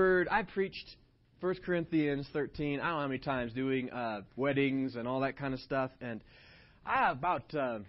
word. 0.00 0.28
I 0.30 0.44
preached 0.44 0.96
1 1.40 1.56
Corinthians 1.56 2.26
13. 2.32 2.80
I 2.80 2.84
don't 2.84 2.94
know 2.94 3.00
how 3.00 3.06
many 3.06 3.18
times 3.18 3.52
doing 3.52 3.90
uh, 3.90 4.22
weddings 4.34 4.96
and 4.96 5.06
all 5.06 5.20
that 5.20 5.36
kind 5.36 5.52
of 5.52 5.60
stuff. 5.60 5.90
And 6.00 6.22
I 6.86 7.10
about 7.10 7.54
uh, 7.54 7.80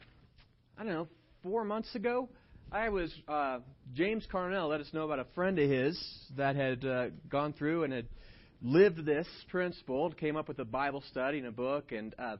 I 0.78 0.84
don't 0.84 0.92
know 0.92 1.08
four 1.42 1.64
months 1.64 1.96
ago, 1.96 2.28
I 2.70 2.90
was 2.90 3.14
uh, 3.30 3.60
James 3.94 4.28
Carnell 4.30 4.70
let 4.70 4.82
us 4.82 4.90
know 4.92 5.06
about 5.06 5.20
a 5.20 5.26
friend 5.36 5.58
of 5.58 5.70
his 5.70 5.98
that 6.36 6.58
had 6.58 6.84
uh, 6.84 7.06
gone 7.30 7.54
through 7.54 7.86
and 7.86 7.94
had 7.94 8.08
lived 8.62 9.06
this 9.06 9.28
principle, 9.48 10.12
came 10.12 10.36
up 10.36 10.50
with 10.50 10.60
a 10.60 10.66
Bible 10.66 11.06
study 11.12 11.38
and 11.38 11.48
a 11.48 11.52
book, 11.54 11.94
and 11.94 12.14
uh, 12.20 12.36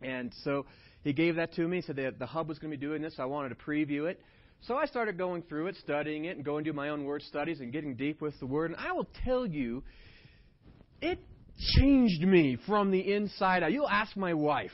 and 0.00 0.32
so 0.44 0.64
he 1.02 1.12
gave 1.12 1.34
that 1.36 1.54
to 1.54 1.66
me. 1.66 1.82
Said 1.82 1.96
that 1.96 2.20
the 2.20 2.26
hub 2.26 2.48
was 2.48 2.60
going 2.60 2.70
to 2.70 2.76
be 2.76 2.80
doing 2.80 3.02
this. 3.02 3.16
So 3.16 3.24
I 3.24 3.26
wanted 3.26 3.48
to 3.48 3.56
preview 3.56 4.08
it. 4.08 4.20
So 4.66 4.76
I 4.76 4.86
started 4.86 5.18
going 5.18 5.42
through 5.42 5.66
it, 5.68 5.76
studying 5.76 6.26
it, 6.26 6.36
and 6.36 6.44
going 6.44 6.64
to 6.64 6.72
my 6.72 6.90
own 6.90 7.04
word 7.04 7.22
studies 7.22 7.60
and 7.60 7.72
getting 7.72 7.96
deep 7.96 8.20
with 8.20 8.38
the 8.38 8.46
word. 8.46 8.70
And 8.70 8.78
I 8.78 8.92
will 8.92 9.08
tell 9.24 9.44
you, 9.44 9.82
it 11.00 11.18
changed 11.76 12.22
me 12.22 12.56
from 12.66 12.92
the 12.92 13.12
inside 13.12 13.64
out. 13.64 13.72
You'll 13.72 13.88
ask 13.88 14.16
my 14.16 14.34
wife. 14.34 14.70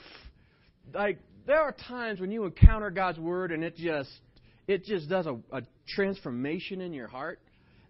Like 0.92 1.18
there 1.46 1.60
are 1.60 1.72
times 1.72 2.20
when 2.20 2.30
you 2.30 2.44
encounter 2.44 2.90
God's 2.90 3.18
word 3.18 3.50
and 3.50 3.64
it 3.64 3.77
just 3.77 4.10
it 4.66 4.84
just 4.84 5.08
does 5.08 5.27
a, 5.27 5.38
a 5.52 5.62
transformation 5.88 6.82
in 6.82 6.92
your 6.92 7.08
heart. 7.08 7.41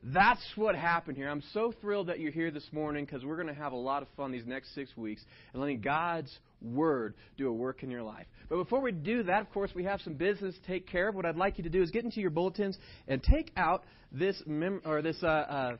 That's 0.02 0.40
what 0.54 0.76
happened 0.76 1.16
here. 1.16 1.28
I'm 1.28 1.42
so 1.52 1.72
thrilled 1.80 2.06
that 2.06 2.20
you're 2.20 2.30
here 2.30 2.50
this 2.50 2.66
morning 2.72 3.04
because 3.04 3.24
we're 3.24 3.36
going 3.36 3.48
to 3.48 3.54
have 3.54 3.72
a 3.72 3.76
lot 3.76 4.02
of 4.02 4.08
fun 4.16 4.30
these 4.30 4.46
next 4.46 4.74
six 4.74 4.96
weeks 4.96 5.22
and 5.52 5.60
letting 5.60 5.80
God's 5.80 6.36
Word 6.62 7.14
do 7.36 7.48
a 7.48 7.52
work 7.52 7.82
in 7.82 7.90
your 7.90 8.02
life. 8.02 8.26
But 8.48 8.56
before 8.56 8.80
we 8.80 8.92
do 8.92 9.24
that, 9.24 9.40
of 9.40 9.50
course, 9.50 9.72
we 9.74 9.84
have 9.84 10.00
some 10.00 10.14
business 10.14 10.54
to 10.54 10.66
take 10.66 10.86
care 10.86 11.08
of. 11.08 11.14
What 11.14 11.26
I'd 11.26 11.36
like 11.36 11.58
you 11.58 11.64
to 11.64 11.70
do 11.70 11.82
is 11.82 11.90
get 11.90 12.04
into 12.04 12.20
your 12.20 12.30
bulletins 12.30 12.78
and 13.08 13.22
take 13.22 13.50
out 13.56 13.84
this 14.12 14.40
mem- 14.46 14.82
or 14.84 15.02
this 15.02 15.16
uh, 15.22 15.26
uh, 15.26 15.76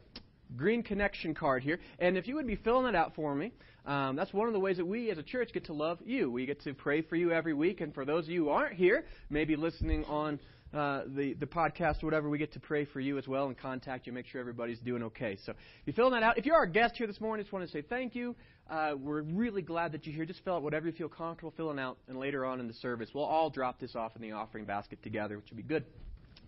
green 0.57 0.83
connection 0.83 1.35
card 1.35 1.63
here. 1.63 1.79
And 1.99 2.17
if 2.17 2.27
you 2.27 2.35
would 2.37 2.47
be 2.47 2.57
filling 2.57 2.87
it 2.87 2.97
out 2.97 3.15
for 3.15 3.35
me, 3.35 3.53
um, 3.87 4.17
that's 4.17 4.33
one 4.33 4.49
of 4.49 4.53
the 4.53 4.61
ways 4.61 4.77
that 4.79 4.87
we 4.87 5.11
as 5.11 5.19
a 5.19 5.23
church 5.23 5.51
get 5.53 5.67
to 5.67 5.73
love 5.73 5.99
you. 6.05 6.31
We 6.31 6.45
get 6.45 6.63
to 6.65 6.75
pray 6.75 7.03
for 7.03 7.17
you 7.17 7.33
every 7.33 7.55
week. 7.55 7.81
And 7.81 7.95
for 7.95 8.05
those 8.05 8.25
of 8.25 8.31
you 8.31 8.45
who 8.45 8.51
aren't 8.51 8.75
here, 8.75 9.05
maybe 9.31 9.57
listening 9.57 10.05
on 10.05 10.39
uh, 10.75 11.03
the, 11.07 11.35
the 11.35 11.47
podcast 11.47 12.03
or 12.03 12.07
whatever, 12.07 12.29
we 12.29 12.39
get 12.39 12.53
to 12.53 12.61
pray 12.61 12.85
for 12.85 13.01
you 13.01 13.17
as 13.17 13.27
well 13.27 13.47
and 13.47 13.57
contact 13.57 14.07
you, 14.07 14.13
make 14.13 14.27
sure 14.27 14.41
everybody's 14.41 14.79
doing 14.81 15.03
okay. 15.03 15.39
So 15.47 15.53
if 15.53 15.87
you 15.87 15.93
fill 15.95 16.11
that 16.11 16.23
out, 16.23 16.37
if 16.37 16.45
you're 16.45 16.57
our 16.57 16.67
guest 16.67 16.97
here 16.97 17.07
this 17.07 17.21
morning, 17.21 17.41
I 17.41 17.45
just 17.45 17.53
want 17.53 17.67
to 17.67 17.73
say 17.73 17.83
thank 17.83 18.15
you. 18.15 18.37
Uh, 18.69 18.93
we're 18.99 19.23
really 19.23 19.63
glad 19.63 19.93
that 19.93 20.07
you're 20.07 20.15
here. 20.15 20.27
Just 20.27 20.45
fill 20.45 20.57
out 20.57 20.63
whatever 20.63 20.87
you 20.87 20.93
feel 20.93 21.09
comfortable 21.09 21.55
filling 21.57 21.79
out, 21.79 21.97
and 22.07 22.19
later 22.19 22.45
on 22.45 22.61
in 22.61 22.69
the 22.69 22.75
service, 22.75 23.09
we'll 23.15 23.25
all 23.25 23.49
drop 23.49 23.81
this 23.81 23.97
off 23.97 24.15
in 24.15 24.21
the 24.21 24.33
offering 24.33 24.67
basket 24.67 25.03
together, 25.03 25.39
which 25.39 25.49
will 25.51 25.57
be 25.57 25.63
good. 25.63 25.85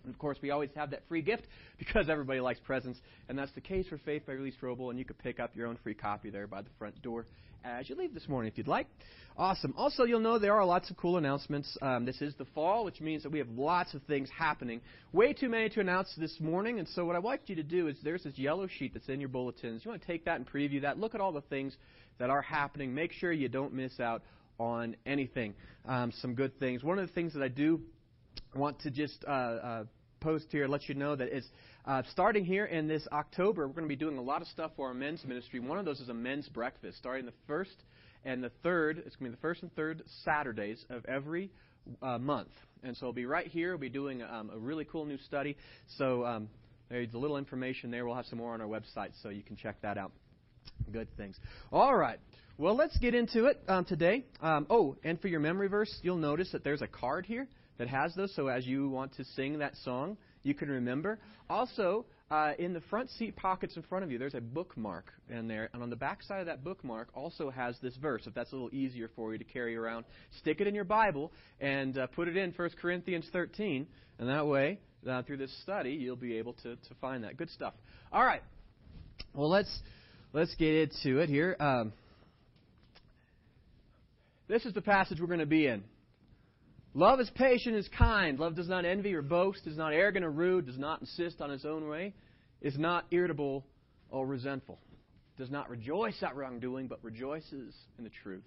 And 0.03 0.13
of 0.13 0.19
course, 0.19 0.37
we 0.41 0.51
always 0.51 0.69
have 0.75 0.91
that 0.91 1.01
free 1.07 1.23
gift 1.23 1.47
because 1.79 2.09
everybody 2.09 2.39
likes 2.39 2.59
presents, 2.59 2.99
and 3.27 3.37
that's 3.37 3.51
the 3.53 3.61
case 3.61 3.87
for 3.87 3.97
Faith 3.97 4.27
by 4.27 4.35
Lee 4.35 4.53
Strobel, 4.61 4.91
and 4.91 4.99
you 4.99 5.05
could 5.05 5.17
pick 5.17 5.39
up 5.39 5.55
your 5.55 5.65
own 5.65 5.77
free 5.83 5.95
copy 5.95 6.29
there 6.29 6.45
by 6.45 6.61
the 6.61 6.69
front 6.77 7.01
door 7.01 7.25
as 7.63 7.89
you 7.89 7.95
leave 7.95 8.13
this 8.13 8.27
morning 8.27 8.51
if 8.51 8.57
you'd 8.57 8.67
like. 8.67 8.87
Awesome. 9.37 9.73
Also, 9.77 10.03
you'll 10.03 10.19
know 10.19 10.37
there 10.37 10.55
are 10.55 10.65
lots 10.65 10.89
of 10.89 10.97
cool 10.97 11.17
announcements. 11.17 11.77
Um, 11.81 12.05
this 12.05 12.21
is 12.21 12.35
the 12.35 12.45
fall, 12.53 12.83
which 12.83 12.99
means 12.99 13.23
that 13.23 13.31
we 13.31 13.39
have 13.39 13.49
lots 13.49 13.93
of 13.93 14.03
things 14.03 14.29
happening. 14.37 14.81
Way 15.13 15.33
too 15.33 15.47
many 15.47 15.69
to 15.69 15.79
announce 15.79 16.13
this 16.17 16.39
morning, 16.39 16.79
and 16.79 16.87
so 16.89 17.05
what 17.05 17.15
I'd 17.15 17.23
like 17.23 17.47
you 17.47 17.55
to 17.55 17.63
do 17.63 17.87
is 17.87 17.95
there's 18.03 18.23
this 18.23 18.37
yellow 18.37 18.67
sheet 18.67 18.93
that's 18.93 19.07
in 19.07 19.19
your 19.19 19.29
bulletins. 19.29 19.85
You 19.85 19.91
want 19.91 20.01
to 20.01 20.07
take 20.07 20.25
that 20.25 20.35
and 20.35 20.47
preview 20.47 20.81
that. 20.81 20.99
Look 20.99 21.15
at 21.15 21.21
all 21.21 21.31
the 21.31 21.41
things 21.41 21.75
that 22.19 22.29
are 22.29 22.41
happening. 22.41 22.93
Make 22.93 23.13
sure 23.13 23.31
you 23.31 23.47
don't 23.47 23.73
miss 23.73 23.99
out 23.99 24.21
on 24.59 24.95
anything. 25.05 25.53
Um, 25.85 26.11
some 26.21 26.35
good 26.35 26.59
things. 26.59 26.83
One 26.83 26.99
of 26.99 27.07
the 27.07 27.13
things 27.13 27.33
that 27.33 27.41
I 27.41 27.47
do 27.47 27.81
want 28.53 28.81
to 28.81 28.91
just 28.91 29.23
uh, 29.25 29.31
uh, 29.31 29.83
post 30.19 30.47
here, 30.51 30.67
let 30.67 30.87
you 30.87 30.95
know 30.95 31.15
that 31.15 31.35
is 31.35 31.45
uh, 31.85 32.03
starting 32.11 32.45
here 32.45 32.65
in 32.65 32.87
this 32.87 33.07
October, 33.11 33.67
we're 33.67 33.73
going 33.73 33.85
to 33.85 33.89
be 33.89 33.95
doing 33.95 34.17
a 34.17 34.21
lot 34.21 34.41
of 34.41 34.47
stuff 34.47 34.71
for 34.75 34.87
our 34.87 34.93
men's 34.93 35.23
ministry. 35.25 35.59
One 35.59 35.79
of 35.79 35.85
those 35.85 35.99
is 35.99 36.09
a 36.09 36.13
men's 36.13 36.47
breakfast, 36.47 36.97
starting 36.97 37.25
the 37.25 37.33
first 37.47 37.75
and 38.23 38.43
the 38.43 38.51
third. 38.61 38.99
It's 39.05 39.15
going 39.15 39.31
to 39.31 39.35
be 39.35 39.35
the 39.35 39.41
first 39.41 39.63
and 39.63 39.73
third 39.75 40.03
Saturdays 40.23 40.83
of 40.89 41.03
every 41.05 41.51
uh, 42.01 42.19
month, 42.19 42.51
and 42.83 42.95
so 42.95 43.05
it'll 43.05 43.13
be 43.13 43.25
right 43.25 43.47
here. 43.47 43.71
We'll 43.71 43.79
be 43.79 43.89
doing 43.89 44.21
um, 44.21 44.51
a 44.53 44.57
really 44.57 44.85
cool 44.85 45.05
new 45.05 45.17
study. 45.25 45.57
So 45.97 46.23
um, 46.23 46.49
there's 46.89 47.13
a 47.13 47.17
little 47.17 47.37
information 47.37 47.89
there. 47.89 48.05
We'll 48.05 48.15
have 48.15 48.27
some 48.27 48.37
more 48.37 48.53
on 48.53 48.61
our 48.61 48.67
website, 48.67 49.11
so 49.23 49.29
you 49.29 49.41
can 49.41 49.55
check 49.55 49.81
that 49.81 49.97
out. 49.97 50.11
Good 50.91 51.07
things. 51.17 51.35
All 51.71 51.95
right. 51.95 52.19
Well, 52.59 52.75
let's 52.75 52.95
get 52.99 53.15
into 53.15 53.45
it 53.45 53.59
um, 53.67 53.85
today. 53.85 54.25
Um, 54.39 54.67
oh, 54.69 54.97
and 55.03 55.19
for 55.19 55.29
your 55.29 55.39
memory 55.39 55.67
verse, 55.67 55.91
you'll 56.03 56.17
notice 56.17 56.51
that 56.51 56.63
there's 56.63 56.83
a 56.83 56.87
card 56.87 57.25
here 57.25 57.47
that 57.79 57.87
has 57.87 58.13
those. 58.13 58.35
So 58.35 58.47
as 58.47 58.67
you 58.67 58.87
want 58.89 59.15
to 59.15 59.23
sing 59.35 59.59
that 59.59 59.75
song, 59.77 60.17
you 60.43 60.53
can 60.53 60.69
remember. 60.69 61.19
Also, 61.49 62.05
uh, 62.29 62.53
in 62.57 62.73
the 62.73 62.81
front 62.81 63.09
seat 63.11 63.35
pockets 63.35 63.75
in 63.75 63.83
front 63.83 64.03
of 64.03 64.11
you, 64.11 64.17
there's 64.17 64.35
a 64.35 64.41
bookmark 64.41 65.11
in 65.29 65.47
there, 65.47 65.69
and 65.73 65.83
on 65.83 65.89
the 65.89 65.95
back 65.95 66.23
side 66.23 66.39
of 66.39 66.45
that 66.45 66.63
bookmark 66.63 67.09
also 67.13 67.49
has 67.49 67.75
this 67.81 67.95
verse. 67.97 68.23
If 68.25 68.33
that's 68.33 68.51
a 68.51 68.55
little 68.55 68.73
easier 68.73 69.09
for 69.15 69.33
you 69.33 69.37
to 69.37 69.43
carry 69.43 69.75
around, 69.75 70.05
stick 70.39 70.61
it 70.61 70.67
in 70.67 70.73
your 70.73 70.85
Bible 70.85 71.31
and 71.59 71.97
uh, 71.97 72.07
put 72.07 72.27
it 72.27 72.37
in 72.37 72.51
1 72.51 72.69
Corinthians 72.81 73.27
13, 73.33 73.85
and 74.19 74.29
that 74.29 74.47
way, 74.47 74.79
uh, 75.09 75.23
through 75.23 75.37
this 75.37 75.55
study, 75.61 75.91
you'll 75.91 76.15
be 76.15 76.37
able 76.37 76.53
to, 76.53 76.75
to 76.75 76.93
find 76.99 77.23
that. 77.23 77.37
Good 77.37 77.49
stuff. 77.49 77.73
All 78.13 78.23
right. 78.23 78.43
Well, 79.33 79.49
let's 79.49 79.79
let's 80.33 80.53
get 80.55 80.73
into 80.73 81.19
it 81.19 81.29
here. 81.29 81.55
Um, 81.59 81.93
this 84.47 84.65
is 84.65 84.73
the 84.73 84.81
passage 84.81 85.19
we're 85.19 85.27
going 85.27 85.39
to 85.39 85.45
be 85.45 85.67
in. 85.67 85.83
Love 86.93 87.19
is 87.19 87.29
patient, 87.35 87.75
is 87.75 87.87
kind. 87.97 88.37
Love 88.37 88.55
does 88.55 88.67
not 88.67 88.83
envy 88.83 89.13
or 89.13 89.21
boast, 89.21 89.65
is 89.65 89.77
not 89.77 89.93
arrogant 89.93 90.25
or 90.25 90.31
rude, 90.31 90.65
does 90.65 90.77
not 90.77 90.99
insist 90.99 91.39
on 91.39 91.49
its 91.49 91.63
own 91.63 91.87
way, 91.87 92.13
is 92.61 92.77
not 92.77 93.05
irritable 93.11 93.65
or 94.09 94.25
resentful, 94.25 94.77
does 95.37 95.49
not 95.49 95.69
rejoice 95.69 96.21
at 96.21 96.35
wrongdoing, 96.35 96.87
but 96.87 97.01
rejoices 97.01 97.73
in 97.97 98.03
the 98.03 98.11
truth. 98.23 98.43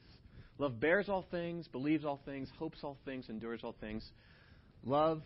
Love 0.58 0.78
bears 0.78 1.08
all 1.08 1.24
things, 1.30 1.66
believes 1.68 2.04
all 2.04 2.20
things, 2.24 2.48
hopes 2.58 2.78
all 2.84 2.98
things, 3.04 3.28
endures 3.28 3.60
all 3.64 3.74
things. 3.80 4.08
Love 4.84 5.22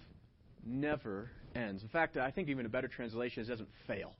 never 0.64 1.30
ends. 1.54 1.82
In 1.82 1.88
fact, 1.88 2.16
I 2.16 2.30
think 2.30 2.48
even 2.48 2.66
a 2.66 2.68
better 2.68 2.88
translation 2.88 3.42
is 3.42 3.48
doesn't 3.48 3.68
fail. 3.86 4.14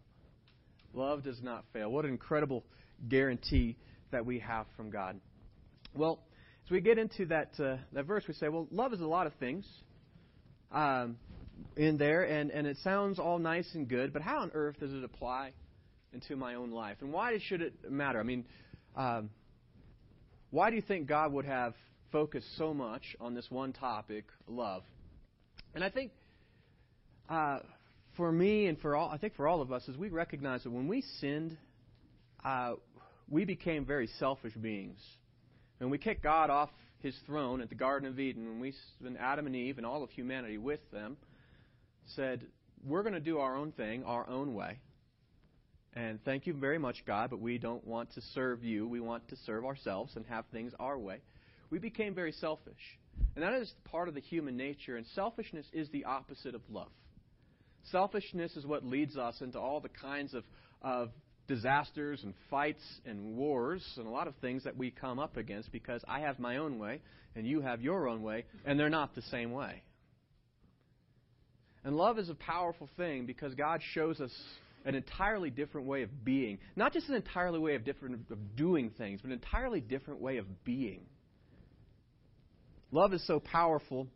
Love 0.93 1.23
does 1.23 1.41
not 1.43 1.65
fail. 1.73 1.91
What 1.91 2.05
an 2.05 2.11
incredible 2.11 2.65
guarantee 3.09 3.77
that 4.11 4.27
we 4.27 4.41
have 4.41 4.67
from 4.77 4.91
God. 4.91 5.21
Well, 5.95 6.19
as 6.69 6.73
we 6.73 6.83
get 6.83 6.99
into 6.99 7.25
that, 7.25 7.49
uh, 7.59 7.79
that 7.95 8.05
verse, 8.05 8.25
we 8.29 8.35
say, 8.35 8.51
well, 8.51 8.67
love 8.71 8.93
is 8.93 9.01
a 9.01 9.07
lot 9.07 9.27
of 9.27 9.33
things 9.35 9.67
um, 10.71 11.17
in 11.79 11.97
there, 11.97 12.25
and, 12.25 12.51
and 12.51 12.67
it 12.67 12.77
sounds 12.85 13.19
all 13.19 13.39
nice 13.39 13.67
and 13.73 13.89
good, 13.89 14.13
but 14.13 14.21
how 14.21 14.41
on 14.41 14.51
earth 14.53 14.79
does 14.79 14.93
it 14.93 15.03
apply 15.03 15.53
into 16.13 16.37
my 16.37 16.57
own 16.57 16.71
life? 16.71 16.99
And 17.01 17.11
why 17.11 17.39
should 17.43 17.63
it 17.63 17.91
matter? 17.91 18.21
I 18.21 18.23
mean, 18.23 18.45
um, 18.97 19.31
why 20.51 20.69
do 20.69 20.77
you 20.77 20.83
think 20.83 21.07
God 21.07 21.33
would 21.33 21.47
have 21.47 21.73
focused 22.13 22.55
so 22.59 22.75
much 22.75 23.17
on 23.19 23.35
this 23.35 23.47
one 23.49 23.73
topic, 23.73 24.27
love? 24.47 24.83
And 25.75 25.83
I 25.83 25.89
think 25.89 26.13
uh, 27.31 27.61
for 28.15 28.31
me 28.31 28.67
and 28.67 28.79
for 28.79 28.95
all, 28.95 29.09
I 29.09 29.17
think 29.17 29.37
for 29.37 29.49
all 29.49 29.63
of 29.63 29.73
us, 29.73 29.89
is 29.89 29.97
we 29.97 30.11
recognize 30.11 30.65
that 30.65 30.71
when 30.71 30.87
we 30.87 31.03
sinned, 31.19 31.57
uh, 32.45 32.75
we 33.27 33.47
became 33.47 33.87
very 33.87 34.09
selfish 34.19 34.53
beings. 34.53 35.01
When 35.79 35.91
we 35.91 35.99
kicked 35.99 36.23
God 36.23 36.51
off 36.51 36.71
his 37.01 37.15
throne 37.27 37.61
at 37.61 37.69
the 37.69 37.75
Garden 37.75 38.09
of 38.09 38.19
Eden, 38.19 38.47
when 38.47 38.61
we, 38.61 38.75
when 39.01 39.17
Adam 39.17 39.47
and 39.47 39.55
Eve 39.55 39.79
and 39.79 39.87
all 39.87 40.03
of 40.03 40.11
humanity 40.11 40.59
with 40.59 40.81
them 40.91 41.17
said, 42.17 42.45
"We're 42.85 43.03
going 43.03 43.15
to 43.15 43.21
do 43.21 43.39
our 43.39 43.57
own 43.57 43.73
thing, 43.73 44.05
our 44.05 44.29
own 44.29 44.55
way." 44.55 44.79
And 45.95 46.23
thank 46.25 46.47
you 46.47 46.53
very 46.53 46.79
much, 46.79 47.05
God, 47.07 47.31
but 47.31 47.41
we 47.41 47.59
don't 47.59 47.87
want 47.87 48.13
to 48.15 48.21
serve 48.35 48.63
you. 48.63 48.87
We 48.87 49.01
want 49.01 49.29
to 49.29 49.37
serve 49.47 49.65
ourselves 49.65 50.15
and 50.17 50.27
have 50.27 50.45
things 50.53 50.73
our 50.79 50.99
way. 50.99 51.21
We 51.71 51.79
became 51.79 52.15
very 52.15 52.33
selfish. 52.33 52.99
And 53.35 53.43
that 53.43 53.53
is 53.55 53.73
part 53.85 54.09
of 54.09 54.15
the 54.15 54.21
human 54.21 54.57
nature, 54.57 54.97
and 54.97 55.07
selfishness 55.15 55.67
is 55.73 55.89
the 55.91 56.05
opposite 56.05 56.55
of 56.55 56.63
love. 56.71 56.91
Selfishness 57.91 58.57
is 58.57 58.67
what 58.67 58.85
leads 58.85 59.17
us 59.17 59.41
into 59.41 59.59
all 59.59 59.81
the 59.81 59.89
kinds 59.89 60.35
of, 60.35 60.45
of 60.83 61.11
disasters 61.49 62.23
and 62.23 62.35
fights 62.51 62.83
and 63.05 63.37
wars 63.37 63.83
and 63.97 64.07
a 64.07 64.11
lot 64.11 64.29
of 64.29 64.35
things 64.37 64.65
that 64.65 64.77
we 64.77 64.91
come 64.91 65.19
up 65.19 65.37
against 65.37 65.73
because 65.73 66.03
I 66.07 66.21
have 66.21 66.39
my 66.39 66.59
own 66.59 66.79
way 66.79 67.01
and 67.35 67.47
you 67.47 67.61
have 67.61 67.81
your 67.81 68.09
own 68.09 68.23
way, 68.23 68.45
and 68.65 68.79
they're 68.79 68.91
not 68.91 69.15
the 69.15 69.23
same 69.23 69.53
way. 69.53 69.83
And 71.85 71.97
love 71.97 72.19
is 72.19 72.29
a 72.29 72.35
powerful 72.35 72.89
thing 72.97 73.27
because 73.27 73.55
God 73.55 73.81
shows 73.95 74.21
us 74.21 74.33
an 74.85 74.95
entirely 74.95 75.51
different 75.51 75.87
way 75.87 76.03
of 76.03 76.25
being. 76.25 76.59
Not 76.77 76.93
just 76.93 77.09
an 77.09 77.15
entirely 77.15 77.59
way 77.59 77.75
of 77.77 77.85
different 77.85 78.27
of 78.31 78.57
doing 78.57 78.91
things, 78.91 79.21
but 79.21 79.29
an 79.29 79.35
entirely 79.35 79.81
different 79.81 80.21
way 80.21 80.39
of 80.39 80.65
being. 80.65 81.03
Love 82.91 83.13
is 83.13 83.25
so 83.27 83.39
powerful 83.39 84.09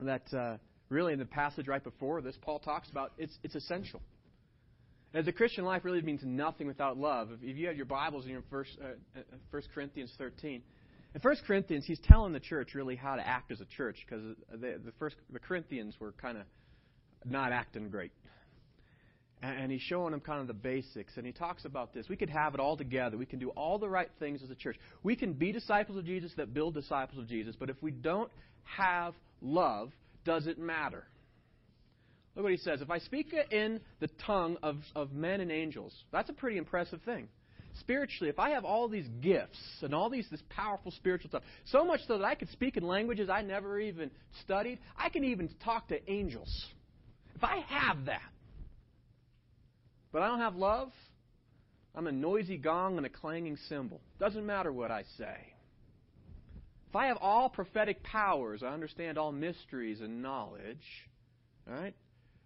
that 0.00 0.32
uh, 0.34 0.56
really 0.88 1.12
in 1.12 1.18
the 1.18 1.26
passage 1.26 1.68
right 1.68 1.84
before 1.84 2.20
this, 2.22 2.36
Paul 2.40 2.58
talks 2.58 2.90
about 2.90 3.12
it's, 3.18 3.36
it's 3.42 3.54
essential. 3.54 4.00
As 5.14 5.24
the 5.24 5.32
Christian 5.32 5.64
life 5.64 5.84
really 5.84 6.02
means 6.02 6.20
nothing 6.22 6.66
without 6.66 6.98
love. 6.98 7.30
If 7.42 7.56
you 7.56 7.66
have 7.68 7.76
your 7.76 7.86
Bibles 7.86 8.26
in 8.26 8.30
your 8.30 8.42
first, 8.50 8.76
uh, 8.80 9.20
1 9.50 9.62
uh, 9.62 9.66
Corinthians 9.74 10.12
13, 10.18 10.62
in 11.14 11.20
1 11.20 11.36
Corinthians, 11.46 11.86
he's 11.86 12.00
telling 12.00 12.34
the 12.34 12.40
church 12.40 12.74
really 12.74 12.94
how 12.94 13.16
to 13.16 13.26
act 13.26 13.50
as 13.50 13.60
a 13.62 13.64
church 13.64 13.96
because 14.04 14.36
the, 14.50 14.78
the, 14.84 14.92
first, 14.98 15.16
the 15.32 15.38
Corinthians 15.38 15.94
were 15.98 16.12
kind 16.12 16.36
of 16.36 16.44
not 17.24 17.52
acting 17.52 17.88
great. 17.88 18.12
and 19.42 19.72
he's 19.72 19.80
showing 19.80 20.10
them 20.10 20.20
kind 20.20 20.42
of 20.42 20.46
the 20.46 20.52
basics. 20.52 21.16
And 21.16 21.24
he 21.24 21.32
talks 21.32 21.64
about 21.64 21.94
this. 21.94 22.06
We 22.10 22.16
could 22.16 22.28
have 22.28 22.52
it 22.52 22.60
all 22.60 22.76
together. 22.76 23.16
We 23.16 23.24
can 23.24 23.38
do 23.38 23.48
all 23.50 23.78
the 23.78 23.88
right 23.88 24.10
things 24.18 24.42
as 24.42 24.50
a 24.50 24.54
church. 24.54 24.76
We 25.02 25.16
can 25.16 25.32
be 25.32 25.52
disciples 25.52 25.96
of 25.96 26.04
Jesus 26.04 26.32
that 26.36 26.52
build 26.52 26.74
disciples 26.74 27.18
of 27.18 27.28
Jesus. 27.28 27.56
But 27.58 27.70
if 27.70 27.82
we 27.82 27.92
don't 27.92 28.30
have 28.64 29.14
love, 29.40 29.90
does 30.26 30.46
it 30.46 30.58
matter? 30.58 31.06
Look 32.38 32.44
what 32.44 32.52
he 32.52 32.58
says. 32.58 32.80
If 32.80 32.88
I 32.88 33.00
speak 33.00 33.34
in 33.50 33.80
the 33.98 34.06
tongue 34.24 34.58
of, 34.62 34.76
of 34.94 35.12
men 35.12 35.40
and 35.40 35.50
angels, 35.50 35.92
that's 36.12 36.30
a 36.30 36.32
pretty 36.32 36.56
impressive 36.56 37.00
thing. 37.02 37.26
Spiritually, 37.80 38.30
if 38.30 38.38
I 38.38 38.50
have 38.50 38.64
all 38.64 38.86
these 38.86 39.08
gifts 39.20 39.58
and 39.82 39.92
all 39.92 40.08
these 40.08 40.24
this 40.30 40.42
powerful 40.48 40.92
spiritual 40.92 41.30
stuff, 41.30 41.42
so 41.64 41.84
much 41.84 41.98
so 42.06 42.16
that 42.16 42.24
I 42.24 42.36
could 42.36 42.48
speak 42.50 42.76
in 42.76 42.84
languages 42.84 43.28
I 43.28 43.42
never 43.42 43.80
even 43.80 44.12
studied, 44.44 44.78
I 44.96 45.08
can 45.08 45.24
even 45.24 45.50
talk 45.64 45.88
to 45.88 46.08
angels. 46.08 46.48
If 47.34 47.42
I 47.42 47.64
have 47.66 48.04
that, 48.04 48.22
but 50.12 50.22
I 50.22 50.28
don't 50.28 50.38
have 50.38 50.54
love, 50.54 50.92
I'm 51.92 52.06
a 52.06 52.12
noisy 52.12 52.56
gong 52.56 52.98
and 52.98 53.06
a 53.06 53.10
clanging 53.10 53.58
cymbal. 53.68 54.00
Doesn't 54.20 54.46
matter 54.46 54.72
what 54.72 54.92
I 54.92 55.02
say. 55.18 55.54
If 56.88 56.94
I 56.94 57.06
have 57.08 57.18
all 57.20 57.48
prophetic 57.48 58.04
powers, 58.04 58.62
I 58.62 58.68
understand 58.68 59.18
all 59.18 59.32
mysteries 59.32 60.00
and 60.00 60.22
knowledge, 60.22 60.78
all 61.68 61.74
right? 61.74 61.94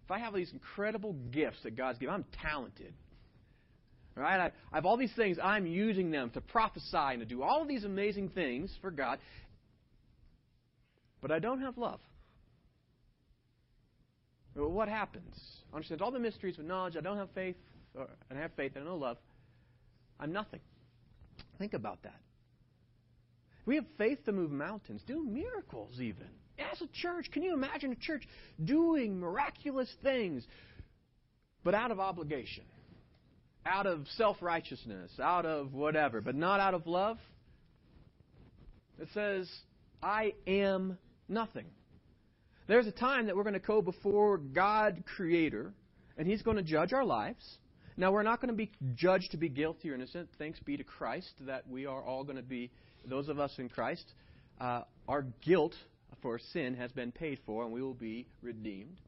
If 0.05 0.11
I 0.11 0.19
have 0.19 0.33
these 0.33 0.51
incredible 0.51 1.13
gifts 1.31 1.63
that 1.63 1.77
God's 1.77 1.97
given, 1.97 2.13
I'm 2.13 2.25
talented. 2.41 2.93
Right? 4.15 4.39
I, 4.39 4.51
I 4.71 4.75
have 4.75 4.85
all 4.85 4.97
these 4.97 5.13
things. 5.15 5.37
I'm 5.41 5.65
using 5.65 6.11
them 6.11 6.29
to 6.31 6.41
prophesy 6.41 6.87
and 6.93 7.19
to 7.19 7.25
do 7.25 7.41
all 7.41 7.61
of 7.61 7.67
these 7.67 7.83
amazing 7.83 8.29
things 8.29 8.71
for 8.81 8.91
God. 8.91 9.19
But 11.21 11.31
I 11.31 11.39
don't 11.39 11.61
have 11.61 11.77
love. 11.77 11.99
Well, 14.55 14.69
what 14.69 14.87
happens? 14.87 15.35
I 15.71 15.77
understand 15.77 16.01
all 16.01 16.11
the 16.11 16.19
mysteries 16.19 16.59
of 16.59 16.65
knowledge. 16.65 16.95
I 16.95 17.01
don't 17.01 17.17
have 17.17 17.29
faith, 17.33 17.55
or, 17.95 18.07
and 18.29 18.37
I 18.37 18.41
have 18.41 18.51
faith, 18.55 18.73
and 18.75 18.83
I 18.83 18.87
know 18.87 18.97
love. 18.97 19.17
I'm 20.19 20.31
nothing. 20.31 20.59
Think 21.57 21.73
about 21.73 22.03
that. 22.03 22.19
We 23.65 23.75
have 23.75 23.85
faith 23.97 24.25
to 24.25 24.31
move 24.31 24.51
mountains, 24.51 25.01
do 25.07 25.23
miracles 25.23 25.99
even. 25.99 26.27
As 26.59 26.81
a 26.81 26.87
church, 27.01 27.29
can 27.31 27.43
you 27.43 27.53
imagine 27.53 27.91
a 27.91 27.95
church 27.95 28.23
doing 28.63 29.19
miraculous 29.19 29.91
things, 30.03 30.45
but 31.63 31.73
out 31.73 31.91
of 31.91 31.99
obligation, 31.99 32.63
out 33.65 33.87
of 33.87 34.05
self 34.17 34.37
righteousness, 34.41 35.11
out 35.21 35.45
of 35.45 35.73
whatever, 35.73 36.21
but 36.21 36.35
not 36.35 36.59
out 36.59 36.73
of 36.73 36.85
love? 36.85 37.17
It 38.99 39.07
says, 39.13 39.49
I 40.01 40.33
am 40.45 40.97
nothing. 41.27 41.65
There's 42.67 42.87
a 42.87 42.91
time 42.91 43.25
that 43.25 43.35
we're 43.35 43.43
going 43.43 43.53
to 43.53 43.59
go 43.59 43.81
before 43.81 44.37
God, 44.37 45.03
Creator, 45.15 45.73
and 46.17 46.27
He's 46.27 46.41
going 46.43 46.57
to 46.57 46.63
judge 46.63 46.93
our 46.93 47.03
lives. 47.03 47.43
Now, 47.97 48.11
we're 48.11 48.23
not 48.23 48.41
going 48.41 48.49
to 48.49 48.57
be 48.57 48.71
judged 48.95 49.31
to 49.31 49.37
be 49.37 49.49
guilty 49.49 49.89
or 49.91 49.95
innocent. 49.95 50.29
Thanks 50.37 50.59
be 50.59 50.77
to 50.77 50.83
Christ 50.83 51.33
that 51.41 51.67
we 51.67 51.85
are 51.85 52.01
all 52.03 52.23
going 52.23 52.37
to 52.37 52.43
be, 52.43 52.71
those 53.05 53.29
of 53.29 53.39
us 53.39 53.51
in 53.57 53.69
Christ, 53.69 54.05
uh, 54.59 54.81
our 55.07 55.23
guilt 55.41 55.75
for 56.23 56.39
sin 56.39 56.73
has 56.73 56.91
been 56.91 57.11
paid 57.11 57.37
for, 57.45 57.63
and 57.63 57.71
we 57.71 57.83
will 57.83 57.93
be 57.93 58.27
redeemed. 58.41 58.99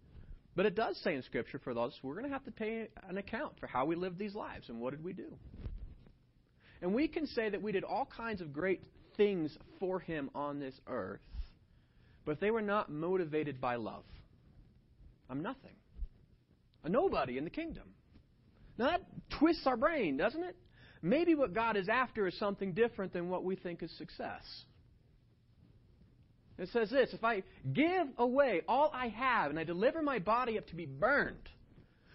But 0.56 0.68
it 0.68 0.76
does 0.76 0.98
say 1.04 1.16
in 1.16 1.24
Scripture 1.24 1.60
for 1.64 1.74
those, 1.74 1.98
we're 2.04 2.14
going 2.14 2.28
to 2.28 2.32
have 2.32 2.46
to 2.46 2.52
pay 2.52 2.90
an 3.10 3.18
account 3.18 3.54
for 3.60 3.66
how 3.66 3.86
we 3.86 3.96
lived 3.96 4.20
these 4.20 4.36
lives 4.36 4.70
and 4.70 4.80
what 4.80 4.92
did 4.92 5.04
we 5.04 5.14
do. 5.14 5.34
And 6.82 6.94
we 6.94 7.08
can 7.08 7.26
say 7.26 7.50
that 7.50 7.62
we 7.62 7.72
did 7.72 7.84
all 7.84 8.08
kinds 8.16 8.42
of 8.42 8.54
great 8.54 8.84
things 9.18 9.58
for 9.80 10.00
Him 10.00 10.30
on 10.36 10.60
this 10.60 10.76
earth, 10.88 11.22
but 12.26 12.34
if 12.34 12.40
they 12.40 12.52
were 12.52 12.62
not 12.62 12.92
motivated 12.92 13.60
by 13.60 13.76
love, 13.76 14.04
I'm 15.30 15.42
nothing. 15.42 15.76
A 16.84 16.90
nobody 16.90 17.38
in 17.38 17.44
the 17.44 17.50
kingdom. 17.50 17.90
Now 18.78 18.92
that 18.92 19.02
twists 19.40 19.66
our 19.66 19.78
brain, 19.78 20.18
doesn't 20.18 20.44
it? 20.44 20.56
Maybe 21.02 21.34
what 21.34 21.54
God 21.54 21.78
is 21.78 21.88
after 21.88 22.28
is 22.28 22.38
something 22.38 22.74
different 22.74 23.14
than 23.14 23.30
what 23.30 23.44
we 23.44 23.56
think 23.56 23.82
is 23.82 23.96
success. 23.98 24.44
It 26.58 26.70
says 26.72 26.90
this 26.90 27.14
If 27.14 27.24
I 27.24 27.44
give 27.74 28.08
away 28.18 28.62
all 28.68 28.92
I 28.94 29.10
have 29.10 29.50
and 29.50 29.60
I 29.60 29.64
deliver 29.64 30.02
my 30.02 30.20
body 30.20 30.58
up 30.58 30.68
to 30.68 30.76
be 30.76 30.86
burned, 30.86 31.50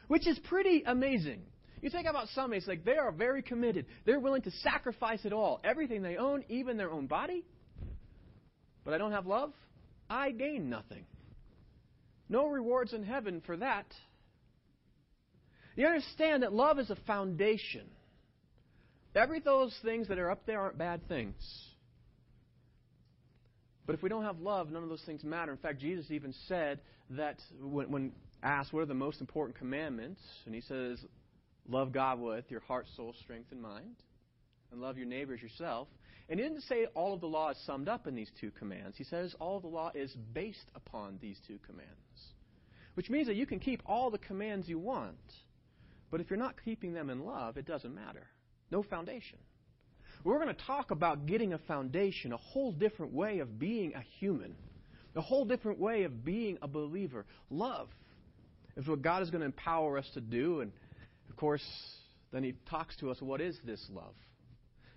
which 0.08 0.26
is 0.26 0.38
pretty 0.40 0.82
amazing. 0.86 1.42
You 1.82 1.88
think 1.88 2.06
about 2.06 2.28
some, 2.34 2.52
it's 2.52 2.66
like 2.66 2.84
they 2.84 2.98
are 2.98 3.10
very 3.10 3.42
committed. 3.42 3.86
They're 4.04 4.20
willing 4.20 4.42
to 4.42 4.50
sacrifice 4.50 5.24
it 5.24 5.32
all, 5.32 5.60
everything 5.64 6.02
they 6.02 6.16
own, 6.16 6.44
even 6.48 6.76
their 6.76 6.90
own 6.90 7.06
body. 7.06 7.44
But 8.84 8.92
I 8.92 8.98
don't 8.98 9.12
have 9.12 9.26
love, 9.26 9.52
I 10.08 10.30
gain 10.30 10.68
nothing. 10.68 11.06
No 12.28 12.46
rewards 12.46 12.92
in 12.92 13.02
heaven 13.02 13.42
for 13.46 13.56
that. 13.56 13.86
You 15.74 15.86
understand 15.86 16.42
that 16.42 16.52
love 16.52 16.78
is 16.78 16.90
a 16.90 16.96
foundation. 17.06 17.86
Every 19.14 19.40
those 19.40 19.76
things 19.82 20.08
that 20.08 20.18
are 20.18 20.30
up 20.30 20.46
there 20.46 20.60
aren't 20.60 20.78
bad 20.78 21.08
things. 21.08 21.34
But 23.90 23.96
if 23.96 24.04
we 24.04 24.08
don't 24.08 24.22
have 24.22 24.38
love, 24.38 24.70
none 24.70 24.84
of 24.84 24.88
those 24.88 25.02
things 25.02 25.24
matter. 25.24 25.50
In 25.50 25.58
fact, 25.58 25.80
Jesus 25.80 26.12
even 26.12 26.32
said 26.46 26.78
that 27.10 27.40
when, 27.60 27.90
when 27.90 28.12
asked 28.40 28.72
what 28.72 28.82
are 28.84 28.86
the 28.86 28.94
most 28.94 29.20
important 29.20 29.58
commandments, 29.58 30.20
and 30.46 30.54
he 30.54 30.60
says, 30.60 31.04
Love 31.68 31.90
God 31.90 32.20
with 32.20 32.44
your 32.52 32.60
heart, 32.60 32.86
soul, 32.94 33.12
strength, 33.20 33.50
and 33.50 33.60
mind, 33.60 33.96
and 34.70 34.80
love 34.80 34.96
your 34.96 35.08
neighbors 35.08 35.42
yourself. 35.42 35.88
And 36.28 36.38
he 36.38 36.46
didn't 36.46 36.62
say 36.62 36.86
all 36.94 37.14
of 37.14 37.20
the 37.20 37.26
law 37.26 37.50
is 37.50 37.56
summed 37.66 37.88
up 37.88 38.06
in 38.06 38.14
these 38.14 38.30
two 38.40 38.52
commands. 38.52 38.96
He 38.96 39.02
says 39.02 39.34
all 39.40 39.56
of 39.56 39.62
the 39.62 39.68
law 39.68 39.90
is 39.92 40.14
based 40.34 40.70
upon 40.76 41.18
these 41.20 41.40
two 41.48 41.58
commands. 41.66 41.90
Which 42.94 43.10
means 43.10 43.26
that 43.26 43.34
you 43.34 43.44
can 43.44 43.58
keep 43.58 43.82
all 43.86 44.08
the 44.08 44.18
commands 44.18 44.68
you 44.68 44.78
want, 44.78 45.16
but 46.12 46.20
if 46.20 46.30
you're 46.30 46.38
not 46.38 46.54
keeping 46.64 46.92
them 46.92 47.10
in 47.10 47.24
love, 47.24 47.56
it 47.56 47.66
doesn't 47.66 47.92
matter. 47.92 48.28
No 48.70 48.84
foundation. 48.84 49.40
We're 50.22 50.38
going 50.38 50.54
to 50.54 50.64
talk 50.66 50.90
about 50.90 51.26
getting 51.26 51.54
a 51.54 51.58
foundation, 51.58 52.32
a 52.32 52.36
whole 52.36 52.72
different 52.72 53.12
way 53.12 53.38
of 53.38 53.58
being 53.58 53.94
a 53.94 54.02
human, 54.18 54.54
a 55.16 55.20
whole 55.20 55.44
different 55.44 55.78
way 55.78 56.02
of 56.02 56.24
being 56.24 56.58
a 56.60 56.68
believer. 56.68 57.24
Love 57.48 57.88
is 58.76 58.86
what 58.86 59.02
God 59.02 59.22
is 59.22 59.30
going 59.30 59.40
to 59.40 59.46
empower 59.46 59.96
us 59.98 60.08
to 60.14 60.20
do. 60.20 60.60
And 60.60 60.72
of 61.28 61.36
course, 61.36 61.64
then 62.32 62.42
He 62.42 62.54
talks 62.68 62.96
to 62.96 63.10
us 63.10 63.20
what 63.20 63.40
is 63.40 63.58
this 63.64 63.84
love? 63.90 64.14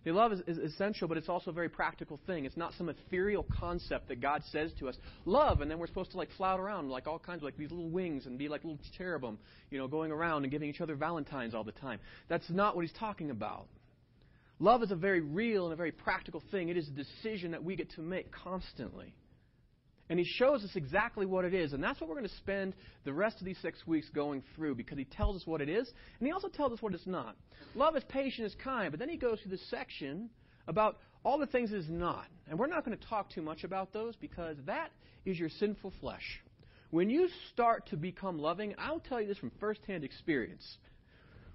The 0.04 0.12
love 0.12 0.34
is, 0.34 0.42
is, 0.48 0.58
essential, 0.58 1.08
but 1.08 1.18
it's 1.18 1.30
also 1.30 1.52
a 1.52 1.54
very 1.54 1.70
practical 1.70 2.20
thing. 2.28 2.44
It's 2.44 2.58
not 2.58 2.74
some 2.78 2.90
ethereal 2.90 3.46
concept 3.58 4.10
that 4.10 4.20
God 4.20 4.42
says 4.52 4.72
to 4.80 4.90
us, 4.90 4.98
love, 5.24 5.62
and 5.62 5.72
then 5.72 5.80
we're 5.80 5.88
supposed 5.88 6.12
to 6.12 6.18
like 6.18 6.30
flout 6.36 6.60
around 6.60 6.90
like 6.90 7.08
all 7.08 7.20
kinds 7.20 7.38
of 7.38 7.44
like 7.44 7.56
these 7.56 7.72
little 7.72 7.90
wings 7.90 8.26
and 8.26 8.38
be 8.38 8.50
like 8.50 8.66
little 8.66 8.80
cherubim, 8.98 9.40
you 9.72 9.78
know, 9.78 9.88
going 9.88 10.12
around 10.12 10.44
and 10.44 10.52
giving 10.52 10.70
each 10.70 10.82
other 10.82 10.96
valentines 10.96 11.56
all 11.56 11.64
the 11.64 11.72
time. 11.72 12.02
That's 12.28 12.50
not 12.50 12.76
what 12.76 12.82
he's 12.82 12.98
talking 13.00 13.32
about. 13.32 13.68
Love 14.60 14.84
is 14.84 14.92
a 14.92 14.96
very 14.96 15.22
real 15.22 15.66
and 15.66 15.74
a 15.74 15.76
very 15.76 15.92
practical 15.92 16.42
thing. 16.52 16.70
It 16.70 16.78
is 16.78 16.88
a 16.88 16.92
decision 16.92 17.52
that 17.52 17.64
we 17.64 17.76
get 17.76 17.92
to 17.92 18.02
make 18.02 18.32
constantly. 18.32 19.14
And 20.10 20.20
he 20.20 20.26
shows 20.26 20.64
us 20.64 20.72
exactly 20.76 21.26
what 21.26 21.46
it 21.46 21.54
is. 21.54 21.74
And 21.74 21.84
that's 21.84 22.00
what 22.00 22.10
we're 22.10 22.18
going 22.18 22.30
to 22.30 22.36
spend 22.36 22.76
the 23.04 23.14
rest 23.14 23.40
of 23.40 23.46
these 23.46 23.58
six 23.62 23.88
weeks 23.88 24.10
going 24.10 24.44
through 24.56 24.76
because 24.76 24.98
he 24.98 25.06
tells 25.06 25.36
us 25.36 25.48
what 25.48 25.62
it 25.62 25.70
is 25.70 25.92
and 26.20 26.28
he 26.28 26.34
also 26.34 26.50
tells 26.50 26.74
us 26.74 26.82
what 26.82 26.94
it's 26.94 27.08
not. 27.08 27.36
Love 27.74 27.96
is 27.96 28.04
patient, 28.10 28.46
is 28.46 28.56
kind. 28.64 28.92
But 28.92 29.00
then 29.00 29.10
he 29.10 29.18
goes 29.18 29.40
through 29.40 29.52
this 29.52 29.70
section 29.70 30.30
about 30.68 30.98
all 31.24 31.38
the 31.38 31.48
things 31.48 31.72
it 31.72 31.78
is 31.78 31.90
not. 31.90 32.28
And 32.48 32.60
we're 32.60 32.68
not 32.68 32.86
going 32.86 32.98
to 32.98 33.08
talk 33.08 33.30
too 33.30 33.42
much 33.42 33.64
about 33.64 33.94
those 33.94 34.16
because 34.18 34.58
that 34.66 34.92
is 35.26 35.40
your 35.40 35.50
sinful 35.50 35.94
flesh. 36.00 36.42
When 36.92 37.10
you 37.10 37.28
start 37.52 37.88
to 37.88 37.98
become 37.98 38.38
loving, 38.38 38.76
I'll 38.78 39.00
tell 39.00 39.20
you 39.20 39.28
this 39.28 39.38
from 39.38 39.52
firsthand 39.60 40.04
experience. 40.04 40.78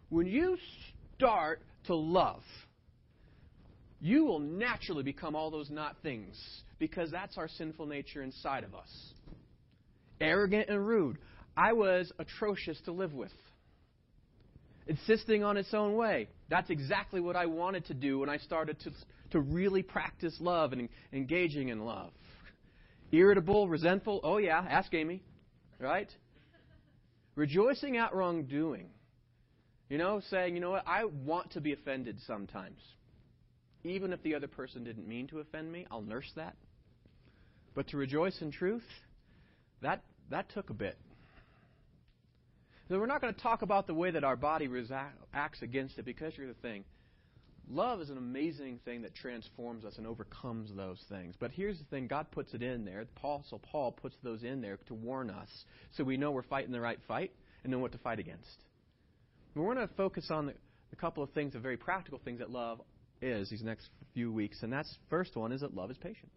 When 0.09 0.27
you 0.27 0.57
start 1.17 1.63
to 1.85 1.95
love, 1.95 2.43
you 4.01 4.25
will 4.25 4.39
naturally 4.39 5.03
become 5.03 5.35
all 5.35 5.51
those 5.51 5.71
not 5.71 5.97
things 6.03 6.37
because 6.79 7.11
that's 7.11 7.37
our 7.37 7.49
sinful 7.49 7.87
nature 7.87 8.23
inside 8.23 8.65
of 8.65 8.75
us. 8.75 8.89
Arrogant 10.21 10.69
and 10.69 10.87
rude. 10.87 11.19
I 11.57 11.73
was 11.73 12.13
atrocious 12.19 12.81
to 12.85 12.93
live 12.93 13.13
with. 13.13 13.33
Insisting 14.87 15.43
on 15.43 15.57
its 15.57 15.75
own 15.75 15.97
way. 15.97 16.29
That's 16.49 16.71
exactly 16.71 17.21
what 17.21 17.37
I 17.37 17.47
wanted 17.47 17.87
to 17.87 17.95
do 17.95 18.21
when 18.21 18.29
I 18.29 18.39
started 18.39 18.79
to, 18.81 18.93
to 19.33 19.41
really 19.41 19.83
practice 19.83 20.37
love 20.41 20.73
and 20.73 20.89
engaging 21.13 21.69
in 21.69 21.85
love. 21.85 22.11
Irritable, 23.11 23.69
resentful. 23.69 24.21
Oh, 24.23 24.39
yeah, 24.39 24.65
ask 24.69 24.95
Amy. 24.95 25.23
Right? 25.81 26.09
Rejoicing 27.35 27.97
at 27.97 28.15
wrongdoing. 28.15 28.89
You 29.89 29.99
know, 29.99 30.21
saying, 30.31 30.55
you 30.55 30.61
know 30.61 30.71
what, 30.71 30.85
I 30.87 31.05
want 31.05 31.53
to 31.53 31.61
be 31.61 31.73
offended 31.73 32.19
sometimes. 32.27 32.81
Even 33.85 34.13
if 34.13 34.23
the 34.23 34.35
other 34.35 34.49
person 34.49 34.85
didn't 34.85 35.07
mean 35.07 35.29
to 35.29 35.39
offend 35.41 35.71
me, 35.71 35.87
I'll 35.91 36.03
nurse 36.03 36.31
that. 36.37 36.57
But 37.75 37.89
to 37.89 37.97
rejoice 37.97 38.41
in 38.41 38.51
truth, 38.51 38.83
that, 39.83 40.03
that 40.31 40.51
took 40.51 40.71
a 40.71 40.75
bit. 40.75 40.99
So 42.89 42.99
we're 42.99 43.07
not 43.07 43.21
going 43.21 43.35
to 43.35 43.41
talk 43.41 43.63
about 43.63 43.87
the 43.87 43.95
way 43.95 44.11
that 44.11 44.25
our 44.25 44.37
body 44.37 44.69
acts 45.35 45.63
against 45.63 45.99
it 45.99 46.05
because 46.05 46.33
here's 46.35 46.55
the 46.55 46.61
thing. 46.63 46.85
Love 47.71 48.01
is 48.01 48.09
an 48.09 48.17
amazing 48.17 48.81
thing 48.87 49.03
that 49.03 49.15
transforms 49.15 49.85
us 49.85 49.99
and 49.99 50.07
overcomes 50.07 50.71
those 50.75 50.99
things. 51.11 51.35
But 51.39 51.51
here's 51.51 51.79
the 51.79 51.85
thing 51.85 52.07
God 52.07 52.31
puts 52.31 52.55
it 52.55 52.63
in 52.63 52.87
there. 52.87 53.05
Paul, 53.15 53.45
so 53.51 53.59
Paul 53.59 53.93
puts 53.93 54.17
those 54.23 54.43
in 54.43 54.63
there 54.63 54.79
to 54.87 54.95
warn 54.95 55.29
us 55.29 55.51
so 55.93 56.03
we 56.03 56.17
know 56.17 56.31
we're 56.31 56.43
fighting 56.43 56.73
the 56.73 56.81
right 56.81 56.99
fight 57.07 57.31
and 57.63 57.71
know 57.71 57.79
what 57.79 57.93
to 57.93 57.99
fight 57.99 58.19
against. 58.19 58.65
We're 59.55 59.75
going 59.75 59.87
to 59.87 59.95
focus 59.95 60.29
on 60.31 60.47
the, 60.47 60.55
a 60.93 60.97
couple 60.97 61.23
of 61.23 61.31
things, 61.31 61.53
the 61.53 61.59
very 61.59 61.77
practical 61.77 62.21
things 62.25 62.39
that 62.39 62.51
love 62.51 62.81
is 63.21 63.51
these 63.51 63.63
next 63.63 63.89
few 64.15 64.33
weeks. 64.33 64.63
And 64.63 64.73
that's 64.73 64.93
first 65.11 65.37
one 65.37 65.53
is 65.53 65.61
that 65.61 65.75
love 65.75 65.91
is 65.91 65.97
patient. 65.97 66.31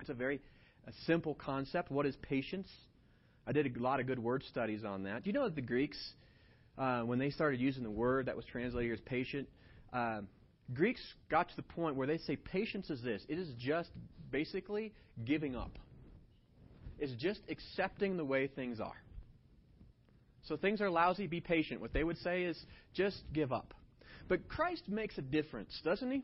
It's 0.00 0.10
a 0.10 0.14
very 0.14 0.40
a 0.86 0.92
simple 1.06 1.34
concept. 1.34 1.90
What 1.90 2.06
is 2.06 2.16
patience? 2.16 2.68
I 3.46 3.52
did 3.52 3.76
a 3.76 3.80
lot 3.80 4.00
of 4.00 4.06
good 4.06 4.18
word 4.18 4.44
studies 4.48 4.84
on 4.84 5.04
that. 5.04 5.24
Do 5.24 5.30
you 5.30 5.34
know 5.34 5.44
that 5.44 5.54
the 5.54 5.62
Greeks, 5.62 5.98
uh, 6.78 7.02
when 7.02 7.18
they 7.18 7.30
started 7.30 7.60
using 7.60 7.82
the 7.82 7.90
word 7.90 8.26
that 8.26 8.36
was 8.36 8.44
translated 8.44 8.92
as 8.92 9.00
patient, 9.00 9.48
uh, 9.92 10.20
Greeks 10.72 11.00
got 11.30 11.48
to 11.48 11.56
the 11.56 11.62
point 11.62 11.96
where 11.96 12.06
they 12.06 12.18
say 12.18 12.36
patience 12.36 12.88
is 12.90 13.02
this 13.02 13.22
it 13.28 13.38
is 13.38 13.48
just 13.58 13.90
basically 14.30 14.92
giving 15.24 15.54
up, 15.54 15.78
it's 16.98 17.12
just 17.20 17.40
accepting 17.48 18.16
the 18.16 18.24
way 18.24 18.46
things 18.46 18.80
are. 18.80 18.96
So 20.44 20.56
things 20.56 20.80
are 20.80 20.90
lousy, 20.90 21.26
be 21.26 21.40
patient. 21.40 21.80
What 21.80 21.92
they 21.92 22.02
would 22.02 22.18
say 22.18 22.42
is 22.42 22.60
just 22.94 23.22
give 23.32 23.52
up. 23.52 23.74
But 24.32 24.48
Christ 24.48 24.84
makes 24.88 25.18
a 25.18 25.20
difference, 25.20 25.78
doesn't 25.84 26.10
he? 26.10 26.22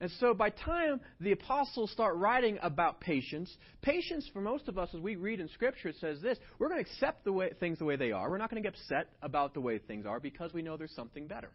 And 0.00 0.08
so 0.20 0.34
by 0.34 0.50
time 0.50 1.00
the 1.18 1.32
apostles 1.32 1.90
start 1.90 2.14
writing 2.14 2.60
about 2.62 3.00
patience, 3.00 3.52
patience 3.80 4.30
for 4.32 4.40
most 4.40 4.68
of 4.68 4.78
us 4.78 4.88
as 4.94 5.00
we 5.00 5.16
read 5.16 5.40
in 5.40 5.48
scripture 5.48 5.88
it 5.88 5.96
says 6.00 6.20
this, 6.20 6.38
we're 6.60 6.68
going 6.68 6.84
to 6.84 6.88
accept 6.88 7.24
the 7.24 7.32
way 7.32 7.50
things 7.58 7.80
the 7.80 7.84
way 7.84 7.96
they 7.96 8.12
are. 8.12 8.30
We're 8.30 8.38
not 8.38 8.50
going 8.52 8.62
to 8.62 8.70
get 8.70 8.78
upset 8.78 9.08
about 9.20 9.52
the 9.52 9.60
way 9.60 9.78
things 9.78 10.06
are 10.06 10.20
because 10.20 10.52
we 10.52 10.62
know 10.62 10.76
there's 10.76 10.94
something 10.94 11.26
better. 11.26 11.50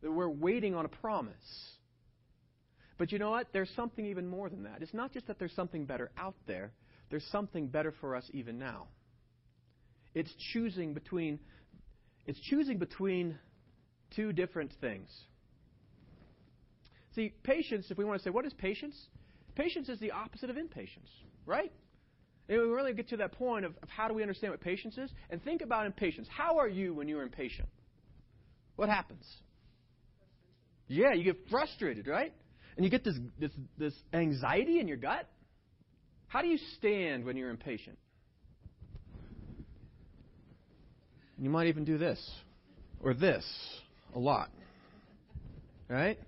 That 0.00 0.10
we're 0.10 0.30
waiting 0.30 0.74
on 0.74 0.86
a 0.86 0.88
promise. 0.88 1.34
But 2.96 3.12
you 3.12 3.18
know 3.18 3.32
what? 3.32 3.48
There's 3.52 3.70
something 3.76 4.06
even 4.06 4.26
more 4.26 4.48
than 4.48 4.62
that. 4.62 4.80
It's 4.80 4.94
not 4.94 5.12
just 5.12 5.26
that 5.26 5.38
there's 5.38 5.54
something 5.54 5.84
better 5.84 6.10
out 6.16 6.36
there, 6.46 6.72
there's 7.10 7.28
something 7.30 7.66
better 7.68 7.92
for 8.00 8.16
us 8.16 8.24
even 8.32 8.58
now. 8.58 8.86
It's 10.14 10.32
choosing 10.54 10.94
between 10.94 11.40
it's 12.28 12.40
choosing 12.40 12.78
between 12.78 13.38
two 14.14 14.32
different 14.32 14.72
things. 14.80 15.08
See, 17.14 17.32
patience, 17.42 17.86
if 17.90 17.98
we 17.98 18.04
want 18.04 18.20
to 18.20 18.24
say, 18.24 18.30
what 18.30 18.46
is 18.46 18.52
patience? 18.54 18.96
Patience 19.54 19.88
is 19.88 19.98
the 19.98 20.12
opposite 20.12 20.50
of 20.50 20.56
impatience, 20.56 21.08
right? 21.46 21.72
And 22.48 22.58
we 22.58 22.64
really 22.68 22.92
get 22.92 23.08
to 23.10 23.16
that 23.18 23.32
point 23.32 23.64
of, 23.64 23.72
of 23.82 23.88
how 23.88 24.08
do 24.08 24.14
we 24.14 24.22
understand 24.22 24.52
what 24.52 24.60
patience 24.60 24.96
is? 24.96 25.10
And 25.30 25.42
think 25.42 25.60
about 25.60 25.86
impatience. 25.86 26.28
How 26.30 26.58
are 26.58 26.68
you 26.68 26.94
when 26.94 27.08
you're 27.08 27.22
impatient? 27.22 27.68
What 28.76 28.88
happens? 28.88 29.26
Yeah, 30.86 31.12
you 31.12 31.24
get 31.24 31.36
frustrated, 31.50 32.06
right? 32.06 32.32
And 32.76 32.84
you 32.84 32.90
get 32.90 33.04
this, 33.04 33.18
this, 33.38 33.50
this 33.76 33.94
anxiety 34.12 34.80
in 34.80 34.88
your 34.88 34.96
gut. 34.96 35.28
How 36.28 36.40
do 36.40 36.48
you 36.48 36.58
stand 36.78 37.24
when 37.24 37.36
you're 37.36 37.50
impatient? 37.50 37.98
You 41.40 41.50
might 41.50 41.66
even 41.66 41.84
do 41.84 41.98
this 41.98 42.18
or 43.00 43.14
this 43.14 43.44
a 44.14 44.18
lot. 44.18 44.50
Right? 45.88 46.18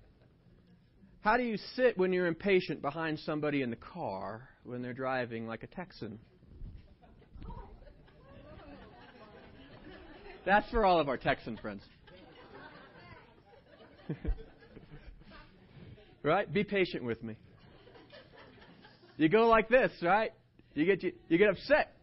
How 1.21 1.37
do 1.37 1.43
you 1.43 1.57
sit 1.75 1.97
when 1.97 2.13
you're 2.13 2.25
impatient 2.25 2.81
behind 2.81 3.19
somebody 3.19 3.61
in 3.61 3.69
the 3.69 3.75
car 3.75 4.49
when 4.63 4.81
they're 4.81 4.93
driving 4.93 5.47
like 5.47 5.63
a 5.63 5.67
Texan? 5.67 6.19
That's 10.45 10.67
for 10.71 10.85
all 10.85 10.99
of 10.99 11.07
our 11.07 11.17
Texan 11.17 11.57
friends. 11.57 11.83
right? 16.23 16.51
Be 16.51 16.63
patient 16.63 17.03
with 17.03 17.21
me. 17.23 17.35
You 19.17 19.29
go 19.29 19.47
like 19.47 19.69
this, 19.69 19.91
right? 20.01 20.31
You 20.73 20.85
get 20.85 21.03
you, 21.03 21.11
you 21.27 21.37
get 21.37 21.49
upset, 21.49 21.93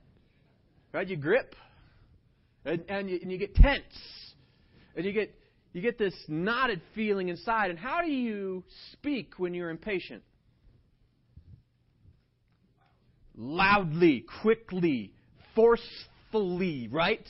right? 0.93 1.09
You 1.09 1.17
grip, 1.17 1.57
and 2.65 2.85
and 2.89 3.11
you, 3.11 3.19
and 3.21 3.33
you 3.33 3.39
get 3.39 3.57
tense, 3.57 3.83
and 4.95 5.05
you 5.05 5.13
get 5.13 5.35
you 5.73 5.83
get 5.83 5.99
this 5.99 6.15
knotted 6.29 6.81
feeling 6.95 7.29
inside. 7.29 7.71
And 7.71 7.79
how 7.79 8.01
do 8.01 8.11
you 8.11 8.65
speak 8.93 9.35
when 9.37 9.55
you're 9.55 9.71
impatient? 9.71 10.23
Loudly, 13.37 14.25
quickly, 14.43 15.13
forcefully, 15.55 16.89
right? 16.91 17.27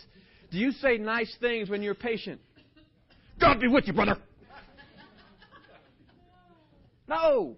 Do 0.50 0.58
you 0.58 0.72
say 0.72 0.96
nice 0.96 1.34
things 1.40 1.68
when 1.68 1.82
you're 1.82 1.94
patient? 1.94 2.40
God 3.40 3.60
be 3.60 3.68
with 3.68 3.86
you, 3.86 3.92
brother. 3.92 4.16
No. 7.06 7.56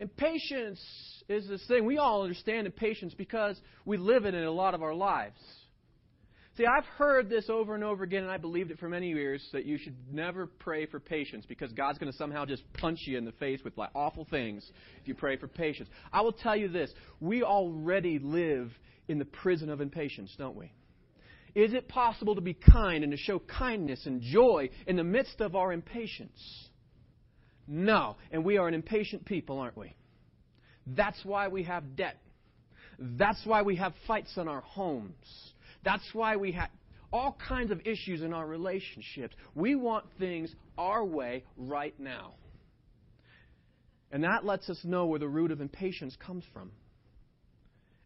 Impatience 0.00 0.80
is 1.28 1.48
this 1.48 1.64
thing. 1.66 1.84
We 1.84 1.98
all 1.98 2.22
understand 2.22 2.66
impatience 2.66 3.14
because 3.14 3.58
we 3.84 3.96
live 3.96 4.24
in 4.24 4.34
it 4.34 4.44
a 4.44 4.50
lot 4.50 4.74
of 4.74 4.82
our 4.82 4.94
lives. 4.94 5.38
See, 6.58 6.66
I've 6.66 6.86
heard 6.96 7.30
this 7.30 7.48
over 7.48 7.76
and 7.76 7.84
over 7.84 8.02
again, 8.02 8.24
and 8.24 8.32
I 8.32 8.36
believed 8.36 8.72
it 8.72 8.80
for 8.80 8.88
many 8.88 9.10
years 9.10 9.48
that 9.52 9.64
you 9.64 9.78
should 9.78 9.94
never 10.12 10.48
pray 10.48 10.86
for 10.86 10.98
patience 10.98 11.46
because 11.46 11.70
God's 11.70 11.98
going 11.98 12.10
to 12.10 12.18
somehow 12.18 12.44
just 12.46 12.64
punch 12.72 12.98
you 13.04 13.16
in 13.16 13.24
the 13.24 13.30
face 13.30 13.60
with 13.64 13.78
like 13.78 13.90
awful 13.94 14.26
things 14.28 14.68
if 15.00 15.06
you 15.06 15.14
pray 15.14 15.36
for 15.36 15.46
patience. 15.46 15.88
I 16.12 16.20
will 16.22 16.32
tell 16.32 16.56
you 16.56 16.66
this: 16.66 16.92
we 17.20 17.44
already 17.44 18.18
live 18.18 18.72
in 19.06 19.20
the 19.20 19.24
prison 19.24 19.70
of 19.70 19.80
impatience, 19.80 20.34
don't 20.36 20.56
we? 20.56 20.72
Is 21.54 21.74
it 21.74 21.86
possible 21.88 22.34
to 22.34 22.40
be 22.40 22.54
kind 22.54 23.04
and 23.04 23.12
to 23.12 23.16
show 23.16 23.38
kindness 23.38 24.04
and 24.06 24.20
joy 24.20 24.70
in 24.88 24.96
the 24.96 25.04
midst 25.04 25.40
of 25.40 25.54
our 25.54 25.72
impatience? 25.72 26.40
No, 27.68 28.16
and 28.32 28.44
we 28.44 28.58
are 28.58 28.66
an 28.66 28.74
impatient 28.74 29.24
people, 29.26 29.60
aren't 29.60 29.76
we? 29.76 29.94
That's 30.88 31.24
why 31.24 31.46
we 31.46 31.62
have 31.62 31.94
debt. 31.94 32.18
That's 32.98 33.46
why 33.46 33.62
we 33.62 33.76
have 33.76 33.92
fights 34.08 34.36
in 34.36 34.48
our 34.48 34.62
homes. 34.62 35.52
That's 35.84 36.08
why 36.12 36.36
we 36.36 36.52
have 36.52 36.68
all 37.12 37.38
kinds 37.48 37.70
of 37.70 37.80
issues 37.86 38.22
in 38.22 38.32
our 38.32 38.46
relationships. 38.46 39.34
We 39.54 39.74
want 39.74 40.04
things 40.18 40.54
our 40.76 41.04
way 41.04 41.44
right 41.56 41.98
now. 41.98 42.34
And 44.10 44.24
that 44.24 44.44
lets 44.44 44.68
us 44.70 44.78
know 44.84 45.06
where 45.06 45.18
the 45.18 45.28
root 45.28 45.50
of 45.50 45.60
impatience 45.60 46.16
comes 46.16 46.44
from. 46.52 46.70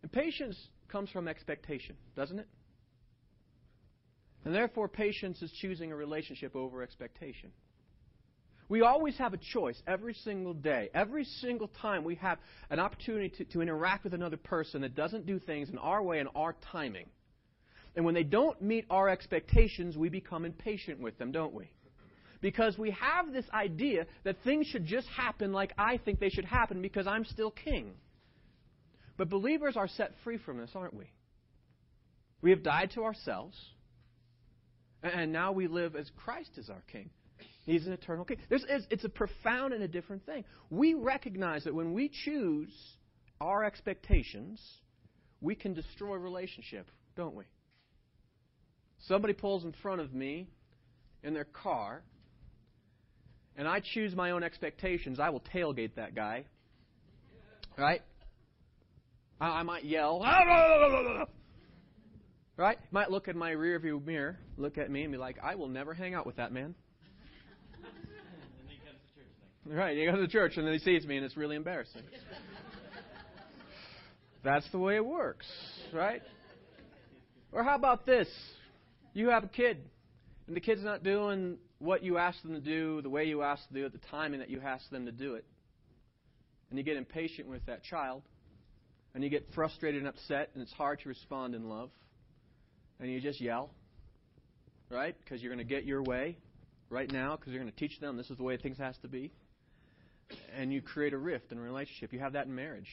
Impatience 0.02 0.56
comes 0.88 1.10
from 1.10 1.28
expectation, 1.28 1.96
doesn't 2.16 2.38
it? 2.38 2.48
And 4.44 4.54
therefore, 4.54 4.88
patience 4.88 5.40
is 5.40 5.52
choosing 5.60 5.92
a 5.92 5.96
relationship 5.96 6.56
over 6.56 6.82
expectation. 6.82 7.52
We 8.68 8.82
always 8.82 9.16
have 9.18 9.34
a 9.34 9.38
choice 9.52 9.80
every 9.86 10.14
single 10.14 10.54
day. 10.54 10.88
Every 10.94 11.24
single 11.24 11.68
time 11.68 12.04
we 12.04 12.16
have 12.16 12.38
an 12.70 12.80
opportunity 12.80 13.28
to, 13.36 13.44
to 13.52 13.60
interact 13.60 14.02
with 14.02 14.14
another 14.14 14.36
person 14.36 14.80
that 14.80 14.94
doesn't 14.94 15.26
do 15.26 15.38
things 15.38 15.68
in 15.68 15.78
our 15.78 16.02
way 16.02 16.18
and 16.18 16.28
our 16.34 16.56
timing. 16.72 17.06
And 17.94 18.04
when 18.04 18.14
they 18.14 18.22
don't 18.22 18.60
meet 18.62 18.86
our 18.88 19.08
expectations, 19.08 19.96
we 19.96 20.08
become 20.08 20.44
impatient 20.44 21.00
with 21.00 21.18
them, 21.18 21.32
don't 21.32 21.54
we? 21.54 21.70
Because 22.40 22.76
we 22.76 22.90
have 22.90 23.32
this 23.32 23.44
idea 23.52 24.06
that 24.24 24.36
things 24.42 24.66
should 24.66 24.84
just 24.86 25.06
happen 25.08 25.52
like 25.52 25.72
I 25.78 25.98
think 25.98 26.18
they 26.18 26.30
should 26.30 26.44
happen 26.44 26.82
because 26.82 27.06
I'm 27.06 27.24
still 27.24 27.50
king. 27.50 27.92
But 29.16 29.28
believers 29.28 29.76
are 29.76 29.88
set 29.88 30.12
free 30.24 30.38
from 30.38 30.58
this, 30.58 30.70
aren't 30.74 30.94
we? 30.94 31.10
We 32.40 32.50
have 32.50 32.64
died 32.64 32.90
to 32.94 33.04
ourselves, 33.04 33.56
and 35.02 35.32
now 35.32 35.52
we 35.52 35.68
live 35.68 35.94
as 35.94 36.10
Christ 36.16 36.50
is 36.56 36.68
our 36.68 36.82
king. 36.90 37.10
He's 37.64 37.86
an 37.86 37.92
eternal 37.92 38.24
king. 38.24 38.38
There's, 38.48 38.64
it's 38.68 39.04
a 39.04 39.08
profound 39.08 39.72
and 39.72 39.82
a 39.84 39.88
different 39.88 40.26
thing. 40.26 40.44
We 40.70 40.94
recognize 40.94 41.62
that 41.64 41.74
when 41.74 41.92
we 41.92 42.10
choose 42.24 42.72
our 43.40 43.62
expectations, 43.62 44.60
we 45.40 45.54
can 45.54 45.72
destroy 45.72 46.16
relationship, 46.16 46.88
don't 47.14 47.36
we? 47.36 47.44
Somebody 49.08 49.32
pulls 49.32 49.64
in 49.64 49.72
front 49.82 50.00
of 50.00 50.14
me 50.14 50.48
in 51.22 51.34
their 51.34 51.44
car, 51.44 52.02
and 53.56 53.66
I 53.66 53.80
choose 53.80 54.14
my 54.14 54.30
own 54.30 54.42
expectations, 54.42 55.18
I 55.20 55.30
will 55.30 55.42
tailgate 55.54 55.96
that 55.96 56.14
guy. 56.14 56.44
Right? 57.76 58.02
I, 59.40 59.60
I 59.60 59.62
might 59.62 59.84
yell. 59.84 60.24
Right? 62.54 62.78
Might 62.90 63.10
look 63.10 63.28
in 63.28 63.38
my 63.38 63.52
rearview 63.52 64.04
mirror, 64.04 64.38
look 64.58 64.76
at 64.76 64.90
me, 64.90 65.02
and 65.02 65.10
be 65.10 65.16
like, 65.16 65.38
I 65.42 65.54
will 65.54 65.68
never 65.68 65.94
hang 65.94 66.14
out 66.14 66.26
with 66.26 66.36
that 66.36 66.52
man. 66.52 66.74
Right, 69.64 69.96
he 69.96 70.04
goes 70.04 70.16
to 70.16 70.26
church 70.26 70.56
and 70.56 70.66
then 70.66 70.74
he 70.74 70.80
sees 70.80 71.06
me 71.06 71.16
and 71.16 71.24
it's 71.24 71.36
really 71.36 71.54
embarrassing. 71.54 72.02
That's 74.44 74.68
the 74.72 74.78
way 74.78 74.96
it 74.96 75.04
works, 75.04 75.46
right? 75.92 76.20
Or 77.52 77.62
how 77.62 77.76
about 77.76 78.04
this? 78.04 78.26
You 79.14 79.28
have 79.28 79.44
a 79.44 79.48
kid, 79.48 79.78
and 80.46 80.56
the 80.56 80.60
kid's 80.60 80.82
not 80.82 81.02
doing 81.02 81.58
what 81.78 82.02
you 82.02 82.16
asked 82.16 82.42
them 82.42 82.54
to 82.54 82.60
do, 82.60 83.02
the 83.02 83.10
way 83.10 83.24
you 83.24 83.42
asked 83.42 83.68
them 83.68 83.74
to 83.74 83.80
do 83.80 83.86
it, 83.86 83.92
the 83.92 84.06
timing 84.08 84.40
that 84.40 84.48
you 84.48 84.60
asked 84.60 84.90
them 84.90 85.06
to 85.06 85.12
do 85.12 85.34
it. 85.34 85.44
And 86.70 86.78
you 86.78 86.84
get 86.84 86.96
impatient 86.96 87.48
with 87.48 87.66
that 87.66 87.82
child, 87.82 88.22
and 89.14 89.22
you 89.22 89.28
get 89.28 89.46
frustrated 89.54 90.00
and 90.00 90.08
upset, 90.08 90.50
and 90.54 90.62
it's 90.62 90.72
hard 90.72 91.00
to 91.00 91.08
respond 91.08 91.54
in 91.54 91.68
love. 91.68 91.90
And 93.00 93.10
you 93.10 93.20
just 93.20 93.40
yell, 93.40 93.70
right? 94.88 95.14
Because 95.18 95.42
you're 95.42 95.52
going 95.52 95.66
to 95.66 95.74
get 95.74 95.84
your 95.84 96.02
way 96.02 96.38
right 96.88 97.10
now, 97.10 97.36
because 97.36 97.52
you're 97.52 97.60
going 97.60 97.72
to 97.72 97.78
teach 97.78 98.00
them 98.00 98.16
this 98.16 98.30
is 98.30 98.38
the 98.38 98.42
way 98.42 98.56
things 98.56 98.78
has 98.78 98.96
to 99.02 99.08
be. 99.08 99.32
And 100.56 100.72
you 100.72 100.80
create 100.80 101.12
a 101.12 101.18
rift 101.18 101.52
in 101.52 101.58
a 101.58 101.60
relationship. 101.60 102.12
You 102.12 102.20
have 102.20 102.32
that 102.34 102.46
in 102.46 102.54
marriage. 102.54 102.88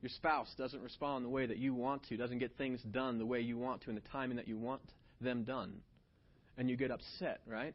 Your 0.00 0.10
spouse 0.10 0.48
doesn't 0.56 0.80
respond 0.80 1.24
the 1.24 1.28
way 1.28 1.44
that 1.44 1.58
you 1.58 1.74
want 1.74 2.04
to, 2.08 2.16
doesn't 2.16 2.38
get 2.38 2.56
things 2.56 2.80
done 2.82 3.18
the 3.18 3.26
way 3.26 3.40
you 3.40 3.58
want 3.58 3.82
to 3.82 3.90
in 3.90 3.96
the 3.96 4.02
timing 4.12 4.36
that 4.36 4.48
you 4.48 4.56
want 4.56 4.80
them 5.20 5.44
done. 5.44 5.80
And 6.56 6.68
you 6.68 6.76
get 6.76 6.90
upset, 6.90 7.40
right? 7.46 7.74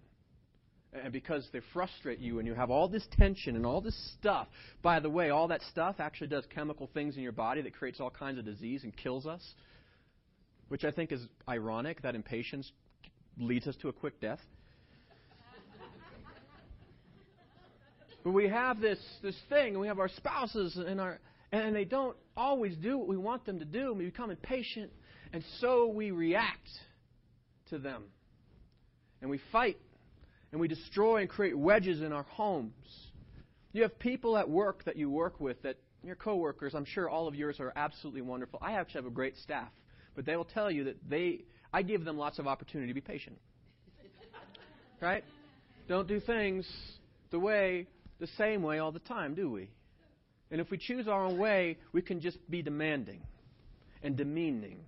And 0.94 1.12
because 1.12 1.48
they 1.52 1.62
frustrate 1.72 2.20
you 2.20 2.40
and 2.40 2.48
you 2.48 2.54
have 2.54 2.70
all 2.70 2.88
this 2.88 3.06
tension 3.18 3.56
and 3.56 3.66
all 3.66 3.82
this 3.82 3.98
stuff. 4.20 4.48
By 4.82 5.00
the 5.00 5.10
way, 5.10 5.30
all 5.30 5.48
that 5.48 5.62
stuff 5.72 5.96
actually 6.00 6.28
does 6.28 6.46
chemical 6.54 6.90
things 6.94 7.16
in 7.16 7.24
your 7.24 7.32
body 7.32 7.62
that 7.62 7.74
creates 7.74 8.00
all 8.00 8.12
kinds 8.12 8.38
of 8.38 8.46
disease 8.46 8.84
and 8.84 8.96
kills 8.96 9.26
us. 9.26 9.42
Which 10.68 10.84
I 10.84 10.92
think 10.92 11.12
is 11.12 11.22
ironic 11.48 12.02
that 12.04 12.16
impatience 12.16 12.72
leads 13.38 13.68
us 13.68 13.76
to 13.78 13.90
a 13.90 13.94
quick 13.94 14.20
death. 14.22 14.40
but 18.24 18.32
we 18.32 18.48
have 18.50 18.80
this, 18.80 19.00
this 19.22 19.36
thing, 19.50 19.74
and 19.74 19.80
we 19.80 19.88
have 19.88 20.00
our 20.00 20.10
spouses 20.10 20.78
and 20.78 21.02
our 21.02 21.20
and 21.54 21.76
they 21.76 21.86
don't 21.86 22.18
always 22.36 22.76
do 22.78 22.98
what 22.98 23.08
we 23.08 23.16
want 23.16 23.46
them 23.46 23.60
to 23.60 23.66
do, 23.66 23.90
and 23.90 24.00
we 24.00 24.06
become 24.06 24.32
impatient, 24.32 24.92
and 25.34 25.44
so 25.60 25.88
we 25.88 26.10
react 26.10 26.68
to 27.74 27.80
them. 27.80 28.03
And 29.22 29.30
we 29.30 29.39
fight, 29.51 29.77
and 30.51 30.60
we 30.60 30.68
destroy 30.68 31.22
and 31.22 31.30
create 31.30 31.58
wedges 31.58 32.01
in 32.01 32.12
our 32.12 32.24
homes. 32.24 32.74
You 33.72 33.84
have 33.84 33.98
people 34.00 34.38
at 34.38 34.50
work 34.50 34.86
that 34.86 34.96
you 34.96 35.10
work 35.10 35.39
with 35.39 35.62
that 35.63 35.77
your 36.03 36.15
coworkers, 36.15 36.74
I'm 36.75 36.86
sure 36.86 37.10
all 37.10 37.27
of 37.27 37.36
yours 37.36 37.60
are 37.60 37.72
absolutely 37.75 38.22
wonderful. 38.22 38.60
I 38.62 38.74
actually 38.74 39.03
have 39.03 39.06
a 39.06 39.15
great 39.15 39.38
staff, 39.38 39.70
but 40.15 40.25
they 40.25 40.36
will 40.36 40.46
tell 40.46 40.70
you 40.70 40.86
that 40.86 40.98
they 41.10 41.46
I 41.74 41.82
give 41.82 42.06
them 42.06 42.18
lots 42.18 42.39
of 42.39 42.46
opportunity 42.46 42.89
to 42.89 42.94
be 42.94 43.01
patient. 43.01 43.38
right? 45.01 45.24
Don't 45.88 46.08
do 46.08 46.20
things 46.20 46.70
the 47.32 47.39
way 47.39 47.88
the 48.20 48.27
same 48.38 48.62
way 48.62 48.80
all 48.80 48.92
the 48.92 49.00
time, 49.00 49.34
do 49.34 49.50
we? 49.50 49.70
And 50.51 50.62
if 50.62 50.70
we 50.70 50.77
choose 50.77 51.08
our 51.08 51.25
own 51.25 51.39
way, 51.39 51.77
we 51.94 52.01
can 52.01 52.22
just 52.22 52.38
be 52.50 52.62
demanding 52.62 53.22
and 54.03 54.15
demeaning 54.15 54.82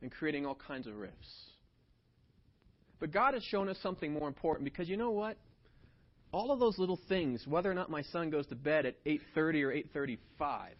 and 0.00 0.12
creating 0.12 0.46
all 0.46 0.54
kinds 0.54 0.86
of 0.86 0.96
rifts. 0.96 1.49
But 3.00 3.10
God 3.10 3.34
has 3.34 3.42
shown 3.44 3.68
us 3.68 3.78
something 3.82 4.12
more 4.12 4.28
important 4.28 4.64
because 4.64 4.88
you 4.88 4.96
know 4.96 5.10
what? 5.10 5.36
All 6.32 6.52
of 6.52 6.60
those 6.60 6.78
little 6.78 7.00
things, 7.08 7.44
whether 7.46 7.70
or 7.70 7.74
not 7.74 7.90
my 7.90 8.02
son 8.02 8.30
goes 8.30 8.46
to 8.48 8.54
bed 8.54 8.86
at 8.86 8.94
8:30 9.04 9.64
or 9.64 9.72
8:35, 9.72 10.76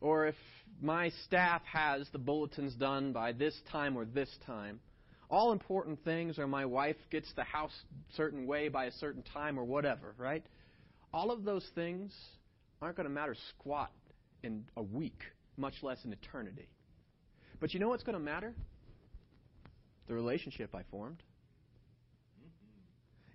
or 0.00 0.26
if 0.26 0.36
my 0.80 1.10
staff 1.26 1.62
has 1.64 2.08
the 2.10 2.18
bulletins 2.18 2.74
done 2.76 3.12
by 3.12 3.32
this 3.32 3.60
time 3.70 3.96
or 3.96 4.06
this 4.06 4.34
time, 4.46 4.80
all 5.30 5.52
important 5.52 6.02
things, 6.04 6.38
or 6.38 6.46
my 6.46 6.64
wife 6.64 6.96
gets 7.10 7.30
the 7.34 7.44
house 7.44 7.84
certain 8.16 8.46
way 8.46 8.68
by 8.68 8.86
a 8.86 8.92
certain 8.92 9.22
time 9.22 9.58
or 9.58 9.64
whatever, 9.64 10.14
right? 10.16 10.46
All 11.12 11.30
of 11.30 11.44
those 11.44 11.68
things 11.74 12.14
aren't 12.80 12.96
going 12.96 13.08
to 13.08 13.12
matter 13.12 13.34
squat 13.50 13.90
in 14.42 14.64
a 14.76 14.82
week, 14.82 15.20
much 15.58 15.74
less 15.82 16.02
in 16.04 16.12
eternity. 16.12 16.68
But 17.60 17.74
you 17.74 17.80
know 17.80 17.88
what's 17.88 18.04
going 18.04 18.16
to 18.16 18.24
matter? 18.24 18.54
The 20.08 20.14
relationship 20.14 20.74
I 20.74 20.82
formed. 20.90 21.22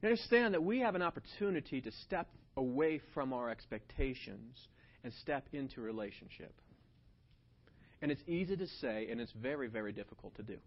You 0.01 0.09
understand 0.09 0.53
that 0.53 0.63
we 0.63 0.79
have 0.79 0.95
an 0.95 1.01
opportunity 1.01 1.79
to 1.79 1.91
step 2.05 2.27
away 2.57 2.99
from 3.13 3.31
our 3.31 3.49
expectations 3.49 4.57
and 5.03 5.13
step 5.21 5.47
into 5.53 5.81
relationship. 5.81 6.53
And 8.01 8.11
it's 8.11 8.21
easy 8.27 8.57
to 8.57 8.67
say, 8.81 9.07
and 9.09 9.21
it's 9.21 9.31
very, 9.31 9.67
very 9.67 9.93
difficult 9.93 10.35
to 10.35 10.43
do. 10.43 10.57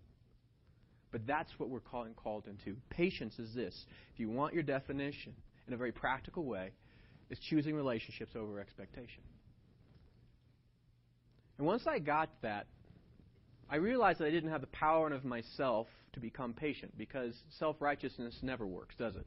But 1.13 1.27
that's 1.27 1.51
what 1.59 1.69
we're 1.69 1.81
calling, 1.81 2.15
called 2.15 2.45
into. 2.47 2.79
Patience 2.89 3.39
is 3.39 3.55
this. 3.55 3.75
If 4.15 4.21
you 4.21 4.31
want 4.31 4.55
your 4.55 4.63
definition 4.63 5.35
in 5.67 5.75
a 5.75 5.77
very 5.77 5.93
practical 5.93 6.45
way, 6.45 6.71
is 7.29 7.39
choosing 7.51 7.75
relationships 7.75 8.33
over 8.37 8.61
expectation. 8.61 9.23
And 11.59 11.67
once 11.67 11.83
I 11.87 11.99
got 11.99 12.31
that, 12.43 12.67
I 13.69 13.77
realized 13.77 14.21
that 14.21 14.27
I 14.27 14.31
didn't 14.31 14.51
have 14.51 14.61
the 14.61 14.69
power 14.69 15.09
of 15.13 15.25
myself 15.25 15.89
to 16.13 16.21
become 16.21 16.53
patient 16.53 16.97
because 16.97 17.35
self 17.59 17.77
righteousness 17.81 18.39
never 18.43 18.67
works, 18.67 18.95
does 18.97 19.17
it? 19.17 19.27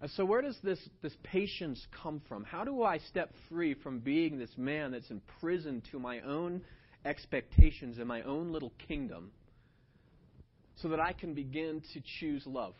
And 0.00 0.10
so, 0.12 0.24
where 0.24 0.40
does 0.40 0.58
this, 0.62 0.78
this 1.02 1.14
patience 1.22 1.86
come 2.02 2.22
from? 2.28 2.44
How 2.44 2.64
do 2.64 2.82
I 2.82 2.98
step 2.98 3.32
free 3.48 3.74
from 3.74 3.98
being 3.98 4.38
this 4.38 4.50
man 4.56 4.92
that's 4.92 5.10
imprisoned 5.10 5.82
to 5.92 5.98
my 5.98 6.20
own 6.20 6.62
expectations 7.04 7.98
and 7.98 8.06
my 8.06 8.22
own 8.22 8.52
little 8.52 8.72
kingdom 8.88 9.30
so 10.76 10.88
that 10.88 11.00
I 11.00 11.12
can 11.12 11.34
begin 11.34 11.82
to 11.92 12.02
choose 12.18 12.46
love? 12.46 12.74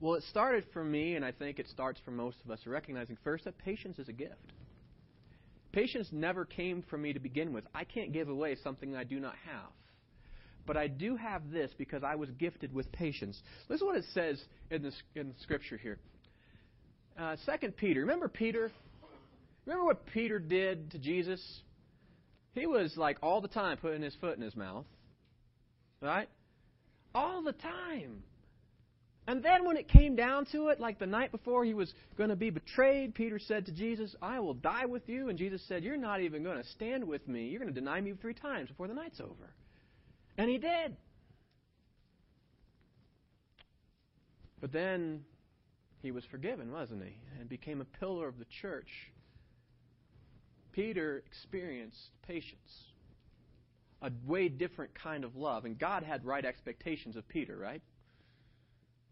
Well, 0.00 0.14
it 0.14 0.22
started 0.24 0.64
for 0.72 0.84
me, 0.84 1.16
and 1.16 1.24
I 1.24 1.32
think 1.32 1.58
it 1.58 1.68
starts 1.68 2.00
for 2.04 2.10
most 2.10 2.36
of 2.44 2.50
us, 2.50 2.60
recognizing 2.66 3.16
first 3.24 3.44
that 3.44 3.58
patience 3.58 3.98
is 3.98 4.08
a 4.08 4.12
gift. 4.12 4.52
Patience 5.72 6.08
never 6.12 6.44
came 6.44 6.82
from 6.82 7.02
me 7.02 7.12
to 7.12 7.20
begin 7.20 7.52
with. 7.52 7.64
I 7.74 7.84
can't 7.84 8.12
give 8.12 8.28
away 8.28 8.56
something 8.62 8.96
I 8.96 9.04
do 9.04 9.20
not 9.20 9.34
have. 9.46 9.70
But 10.66 10.76
I 10.76 10.86
do 10.86 11.16
have 11.16 11.50
this 11.50 11.70
because 11.78 12.02
I 12.02 12.14
was 12.14 12.30
gifted 12.32 12.74
with 12.74 12.90
patience. 12.92 13.40
This 13.68 13.76
is 13.76 13.82
what 13.82 13.96
it 13.96 14.04
says 14.12 14.42
in 14.70 14.82
the, 14.82 14.92
in 15.14 15.34
scripture 15.40 15.78
here. 15.78 15.98
Uh, 17.18 17.36
Second 17.44 17.76
Peter. 17.76 18.00
Remember 18.00 18.28
Peter? 18.28 18.70
Remember 19.66 19.84
what 19.84 20.06
Peter 20.06 20.38
did 20.38 20.90
to 20.92 20.98
Jesus? 20.98 21.42
He 22.54 22.66
was 22.66 22.96
like 22.96 23.18
all 23.22 23.40
the 23.40 23.48
time 23.48 23.76
putting 23.78 24.02
his 24.02 24.14
foot 24.20 24.36
in 24.36 24.42
his 24.42 24.56
mouth. 24.56 24.84
Right? 26.00 26.28
All 27.14 27.42
the 27.42 27.52
time. 27.52 28.22
And 29.28 29.42
then 29.42 29.66
when 29.66 29.76
it 29.76 29.88
came 29.88 30.16
down 30.16 30.46
to 30.52 30.68
it, 30.68 30.80
like 30.80 30.98
the 30.98 31.06
night 31.06 31.32
before 31.32 31.62
he 31.62 31.74
was 31.74 31.92
going 32.16 32.30
to 32.30 32.36
be 32.36 32.48
betrayed, 32.48 33.14
Peter 33.14 33.38
said 33.38 33.66
to 33.66 33.72
Jesus, 33.72 34.16
I 34.22 34.40
will 34.40 34.54
die 34.54 34.86
with 34.86 35.06
you. 35.06 35.28
And 35.28 35.38
Jesus 35.38 35.60
said, 35.68 35.84
You're 35.84 35.98
not 35.98 36.22
even 36.22 36.42
going 36.42 36.56
to 36.56 36.66
stand 36.70 37.04
with 37.04 37.28
me. 37.28 37.48
You're 37.48 37.60
going 37.60 37.72
to 37.72 37.78
deny 37.78 38.00
me 38.00 38.14
three 38.18 38.32
times 38.32 38.70
before 38.70 38.88
the 38.88 38.94
night's 38.94 39.20
over. 39.20 39.52
And 40.38 40.48
he 40.48 40.56
did. 40.56 40.96
But 44.62 44.72
then 44.72 45.24
he 46.00 46.10
was 46.10 46.24
forgiven, 46.30 46.72
wasn't 46.72 47.04
he? 47.04 47.14
And 47.38 47.50
became 47.50 47.82
a 47.82 47.98
pillar 47.98 48.28
of 48.28 48.38
the 48.38 48.46
church. 48.62 48.88
Peter 50.72 51.22
experienced 51.26 51.98
patience, 52.26 52.86
a 54.00 54.10
way 54.26 54.48
different 54.48 54.92
kind 54.94 55.22
of 55.22 55.36
love. 55.36 55.66
And 55.66 55.78
God 55.78 56.02
had 56.02 56.24
right 56.24 56.46
expectations 56.46 57.14
of 57.14 57.28
Peter, 57.28 57.58
right? 57.58 57.82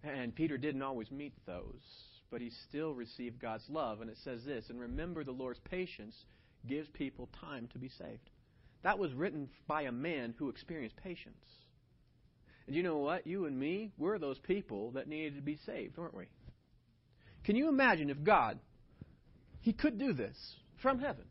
And 0.06 0.34
Peter 0.34 0.56
didn't 0.56 0.82
always 0.82 1.10
meet 1.10 1.34
those, 1.46 1.82
but 2.30 2.40
he 2.40 2.50
still 2.68 2.94
received 2.94 3.40
God's 3.40 3.64
love. 3.68 4.00
And 4.00 4.10
it 4.10 4.18
says 4.24 4.44
this 4.44 4.70
And 4.70 4.80
remember, 4.80 5.24
the 5.24 5.32
Lord's 5.32 5.60
patience 5.70 6.14
gives 6.66 6.88
people 6.90 7.28
time 7.40 7.68
to 7.72 7.78
be 7.78 7.88
saved. 7.88 8.30
That 8.82 8.98
was 8.98 9.12
written 9.12 9.48
by 9.66 9.82
a 9.82 9.92
man 9.92 10.34
who 10.38 10.48
experienced 10.48 10.96
patience. 10.96 11.44
And 12.66 12.74
you 12.74 12.82
know 12.82 12.98
what? 12.98 13.26
You 13.26 13.46
and 13.46 13.58
me, 13.58 13.92
we're 13.98 14.18
those 14.18 14.38
people 14.38 14.92
that 14.92 15.08
needed 15.08 15.36
to 15.36 15.42
be 15.42 15.58
saved, 15.66 15.96
weren't 15.96 16.16
we? 16.16 16.26
Can 17.44 17.56
you 17.56 17.68
imagine 17.68 18.10
if 18.10 18.22
God, 18.22 18.58
He 19.60 19.72
could 19.72 19.98
do 19.98 20.12
this 20.12 20.36
from 20.82 20.98
heaven, 20.98 21.24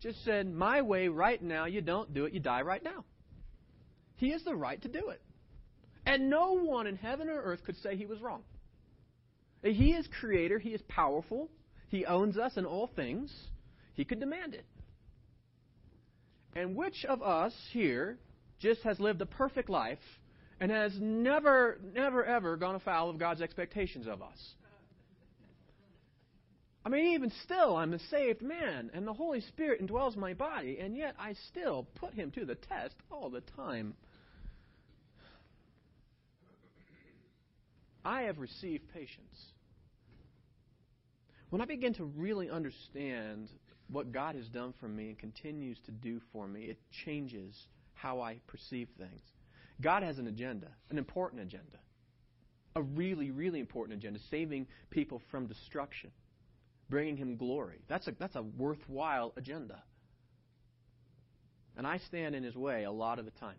just 0.00 0.24
said, 0.24 0.52
My 0.52 0.82
way 0.82 1.08
right 1.08 1.40
now, 1.40 1.66
you 1.66 1.80
don't 1.80 2.12
do 2.12 2.24
it, 2.24 2.32
you 2.32 2.40
die 2.40 2.62
right 2.62 2.82
now? 2.82 3.04
He 4.16 4.30
has 4.30 4.42
the 4.44 4.54
right 4.54 4.80
to 4.82 4.88
do 4.88 5.08
it. 5.10 5.22
And 6.06 6.30
no 6.30 6.52
one 6.52 6.86
in 6.86 6.96
heaven 6.96 7.28
or 7.28 7.40
earth 7.40 7.62
could 7.64 7.76
say 7.78 7.96
he 7.96 8.06
was 8.06 8.20
wrong. 8.20 8.42
He 9.62 9.92
is 9.92 10.08
creator, 10.20 10.58
he 10.58 10.70
is 10.70 10.80
powerful, 10.88 11.50
he 11.88 12.06
owns 12.06 12.38
us 12.38 12.56
in 12.56 12.64
all 12.64 12.88
things. 12.96 13.32
He 13.94 14.04
could 14.04 14.20
demand 14.20 14.54
it. 14.54 14.64
And 16.54 16.74
which 16.74 17.04
of 17.04 17.22
us 17.22 17.52
here 17.72 18.18
just 18.60 18.82
has 18.82 18.98
lived 18.98 19.20
a 19.20 19.26
perfect 19.26 19.68
life 19.68 19.98
and 20.60 20.70
has 20.70 20.92
never, 20.98 21.78
never, 21.94 22.24
ever 22.24 22.56
gone 22.56 22.76
afoul 22.76 23.10
of 23.10 23.18
God's 23.18 23.42
expectations 23.42 24.06
of 24.06 24.22
us? 24.22 24.38
I 26.84 26.88
mean, 26.88 27.14
even 27.14 27.30
still, 27.44 27.76
I'm 27.76 27.92
a 27.92 27.98
saved 27.98 28.40
man, 28.40 28.90
and 28.94 29.06
the 29.06 29.12
Holy 29.12 29.40
Spirit 29.42 29.86
indwells 29.86 30.16
my 30.16 30.32
body, 30.32 30.78
and 30.80 30.96
yet 30.96 31.14
I 31.18 31.34
still 31.48 31.86
put 31.96 32.14
him 32.14 32.30
to 32.32 32.46
the 32.46 32.54
test 32.54 32.94
all 33.10 33.28
the 33.28 33.42
time. 33.54 33.94
I 38.04 38.22
have 38.22 38.38
received 38.38 38.88
patience. 38.92 39.52
When 41.50 41.60
I 41.60 41.64
begin 41.64 41.94
to 41.94 42.04
really 42.04 42.48
understand 42.48 43.48
what 43.88 44.12
God 44.12 44.36
has 44.36 44.46
done 44.48 44.72
for 44.80 44.88
me 44.88 45.08
and 45.08 45.18
continues 45.18 45.78
to 45.86 45.90
do 45.90 46.20
for 46.32 46.46
me, 46.46 46.62
it 46.62 46.78
changes 47.04 47.54
how 47.94 48.20
I 48.20 48.36
perceive 48.46 48.88
things. 48.96 49.20
God 49.80 50.02
has 50.02 50.18
an 50.18 50.26
agenda, 50.26 50.68
an 50.90 50.98
important 50.98 51.42
agenda, 51.42 51.78
a 52.76 52.82
really, 52.82 53.30
really 53.30 53.58
important 53.58 53.98
agenda, 53.98 54.20
saving 54.30 54.66
people 54.90 55.20
from 55.30 55.46
destruction, 55.46 56.10
bringing 56.88 57.16
Him 57.16 57.36
glory. 57.36 57.80
That's 57.88 58.06
a, 58.06 58.12
that's 58.18 58.36
a 58.36 58.42
worthwhile 58.42 59.32
agenda. 59.36 59.82
And 61.76 61.86
I 61.86 61.98
stand 61.98 62.34
in 62.34 62.44
His 62.44 62.54
way 62.54 62.84
a 62.84 62.92
lot 62.92 63.18
of 63.18 63.24
the 63.24 63.30
time. 63.32 63.56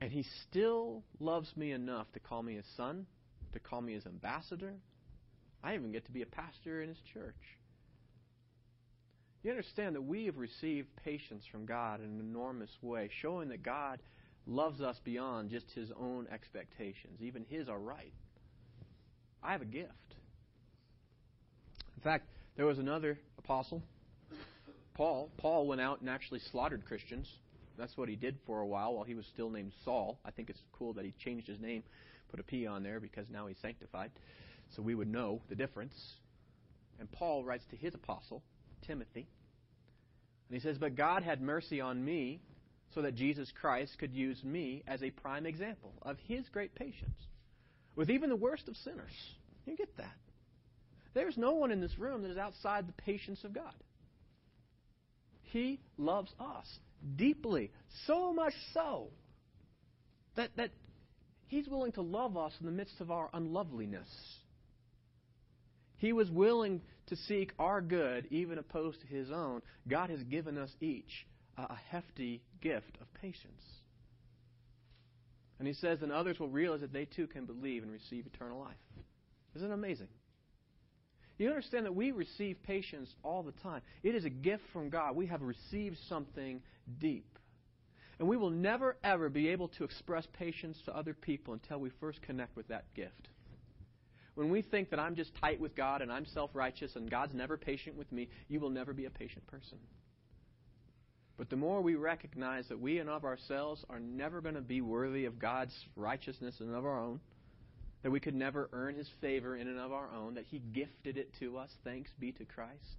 And 0.00 0.12
he 0.12 0.24
still 0.48 1.02
loves 1.18 1.50
me 1.56 1.72
enough 1.72 2.06
to 2.12 2.20
call 2.20 2.42
me 2.42 2.54
his 2.54 2.66
son, 2.76 3.06
to 3.52 3.58
call 3.58 3.80
me 3.80 3.94
his 3.94 4.06
ambassador. 4.06 4.74
I 5.62 5.74
even 5.74 5.90
get 5.90 6.06
to 6.06 6.12
be 6.12 6.22
a 6.22 6.26
pastor 6.26 6.82
in 6.82 6.88
his 6.88 7.00
church. 7.12 7.34
You 9.42 9.50
understand 9.50 9.94
that 9.96 10.02
we 10.02 10.26
have 10.26 10.36
received 10.36 10.88
patience 11.04 11.44
from 11.50 11.66
God 11.66 12.00
in 12.00 12.06
an 12.06 12.20
enormous 12.20 12.70
way, 12.82 13.08
showing 13.20 13.48
that 13.48 13.62
God 13.62 14.00
loves 14.46 14.80
us 14.80 14.96
beyond 15.04 15.50
just 15.50 15.70
his 15.74 15.90
own 15.98 16.26
expectations. 16.32 17.20
Even 17.20 17.44
his 17.48 17.68
are 17.68 17.78
right. 17.78 18.12
I 19.42 19.52
have 19.52 19.62
a 19.62 19.66
gift. 19.66 19.92
In 21.96 22.02
fact, 22.02 22.26
there 22.56 22.66
was 22.66 22.78
another 22.78 23.18
apostle, 23.38 23.82
Paul. 24.94 25.30
Paul 25.38 25.66
went 25.66 25.80
out 25.80 26.00
and 26.00 26.10
actually 26.10 26.40
slaughtered 26.50 26.84
Christians. 26.84 27.28
That's 27.78 27.96
what 27.96 28.08
he 28.08 28.16
did 28.16 28.36
for 28.44 28.60
a 28.60 28.66
while 28.66 28.94
while 28.94 29.04
he 29.04 29.14
was 29.14 29.26
still 29.26 29.50
named 29.50 29.72
Saul. 29.84 30.18
I 30.24 30.30
think 30.30 30.50
it's 30.50 30.60
cool 30.72 30.92
that 30.94 31.04
he 31.04 31.14
changed 31.24 31.46
his 31.46 31.60
name, 31.60 31.82
put 32.30 32.40
a 32.40 32.42
P 32.42 32.66
on 32.66 32.82
there 32.82 33.00
because 33.00 33.26
now 33.30 33.46
he's 33.46 33.58
sanctified. 33.62 34.10
So 34.74 34.82
we 34.82 34.94
would 34.94 35.08
know 35.08 35.40
the 35.48 35.54
difference. 35.54 35.94
And 36.98 37.10
Paul 37.10 37.44
writes 37.44 37.64
to 37.70 37.76
his 37.76 37.94
apostle, 37.94 38.42
Timothy. 38.86 39.28
And 40.48 40.54
he 40.54 40.60
says, 40.60 40.76
But 40.78 40.96
God 40.96 41.22
had 41.22 41.40
mercy 41.40 41.80
on 41.80 42.04
me 42.04 42.40
so 42.94 43.02
that 43.02 43.14
Jesus 43.14 43.52
Christ 43.60 43.96
could 43.98 44.12
use 44.12 44.42
me 44.42 44.82
as 44.86 45.02
a 45.02 45.10
prime 45.10 45.46
example 45.46 45.92
of 46.02 46.16
his 46.26 46.48
great 46.48 46.74
patience 46.74 47.18
with 47.94 48.10
even 48.10 48.28
the 48.28 48.36
worst 48.36 48.66
of 48.68 48.76
sinners. 48.76 49.12
You 49.66 49.76
get 49.76 49.96
that. 49.98 50.16
There's 51.14 51.36
no 51.36 51.52
one 51.52 51.70
in 51.70 51.80
this 51.80 51.98
room 51.98 52.22
that 52.22 52.30
is 52.30 52.38
outside 52.38 52.88
the 52.88 52.92
patience 52.92 53.44
of 53.44 53.52
God. 53.52 53.74
He 55.42 55.80
loves 55.96 56.32
us 56.40 56.78
deeply, 57.16 57.70
so 58.06 58.32
much 58.32 58.54
so 58.72 59.08
that, 60.36 60.50
that 60.56 60.70
He's 61.48 61.66
willing 61.68 61.92
to 61.92 62.02
love 62.02 62.36
us 62.36 62.52
in 62.60 62.66
the 62.66 62.72
midst 62.72 63.00
of 63.00 63.10
our 63.10 63.30
unloveliness. 63.32 64.08
He 65.96 66.12
was 66.12 66.30
willing 66.30 66.82
to 67.06 67.16
seek 67.16 67.52
our 67.58 67.80
good, 67.80 68.26
even 68.30 68.58
opposed 68.58 69.00
to 69.00 69.06
His 69.06 69.30
own. 69.30 69.62
God 69.88 70.10
has 70.10 70.22
given 70.24 70.58
us 70.58 70.70
each 70.80 71.26
a 71.56 71.74
hefty 71.90 72.42
gift 72.60 72.96
of 73.00 73.12
patience. 73.20 73.62
And 75.58 75.66
He 75.66 75.74
says, 75.74 76.02
and 76.02 76.12
others 76.12 76.38
will 76.38 76.48
realize 76.48 76.82
that 76.82 76.92
they 76.92 77.04
too 77.04 77.26
can 77.26 77.46
believe 77.46 77.82
and 77.82 77.90
receive 77.90 78.26
eternal 78.26 78.60
life. 78.60 78.76
Isn't 79.56 79.70
it 79.70 79.74
amazing? 79.74 80.08
You 81.38 81.48
understand 81.48 81.86
that 81.86 81.94
we 81.94 82.10
receive 82.10 82.62
patience 82.64 83.08
all 83.22 83.44
the 83.44 83.52
time. 83.62 83.80
It 84.02 84.14
is 84.16 84.24
a 84.24 84.30
gift 84.30 84.64
from 84.72 84.90
God. 84.90 85.14
We 85.14 85.26
have 85.26 85.40
received 85.40 85.96
something 86.08 86.60
deep. 87.00 87.38
And 88.18 88.28
we 88.28 88.36
will 88.36 88.50
never, 88.50 88.96
ever 89.04 89.28
be 89.28 89.48
able 89.48 89.68
to 89.68 89.84
express 89.84 90.26
patience 90.32 90.76
to 90.84 90.96
other 90.96 91.14
people 91.14 91.54
until 91.54 91.78
we 91.78 91.90
first 92.00 92.20
connect 92.22 92.56
with 92.56 92.66
that 92.68 92.92
gift. 92.94 93.28
When 94.34 94.50
we 94.50 94.62
think 94.62 94.90
that 94.90 94.98
I'm 94.98 95.14
just 95.14 95.34
tight 95.40 95.60
with 95.60 95.76
God 95.76 96.02
and 96.02 96.12
I'm 96.12 96.26
self 96.26 96.50
righteous 96.54 96.96
and 96.96 97.10
God's 97.10 97.34
never 97.34 97.56
patient 97.56 97.96
with 97.96 98.10
me, 98.10 98.28
you 98.48 98.58
will 98.58 98.70
never 98.70 98.92
be 98.92 99.04
a 99.04 99.10
patient 99.10 99.46
person. 99.46 99.78
But 101.36 101.50
the 101.50 101.56
more 101.56 101.80
we 101.80 101.94
recognize 101.94 102.66
that 102.68 102.80
we 102.80 102.98
and 102.98 103.08
of 103.08 103.24
ourselves 103.24 103.84
are 103.88 104.00
never 104.00 104.40
going 104.40 104.56
to 104.56 104.60
be 104.60 104.80
worthy 104.80 105.24
of 105.24 105.38
God's 105.38 105.74
righteousness 105.94 106.56
and 106.58 106.74
of 106.74 106.84
our 106.84 106.98
own, 107.00 107.20
that 108.02 108.10
we 108.10 108.20
could 108.20 108.34
never 108.34 108.68
earn 108.72 108.94
His 108.94 109.08
favor 109.20 109.56
in 109.56 109.68
and 109.68 109.78
of 109.78 109.92
our 109.92 110.08
own, 110.14 110.34
that 110.34 110.44
He 110.50 110.58
gifted 110.58 111.16
it 111.16 111.30
to 111.40 111.58
us, 111.58 111.70
thanks 111.84 112.10
be 112.18 112.32
to 112.32 112.44
Christ. 112.44 112.96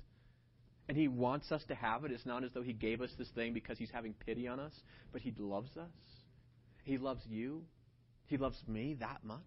And 0.88 0.98
He 0.98 1.08
wants 1.08 1.52
us 1.52 1.64
to 1.68 1.76
have 1.76 2.04
it. 2.04 2.12
It's 2.12 2.26
not 2.26 2.44
as 2.44 2.52
though 2.54 2.64
He 2.64 2.74
gave 2.74 3.02
us 3.02 3.12
this 3.18 3.30
thing 3.30 3.54
because 3.54 3.78
He's 3.78 3.92
having 3.92 4.14
pity 4.26 4.48
on 4.48 4.60
us, 4.60 4.74
but 5.12 5.22
He 5.22 5.34
loves 5.38 5.76
us. 5.78 5.88
He 6.84 6.98
loves 6.98 7.22
you. 7.28 7.64
He 8.26 8.38
loves 8.38 8.58
me 8.68 8.98
that 9.00 9.24
much. 9.24 9.40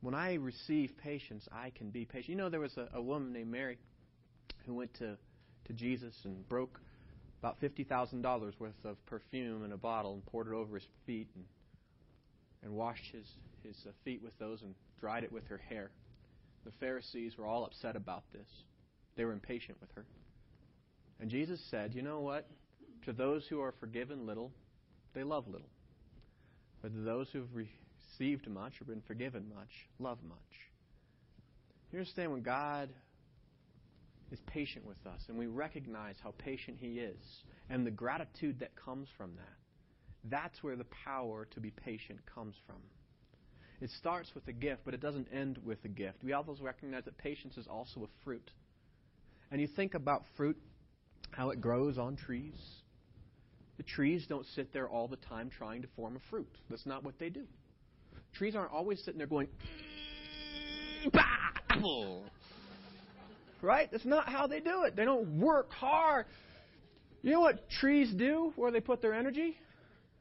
When 0.00 0.14
I 0.14 0.34
receive 0.34 0.92
patience, 1.02 1.48
I 1.50 1.70
can 1.70 1.90
be 1.90 2.04
patient. 2.04 2.28
You 2.28 2.36
know, 2.36 2.50
there 2.50 2.60
was 2.60 2.76
a, 2.76 2.88
a 2.94 3.00
woman 3.00 3.32
named 3.32 3.50
Mary 3.50 3.78
who 4.66 4.74
went 4.74 4.92
to, 4.94 5.16
to 5.66 5.72
Jesus 5.72 6.14
and 6.24 6.46
broke 6.48 6.80
about 7.40 7.60
$50,000 7.60 8.52
worth 8.58 8.72
of 8.84 8.96
perfume 9.06 9.64
in 9.64 9.72
a 9.72 9.76
bottle 9.76 10.14
and 10.14 10.26
poured 10.26 10.48
it 10.48 10.52
over 10.52 10.76
his 10.76 10.86
feet 11.06 11.28
and 11.34 11.44
and 12.64 12.72
washed 12.72 13.12
his, 13.12 13.26
his 13.62 13.76
uh, 13.86 13.92
feet 14.04 14.22
with 14.22 14.36
those 14.38 14.62
and 14.62 14.74
dried 14.98 15.22
it 15.22 15.32
with 15.32 15.46
her 15.48 15.58
hair. 15.68 15.90
The 16.64 16.72
Pharisees 16.80 17.36
were 17.36 17.46
all 17.46 17.64
upset 17.64 17.94
about 17.94 18.24
this. 18.32 18.48
They 19.16 19.24
were 19.24 19.32
impatient 19.32 19.78
with 19.80 19.90
her. 19.94 20.04
And 21.20 21.30
Jesus 21.30 21.60
said, 21.70 21.94
You 21.94 22.02
know 22.02 22.20
what? 22.20 22.48
To 23.04 23.12
those 23.12 23.46
who 23.46 23.60
are 23.60 23.72
forgiven 23.78 24.26
little, 24.26 24.50
they 25.14 25.22
love 25.22 25.46
little. 25.46 25.68
But 26.82 26.92
to 26.94 27.00
those 27.00 27.28
who 27.32 27.40
have 27.40 27.54
received 27.54 28.48
much 28.48 28.80
or 28.80 28.84
been 28.84 29.02
forgiven 29.06 29.44
much, 29.54 29.70
love 29.98 30.18
much. 30.26 30.38
You 31.92 31.98
understand 31.98 32.32
when 32.32 32.42
God 32.42 32.88
is 34.32 34.40
patient 34.46 34.84
with 34.86 34.98
us 35.06 35.20
and 35.28 35.38
we 35.38 35.46
recognize 35.46 36.16
how 36.22 36.34
patient 36.38 36.78
He 36.80 36.98
is 36.98 37.42
and 37.70 37.86
the 37.86 37.90
gratitude 37.90 38.58
that 38.60 38.74
comes 38.74 39.08
from 39.16 39.32
that, 39.36 39.63
that's 40.30 40.62
where 40.62 40.76
the 40.76 40.86
power 41.04 41.46
to 41.52 41.60
be 41.60 41.70
patient 41.70 42.20
comes 42.34 42.54
from. 42.66 42.76
It 43.80 43.90
starts 43.98 44.34
with 44.34 44.46
a 44.48 44.52
gift, 44.52 44.82
but 44.84 44.94
it 44.94 45.00
doesn't 45.00 45.28
end 45.32 45.58
with 45.64 45.78
a 45.84 45.88
gift. 45.88 46.22
We 46.22 46.32
also 46.32 46.56
recognize 46.62 47.04
that 47.04 47.18
patience 47.18 47.56
is 47.56 47.66
also 47.66 48.04
a 48.04 48.24
fruit. 48.24 48.50
And 49.50 49.60
you 49.60 49.66
think 49.66 49.94
about 49.94 50.24
fruit, 50.36 50.56
how 51.32 51.50
it 51.50 51.60
grows 51.60 51.98
on 51.98 52.16
trees. 52.16 52.54
The 53.76 53.82
trees 53.82 54.24
don't 54.28 54.46
sit 54.54 54.72
there 54.72 54.88
all 54.88 55.08
the 55.08 55.16
time 55.16 55.50
trying 55.50 55.82
to 55.82 55.88
form 55.96 56.16
a 56.16 56.30
fruit. 56.30 56.48
That's 56.70 56.86
not 56.86 57.04
what 57.04 57.18
they 57.18 57.28
do. 57.28 57.44
Trees 58.32 58.54
aren't 58.54 58.72
always 58.72 59.00
sitting 59.04 59.18
there 59.18 59.26
going, 59.26 59.48
apple. 61.14 62.24
Right? 63.60 63.88
That's 63.90 64.04
not 64.04 64.28
how 64.28 64.46
they 64.46 64.60
do 64.60 64.84
it. 64.84 64.96
They 64.96 65.04
don't 65.04 65.40
work 65.40 65.72
hard. 65.72 66.26
You 67.22 67.32
know 67.32 67.40
what 67.40 67.68
trees 67.70 68.12
do 68.14 68.52
where 68.56 68.70
they 68.70 68.80
put 68.80 69.00
their 69.00 69.14
energy? 69.14 69.56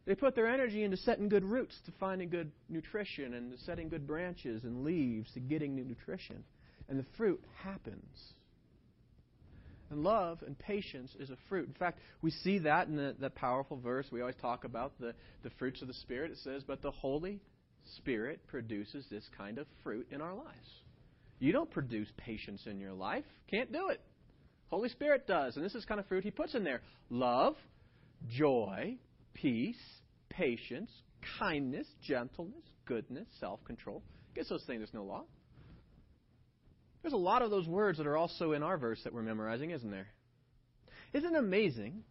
They 0.05 0.15
put 0.15 0.35
their 0.35 0.47
energy 0.47 0.83
into 0.83 0.97
setting 0.97 1.29
good 1.29 1.45
roots 1.45 1.75
to 1.85 1.93
finding 1.99 2.29
good 2.29 2.51
nutrition 2.67 3.33
and 3.33 3.57
setting 3.65 3.87
good 3.87 4.05
branches 4.05 4.63
and 4.63 4.83
leaves 4.83 5.31
to 5.33 5.39
getting 5.39 5.75
new 5.75 5.85
nutrition. 5.85 6.43
And 6.89 6.99
the 6.99 7.05
fruit 7.15 7.41
happens. 7.63 8.33
And 9.89 10.03
love 10.03 10.39
and 10.45 10.57
patience 10.57 11.15
is 11.19 11.29
a 11.29 11.37
fruit. 11.47 11.67
In 11.67 11.73
fact, 11.75 11.99
we 12.21 12.31
see 12.31 12.59
that 12.59 12.87
in 12.87 12.95
the, 12.95 13.15
the 13.17 13.29
powerful 13.29 13.77
verse 13.77 14.07
we 14.11 14.19
always 14.19 14.35
talk 14.41 14.65
about, 14.65 14.99
the, 14.99 15.13
the 15.43 15.51
fruits 15.51 15.81
of 15.81 15.87
the 15.87 15.93
Spirit. 15.93 16.31
It 16.31 16.39
says, 16.43 16.63
But 16.65 16.81
the 16.81 16.91
Holy 16.91 17.39
Spirit 17.97 18.41
produces 18.47 19.05
this 19.09 19.23
kind 19.37 19.57
of 19.57 19.67
fruit 19.83 20.07
in 20.11 20.19
our 20.19 20.33
lives. 20.33 20.69
You 21.39 21.51
don't 21.51 21.69
produce 21.69 22.07
patience 22.17 22.63
in 22.65 22.79
your 22.79 22.93
life. 22.93 23.23
Can't 23.49 23.71
do 23.71 23.89
it. 23.89 24.01
Holy 24.67 24.89
Spirit 24.89 25.27
does. 25.27 25.55
And 25.55 25.63
this 25.63 25.75
is 25.75 25.85
kind 25.85 25.99
of 25.99 26.07
fruit 26.07 26.23
He 26.23 26.31
puts 26.31 26.55
in 26.55 26.63
there 26.63 26.81
love, 27.09 27.55
joy, 28.29 28.97
peace, 29.33 29.79
patience, 30.29 30.91
kindness, 31.39 31.87
gentleness, 32.01 32.63
goodness, 32.85 33.27
self 33.39 33.63
control. 33.65 34.03
Guess 34.35 34.49
those 34.49 34.63
things 34.65 34.79
there's 34.79 34.93
no 34.93 35.03
law. 35.03 35.23
There's 37.01 37.13
a 37.13 37.17
lot 37.17 37.41
of 37.41 37.51
those 37.51 37.67
words 37.67 37.97
that 37.97 38.07
are 38.07 38.17
also 38.17 38.53
in 38.53 38.63
our 38.63 38.77
verse 38.77 38.99
that 39.03 39.13
we're 39.13 39.23
memorizing, 39.23 39.71
isn't 39.71 39.91
there? 39.91 40.07
Isn't 41.13 41.35
it 41.35 41.37
amazing 41.37 42.03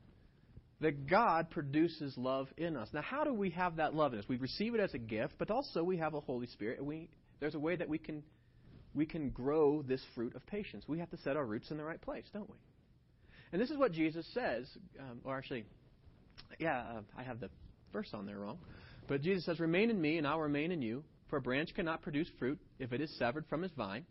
that 0.81 1.07
God 1.07 1.51
produces 1.51 2.17
love 2.19 2.49
in 2.59 2.77
us? 2.77 2.89
Now, 2.93 3.01
how 3.01 3.25
do 3.25 3.33
we 3.33 3.51
have 3.51 3.77
that 3.77 3.95
love 3.95 4.13
in 4.13 4.19
us? 4.19 4.27
We 4.29 4.37
receive 4.37 4.75
it 4.75 4.81
as 4.81 4.93
a 4.93 4.99
gift, 4.99 5.35
but 5.39 5.51
also 5.51 5.83
we 5.83 5.97
have 5.97 6.15
a 6.15 6.21
Holy 6.21 6.47
Spirit, 6.47 6.79
and 6.79 6.87
we, 6.87 7.09
there's 7.41 7.55
a 7.55 7.59
way 7.59 7.75
that 7.75 7.89
we 7.89 7.99
can, 7.99 8.23
we 8.95 9.07
can 9.07 9.31
grow 9.31 9.83
this 9.83 10.03
fruit 10.15 10.37
of 10.37 10.45
patience. 10.47 10.85
We 10.87 10.99
have 10.99 11.11
to 11.11 11.17
set 11.19 11.37
our 11.37 11.47
roots 11.47 11.71
in 11.71 11.79
the 11.79 11.85
right 11.85 12.01
place, 12.01 12.27
don't 12.33 12.51
we? 12.51 12.57
And 13.53 13.61
this 13.61 13.71
is 13.71 13.79
what 13.79 13.93
Jesus 13.93 14.27
says, 14.35 14.67
um, 15.01 15.21
or 15.25 15.39
actually, 15.39 15.65
yeah, 16.59 16.79
uh, 16.79 17.01
I 17.16 17.23
have 17.23 17.40
the 17.40 17.51
verse 17.92 18.11
on 18.12 18.27
there 18.27 18.38
wrong. 18.38 18.59
But 19.09 19.23
Jesus 19.23 19.45
says, 19.45 19.61
Remain 19.61 19.90
in 19.90 20.01
me, 20.01 20.18
and 20.18 20.27
I'll 20.27 20.40
remain 20.40 20.73
in 20.73 20.83
you. 20.83 21.05
For 21.29 21.38
a 21.38 21.42
branch 21.42 21.75
cannot 21.75 22.03
produce 22.03 22.29
fruit 22.38 22.59
if 22.79 22.92
it 22.92 23.01
is 23.01 23.11
severed 23.18 23.47
from 23.49 23.64
its 23.64 23.75
vine. 23.75 24.05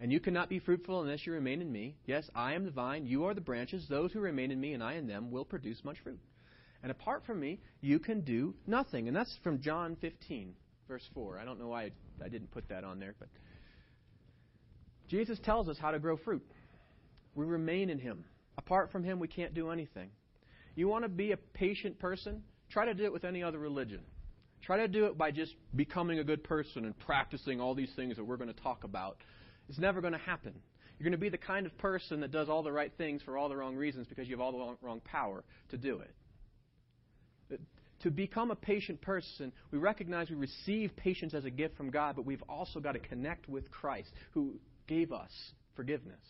And 0.00 0.12
you 0.12 0.20
cannot 0.20 0.48
be 0.48 0.60
fruitful 0.60 1.02
unless 1.02 1.26
you 1.26 1.32
remain 1.32 1.60
in 1.60 1.72
me. 1.72 1.96
Yes, 2.06 2.30
I 2.34 2.54
am 2.54 2.64
the 2.64 2.70
vine, 2.70 3.04
you 3.04 3.24
are 3.24 3.34
the 3.34 3.40
branches. 3.40 3.86
Those 3.88 4.12
who 4.12 4.20
remain 4.20 4.52
in 4.52 4.60
me 4.60 4.74
and 4.74 4.82
I 4.82 4.94
in 4.94 5.08
them 5.08 5.32
will 5.32 5.44
produce 5.44 5.84
much 5.84 5.98
fruit. 6.04 6.20
And 6.82 6.92
apart 6.92 7.24
from 7.26 7.40
me, 7.40 7.58
you 7.80 7.98
can 7.98 8.20
do 8.20 8.54
nothing. 8.66 9.08
And 9.08 9.16
that's 9.16 9.36
from 9.42 9.60
John 9.60 9.96
15, 10.00 10.54
verse 10.86 11.02
4. 11.14 11.38
I 11.40 11.44
don't 11.44 11.58
know 11.58 11.68
why 11.68 11.90
I 12.24 12.28
didn't 12.28 12.52
put 12.52 12.68
that 12.68 12.84
on 12.84 13.00
there, 13.00 13.14
but 13.18 13.28
Jesus 15.08 15.38
tells 15.42 15.68
us 15.68 15.76
how 15.80 15.90
to 15.90 15.98
grow 15.98 16.16
fruit. 16.16 16.46
We 17.34 17.44
remain 17.44 17.90
in 17.90 17.98
him. 17.98 18.24
Apart 18.56 18.92
from 18.92 19.02
him, 19.02 19.18
we 19.18 19.28
can't 19.28 19.54
do 19.54 19.70
anything. 19.70 20.10
You 20.78 20.86
want 20.86 21.02
to 21.02 21.08
be 21.08 21.32
a 21.32 21.36
patient 21.36 21.98
person? 21.98 22.44
Try 22.70 22.84
to 22.84 22.94
do 22.94 23.02
it 23.02 23.12
with 23.12 23.24
any 23.24 23.42
other 23.42 23.58
religion. 23.58 23.98
Try 24.62 24.76
to 24.76 24.86
do 24.86 25.06
it 25.06 25.18
by 25.18 25.32
just 25.32 25.52
becoming 25.74 26.20
a 26.20 26.24
good 26.24 26.44
person 26.44 26.84
and 26.84 26.96
practicing 27.00 27.60
all 27.60 27.74
these 27.74 27.90
things 27.96 28.14
that 28.14 28.24
we're 28.24 28.36
going 28.36 28.54
to 28.54 28.62
talk 28.62 28.84
about. 28.84 29.16
It's 29.68 29.80
never 29.80 30.00
going 30.00 30.12
to 30.12 30.20
happen. 30.20 30.54
You're 30.96 31.04
going 31.04 31.18
to 31.18 31.18
be 31.18 31.30
the 31.30 31.36
kind 31.36 31.66
of 31.66 31.76
person 31.78 32.20
that 32.20 32.30
does 32.30 32.48
all 32.48 32.62
the 32.62 32.70
right 32.70 32.92
things 32.96 33.22
for 33.22 33.36
all 33.36 33.48
the 33.48 33.56
wrong 33.56 33.74
reasons 33.74 34.06
because 34.06 34.28
you 34.28 34.36
have 34.36 34.40
all 34.40 34.52
the 34.52 34.86
wrong 34.86 35.00
power 35.00 35.42
to 35.70 35.76
do 35.76 36.00
it. 37.50 37.60
To 38.02 38.10
become 38.12 38.52
a 38.52 38.56
patient 38.56 39.00
person, 39.00 39.52
we 39.72 39.78
recognize 39.78 40.30
we 40.30 40.36
receive 40.36 40.92
patience 40.94 41.34
as 41.34 41.44
a 41.44 41.50
gift 41.50 41.76
from 41.76 41.90
God, 41.90 42.14
but 42.14 42.24
we've 42.24 42.44
also 42.48 42.78
got 42.78 42.92
to 42.92 43.00
connect 43.00 43.48
with 43.48 43.68
Christ 43.72 44.10
who 44.30 44.60
gave 44.86 45.10
us 45.10 45.32
forgiveness 45.74 46.20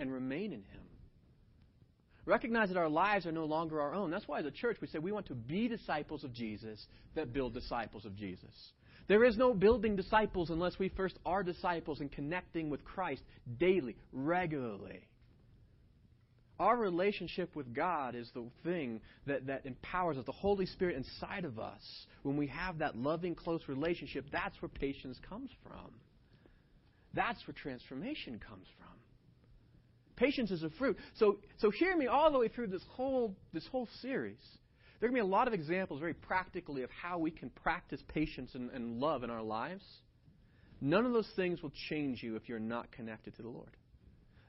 and 0.00 0.12
remain 0.12 0.46
in 0.46 0.64
Him. 0.64 0.82
Recognize 2.24 2.68
that 2.68 2.76
our 2.76 2.88
lives 2.88 3.26
are 3.26 3.32
no 3.32 3.44
longer 3.44 3.80
our 3.80 3.94
own. 3.94 4.10
That's 4.10 4.28
why, 4.28 4.40
as 4.40 4.46
a 4.46 4.50
church, 4.50 4.76
we 4.80 4.86
say 4.86 4.98
we 4.98 5.12
want 5.12 5.26
to 5.26 5.34
be 5.34 5.66
disciples 5.66 6.22
of 6.22 6.32
Jesus 6.32 6.86
that 7.14 7.32
build 7.32 7.52
disciples 7.52 8.04
of 8.04 8.16
Jesus. 8.16 8.54
There 9.08 9.24
is 9.24 9.36
no 9.36 9.52
building 9.52 9.96
disciples 9.96 10.50
unless 10.50 10.78
we 10.78 10.88
first 10.90 11.18
are 11.26 11.42
disciples 11.42 12.00
and 12.00 12.10
connecting 12.10 12.70
with 12.70 12.84
Christ 12.84 13.22
daily, 13.58 13.96
regularly. 14.12 15.00
Our 16.60 16.76
relationship 16.76 17.56
with 17.56 17.74
God 17.74 18.14
is 18.14 18.30
the 18.34 18.44
thing 18.62 19.00
that, 19.26 19.48
that 19.48 19.66
empowers 19.66 20.16
us, 20.16 20.24
the 20.24 20.32
Holy 20.32 20.66
Spirit 20.66 20.96
inside 20.96 21.44
of 21.44 21.58
us. 21.58 21.82
When 22.22 22.36
we 22.36 22.46
have 22.48 22.78
that 22.78 22.96
loving, 22.96 23.34
close 23.34 23.62
relationship, 23.66 24.26
that's 24.30 24.60
where 24.62 24.68
patience 24.68 25.18
comes 25.28 25.50
from. 25.66 25.90
That's 27.14 27.44
where 27.48 27.54
transformation 27.60 28.38
comes 28.38 28.66
from. 28.78 29.01
Patience 30.16 30.50
is 30.50 30.62
a 30.62 30.70
fruit. 30.70 30.98
So, 31.14 31.38
so 31.58 31.70
hear 31.70 31.96
me 31.96 32.06
all 32.06 32.30
the 32.30 32.38
way 32.38 32.48
through 32.48 32.68
this 32.68 32.84
whole, 32.90 33.34
this 33.52 33.66
whole 33.68 33.88
series. 34.00 34.40
There 35.00 35.08
are 35.08 35.10
going 35.10 35.20
to 35.20 35.24
be 35.24 35.28
a 35.28 35.36
lot 35.36 35.48
of 35.48 35.54
examples, 35.54 36.00
very 36.00 36.14
practically, 36.14 36.82
of 36.82 36.90
how 36.90 37.18
we 37.18 37.30
can 37.30 37.50
practice 37.50 38.00
patience 38.08 38.54
and, 38.54 38.70
and 38.70 39.00
love 39.00 39.24
in 39.24 39.30
our 39.30 39.42
lives. 39.42 39.84
None 40.80 41.06
of 41.06 41.12
those 41.12 41.30
things 41.34 41.62
will 41.62 41.72
change 41.88 42.22
you 42.22 42.36
if 42.36 42.48
you're 42.48 42.60
not 42.60 42.90
connected 42.92 43.34
to 43.36 43.42
the 43.42 43.48
Lord. 43.48 43.76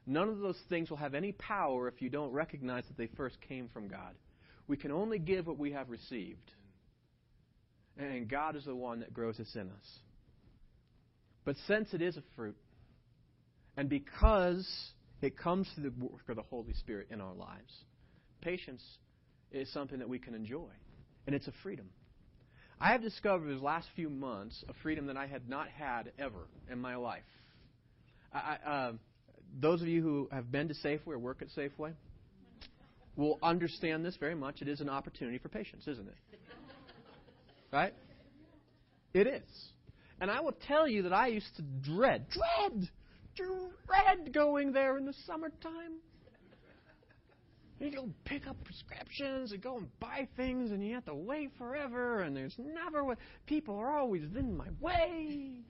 None 0.05 0.27
of 0.27 0.39
those 0.39 0.59
things 0.69 0.89
will 0.89 0.97
have 0.97 1.13
any 1.13 1.31
power 1.31 1.87
if 1.87 2.01
you 2.01 2.09
don't 2.09 2.31
recognize 2.31 2.83
that 2.87 2.97
they 2.97 3.07
first 3.15 3.37
came 3.47 3.69
from 3.69 3.87
God. 3.87 4.13
We 4.67 4.77
can 4.77 4.91
only 4.91 5.19
give 5.19 5.47
what 5.47 5.57
we 5.57 5.71
have 5.71 5.89
received. 5.89 6.51
And 7.97 8.27
God 8.27 8.55
is 8.55 8.65
the 8.65 8.75
one 8.75 8.99
that 8.99 9.13
grows 9.13 9.37
this 9.37 9.55
in 9.55 9.69
us. 9.69 9.99
But 11.45 11.55
since 11.67 11.93
it 11.93 12.01
is 12.01 12.17
a 12.17 12.23
fruit, 12.35 12.57
and 13.77 13.89
because 13.89 14.67
it 15.23 15.37
comes 15.37 15.67
through 15.73 15.89
the 15.89 16.05
work 16.05 16.27
of 16.29 16.35
the 16.35 16.41
Holy 16.41 16.73
Spirit 16.73 17.07
in 17.11 17.21
our 17.21 17.33
lives, 17.33 17.73
patience 18.41 18.83
is 19.51 19.71
something 19.71 19.99
that 19.99 20.09
we 20.09 20.19
can 20.19 20.33
enjoy. 20.33 20.69
And 21.25 21.35
it's 21.35 21.47
a 21.47 21.53
freedom. 21.63 21.89
I 22.79 22.91
have 22.91 23.01
discovered 23.01 23.47
these 23.53 23.61
last 23.61 23.87
few 23.95 24.09
months 24.09 24.63
a 24.67 24.73
freedom 24.81 25.07
that 25.07 25.15
I 25.15 25.27
had 25.27 25.47
not 25.47 25.69
had 25.69 26.11
ever 26.19 26.47
in 26.69 26.79
my 26.79 26.95
life. 26.95 27.23
I, 28.33 28.57
uh, 28.65 28.91
those 29.59 29.81
of 29.81 29.87
you 29.87 30.01
who 30.01 30.27
have 30.31 30.51
been 30.51 30.67
to 30.67 30.73
Safeway 30.73 31.13
or 31.13 31.19
work 31.19 31.41
at 31.41 31.49
Safeway 31.49 31.93
will 33.15 33.37
understand 33.43 34.03
this 34.03 34.15
very 34.17 34.35
much. 34.35 34.61
It 34.61 34.67
is 34.67 34.81
an 34.81 34.89
opportunity 34.89 35.37
for 35.37 35.49
patience, 35.49 35.87
isn't 35.87 36.07
it? 36.07 36.15
Right? 37.71 37.93
It 39.13 39.27
is. 39.27 39.43
And 40.19 40.31
I 40.31 40.41
will 40.41 40.55
tell 40.67 40.87
you 40.87 41.03
that 41.03 41.13
I 41.13 41.27
used 41.27 41.55
to 41.57 41.61
dread, 41.61 42.25
dread, 42.29 42.89
dread 43.35 44.33
going 44.33 44.71
there 44.71 44.97
in 44.97 45.05
the 45.05 45.13
summertime. 45.25 45.99
You 47.79 47.91
go 47.91 48.09
pick 48.23 48.47
up 48.47 48.55
prescriptions 48.63 49.51
and 49.51 49.61
go 49.61 49.77
and 49.77 49.87
buy 49.99 50.27
things, 50.37 50.71
and 50.71 50.85
you 50.85 50.93
have 50.93 51.05
to 51.05 51.15
wait 51.15 51.51
forever, 51.57 52.21
and 52.21 52.35
there's 52.35 52.55
never 52.57 53.03
what 53.03 53.17
people 53.45 53.75
are 53.77 53.97
always 53.97 54.23
in 54.37 54.55
my 54.55 54.67
way 54.79 55.63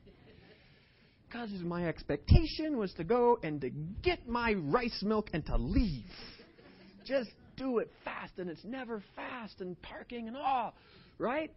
because 1.34 1.49
my 1.63 1.88
expectation 1.88 2.78
was 2.78 2.93
to 2.93 3.04
go 3.04 3.39
and 3.41 3.60
to 3.62 3.71
get 4.04 4.28
my 4.28 4.54
rice 4.54 5.02
milk 5.02 5.32
and 5.34 5.43
to 5.47 5.58
leave. 5.58 6.06
Just 7.06 7.32
do 7.58 7.80
it 7.80 7.89
fast, 8.06 8.34
and 8.38 8.49
it's 8.49 8.63
never 8.63 9.02
fast, 9.15 9.60
and 9.60 9.80
parking 9.82 10.28
and 10.28 10.38
all, 10.38 10.76
right? 11.17 11.52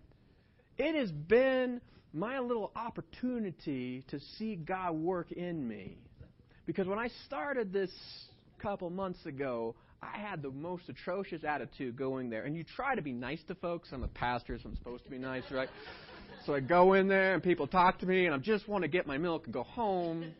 It 0.79 0.95
has 0.95 1.11
been 1.11 1.83
my 2.17 2.39
little 2.39 2.73
opportunity 2.75 4.03
to 4.09 4.19
see 4.39 4.57
God 4.57 4.95
work 4.95 5.33
in 5.33 5.69
me. 5.69 5.99
Because 6.65 6.87
when 6.87 6.99
I 6.99 7.09
started 7.27 7.73
this 7.73 7.91
couple 8.59 8.89
months 8.89 9.25
ago, 9.27 9.75
I 10.03 10.19
had 10.19 10.43
the 10.43 10.51
most 10.51 10.89
atrocious 10.89 11.45
attitude 11.45 11.97
going 11.97 12.31
there. 12.31 12.45
And 12.45 12.57
you 12.57 12.65
try 12.65 12.95
to 12.95 13.03
be 13.03 13.13
nice 13.13 13.41
to 13.49 13.55
folks. 13.57 13.91
I'm 13.93 14.03
a 14.03 14.09
pastor, 14.09 14.59
so 14.59 14.71
I'm 14.71 14.77
supposed 14.77 15.05
to 15.05 15.11
be 15.11 15.19
nice, 15.19 15.45
right? 15.51 15.69
So 16.47 16.55
I 16.55 16.61
go 16.61 16.95
in 16.95 17.07
there 17.07 17.35
and 17.35 17.43
people 17.43 17.67
talk 17.67 17.99
to 17.99 18.07
me 18.07 18.27
and 18.27 18.35
I 18.35 18.39
just 18.39 18.67
want 18.67 18.83
to 18.83 18.89
get 18.89 19.07
my 19.07 19.19
milk 19.19 19.45
and 19.45 19.53
go 19.53 19.63
home. 19.63 20.23
And 20.23 20.33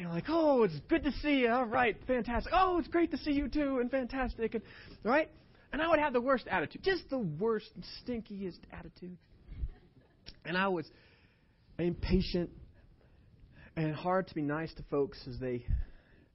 you're 0.00 0.10
like, 0.10 0.24
oh, 0.28 0.64
it's 0.64 0.78
good 0.88 1.04
to 1.04 1.12
see 1.22 1.40
you. 1.40 1.50
All 1.50 1.64
right, 1.64 1.96
fantastic. 2.06 2.52
Oh, 2.54 2.78
it's 2.78 2.88
great 2.88 3.12
to 3.12 3.18
see 3.18 3.30
you 3.30 3.48
too, 3.48 3.78
and 3.78 3.90
fantastic. 3.90 4.54
And 4.54 4.64
right? 5.04 5.30
And 5.72 5.80
I 5.80 5.88
would 5.88 6.00
have 6.00 6.12
the 6.12 6.20
worst 6.20 6.48
attitude, 6.48 6.82
just 6.82 7.08
the 7.10 7.18
worst, 7.18 7.70
stinkiest 8.02 8.58
attitude. 8.72 9.16
And 10.46 10.56
I 10.56 10.68
was 10.68 10.88
impatient 11.78 12.50
and 13.76 13.94
hard 13.94 14.28
to 14.28 14.34
be 14.34 14.42
nice 14.42 14.72
to 14.74 14.82
folks 14.84 15.18
as 15.28 15.38
they 15.38 15.66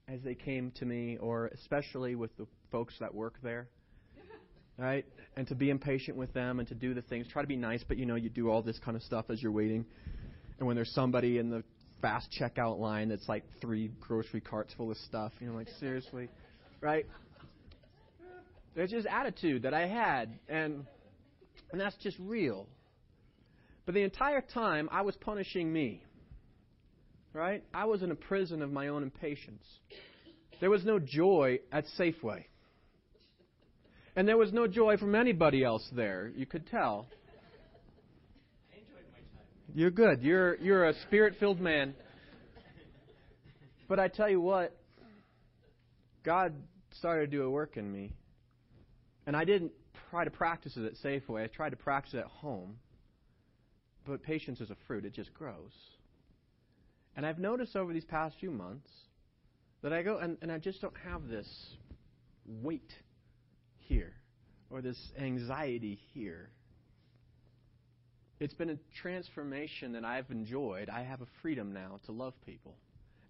as 0.08 0.22
they 0.24 0.36
came 0.36 0.72
to 0.72 0.86
me, 0.86 1.18
or 1.18 1.48
especially 1.48 2.16
with 2.16 2.36
the 2.38 2.46
folks 2.72 2.94
that 3.00 3.14
work 3.14 3.36
there 3.42 3.70
right? 4.78 5.06
And 5.38 5.48
to 5.48 5.56
be 5.56 5.70
impatient 5.70 6.18
with 6.18 6.34
them 6.34 6.60
and 6.60 6.68
to 6.68 6.76
do 6.76 6.94
the 6.94 7.02
things. 7.02 7.28
Try 7.32 7.42
to 7.42 7.48
be 7.48 7.56
nice, 7.56 7.84
but 7.88 7.98
you 7.98 8.06
know, 8.06 8.16
you 8.16 8.30
do 8.30 8.50
all 8.50 8.62
this 8.62 8.80
kind 8.80 8.98
of 8.98 9.04
stuff 9.04 9.26
as 9.30 9.42
you're 9.42 9.52
waiting. 9.52 9.86
And 10.60 10.68
when 10.68 10.76
there's 10.76 10.94
somebody 10.94 11.38
in 11.38 11.50
the 11.50 11.64
fast 12.02 12.28
checkout 12.40 12.80
line 12.80 13.10
that's 13.10 13.28
like 13.30 13.44
three 13.62 13.92
grocery 14.00 14.42
carts 14.42 14.74
full 14.74 14.92
of 14.92 14.98
stuff, 14.98 15.32
you 15.40 15.48
know, 15.48 15.56
like 15.56 15.68
seriously, 15.80 16.30
right? 16.82 17.06
There's 18.76 18.92
just 18.92 19.08
attitude 19.08 19.64
that 19.64 19.74
I 19.74 19.88
had, 19.88 20.40
and 20.48 20.86
and 21.72 21.80
that's 21.80 21.96
just 21.98 22.18
real. 22.20 22.68
But 23.92 23.96
the 23.96 24.04
entire 24.04 24.40
time 24.40 24.88
I 24.90 25.02
was 25.02 25.18
punishing 25.18 25.74
me. 25.74 26.02
Right? 27.34 27.62
I 27.74 27.84
was 27.84 28.02
in 28.02 28.12
a 28.12 28.16
prison 28.16 28.62
of 28.62 28.72
my 28.72 28.88
own 28.88 29.04
impatience. 29.04 29.66
There 30.62 30.70
was 30.70 30.86
no 30.86 30.98
joy 30.98 31.60
at 31.74 31.84
Safeway. 32.00 32.46
And 34.16 34.26
there 34.26 34.38
was 34.38 34.54
no 34.54 34.66
joy 34.66 34.96
from 34.96 35.14
anybody 35.14 35.66
else 35.66 35.86
there. 35.94 36.32
You 36.34 36.46
could 36.46 36.68
tell. 36.68 37.08
You're 39.76 39.92
good. 39.92 40.22
You're 40.22 40.56
you're 40.56 40.88
a 40.88 40.94
spirit-filled 41.08 41.60
man. 41.60 41.94
But 43.90 44.00
I 44.00 44.08
tell 44.08 44.30
you 44.30 44.40
what, 44.40 44.74
God 46.24 46.54
started 46.94 47.30
to 47.30 47.38
do 47.38 47.44
a 47.44 47.50
work 47.50 47.76
in 47.76 47.92
me. 47.92 48.14
And 49.28 49.36
I 49.36 49.44
didn't 49.44 49.74
try 50.12 50.24
to 50.24 50.32
practice 50.32 50.78
it 50.78 50.86
at 50.86 50.94
Safeway. 51.04 51.44
I 51.44 51.48
tried 51.48 51.72
to 51.72 51.76
practice 51.76 52.14
it 52.14 52.20
at 52.20 52.28
home. 52.28 52.78
But 54.06 54.24
patience 54.24 54.62
is 54.62 54.72
a 54.72 54.76
fruit, 54.88 55.06
it 55.06 55.14
just 55.14 55.34
grows. 55.34 55.74
And 57.16 57.26
I've 57.26 57.40
noticed 57.40 57.76
over 57.76 57.94
these 57.94 58.06
past 58.06 58.36
few 58.40 58.52
months 58.52 58.90
that 59.82 59.94
I 59.94 60.02
go 60.02 60.18
and, 60.18 60.38
and 60.42 60.52
I 60.52 60.58
just 60.58 60.82
don't 60.82 60.96
have 61.06 61.28
this 61.28 61.48
weight 62.46 62.94
here 63.80 64.14
or 64.70 64.82
this 64.82 64.98
anxiety 65.20 66.00
here. 66.14 66.50
It's 68.40 68.54
been 68.54 68.72
a 68.72 68.78
transformation 69.02 69.92
that 69.92 70.04
I've 70.04 70.32
enjoyed. 70.32 70.90
I 70.90 71.04
have 71.04 71.22
a 71.22 71.28
freedom 71.42 71.74
now 71.74 72.00
to 72.06 72.12
love 72.12 72.34
people 72.46 72.76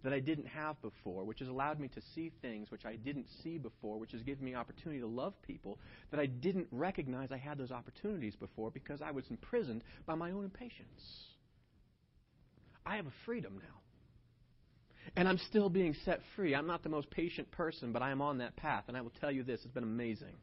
that 0.04 0.14
I 0.14 0.20
didn't 0.20 0.48
have 0.48 0.82
before, 0.82 1.24
which 1.24 1.40
has 1.40 1.48
allowed 1.48 1.80
me 1.80 1.88
to 1.90 2.02
see 2.16 2.32
things 2.42 2.72
which 2.72 2.86
I 2.86 2.96
didn't 2.96 3.28
see 3.44 3.58
before, 3.58 4.00
which 4.00 4.12
has 4.14 4.22
given 4.22 4.44
me 4.44 4.56
opportunity 4.56 5.00
to 5.02 5.08
love 5.08 5.34
people 5.44 5.80
that 6.10 6.20
I 6.20 6.26
didn't 6.26 6.68
recognize 6.72 7.32
I 7.32 7.38
had 7.38 7.58
those 7.58 7.72
opportunities 7.72 8.36
before 8.36 8.72
because 8.72 9.02
I 9.02 9.12
was 9.12 9.26
imprisoned 9.30 9.84
by 10.06 10.16
my 10.16 10.32
own 10.32 10.44
impatience. 10.44 11.02
I 12.86 12.96
have 12.96 13.06
a 13.06 13.14
freedom 13.26 13.60
now. 13.60 13.82
And 15.16 15.28
I'm 15.28 15.38
still 15.50 15.70
being 15.70 15.96
set 16.06 16.20
free. 16.36 16.56
I'm 16.56 16.68
not 16.68 16.84
the 16.84 16.90
most 16.90 17.10
patient 17.10 17.52
person, 17.52 17.92
but 17.92 18.02
I 18.02 18.12
am 18.12 18.22
on 18.22 18.38
that 18.40 18.56
path. 18.56 18.86
And 18.88 18.96
I 18.96 19.02
will 19.02 19.12
tell 19.20 19.32
you 19.32 19.44
this 19.44 19.62
it's 19.64 19.74
been 19.74 19.84
amazing. 19.84 20.36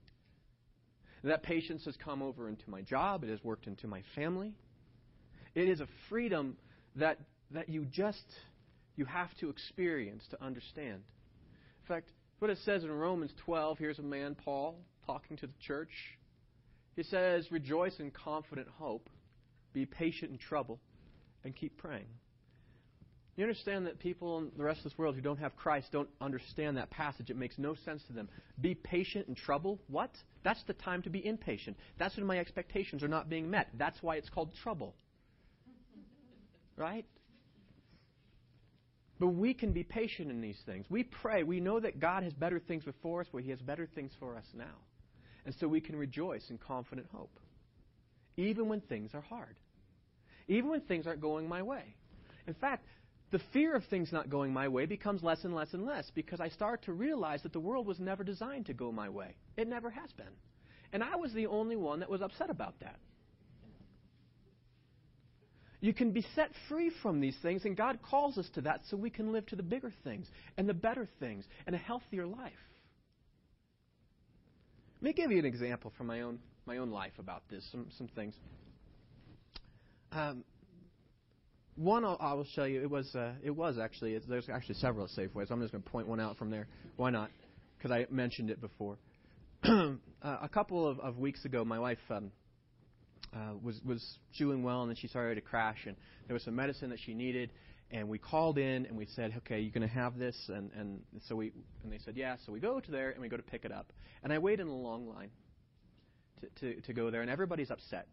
That 1.25 1.43
patience 1.43 1.85
has 1.85 1.97
come 1.97 2.23
over 2.23 2.49
into 2.49 2.69
my 2.71 2.83
job, 2.83 3.25
it 3.25 3.31
has 3.31 3.43
worked 3.43 3.67
into 3.67 3.89
my 3.89 4.03
family. 4.15 4.55
It 5.55 5.69
is 5.69 5.81
a 5.81 5.89
freedom 6.09 6.57
that, 6.97 7.19
that 7.51 7.69
you 7.69 7.85
just 7.85 8.23
you 8.99 9.05
have 9.05 9.33
to 9.39 9.49
experience 9.49 10.25
to 10.31 10.45
understand. 10.45 10.97
In 10.97 11.87
fact, 11.87 12.11
what 12.41 12.51
it 12.51 12.59
says 12.65 12.83
in 12.83 12.91
Romans 12.91 13.31
12, 13.45 13.79
here's 13.79 14.01
a 14.01 14.03
man, 14.03 14.35
Paul, 14.45 14.77
talking 15.07 15.37
to 15.37 15.47
the 15.47 15.53
church. 15.65 15.93
He 16.97 17.05
says, 17.05 17.47
Rejoice 17.53 17.95
in 18.01 18.11
confident 18.11 18.67
hope, 18.77 19.09
be 19.73 19.87
patient 19.87 20.33
in 20.33 20.39
trouble, 20.39 20.81
and 21.45 21.55
keep 21.55 21.79
praying. 21.79 22.09
You 23.37 23.45
understand 23.45 23.87
that 23.87 24.01
people 24.01 24.39
in 24.39 24.51
the 24.57 24.65
rest 24.65 24.79
of 24.79 24.85
this 24.91 24.99
world 24.99 25.15
who 25.15 25.21
don't 25.21 25.39
have 25.39 25.55
Christ 25.55 25.93
don't 25.93 26.09
understand 26.21 26.77
that 26.77 26.91
passage. 26.91 27.31
It 27.31 27.37
makes 27.37 27.57
no 27.57 27.77
sense 27.85 28.03
to 28.09 28.13
them. 28.13 28.29
Be 28.61 28.75
patient 28.75 29.29
in 29.29 29.37
trouble. 29.37 29.79
What? 29.87 30.11
That's 30.43 30.63
the 30.67 30.73
time 30.73 31.03
to 31.03 31.11
be 31.11 31.25
impatient. 31.25 31.77
That's 32.01 32.17
when 32.17 32.27
my 32.27 32.41
expectations 32.41 33.05
are 33.05 33.09
not 33.09 33.31
being 33.31 33.49
met. 33.49 33.69
That's 33.79 34.03
why 34.03 34.17
it's 34.17 34.29
called 34.29 34.51
trouble. 34.61 34.97
Right? 36.77 37.07
But 39.19 39.29
we 39.29 39.53
can 39.53 39.73
be 39.73 39.83
patient 39.83 40.31
in 40.31 40.41
these 40.41 40.61
things. 40.65 40.87
We 40.89 41.03
pray. 41.03 41.43
We 41.43 41.61
know 41.61 41.81
that 41.81 41.99
God 41.99 42.23
has 42.23 42.33
better 42.33 42.61
things 42.61 42.85
before 42.85 43.21
us, 43.21 43.27
but 43.33 43.43
He 43.43 43.51
has 43.51 43.61
better 43.61 43.89
things 43.95 44.13
for 44.21 44.37
us 44.37 44.47
now. 44.55 44.77
And 45.45 45.55
so 45.59 45.67
we 45.67 45.81
can 45.81 45.97
rejoice 45.97 46.51
in 46.51 46.59
confident 46.59 47.09
hope, 47.13 47.41
even 48.37 48.69
when 48.69 48.81
things 48.83 49.15
are 49.15 49.21
hard, 49.21 49.57
even 50.47 50.71
when 50.71 50.83
things 50.83 51.07
aren't 51.07 51.21
going 51.21 51.49
my 51.49 51.63
way. 51.63 51.97
In 52.47 52.55
fact, 52.55 52.85
the 53.31 53.41
fear 53.53 53.75
of 53.75 53.85
things 53.87 54.13
not 54.13 54.31
going 54.31 54.53
my 54.53 54.69
way 54.69 54.87
becomes 54.87 55.23
less 55.23 55.45
and 55.45 55.55
less 55.55 55.75
and 55.75 55.85
less 55.85 56.11
because 56.15 56.41
I 56.41 56.49
start 56.49 56.83
to 56.85 56.93
realize 56.93 57.43
that 57.43 57.53
the 57.53 57.61
world 57.61 57.87
was 57.87 57.99
never 57.99 58.25
designed 58.25 58.67
to 58.67 58.73
go 58.73 58.91
my 58.91 59.09
way. 59.09 59.35
It 59.57 59.69
never 59.69 59.91
has 59.91 60.11
been. 60.13 60.27
And 60.93 61.03
I 61.03 61.17
was 61.17 61.33
the 61.35 61.47
only 61.47 61.77
one 61.77 62.01
that 62.01 62.09
was 62.09 62.23
upset 62.23 62.49
about 62.49 62.81
that. 62.81 62.99
You 65.81 65.95
can 65.95 66.11
be 66.11 66.25
set 66.35 66.51
free 66.69 66.91
from 67.03 67.21
these 67.21 67.37
things, 67.41 67.65
and 67.65 67.77
God 67.77 68.01
calls 68.03 68.37
us 68.37 68.49
to 68.55 68.63
that 68.63 68.81
so 68.89 68.97
we 68.97 69.11
can 69.11 69.33
live 69.33 69.47
to 69.47 69.57
the 69.57 69.63
bigger 69.63 69.93
things 70.03 70.27
and 70.57 70.69
the 70.69 70.75
better 70.75 71.09
things 71.21 71.45
and 71.67 71.75
a 71.75 71.79
healthier 71.79 72.27
life. 72.27 72.53
Let 75.01 75.03
me 75.03 75.13
give 75.13 75.31
you 75.31 75.39
an 75.39 75.45
example 75.45 75.93
from 75.97 76.09
my 76.09 76.23
own 76.23 76.41
my 76.67 76.79
own 76.79 76.91
life 76.91 77.13
about 77.19 77.43
this. 77.49 77.65
Some 77.71 77.87
some 77.97 78.09
things. 78.09 78.35
Um, 80.11 80.43
one 81.77 82.05
I'll, 82.05 82.17
I 82.21 82.33
will 82.35 82.47
show 82.57 82.65
you. 82.65 82.83
It 82.83 82.91
was 82.91 83.15
uh, 83.15 83.35
it 83.43 83.53
was 83.53 83.79
actually 83.79 84.19
there's 84.29 84.49
actually 84.49 84.75
several 84.77 85.05
at 85.05 85.13
Safeways. 85.13 85.51
I'm 85.51 85.61
just 85.61 85.73
going 85.73 85.83
to 85.83 85.91
point 85.91 86.09
one 86.09 86.19
out 86.19 86.37
from 86.37 86.51
there. 86.51 86.67
Why 86.97 87.11
not? 87.11 87.31
Because 87.77 87.93
I 87.93 88.07
mentioned 88.11 88.51
it 88.51 88.61
before. 88.61 88.99
uh, 89.63 89.95
a 90.23 90.49
couple 90.49 90.87
of, 90.87 90.99
of 90.99 91.19
weeks 91.19 91.45
ago, 91.45 91.65
my 91.65 91.79
wife 91.79 91.99
um, 92.11 92.33
uh, 93.35 93.55
was 93.63 93.81
was 93.85 94.19
doing 94.39 94.63
well, 94.63 94.83
and 94.83 94.91
then 94.91 94.97
she 94.97 95.09
started 95.09 95.35
to 95.37 95.41
crash, 95.41 95.79
and 95.87 95.97
there 96.27 96.35
was 96.35 96.43
some 96.45 96.57
medicine 96.57 96.91
that 96.91 97.01
she 97.05 97.15
needed, 97.15 97.51
and 97.91 98.09
we 98.09 98.19
called 98.19 98.59
in 98.59 98.87
and 98.87 98.97
we 98.97 99.07
said, 99.15 99.35
okay, 99.39 99.61
you're 99.61 99.73
going 99.73 99.87
to 99.89 99.95
have 99.95 100.19
this, 100.19 100.37
and 100.49 100.71
and 100.77 101.01
so 101.29 101.37
we 101.37 101.53
and 101.83 101.93
they 101.93 101.99
said 102.05 102.17
yeah, 102.17 102.37
so 102.47 102.53
we 102.53 102.61
go 102.61 102.81
to 102.81 102.91
there 102.91 103.11
and 103.11 103.21
we 103.21 103.29
go 103.29 103.37
to 103.37 103.43
pick 103.43 103.65
it 103.65 103.73
up, 103.73 103.93
and 104.23 104.33
I 104.33 104.39
wait 104.39 104.61
in 104.61 104.67
a 104.67 104.75
long 104.75 105.09
line 105.09 105.31
to 106.41 106.75
to, 106.75 106.81
to 106.83 106.93
go 106.93 107.11
there, 107.11 107.23
and 107.23 107.31
everybody's 107.31 107.71
upset 107.71 108.09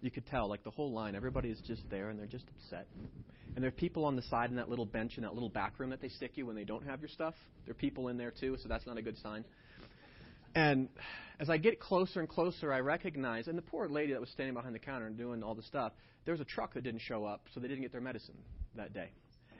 you 0.00 0.10
could 0.10 0.26
tell, 0.26 0.48
like 0.48 0.62
the 0.64 0.70
whole 0.70 0.92
line, 0.92 1.14
everybody 1.14 1.50
is 1.50 1.60
just 1.66 1.82
there 1.90 2.10
and 2.10 2.18
they're 2.18 2.26
just 2.26 2.44
upset. 2.48 2.86
And 3.54 3.62
there 3.62 3.68
are 3.68 3.72
people 3.72 4.04
on 4.04 4.16
the 4.16 4.22
side 4.22 4.50
in 4.50 4.56
that 4.56 4.68
little 4.68 4.84
bench 4.84 5.16
in 5.16 5.22
that 5.22 5.32
little 5.34 5.48
back 5.48 5.78
room 5.78 5.90
that 5.90 6.02
they 6.02 6.10
stick 6.10 6.32
you 6.34 6.46
when 6.46 6.54
they 6.54 6.64
don't 6.64 6.84
have 6.84 7.00
your 7.00 7.08
stuff. 7.08 7.34
There 7.64 7.72
are 7.72 7.74
people 7.74 8.08
in 8.08 8.18
there 8.18 8.30
too, 8.30 8.56
so 8.62 8.68
that's 8.68 8.86
not 8.86 8.98
a 8.98 9.02
good 9.02 9.16
sign. 9.18 9.44
And 10.56 10.88
as 11.38 11.50
I 11.50 11.58
get 11.58 11.78
closer 11.78 12.18
and 12.18 12.28
closer, 12.28 12.72
I 12.72 12.80
recognize, 12.80 13.46
and 13.46 13.58
the 13.58 13.62
poor 13.62 13.88
lady 13.88 14.14
that 14.14 14.20
was 14.20 14.30
standing 14.30 14.54
behind 14.54 14.74
the 14.74 14.78
counter 14.78 15.06
and 15.06 15.16
doing 15.16 15.42
all 15.42 15.54
the 15.54 15.62
stuff, 15.62 15.92
there 16.24 16.32
was 16.32 16.40
a 16.40 16.46
truck 16.46 16.72
that 16.74 16.82
didn't 16.82 17.02
show 17.02 17.26
up, 17.26 17.42
so 17.52 17.60
they 17.60 17.68
didn't 17.68 17.82
get 17.82 17.92
their 17.92 18.00
medicine 18.00 18.38
that 18.74 18.94
day. 18.94 19.10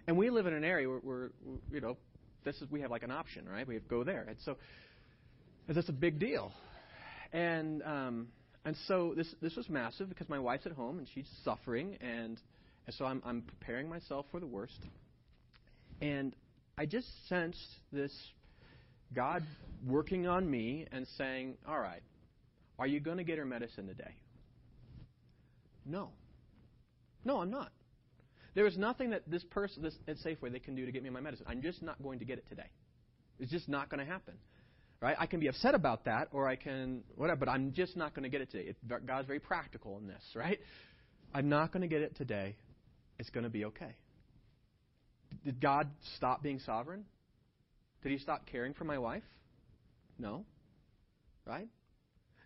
And 0.07 0.17
we 0.17 0.31
live 0.31 0.47
in 0.47 0.55
an 0.55 0.65
area 0.65 0.89
where, 0.89 0.99
where 0.99 1.31
you 1.71 1.83
know, 1.83 1.99
this 2.45 2.57
is 2.63 2.71
we 2.71 2.81
have 2.81 2.91
like 2.91 3.03
an 3.03 3.11
option, 3.11 3.47
right? 3.47 3.69
We 3.69 3.75
have 3.75 3.87
go 3.89 4.05
there, 4.05 4.25
and 4.27 4.39
so 4.43 4.57
that's 5.69 5.89
a 5.91 5.93
big 5.93 6.19
deal. 6.19 6.51
And 7.33 7.83
um, 7.83 8.29
and 8.65 8.75
so 8.89 9.13
this 9.15 9.35
this 9.43 9.55
was 9.55 9.69
massive 9.69 10.09
because 10.09 10.31
my 10.31 10.39
wife's 10.39 10.65
at 10.65 10.73
home 10.73 10.99
and 10.99 11.07
she's 11.15 11.29
suffering, 11.45 11.99
and, 12.01 12.41
and 12.87 12.95
so 12.97 13.05
I'm 13.05 13.21
I'm 13.27 13.43
preparing 13.43 13.89
myself 13.89 14.25
for 14.31 14.41
the 14.41 14.47
worst. 14.47 14.81
And 16.01 16.35
I 16.79 16.87
just 16.87 17.09
sensed 17.29 17.69
this 17.93 18.13
God 19.15 19.43
working 19.87 20.27
on 20.27 20.51
me 20.51 20.87
and 20.93 21.07
saying, 21.19 21.57
"All 21.69 21.79
right, 21.79 22.03
are 22.79 22.87
you 22.87 23.01
going 23.01 23.19
to 23.19 23.25
get 23.25 23.39
her 23.39 23.45
medicine 23.45 23.87
today?" 23.87 24.15
No. 25.85 26.11
No, 27.25 27.41
I'm 27.41 27.51
not. 27.51 27.73
There 28.55 28.67
is 28.67 28.79
nothing 28.79 29.11
that 29.11 29.23
this 29.31 29.45
person 29.45 29.83
this, 29.83 29.95
at 30.09 30.17
Safeway 30.19 30.51
they 30.51 30.59
can 30.59 30.75
do 30.75 30.87
to 30.87 30.93
get 30.93 31.03
me 31.03 31.11
my 31.11 31.21
medicine. 31.21 31.47
I'm 31.49 31.61
just 31.61 31.83
not 31.83 32.03
going 32.03 32.21
to 32.21 32.25
get 32.25 32.39
it 32.39 32.49
today. 32.49 32.71
It's 33.39 33.51
just 33.51 33.69
not 33.69 33.91
going 33.91 34.05
to 34.05 34.11
happen. 34.11 34.35
Right? 35.01 35.15
I 35.19 35.27
can 35.27 35.41
be 35.41 35.49
upset 35.49 35.75
about 35.75 36.07
that, 36.07 36.29
or 36.33 36.49
I 36.49 36.57
can 36.57 37.03
whatever, 37.17 37.41
but 37.41 37.49
I'm 37.51 37.73
just 37.73 37.97
not 37.97 38.15
going 38.15 38.23
to 38.23 38.31
get 38.31 38.41
it 38.41 38.51
today. 38.51 38.71
It, 38.71 39.07
God's 39.07 39.27
very 39.27 39.41
practical 39.41 39.99
in 39.99 40.07
this, 40.07 40.23
right? 40.35 40.59
I'm 41.35 41.51
not 41.51 41.71
going 41.71 41.83
to 41.83 41.89
get 41.89 42.01
it 42.01 42.17
today. 42.17 42.57
It's 43.19 43.29
going 43.29 43.45
to 43.45 43.51
be 43.51 43.67
okay. 43.67 43.95
Did 45.45 45.61
God 45.61 45.91
stop 46.17 46.43
being 46.43 46.61
sovereign? 46.61 47.05
Did 48.03 48.13
He 48.13 48.19
stop 48.19 48.47
caring 48.47 48.75
for 48.75 48.85
my 48.85 48.99
wife? 48.99 49.23
No. 50.19 50.45
Right? 51.45 51.69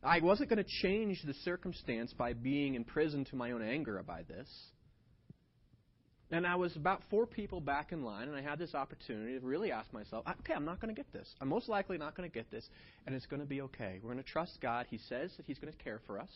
I 0.03 0.21
wasn't 0.21 0.49
going 0.49 0.63
to 0.63 0.71
change 0.83 1.23
the 1.27 1.35
circumstance 1.45 2.13
by 2.17 2.33
being 2.33 2.75
imprisoned 2.75 3.27
to 3.29 3.37
my 3.37 3.51
own 3.51 3.63
anger 3.63 4.03
by 4.07 4.23
this. 4.23 4.49
And 6.33 6.47
I 6.47 6.55
was 6.55 6.75
about 6.77 7.03
four 7.11 7.27
people 7.27 7.61
back 7.61 7.91
in 7.91 8.05
line, 8.05 8.29
and 8.29 8.37
I 8.37 8.41
had 8.41 8.59
this 8.59 8.75
opportunity 8.75 9.39
to 9.39 9.45
really 9.45 9.73
ask 9.73 9.93
myself, 9.93 10.25
okay, 10.41 10.55
I'm 10.55 10.65
not 10.65 10.81
going 10.81 10.95
to 10.95 10.99
get 10.99 11.13
this. 11.13 11.29
I'm 11.41 11.49
most 11.49 11.69
likely 11.69 11.99
not 11.99 12.17
going 12.17 12.31
to 12.31 12.33
get 12.33 12.51
this, 12.53 12.67
and 13.05 13.17
it's 13.17 13.27
going 13.27 13.41
to 13.41 13.47
be 13.47 13.63
okay. 13.63 13.99
We're 14.01 14.13
going 14.13 14.23
to 14.23 14.31
trust 14.31 14.59
God. 14.63 14.87
He 14.89 14.99
says 15.09 15.33
that 15.37 15.47
He's 15.47 15.59
going 15.59 15.73
to 15.73 15.79
care 15.83 16.01
for 16.07 16.21
us, 16.21 16.31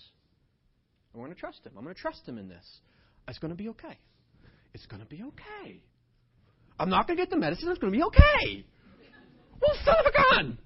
and 1.13 1.21
we're 1.21 1.29
going 1.29 1.37
to 1.37 1.41
trust 1.41 1.65
Him. 1.65 1.73
I'm 1.79 1.85
going 1.85 1.95
to 1.95 2.01
trust 2.01 2.27
Him 2.27 2.39
in 2.39 2.49
this. 2.49 2.67
It's 3.29 3.39
going 3.39 3.53
to 3.53 3.57
be 3.57 3.69
okay. 3.69 3.97
It's 4.75 4.87
going 4.87 5.01
to 5.01 5.09
be 5.09 5.23
okay. 5.23 5.81
I'm 6.79 6.91
not 6.91 7.07
going 7.07 7.17
to 7.17 7.23
get 7.23 7.31
the 7.31 7.39
medicine. 7.39 7.69
It's 7.71 7.79
going 7.79 7.93
to 7.93 7.97
be 7.97 8.05
okay. 8.05 8.65
Well, 9.65 9.77
son 9.85 9.95
of 9.99 10.07
a 10.07 10.35
gun! 10.35 10.59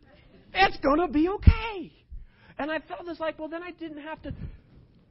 It's 0.55 0.77
going 0.79 1.01
to 1.01 1.09
be 1.09 1.29
okay. 1.29 1.93
And 2.59 2.71
I 2.71 2.81
felt 2.81 3.07
this 3.07 3.21
like, 3.21 3.39
well, 3.39 3.49
then 3.49 3.63
I 3.63 3.71
didn't 3.71 4.03
have 4.03 4.21
to 4.23 4.33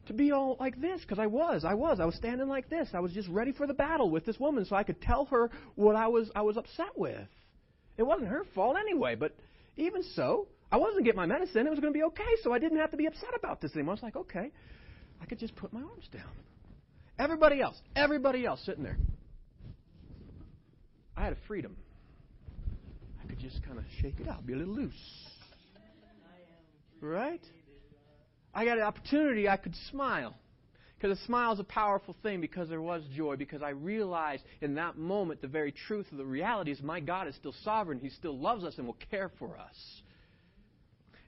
to 0.07 0.13
be 0.13 0.31
all 0.31 0.55
like 0.59 0.79
this 0.79 1.01
because 1.01 1.19
I 1.19 1.27
was. 1.27 1.65
I 1.65 1.73
was. 1.73 1.99
I 1.99 2.05
was 2.05 2.15
standing 2.15 2.47
like 2.47 2.69
this. 2.69 2.89
I 2.93 2.99
was 2.99 3.11
just 3.11 3.27
ready 3.27 3.51
for 3.51 3.67
the 3.67 3.73
battle 3.73 4.09
with 4.09 4.25
this 4.25 4.39
woman 4.39 4.65
so 4.65 4.75
I 4.75 4.83
could 4.83 5.01
tell 5.01 5.25
her 5.25 5.49
what 5.75 5.95
I 5.95 6.07
was 6.07 6.31
I 6.35 6.41
was 6.41 6.57
upset 6.57 6.97
with. 6.97 7.27
It 7.97 8.03
wasn't 8.03 8.29
her 8.29 8.43
fault 8.55 8.77
anyway, 8.79 9.15
but 9.15 9.35
even 9.75 10.03
so, 10.15 10.47
I 10.71 10.77
wasn't 10.77 11.03
getting 11.05 11.17
my 11.17 11.25
medicine. 11.25 11.67
It 11.67 11.69
was 11.69 11.79
going 11.79 11.93
to 11.93 11.97
be 11.97 12.03
okay, 12.05 12.35
so 12.43 12.53
I 12.53 12.59
didn't 12.59 12.77
have 12.77 12.91
to 12.91 12.97
be 12.97 13.05
upset 13.05 13.31
about 13.35 13.59
this 13.59 13.73
anymore. 13.73 13.93
I 13.93 13.95
was 13.95 14.03
like, 14.03 14.15
okay, 14.15 14.51
I 15.21 15.25
could 15.25 15.39
just 15.39 15.55
put 15.55 15.73
my 15.73 15.81
arms 15.81 16.07
down. 16.11 16.29
Everybody 17.19 17.61
else, 17.61 17.79
everybody 17.95 18.45
else 18.45 18.61
sitting 18.65 18.83
there. 18.83 18.97
I 21.15 21.23
had 21.23 21.33
a 21.33 21.37
freedom. 21.47 21.75
I 23.27 23.29
could 23.29 23.39
just 23.39 23.61
kind 23.63 23.77
of 23.77 23.83
shake 24.01 24.21
it 24.21 24.27
out, 24.29 24.45
be 24.45 24.53
a 24.53 24.55
little 24.55 24.73
loose. 24.73 24.93
Right? 27.01 27.41
I 28.53 28.63
got 28.63 28.77
an 28.77 28.85
opportunity, 28.85 29.49
I 29.49 29.57
could 29.57 29.75
smile. 29.91 30.33
Because 30.95 31.19
a 31.19 31.25
smile 31.25 31.51
is 31.51 31.59
a 31.59 31.65
powerful 31.65 32.15
thing 32.23 32.39
because 32.39 32.69
there 32.69 32.81
was 32.81 33.03
joy, 33.15 33.35
because 33.35 33.61
I 33.61 33.69
realized 33.69 34.43
in 34.61 34.75
that 34.75 34.97
moment 34.97 35.41
the 35.41 35.47
very 35.47 35.73
truth 35.73 36.09
of 36.11 36.17
the 36.17 36.25
reality 36.25 36.71
is 36.71 36.81
my 36.81 37.01
God 37.01 37.27
is 37.27 37.35
still 37.35 37.53
sovereign. 37.63 37.99
He 37.99 38.09
still 38.09 38.37
loves 38.37 38.63
us 38.63 38.75
and 38.77 38.87
will 38.87 38.97
care 39.11 39.29
for 39.37 39.57
us. 39.57 39.75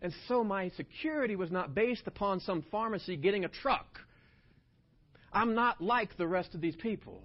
And 0.01 0.13
so 0.29 0.43
my 0.43 0.69
security 0.69 1.35
was 1.35 1.51
not 1.51 1.75
based 1.75 2.07
upon 2.07 2.39
some 2.39 2.63
pharmacy 2.71 3.17
getting 3.17 3.43
a 3.43 3.49
truck. 3.49 3.99
I'm 5.33 5.53
not 5.53 5.81
like 5.81 6.15
the 6.17 6.27
rest 6.27 6.55
of 6.55 6.61
these 6.61 6.77
people. 6.77 7.21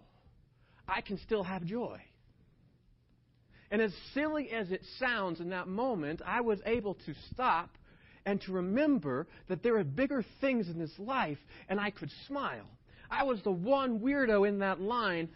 I 0.89 1.01
can 1.01 1.19
still 1.19 1.45
have 1.45 1.65
joy. 1.65 2.01
And 3.71 3.81
as 3.81 3.93
silly 4.13 4.51
as 4.51 4.71
it 4.71 4.83
sounds 4.99 5.41
in 5.41 5.51
that 5.51 5.69
moment, 5.69 6.23
I 6.25 6.41
was 6.41 6.61
able 6.67 6.95
to 7.07 7.15
stop 7.33 7.71
and 8.27 8.41
to 8.43 8.53
remember 8.53 9.27
that 9.49 9.63
there 9.63 9.77
are 9.77 9.85
bigger 9.85 10.25
things 10.41 10.69
in 10.69 10.79
this 10.79 10.93
life, 10.99 11.39
and 11.69 11.79
I 11.79 11.91
could 11.91 12.11
smile. 12.27 12.67
I 13.11 13.25
was 13.25 13.43
the 13.43 13.53
one 13.53 14.01
weirdo 14.01 14.49
in 14.49 14.61
that 14.61 14.81
line 14.81 15.29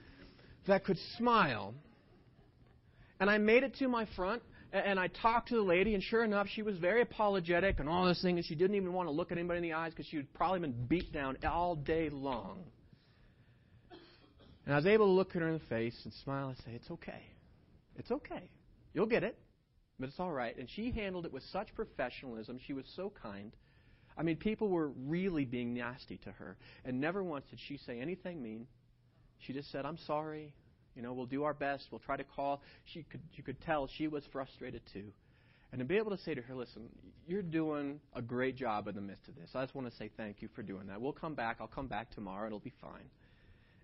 that 0.67 0.85
could 0.85 0.99
smile. 1.17 1.75
And 3.21 3.29
I 3.29 3.39
made 3.39 3.63
it 3.63 3.77
to 3.77 3.89
my 3.89 4.07
front, 4.17 4.43
and 4.73 4.99
I 4.99 5.09
talked 5.09 5.49
to 5.49 5.57
the 5.57 5.63
lady, 5.63 5.95
and 5.95 6.03
sure 6.03 6.25
enough, 6.25 6.47
she 6.55 6.63
was 6.63 6.77
very 6.79 7.03
apologetic 7.03 7.81
and 7.81 7.89
all 7.89 8.07
this 8.07 8.23
thing, 8.23 8.37
and 8.37 8.45
she 8.45 8.55
didn't 8.55 8.77
even 8.77 8.93
want 8.93 9.09
to 9.09 9.13
look 9.13 9.33
at 9.33 9.39
anybody 9.39 9.59
in 9.59 9.63
the 9.63 9.73
eyes 9.73 9.93
because 9.93 10.07
she 10.07 10.17
had 10.17 10.33
probably 10.35 10.61
been 10.61 10.87
beat 10.87 11.13
down 11.13 11.37
all 11.49 11.75
day 11.75 12.11
long. 12.11 12.65
And 14.65 14.75
I 14.75 14.77
was 14.77 14.87
able 14.87 15.07
to 15.07 15.13
look 15.13 15.35
at 15.35 15.43
her 15.43 15.49
in 15.49 15.55
the 15.55 15.65
face 15.67 15.99
and 16.05 16.13
smile 16.25 16.49
and 16.49 16.59
say, 16.59 16.73
It's 16.75 16.91
okay. 16.91 17.23
It's 17.99 18.11
okay. 18.11 18.49
You'll 18.95 19.07
get 19.07 19.25
it 19.25 19.37
but 19.99 20.09
it's 20.09 20.21
all 20.21 20.33
right. 20.33 20.57
And 20.57 20.69
she 20.71 20.91
handled 20.91 21.27
it 21.27 21.33
with 21.33 21.43
such 21.53 21.75
professionalism. 21.75 22.59
She 22.67 22.73
was 22.73 22.85
so 22.95 23.13
kind. 23.23 23.53
I 24.17 24.23
mean, 24.23 24.37
people 24.37 24.69
were 24.69 24.89
really 25.07 25.45
being 25.45 25.75
nasty 25.75 26.19
to 26.19 26.33
her. 26.33 26.57
And 26.85 27.01
never 27.01 27.23
once 27.23 27.47
did 27.51 27.59
she 27.61 27.79
say 27.79 28.01
anything 28.01 28.43
mean. 28.43 28.67
She 29.39 29.53
just 29.53 29.71
said, 29.71 29.85
I'm 29.85 29.99
sorry. 30.07 30.53
You 30.95 31.03
know, 31.03 31.13
we'll 31.13 31.27
do 31.27 31.45
our 31.45 31.55
best. 31.55 31.87
We'll 31.91 32.01
try 32.01 32.17
to 32.17 32.25
call. 32.25 32.63
She 32.85 33.05
could, 33.05 33.21
you 33.35 33.43
could 33.43 33.61
tell 33.61 33.87
she 33.87 34.09
was 34.09 34.25
frustrated 34.33 34.83
too. 34.93 35.13
And 35.71 35.81
to 35.81 35.85
be 35.85 35.97
able 35.97 36.11
to 36.11 36.23
say 36.23 36.35
to 36.35 36.41
her, 36.41 36.55
listen, 36.55 36.89
you're 37.27 37.43
doing 37.43 38.01
a 38.15 38.23
great 38.23 38.57
job 38.57 38.89
in 38.89 38.95
the 38.95 39.01
midst 39.01 39.29
of 39.29 39.37
this. 39.37 39.51
I 39.55 39.63
just 39.63 39.75
want 39.75 39.89
to 39.91 39.97
say 39.97 40.11
thank 40.17 40.41
you 40.41 40.49
for 40.55 40.63
doing 40.63 40.87
that. 40.87 41.01
We'll 41.01 41.13
come 41.13 41.35
back. 41.35 41.59
I'll 41.61 41.67
come 41.67 41.89
back 41.89 42.11
tomorrow. 42.15 42.47
It'll 42.47 42.59
be 42.59 42.73
fine. 42.81 43.11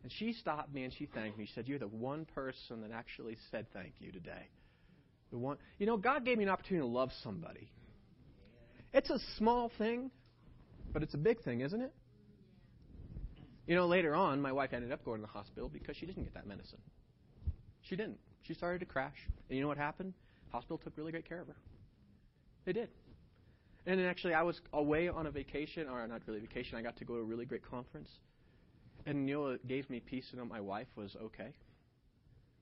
And 0.04 0.12
she 0.12 0.34
stopped 0.34 0.72
me 0.72 0.84
and 0.84 0.92
she 0.92 1.06
thanked 1.06 1.38
me. 1.38 1.46
She 1.46 1.52
said, 1.54 1.66
You're 1.66 1.78
the 1.78 1.88
one 1.88 2.26
person 2.26 2.82
that 2.82 2.90
actually 2.92 3.38
said 3.50 3.66
thank 3.72 3.94
you 3.98 4.12
today. 4.12 4.50
The 5.32 5.38
one, 5.38 5.56
you 5.78 5.86
know, 5.86 5.96
God 5.96 6.26
gave 6.26 6.36
me 6.36 6.44
an 6.44 6.50
opportunity 6.50 6.86
to 6.86 6.92
love 6.92 7.10
somebody. 7.22 7.70
It's 8.92 9.08
a 9.08 9.18
small 9.38 9.72
thing, 9.78 10.10
but 10.92 11.02
it's 11.02 11.14
a 11.14 11.18
big 11.18 11.42
thing, 11.42 11.62
isn't 11.62 11.80
it? 11.80 11.92
You 13.66 13.74
know, 13.76 13.86
later 13.86 14.14
on, 14.14 14.42
my 14.42 14.52
wife 14.52 14.74
ended 14.74 14.92
up 14.92 15.02
going 15.06 15.22
to 15.22 15.26
the 15.26 15.32
hospital 15.32 15.70
because 15.70 15.96
she 15.96 16.04
didn't 16.04 16.24
get 16.24 16.34
that 16.34 16.46
medicine. 16.46 16.78
She 17.80 17.96
didn't. 17.96 18.18
She 18.42 18.52
started 18.52 18.80
to 18.80 18.84
crash. 18.84 19.16
And 19.48 19.56
you 19.56 19.62
know 19.62 19.68
what 19.68 19.78
happened? 19.78 20.12
Hospital 20.52 20.76
took 20.76 20.98
really 20.98 21.12
great 21.12 21.26
care 21.26 21.40
of 21.40 21.46
her. 21.46 21.56
They 22.66 22.74
did. 22.74 22.90
And 23.86 23.98
actually, 24.02 24.34
I 24.34 24.42
was 24.42 24.60
away 24.74 25.08
on 25.08 25.26
a 25.26 25.30
vacation, 25.30 25.88
or 25.88 26.06
not 26.06 26.20
really 26.26 26.40
vacation. 26.40 26.76
I 26.76 26.82
got 26.82 26.98
to 26.98 27.06
go 27.06 27.14
to 27.14 27.20
a 27.20 27.24
really 27.24 27.46
great 27.46 27.68
conference. 27.68 28.10
And 29.06 29.28
you 29.28 29.34
know 29.34 29.42
what 29.42 29.66
gave 29.66 29.88
me 29.90 30.00
peace 30.00 30.26
to 30.30 30.36
know 30.36 30.44
my 30.44 30.60
wife 30.60 30.88
was 30.96 31.14
okay? 31.20 31.52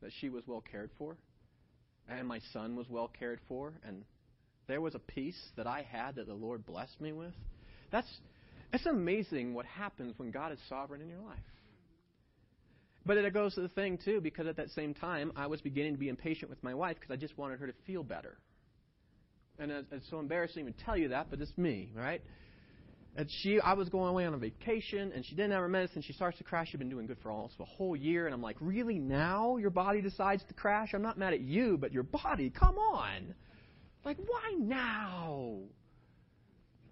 that 0.02 0.12
she 0.20 0.28
was 0.28 0.42
well 0.46 0.62
cared 0.70 0.90
for, 0.98 1.16
and 2.08 2.28
my 2.28 2.40
son 2.52 2.76
was 2.76 2.88
well 2.88 3.08
cared 3.08 3.40
for, 3.48 3.72
and 3.86 4.04
there 4.66 4.80
was 4.80 4.94
a 4.94 4.98
peace 4.98 5.40
that 5.56 5.66
I 5.66 5.86
had 5.88 6.16
that 6.16 6.26
the 6.26 6.34
Lord 6.34 6.66
blessed 6.66 7.00
me 7.00 7.12
with. 7.12 7.32
That's 7.90 8.08
it's 8.72 8.86
amazing 8.86 9.54
what 9.54 9.66
happens 9.66 10.18
when 10.18 10.30
God 10.30 10.52
is 10.52 10.58
sovereign 10.68 11.00
in 11.00 11.08
your 11.08 11.20
life. 11.20 11.38
But 13.04 13.16
it 13.18 13.34
goes 13.34 13.54
to 13.54 13.60
the 13.60 13.68
thing 13.68 13.98
too, 14.02 14.20
because 14.20 14.46
at 14.46 14.56
that 14.56 14.70
same 14.70 14.94
time 14.94 15.32
I 15.36 15.46
was 15.46 15.60
beginning 15.60 15.92
to 15.92 15.98
be 15.98 16.08
impatient 16.08 16.50
with 16.50 16.62
my 16.62 16.72
wife 16.72 16.96
because 16.98 17.12
I 17.12 17.16
just 17.16 17.36
wanted 17.36 17.58
her 17.60 17.66
to 17.66 17.74
feel 17.86 18.02
better. 18.02 18.38
And 19.58 19.70
it's 19.70 20.08
so 20.08 20.20
embarrassing 20.20 20.64
to 20.64 20.70
even 20.70 20.84
tell 20.84 20.96
you 20.96 21.08
that, 21.08 21.26
but 21.28 21.40
it's 21.40 21.56
me, 21.58 21.90
right? 21.94 22.22
And 23.14 23.28
she, 23.42 23.60
I 23.60 23.74
was 23.74 23.90
going 23.90 24.08
away 24.08 24.24
on 24.24 24.32
a 24.32 24.38
vacation, 24.38 25.12
and 25.14 25.24
she 25.24 25.34
didn't 25.34 25.52
have 25.52 25.60
her 25.60 25.68
medicine. 25.68 26.00
She 26.00 26.14
starts 26.14 26.38
to 26.38 26.44
crash. 26.44 26.70
She'd 26.70 26.78
been 26.78 26.88
doing 26.88 27.06
good 27.06 27.18
for 27.22 27.30
almost 27.30 27.54
a 27.60 27.64
whole 27.64 27.94
year, 27.94 28.24
and 28.24 28.34
I'm 28.34 28.40
like, 28.40 28.56
really? 28.58 28.98
Now 28.98 29.58
your 29.58 29.68
body 29.68 30.00
decides 30.00 30.42
to 30.44 30.54
crash? 30.54 30.94
I'm 30.94 31.02
not 31.02 31.18
mad 31.18 31.34
at 31.34 31.40
you, 31.40 31.76
but 31.76 31.92
your 31.92 32.04
body, 32.04 32.48
come 32.48 32.78
on. 32.78 33.34
Like, 34.04 34.16
why 34.16 34.54
now? 34.58 35.58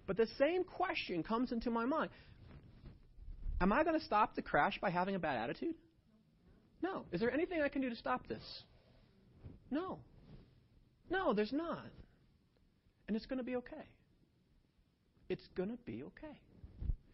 But 0.05 0.17
the 0.17 0.27
same 0.37 0.63
question 0.63 1.23
comes 1.23 1.51
into 1.51 1.71
my 1.71 1.85
mind. 1.85 2.11
Am 3.59 3.73
I 3.73 3.83
going 3.83 3.99
to 3.99 4.05
stop 4.05 4.35
the 4.35 4.41
crash 4.41 4.79
by 4.79 4.91
having 4.91 5.15
a 5.15 5.19
bad 5.19 5.37
attitude? 5.37 5.75
No. 6.83 7.05
Is 7.11 7.19
there 7.19 7.31
anything 7.31 7.61
I 7.61 7.69
can 7.69 7.81
do 7.81 7.89
to 7.89 7.95
stop 7.95 8.27
this? 8.27 8.43
No. 9.71 9.99
No, 11.09 11.33
there's 11.33 11.53
not. 11.53 11.85
And 13.07 13.17
it's 13.17 13.25
going 13.25 13.37
to 13.37 13.43
be 13.43 13.55
okay. 13.57 13.87
It's 15.31 15.47
going 15.55 15.69
to 15.69 15.77
be 15.85 16.03
okay. 16.03 16.37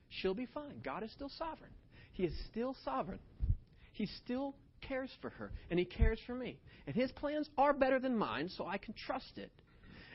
She'll 0.10 0.34
be 0.34 0.48
fine. 0.48 0.82
God 0.84 1.04
is 1.04 1.12
still 1.12 1.30
sovereign. 1.38 1.70
He 2.14 2.24
is 2.24 2.34
still 2.50 2.76
sovereign. 2.84 3.20
He 3.94 4.08
still 4.08 4.56
cares 4.82 5.12
for 5.22 5.30
her, 5.30 5.52
and 5.70 5.78
He 5.78 5.86
cares 5.86 6.20
for 6.26 6.34
me. 6.34 6.58
And 6.88 6.96
His 6.96 7.12
plans 7.12 7.48
are 7.60 7.74
better 7.74 8.00
than 8.00 8.18
mine, 8.18 8.50
so 8.50 8.66
I 8.66 8.80
can 8.80 8.96
trust 9.06 9.38
it. 9.38 9.52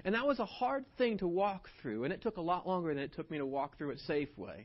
And 0.04 0.16
that 0.16 0.26
was 0.26 0.40
a 0.40 0.44
hard 0.44 0.84
thing 0.98 1.18
to 1.18 1.28
walk 1.28 1.68
through, 1.80 2.02
and 2.02 2.12
it 2.12 2.22
took 2.22 2.38
a 2.38 2.40
lot 2.40 2.66
longer 2.66 2.92
than 2.92 3.04
it 3.04 3.14
took 3.14 3.30
me 3.30 3.38
to 3.38 3.46
walk 3.46 3.78
through 3.78 3.90
it 3.90 4.00
Safeway. 4.08 4.64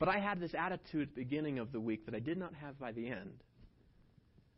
But 0.00 0.08
I 0.08 0.18
had 0.18 0.40
this 0.40 0.52
attitude 0.58 1.10
at 1.10 1.14
the 1.14 1.20
beginning 1.20 1.60
of 1.60 1.70
the 1.70 1.78
week 1.78 2.06
that 2.06 2.14
I 2.16 2.18
did 2.18 2.38
not 2.38 2.54
have 2.54 2.76
by 2.76 2.90
the 2.90 3.08
end. 3.08 3.44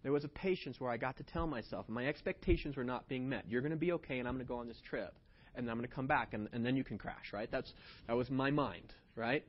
There 0.02 0.12
was 0.12 0.24
a 0.24 0.28
patience 0.28 0.80
where 0.80 0.90
I 0.90 0.96
got 0.96 1.18
to 1.18 1.22
tell 1.22 1.46
myself, 1.46 1.86
my 1.86 2.06
expectations 2.06 2.78
were 2.78 2.84
not 2.84 3.08
being 3.10 3.28
met. 3.28 3.44
You're 3.46 3.60
going 3.60 3.72
to 3.72 3.76
be 3.76 3.92
okay, 3.92 4.20
and 4.20 4.26
I'm 4.26 4.36
going 4.36 4.46
to 4.46 4.48
go 4.48 4.56
on 4.56 4.68
this 4.68 4.80
trip, 4.88 5.14
and 5.56 5.70
I'm 5.70 5.76
going 5.76 5.88
to 5.88 5.94
come 5.94 6.06
back, 6.06 6.34
and, 6.34 6.48
and 6.52 6.64
then 6.64 6.76
you 6.76 6.84
can 6.84 6.98
crash, 6.98 7.32
right? 7.32 7.48
That's, 7.50 7.72
that 8.06 8.16
was 8.16 8.30
my 8.30 8.50
mind, 8.50 8.92
right? 9.16 9.44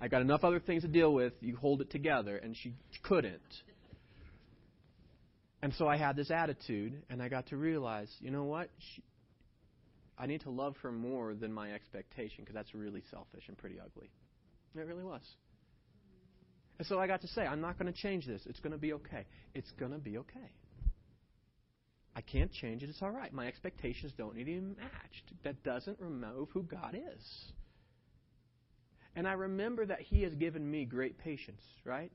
I 0.00 0.08
got 0.08 0.22
enough 0.22 0.44
other 0.44 0.60
things 0.60 0.82
to 0.82 0.88
deal 0.88 1.12
with. 1.12 1.32
You 1.40 1.56
hold 1.56 1.80
it 1.80 1.90
together, 1.90 2.36
and 2.36 2.56
she 2.56 2.74
couldn't. 3.02 3.40
And 5.62 5.72
so 5.74 5.88
I 5.88 5.96
had 5.96 6.16
this 6.16 6.30
attitude, 6.30 7.02
and 7.08 7.22
I 7.22 7.28
got 7.28 7.46
to 7.48 7.56
realize, 7.56 8.08
you 8.20 8.30
know 8.30 8.44
what? 8.44 8.68
She, 8.78 9.02
I 10.18 10.26
need 10.26 10.42
to 10.42 10.50
love 10.50 10.76
her 10.82 10.92
more 10.92 11.34
than 11.34 11.52
my 11.52 11.72
expectation 11.72 12.38
because 12.40 12.54
that's 12.54 12.74
really 12.74 13.02
selfish 13.10 13.44
and 13.48 13.56
pretty 13.56 13.76
ugly. 13.80 14.10
It 14.76 14.86
really 14.86 15.04
was. 15.04 15.22
And 16.78 16.86
so 16.86 16.98
I 16.98 17.06
got 17.06 17.22
to 17.22 17.28
say, 17.28 17.42
I'm 17.42 17.60
not 17.60 17.78
going 17.78 17.92
to 17.92 17.98
change 17.98 18.26
this. 18.26 18.42
It's 18.46 18.60
going 18.60 18.72
to 18.72 18.78
be 18.78 18.92
okay. 18.94 19.24
It's 19.54 19.70
going 19.78 19.92
to 19.92 19.98
be 19.98 20.18
okay. 20.18 20.52
I 22.16 22.20
can't 22.20 22.52
change 22.52 22.82
it. 22.82 22.90
It's 22.90 23.02
all 23.02 23.10
right. 23.10 23.32
My 23.32 23.46
expectations 23.46 24.12
don't 24.16 24.36
need 24.36 24.44
to 24.44 24.52
be 24.52 24.60
matched. 24.60 25.32
That 25.42 25.62
doesn't 25.64 25.98
remove 26.00 26.48
who 26.52 26.62
God 26.62 26.94
is. 26.94 27.52
And 29.16 29.26
I 29.26 29.32
remember 29.32 29.86
that 29.86 30.00
He 30.00 30.22
has 30.22 30.34
given 30.34 30.68
me 30.68 30.84
great 30.84 31.18
patience, 31.18 31.62
right? 31.84 32.12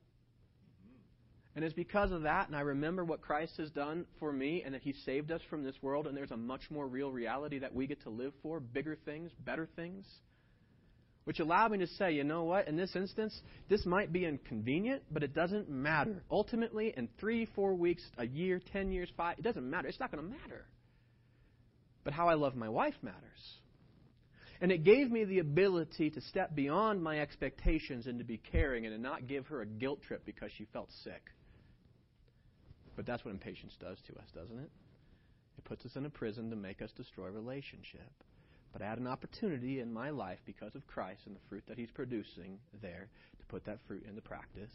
And 1.56 1.66
it's 1.66 1.74
because 1.74 2.12
of 2.12 2.22
that, 2.24 2.48
and 2.48 2.56
I 2.56 2.62
remember 2.62 3.04
what 3.04 3.22
Christ 3.22 3.58
has 3.58 3.70
done 3.72 4.06
for 4.20 4.32
me, 4.32 4.64
and 4.64 4.74
that 4.74 4.82
He 4.82 4.94
saved 5.06 5.32
us 5.32 5.42
from 5.50 5.64
this 5.64 5.76
world, 5.82 6.08
and 6.08 6.16
there's 6.16 6.32
a 6.32 6.38
much 6.38 6.62
more 6.70 6.88
real 6.88 7.12
reality 7.12 7.60
that 7.60 7.74
we 7.74 7.88
get 7.88 8.02
to 8.04 8.10
live 8.10 8.34
for 8.42 8.60
bigger 8.60 8.98
things, 9.04 9.32
better 9.44 9.68
things. 9.76 10.06
Which 11.30 11.40
allowed 11.40 11.72
me 11.72 11.78
to 11.78 11.86
say, 11.86 12.14
you 12.14 12.24
know 12.24 12.46
what, 12.46 12.68
in 12.68 12.76
this 12.76 12.96
instance, 12.96 13.40
this 13.70 13.86
might 13.86 14.12
be 14.12 14.26
inconvenient, 14.26 15.04
but 15.12 15.22
it 15.22 15.36
doesn't 15.36 15.70
matter. 15.70 16.24
Ultimately, 16.32 16.92
in 16.98 17.08
three, 17.20 17.46
four 17.46 17.76
weeks, 17.76 18.02
a 18.18 18.26
year, 18.26 18.60
ten 18.74 18.92
years, 18.92 19.10
five, 19.16 19.38
it 19.38 19.44
doesn't 19.44 19.70
matter. 19.70 19.88
It's 19.88 20.00
not 20.00 20.12
going 20.12 20.24
to 20.24 20.28
matter. 20.28 20.66
But 22.04 22.14
how 22.14 22.30
I 22.30 22.34
love 22.34 22.56
my 22.56 22.68
wife 22.68 22.96
matters. 23.04 23.60
And 24.60 24.72
it 24.72 24.84
gave 24.84 25.12
me 25.12 25.24
the 25.24 25.38
ability 25.38 26.10
to 26.10 26.22
step 26.22 26.56
beyond 26.56 27.04
my 27.04 27.20
expectations 27.20 28.08
and 28.08 28.18
to 28.18 28.26
be 28.26 28.42
caring 28.52 28.88
and 28.88 28.96
to 28.96 29.00
not 29.00 29.28
give 29.28 29.46
her 29.50 29.62
a 29.62 29.68
guilt 29.68 30.02
trip 30.02 30.26
because 30.26 30.50
she 30.58 30.66
felt 30.74 30.90
sick. 31.04 31.22
But 32.96 33.06
that's 33.06 33.24
what 33.24 33.36
impatience 33.36 33.78
does 33.80 34.00
to 34.08 34.14
us, 34.16 34.26
doesn't 34.34 34.58
it? 34.58 34.72
It 35.60 35.64
puts 35.64 35.86
us 35.86 35.96
in 35.96 36.08
a 36.08 36.10
prison 36.10 36.50
to 36.50 36.56
make 36.56 36.82
us 36.82 36.90
destroy 36.98 37.28
relationship. 37.28 38.10
But 38.72 38.82
I 38.82 38.90
had 38.90 39.00
an 39.00 39.08
opportunity 39.08 39.80
in 39.80 39.92
my 39.92 40.10
life 40.10 40.40
because 40.46 40.76
of 40.76 40.86
Christ 40.88 41.22
and 41.26 41.36
the 41.36 41.40
fruit 41.50 41.64
that 41.68 41.78
He's 41.78 41.92
producing 41.92 42.60
there 42.82 43.08
to 43.40 43.46
put 43.48 43.66
that 43.66 43.80
fruit 43.88 44.06
into 44.08 44.22
practice. 44.22 44.72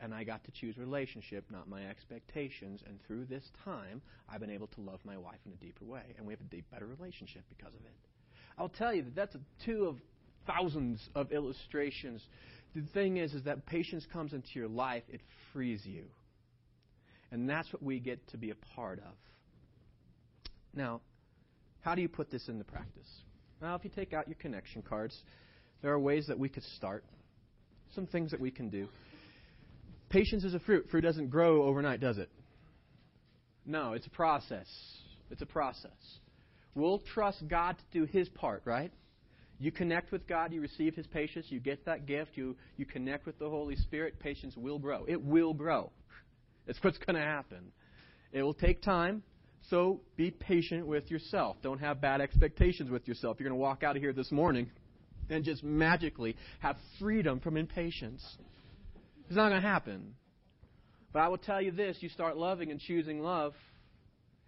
And 0.00 0.12
I 0.14 0.24
got 0.24 0.44
to 0.44 0.50
choose 0.50 0.76
relationship, 0.76 1.44
not 1.50 1.68
my 1.68 1.86
expectations. 1.88 2.82
And 2.86 2.98
through 3.06 3.26
this 3.26 3.44
time, 3.64 4.02
I've 4.28 4.40
been 4.40 4.50
able 4.50 4.66
to 4.68 4.80
love 4.80 5.00
my 5.04 5.16
wife 5.16 5.38
in 5.46 5.52
a 5.52 5.56
deeper 5.56 5.84
way. 5.84 6.02
And 6.16 6.26
we 6.26 6.32
have 6.32 6.40
a 6.40 6.44
deep, 6.44 6.64
better 6.70 6.86
relationship 6.86 7.42
because 7.48 7.74
of 7.74 7.80
it. 7.80 7.96
I'll 8.58 8.68
tell 8.68 8.94
you 8.94 9.02
that 9.02 9.14
that's 9.14 9.36
two 9.64 9.86
of 9.86 9.96
thousands 10.46 11.08
of 11.14 11.32
illustrations. 11.32 12.22
The 12.74 12.82
thing 12.92 13.16
is, 13.16 13.34
is 13.34 13.44
that 13.44 13.66
patience 13.66 14.06
comes 14.12 14.32
into 14.32 14.48
your 14.54 14.68
life, 14.68 15.04
it 15.08 15.20
frees 15.52 15.84
you. 15.84 16.04
And 17.30 17.48
that's 17.48 17.72
what 17.72 17.82
we 17.82 17.98
get 17.98 18.26
to 18.28 18.36
be 18.36 18.50
a 18.50 18.54
part 18.76 18.98
of. 18.98 19.14
Now, 20.74 21.00
how 21.84 21.94
do 21.94 22.00
you 22.00 22.08
put 22.08 22.30
this 22.30 22.48
into 22.48 22.64
practice? 22.64 23.06
Well, 23.60 23.76
if 23.76 23.84
you 23.84 23.90
take 23.94 24.14
out 24.14 24.26
your 24.26 24.36
connection 24.36 24.80
cards, 24.80 25.14
there 25.82 25.92
are 25.92 25.98
ways 25.98 26.26
that 26.28 26.38
we 26.38 26.48
could 26.48 26.62
start. 26.76 27.04
Some 27.94 28.06
things 28.06 28.30
that 28.30 28.40
we 28.40 28.50
can 28.50 28.70
do. 28.70 28.88
Patience 30.08 30.44
is 30.44 30.54
a 30.54 30.60
fruit. 30.60 30.86
Fruit 30.90 31.02
doesn't 31.02 31.28
grow 31.28 31.62
overnight, 31.64 32.00
does 32.00 32.16
it? 32.16 32.30
No, 33.66 33.92
it's 33.92 34.06
a 34.06 34.10
process. 34.10 34.66
It's 35.30 35.42
a 35.42 35.46
process. 35.46 35.90
We'll 36.74 37.00
trust 37.00 37.46
God 37.48 37.76
to 37.76 37.98
do 37.98 38.06
His 38.06 38.30
part, 38.30 38.62
right? 38.64 38.90
You 39.58 39.70
connect 39.70 40.10
with 40.10 40.26
God, 40.26 40.52
you 40.52 40.62
receive 40.62 40.94
His 40.94 41.06
patience, 41.06 41.46
you 41.50 41.60
get 41.60 41.84
that 41.84 42.06
gift, 42.06 42.32
you, 42.34 42.56
you 42.78 42.86
connect 42.86 43.26
with 43.26 43.38
the 43.38 43.48
Holy 43.48 43.76
Spirit, 43.76 44.18
patience 44.18 44.56
will 44.56 44.78
grow. 44.78 45.04
It 45.06 45.22
will 45.22 45.52
grow. 45.52 45.90
It's 46.66 46.78
what's 46.82 46.98
going 46.98 47.16
to 47.16 47.22
happen. 47.22 47.72
It 48.32 48.42
will 48.42 48.54
take 48.54 48.80
time, 48.80 49.22
so 49.70 50.00
be 50.16 50.30
patient 50.30 50.86
with 50.86 51.10
yourself. 51.10 51.56
Don't 51.62 51.80
have 51.80 52.00
bad 52.00 52.20
expectations 52.20 52.90
with 52.90 53.08
yourself. 53.08 53.38
You're 53.38 53.48
going 53.48 53.58
to 53.58 53.62
walk 53.62 53.82
out 53.82 53.96
of 53.96 54.02
here 54.02 54.12
this 54.12 54.30
morning 54.30 54.70
and 55.30 55.44
just 55.44 55.64
magically 55.64 56.36
have 56.60 56.76
freedom 57.00 57.40
from 57.40 57.56
impatience. 57.56 58.22
It's 59.26 59.36
not 59.36 59.48
going 59.48 59.62
to 59.62 59.66
happen. 59.66 60.14
But 61.12 61.20
I 61.20 61.28
will 61.28 61.38
tell 61.38 61.62
you 61.62 61.70
this 61.70 61.96
you 62.00 62.08
start 62.08 62.36
loving 62.36 62.70
and 62.70 62.80
choosing 62.80 63.20
love. 63.20 63.54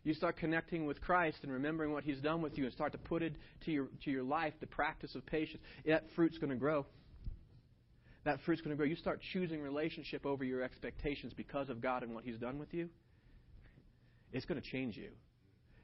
You 0.05 0.15
start 0.15 0.37
connecting 0.37 0.87
with 0.87 1.01
Christ 1.01 1.39
and 1.43 1.51
remembering 1.51 1.93
what 1.93 2.05
He's 2.05 2.21
done 2.21 2.41
with 2.41 2.57
you 2.57 2.65
and 2.65 2.73
start 2.73 2.93
to 2.93 2.99
put 2.99 3.23
it 3.23 3.35
to 3.65 3.73
your, 3.73 3.89
to 4.05 4.11
your 4.11 4.23
life, 4.23 4.53
the 4.61 4.67
practice 4.67 5.15
of 5.15 5.27
patience. 5.27 5.63
That 5.85 6.05
fruit's 6.15 6.39
going 6.39 6.51
to 6.51 6.57
grow 6.57 6.87
that 8.27 8.41
fruit's 8.45 8.61
going 8.61 8.73
to 8.73 8.77
grow. 8.77 8.87
You 8.87 8.97
start 8.97 9.21
choosing 9.33 9.63
relationship 9.63 10.27
over 10.27 10.45
your 10.45 10.63
expectations 10.63 11.33
because 11.35 11.71
of 11.71 11.81
God 11.81 12.03
and 12.03 12.15
what 12.15 12.25
He's 12.25 12.39
done 12.39 12.59
with 12.59 12.75
you. 12.75 12.91
It's 14.33 14.45
going 14.45 14.61
to 14.61 14.67
change 14.67 14.97
you. 14.97 15.11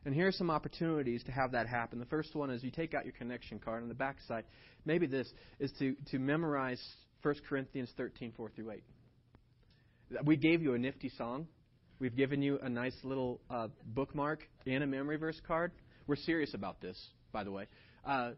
And 0.05 0.15
here 0.15 0.27
are 0.27 0.33
some 0.33 0.51
opportunities 0.51 1.23
to 1.25 1.33
have 1.33 1.53
that 1.53 1.69
happen. 1.69 1.99
The 2.01 2.07
first 2.07 2.35
one 2.35 2.51
is 2.51 2.63
you 2.65 2.73
take 2.73 2.93
out 2.93 3.05
your 3.05 3.13
connection 3.13 3.61
card 3.61 3.83
on 3.83 3.89
the 3.89 3.95
back 3.95 4.17
side. 4.27 4.45
Maybe 4.85 5.07
this 5.07 5.33
is 5.61 5.71
to, 5.79 5.95
to 6.11 6.19
memorize 6.19 6.83
1 7.23 7.37
Corinthians 7.49 7.91
13, 7.97 8.33
4 8.37 8.51
through 8.51 8.73
8. 8.73 8.83
We 10.25 10.37
gave 10.37 10.61
you 10.61 10.75
a 10.75 10.79
nifty 10.79 11.09
song. 11.11 11.47
We've 12.01 12.17
given 12.17 12.43
you 12.43 12.59
a 12.61 12.69
nice 12.69 12.97
little 13.05 13.41
uh, 13.49 13.69
bookmark 13.87 14.41
and 14.67 14.83
a 14.83 14.87
memory 14.87 15.17
verse 15.17 15.41
card. 15.47 15.71
We're 16.09 16.17
serious 16.17 16.53
about 16.53 16.81
this, 16.81 17.01
by 17.33 17.45
the 17.45 17.53
way. 17.53 17.69
Uh, 18.05 18.33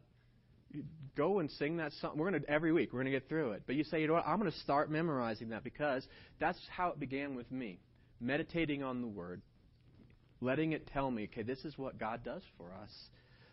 go 1.16 1.38
and 1.38 1.50
sing 1.52 1.78
that 1.78 1.92
song. 1.94 2.12
We're 2.16 2.30
going 2.30 2.42
to 2.42 2.50
every 2.50 2.72
week. 2.72 2.92
We're 2.92 3.00
going 3.00 3.12
to 3.12 3.18
get 3.18 3.28
through 3.28 3.52
it. 3.52 3.62
But 3.66 3.76
you 3.76 3.84
say, 3.84 4.02
you 4.02 4.06
know 4.06 4.14
what? 4.14 4.26
I'm 4.26 4.38
going 4.38 4.50
to 4.50 4.58
start 4.58 4.90
memorizing 4.90 5.48
that 5.48 5.64
because 5.64 6.06
that's 6.38 6.58
how 6.68 6.88
it 6.88 7.00
began 7.00 7.34
with 7.34 7.50
me. 7.50 7.80
Meditating 8.20 8.82
on 8.82 9.00
the 9.00 9.08
Word, 9.08 9.40
letting 10.44 10.72
it 10.72 10.86
tell 10.92 11.10
me, 11.10 11.28
okay, 11.32 11.42
this 11.42 11.64
is 11.64 11.76
what 11.78 11.98
God 11.98 12.22
does 12.24 12.42
for 12.56 12.72
us. 12.82 12.90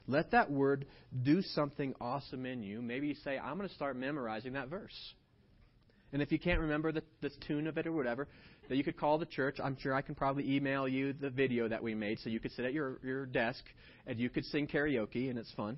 Let 0.07 0.31
that 0.31 0.51
word 0.51 0.85
do 1.23 1.41
something 1.41 1.93
awesome 2.01 2.45
in 2.45 2.63
you. 2.63 2.81
Maybe 2.81 3.07
you 3.07 3.15
say, 3.23 3.37
I'm 3.37 3.57
going 3.57 3.69
to 3.69 3.75
start 3.75 3.95
memorizing 3.95 4.53
that 4.53 4.67
verse. 4.67 5.13
And 6.11 6.21
if 6.21 6.31
you 6.31 6.39
can't 6.39 6.59
remember 6.59 6.91
the, 6.91 7.03
the 7.21 7.31
tune 7.47 7.67
of 7.67 7.77
it 7.77 7.87
or 7.87 7.91
whatever, 7.93 8.27
then 8.67 8.77
you 8.77 8.83
could 8.83 8.97
call 8.97 9.17
the 9.17 9.25
church. 9.25 9.57
I'm 9.63 9.77
sure 9.79 9.93
I 9.93 10.01
can 10.01 10.15
probably 10.15 10.55
email 10.55 10.87
you 10.87 11.13
the 11.13 11.29
video 11.29 11.67
that 11.69 11.81
we 11.81 11.95
made 11.95 12.19
so 12.19 12.29
you 12.29 12.39
could 12.39 12.51
sit 12.51 12.65
at 12.65 12.73
your, 12.73 12.99
your 13.03 13.25
desk 13.25 13.63
and 14.05 14.19
you 14.19 14.29
could 14.29 14.43
sing 14.45 14.67
karaoke, 14.67 15.29
and 15.29 15.39
it's 15.39 15.51
fun. 15.53 15.77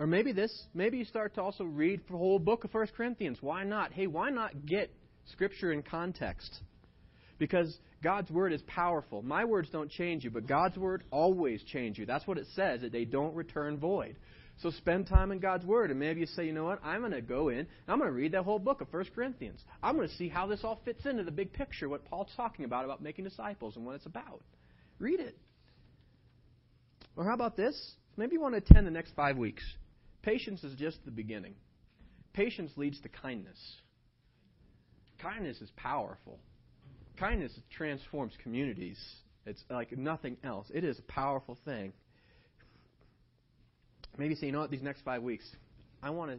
Or 0.00 0.06
maybe 0.06 0.32
this, 0.32 0.66
maybe 0.74 0.98
you 0.98 1.04
start 1.04 1.34
to 1.34 1.42
also 1.42 1.64
read 1.64 2.00
the 2.08 2.16
whole 2.16 2.38
book 2.38 2.64
of 2.64 2.72
1 2.72 2.88
Corinthians. 2.96 3.38
Why 3.40 3.64
not? 3.64 3.92
Hey, 3.92 4.06
why 4.06 4.30
not 4.30 4.64
get 4.64 4.92
Scripture 5.32 5.72
in 5.72 5.82
context? 5.82 6.60
Because 7.38 7.78
God's 8.02 8.30
word 8.30 8.52
is 8.52 8.62
powerful. 8.62 9.22
My 9.22 9.44
words 9.44 9.68
don't 9.70 9.90
change 9.90 10.24
you, 10.24 10.30
but 10.30 10.46
God's 10.46 10.76
word 10.76 11.04
always 11.10 11.62
change 11.62 11.98
you. 11.98 12.06
That's 12.06 12.26
what 12.26 12.38
it 12.38 12.46
says, 12.54 12.80
that 12.80 12.92
they 12.92 13.04
don't 13.04 13.34
return 13.34 13.78
void. 13.78 14.16
So 14.62 14.70
spend 14.70 15.06
time 15.06 15.30
in 15.30 15.38
God's 15.38 15.64
Word. 15.64 15.90
And 15.90 16.00
maybe 16.00 16.20
you 16.20 16.26
say, 16.26 16.44
you 16.44 16.52
know 16.52 16.64
what? 16.64 16.84
I'm 16.84 17.00
going 17.00 17.12
to 17.12 17.20
go 17.20 17.48
in. 17.48 17.66
I'm 17.86 17.98
going 17.98 18.10
to 18.10 18.16
read 18.16 18.32
that 18.32 18.42
whole 18.42 18.58
book 18.58 18.80
of 18.80 18.92
1 18.92 19.06
Corinthians. 19.14 19.60
I'm 19.82 19.96
going 19.96 20.08
to 20.08 20.14
see 20.16 20.28
how 20.28 20.46
this 20.46 20.60
all 20.64 20.80
fits 20.84 21.06
into 21.06 21.22
the 21.22 21.30
big 21.30 21.52
picture, 21.52 21.88
what 21.88 22.04
Paul's 22.04 22.32
talking 22.36 22.64
about, 22.64 22.84
about 22.84 23.00
making 23.00 23.24
disciples 23.24 23.76
and 23.76 23.86
what 23.86 23.94
it's 23.94 24.06
about. 24.06 24.42
Read 24.98 25.20
it. 25.20 25.38
Or 27.16 27.24
how 27.24 27.34
about 27.34 27.56
this? 27.56 27.92
Maybe 28.16 28.34
you 28.34 28.40
want 28.40 28.54
to 28.54 28.58
attend 28.58 28.86
the 28.86 28.90
next 28.90 29.12
five 29.14 29.36
weeks. 29.36 29.62
Patience 30.22 30.64
is 30.64 30.74
just 30.76 31.04
the 31.04 31.12
beginning. 31.12 31.54
Patience 32.32 32.72
leads 32.76 33.00
to 33.02 33.08
kindness. 33.08 33.58
Kindness 35.20 35.60
is 35.60 35.70
powerful. 35.76 36.40
Kindness 37.18 37.52
transforms 37.76 38.32
communities. 38.42 38.98
It's 39.46 39.62
like 39.70 39.96
nothing 39.96 40.36
else. 40.44 40.66
It 40.72 40.84
is 40.84 40.98
a 40.98 41.02
powerful 41.02 41.58
thing. 41.64 41.92
Maybe 44.16 44.34
say, 44.34 44.46
you 44.46 44.52
know 44.52 44.60
what, 44.60 44.70
these 44.70 44.82
next 44.82 45.02
five 45.02 45.22
weeks, 45.22 45.44
I 46.02 46.10
want 46.10 46.32
to, 46.32 46.38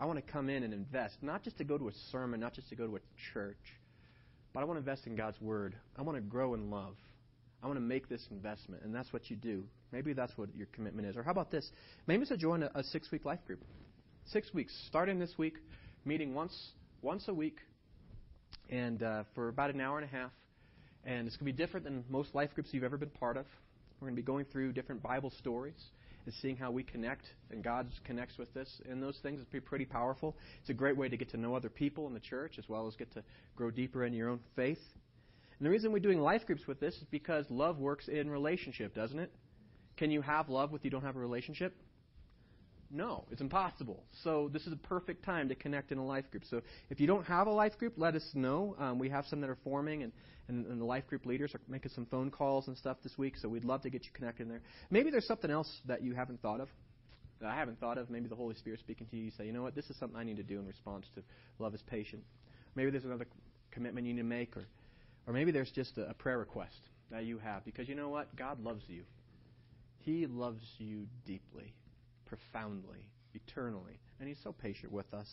I 0.00 0.06
want 0.06 0.24
to 0.24 0.32
come 0.32 0.48
in 0.48 0.62
and 0.62 0.72
invest, 0.72 1.16
not 1.22 1.42
just 1.42 1.58
to 1.58 1.64
go 1.64 1.78
to 1.78 1.88
a 1.88 1.92
sermon, 2.10 2.40
not 2.40 2.54
just 2.54 2.68
to 2.70 2.74
go 2.74 2.86
to 2.86 2.96
a 2.96 3.00
church, 3.32 3.56
but 4.52 4.60
I 4.60 4.64
want 4.64 4.76
to 4.76 4.80
invest 4.80 5.06
in 5.06 5.14
God's 5.14 5.40
Word. 5.40 5.76
I 5.96 6.02
want 6.02 6.16
to 6.16 6.22
grow 6.22 6.54
in 6.54 6.70
love. 6.70 6.96
I 7.62 7.66
want 7.66 7.76
to 7.76 7.82
make 7.82 8.08
this 8.08 8.26
investment, 8.30 8.82
and 8.82 8.94
that's 8.94 9.12
what 9.12 9.30
you 9.30 9.36
do. 9.36 9.64
Maybe 9.92 10.12
that's 10.12 10.36
what 10.36 10.48
your 10.56 10.68
commitment 10.72 11.08
is. 11.08 11.16
Or 11.16 11.22
how 11.22 11.32
about 11.32 11.50
this? 11.50 11.68
Maybe 12.06 12.22
it's 12.22 12.30
to 12.30 12.36
join 12.36 12.62
a, 12.62 12.70
a 12.74 12.82
six-week 12.82 13.24
life 13.24 13.44
group. 13.46 13.62
Six 14.26 14.52
weeks, 14.54 14.72
starting 14.86 15.18
this 15.18 15.34
week, 15.38 15.54
meeting 16.04 16.34
once 16.34 16.56
once 17.02 17.28
a 17.28 17.34
week, 17.34 17.58
and 18.68 19.02
uh, 19.02 19.24
for 19.34 19.48
about 19.48 19.70
an 19.74 19.80
hour 19.80 19.98
and 19.98 20.08
a 20.08 20.14
half. 20.14 20.30
And 21.04 21.26
it's 21.26 21.36
going 21.36 21.50
to 21.50 21.56
be 21.56 21.64
different 21.64 21.84
than 21.84 22.04
most 22.08 22.34
life 22.34 22.50
groups 22.54 22.70
you've 22.72 22.84
ever 22.84 22.96
been 22.96 23.10
part 23.10 23.36
of. 23.36 23.46
We're 24.00 24.08
going 24.08 24.16
to 24.16 24.22
be 24.22 24.26
going 24.26 24.44
through 24.46 24.72
different 24.72 25.02
Bible 25.02 25.32
stories 25.38 25.74
and 26.26 26.34
seeing 26.42 26.56
how 26.56 26.70
we 26.70 26.82
connect 26.82 27.24
and 27.50 27.64
God 27.64 27.88
connects 28.04 28.36
with 28.36 28.54
us 28.56 28.68
in 28.90 29.00
those 29.00 29.18
things. 29.22 29.40
It's 29.40 29.50
be 29.50 29.60
pretty 29.60 29.86
powerful. 29.86 30.36
It's 30.60 30.70
a 30.70 30.74
great 30.74 30.96
way 30.96 31.08
to 31.08 31.16
get 31.16 31.30
to 31.30 31.36
know 31.36 31.54
other 31.54 31.70
people 31.70 32.06
in 32.06 32.14
the 32.14 32.20
church 32.20 32.58
as 32.58 32.68
well 32.68 32.86
as 32.86 32.94
get 32.96 33.12
to 33.14 33.22
grow 33.56 33.70
deeper 33.70 34.04
in 34.04 34.12
your 34.12 34.28
own 34.28 34.40
faith. 34.54 34.80
And 35.58 35.66
the 35.66 35.70
reason 35.70 35.90
we're 35.90 35.98
doing 35.98 36.20
life 36.20 36.46
groups 36.46 36.66
with 36.66 36.78
this 36.78 36.94
is 36.94 37.04
because 37.10 37.46
love 37.50 37.78
works 37.78 38.08
in 38.08 38.30
relationship, 38.30 38.94
doesn't 38.94 39.18
it? 39.18 39.32
Can 39.96 40.10
you 40.10 40.20
have 40.20 40.48
love 40.48 40.70
with 40.70 40.84
you 40.84 40.90
don't 40.90 41.02
have 41.02 41.16
a 41.16 41.20
relationship? 41.20 41.74
No, 42.90 43.24
it's 43.30 43.42
impossible. 43.42 44.02
So 44.22 44.48
this 44.50 44.66
is 44.66 44.72
a 44.72 44.76
perfect 44.76 45.24
time 45.24 45.48
to 45.50 45.54
connect 45.54 45.92
in 45.92 45.98
a 45.98 46.04
life 46.04 46.30
group. 46.30 46.44
So 46.48 46.62
if 46.88 47.00
you 47.00 47.06
don't 47.06 47.24
have 47.24 47.46
a 47.46 47.50
life 47.50 47.76
group, 47.78 47.94
let 47.96 48.14
us 48.14 48.26
know. 48.34 48.76
Um, 48.78 48.98
we 48.98 49.10
have 49.10 49.26
some 49.26 49.42
that 49.42 49.50
are 49.50 49.58
forming, 49.62 50.04
and, 50.04 50.12
and, 50.48 50.64
and, 50.66 50.80
the 50.80 50.86
life 50.86 51.06
group 51.06 51.26
leaders 51.26 51.54
are 51.54 51.60
making 51.68 51.90
some 51.94 52.06
phone 52.06 52.30
calls 52.30 52.66
and 52.66 52.76
stuff 52.78 52.96
this 53.02 53.18
week. 53.18 53.36
So 53.36 53.48
we'd 53.48 53.64
love 53.64 53.82
to 53.82 53.90
get 53.90 54.04
you 54.04 54.10
connected 54.14 54.44
in 54.44 54.48
there. 54.48 54.62
Maybe 54.90 55.10
there's 55.10 55.26
something 55.26 55.50
else 55.50 55.70
that 55.84 56.02
you 56.02 56.14
haven't 56.14 56.40
thought 56.40 56.60
of. 56.60 56.68
That 57.40 57.50
I 57.50 57.56
haven't 57.56 57.78
thought 57.78 57.98
of. 57.98 58.08
Maybe 58.08 58.26
the 58.26 58.36
Holy 58.36 58.54
Spirit 58.54 58.80
speaking 58.80 59.06
to 59.08 59.16
you. 59.16 59.24
You 59.24 59.32
say, 59.36 59.44
you 59.44 59.52
know 59.52 59.62
what, 59.62 59.74
this 59.74 59.90
is 59.90 59.96
something 59.98 60.18
I 60.18 60.24
need 60.24 60.38
to 60.38 60.42
do 60.42 60.58
in 60.58 60.66
response 60.66 61.06
to 61.14 61.22
love 61.58 61.74
is 61.74 61.82
patient. 61.82 62.22
Maybe 62.74 62.90
there's 62.90 63.04
another 63.04 63.26
commitment 63.70 64.06
you 64.06 64.14
need 64.14 64.22
to 64.22 64.26
make, 64.26 64.56
or 64.56 64.66
or 65.26 65.34
maybe 65.34 65.52
there's 65.52 65.70
just 65.70 65.98
a, 65.98 66.08
a 66.08 66.14
prayer 66.14 66.38
request 66.38 66.78
that 67.10 67.24
you 67.24 67.38
have 67.38 67.64
because 67.66 67.86
you 67.86 67.94
know 67.94 68.08
what, 68.08 68.34
God 68.34 68.64
loves 68.64 68.82
you. 68.88 69.02
He 70.00 70.26
loves 70.26 70.64
you 70.78 71.06
deeply 71.26 71.74
profoundly, 72.28 73.08
eternally. 73.34 73.98
And 74.20 74.28
He's 74.28 74.38
so 74.44 74.52
patient 74.52 74.92
with 74.92 75.12
us. 75.14 75.26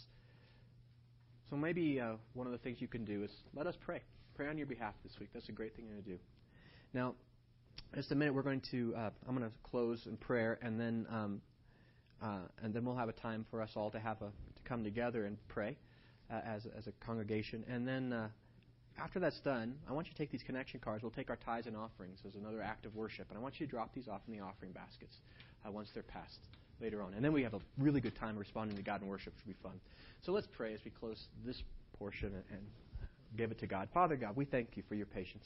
So 1.49 1.55
maybe 1.55 1.99
uh, 1.99 2.13
one 2.33 2.47
of 2.47 2.53
the 2.53 2.59
things 2.59 2.77
you 2.79 2.87
can 2.87 3.05
do 3.05 3.23
is 3.23 3.31
let 3.53 3.67
us 3.67 3.75
pray. 3.85 4.01
Pray 4.35 4.47
on 4.47 4.57
your 4.57 4.67
behalf 4.67 4.93
this 5.03 5.13
week. 5.19 5.29
That's 5.33 5.47
a 5.49 5.51
great 5.51 5.75
thing 5.75 5.85
to 5.95 6.01
do. 6.01 6.17
Now, 6.93 7.13
just 7.93 8.11
a 8.11 8.15
minute, 8.15 8.33
we're 8.33 8.41
going 8.41 8.61
to. 8.71 8.93
Uh, 8.97 9.09
I'm 9.27 9.37
going 9.37 9.49
to 9.49 9.55
close 9.69 10.01
in 10.05 10.17
prayer, 10.17 10.57
and 10.61 10.79
then 10.79 11.05
um, 11.09 11.41
uh, 12.21 12.39
and 12.63 12.73
then 12.73 12.83
we'll 12.85 12.95
have 12.95 13.09
a 13.09 13.13
time 13.13 13.45
for 13.51 13.61
us 13.61 13.69
all 13.75 13.91
to 13.91 13.99
have 13.99 14.21
a 14.21 14.25
to 14.25 14.61
come 14.67 14.83
together 14.83 15.25
and 15.25 15.37
pray 15.47 15.77
uh, 16.31 16.39
as 16.45 16.63
as 16.77 16.87
a 16.87 16.91
congregation, 17.05 17.63
and 17.69 17.87
then. 17.87 18.13
Uh, 18.13 18.27
after 18.97 19.19
that's 19.19 19.41
done, 19.41 19.75
I 19.89 19.91
want 19.91 20.07
you 20.07 20.13
to 20.13 20.17
take 20.17 20.31
these 20.31 20.43
connection 20.43 20.79
cards. 20.79 21.03
We'll 21.03 21.11
take 21.11 21.29
our 21.29 21.35
tithes 21.35 21.67
and 21.67 21.75
offerings 21.75 22.19
as 22.25 22.33
another 22.35 22.61
act 22.61 22.85
of 22.85 22.95
worship, 22.95 23.25
and 23.27 23.37
I 23.37 23.41
want 23.41 23.59
you 23.59 23.65
to 23.65 23.69
drop 23.69 23.93
these 23.93 24.07
off 24.07 24.21
in 24.25 24.33
the 24.33 24.39
offering 24.39 24.71
baskets 24.71 25.17
uh, 25.67 25.69
once 25.69 25.89
they're 25.93 26.01
passed 26.01 26.39
later 26.81 27.01
on. 27.01 27.13
And 27.13 27.23
then 27.23 27.33
we 27.33 27.43
have 27.43 27.53
a 27.53 27.59
really 27.77 28.01
good 28.01 28.15
time 28.15 28.37
responding 28.37 28.77
to 28.77 28.83
God 28.83 29.01
in 29.01 29.07
worship, 29.07 29.33
which 29.35 29.45
will 29.45 29.53
be 29.53 29.59
fun. 29.63 29.79
So 30.23 30.31
let's 30.31 30.47
pray 30.55 30.73
as 30.73 30.79
we 30.83 30.91
close 30.91 31.21
this 31.45 31.61
portion 31.97 32.33
and 32.51 32.61
give 33.37 33.51
it 33.51 33.59
to 33.59 33.67
God. 33.67 33.89
Father 33.93 34.15
God, 34.15 34.35
we 34.35 34.45
thank 34.45 34.75
you 34.75 34.83
for 34.87 34.95
your 34.95 35.05
patience. 35.05 35.45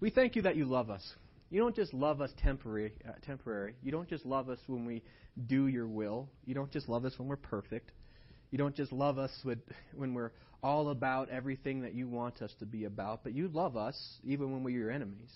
We 0.00 0.10
thank 0.10 0.36
you 0.36 0.42
that 0.42 0.56
you 0.56 0.64
love 0.64 0.90
us. 0.90 1.02
You 1.50 1.60
don't 1.60 1.76
just 1.76 1.94
love 1.94 2.20
us 2.20 2.30
temporary, 2.42 2.92
uh, 3.08 3.12
temporary. 3.22 3.74
You 3.82 3.92
don't 3.92 4.08
just 4.08 4.26
love 4.26 4.48
us 4.48 4.58
when 4.66 4.84
we 4.84 5.02
do 5.46 5.68
your 5.68 5.86
will. 5.86 6.28
You 6.44 6.54
don't 6.54 6.70
just 6.70 6.88
love 6.88 7.04
us 7.04 7.12
when 7.18 7.28
we're 7.28 7.36
perfect. 7.36 7.92
You 8.50 8.58
don't 8.58 8.74
just 8.74 8.92
love 8.92 9.18
us 9.18 9.32
with, 9.44 9.58
when 9.94 10.14
we're 10.14 10.32
all 10.62 10.88
about 10.88 11.28
everything 11.28 11.82
that 11.82 11.94
you 11.94 12.08
want 12.08 12.40
us 12.40 12.52
to 12.58 12.66
be 12.66 12.84
about, 12.86 13.22
but 13.22 13.34
you 13.34 13.48
love 13.48 13.76
us 13.76 13.96
even 14.24 14.50
when 14.50 14.64
we're 14.64 14.76
your 14.76 14.90
enemies. 14.90 15.30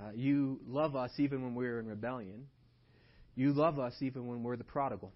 Uh, 0.00 0.10
you 0.14 0.58
love 0.66 0.96
us 0.96 1.10
even 1.18 1.42
when 1.42 1.54
we're 1.54 1.78
in 1.78 1.86
rebellion. 1.86 2.46
You 3.38 3.52
love 3.52 3.78
us 3.78 3.94
even 4.00 4.26
when 4.26 4.42
we're 4.42 4.56
the 4.56 4.64
prodigal. 4.64 5.12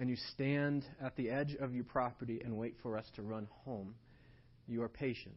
And 0.00 0.10
you 0.10 0.16
stand 0.34 0.84
at 1.00 1.14
the 1.14 1.30
edge 1.30 1.54
of 1.60 1.72
your 1.76 1.84
property 1.84 2.42
and 2.44 2.56
wait 2.56 2.74
for 2.82 2.98
us 2.98 3.06
to 3.14 3.22
run 3.22 3.46
home. 3.64 3.94
You 4.66 4.82
are 4.82 4.88
patient. 4.88 5.36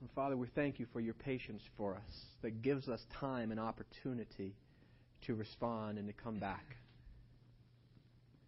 And 0.00 0.08
Father, 0.14 0.34
we 0.34 0.46
thank 0.54 0.78
you 0.78 0.86
for 0.94 1.00
your 1.00 1.12
patience 1.12 1.60
for 1.76 1.94
us 1.94 2.24
that 2.40 2.62
gives 2.62 2.88
us 2.88 3.02
time 3.20 3.50
and 3.50 3.60
opportunity 3.60 4.54
to 5.26 5.34
respond 5.34 5.98
and 5.98 6.06
to 6.06 6.14
come 6.14 6.38
back. 6.38 6.64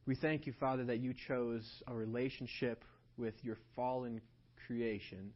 We 0.07 0.15
thank 0.15 0.47
you, 0.47 0.55
Father, 0.59 0.85
that 0.85 1.01
you 1.01 1.13
chose 1.29 1.69
a 1.87 1.95
relationship 1.95 2.85
with 3.19 3.35
your 3.43 3.59
fallen 3.77 4.23
creation 4.67 5.35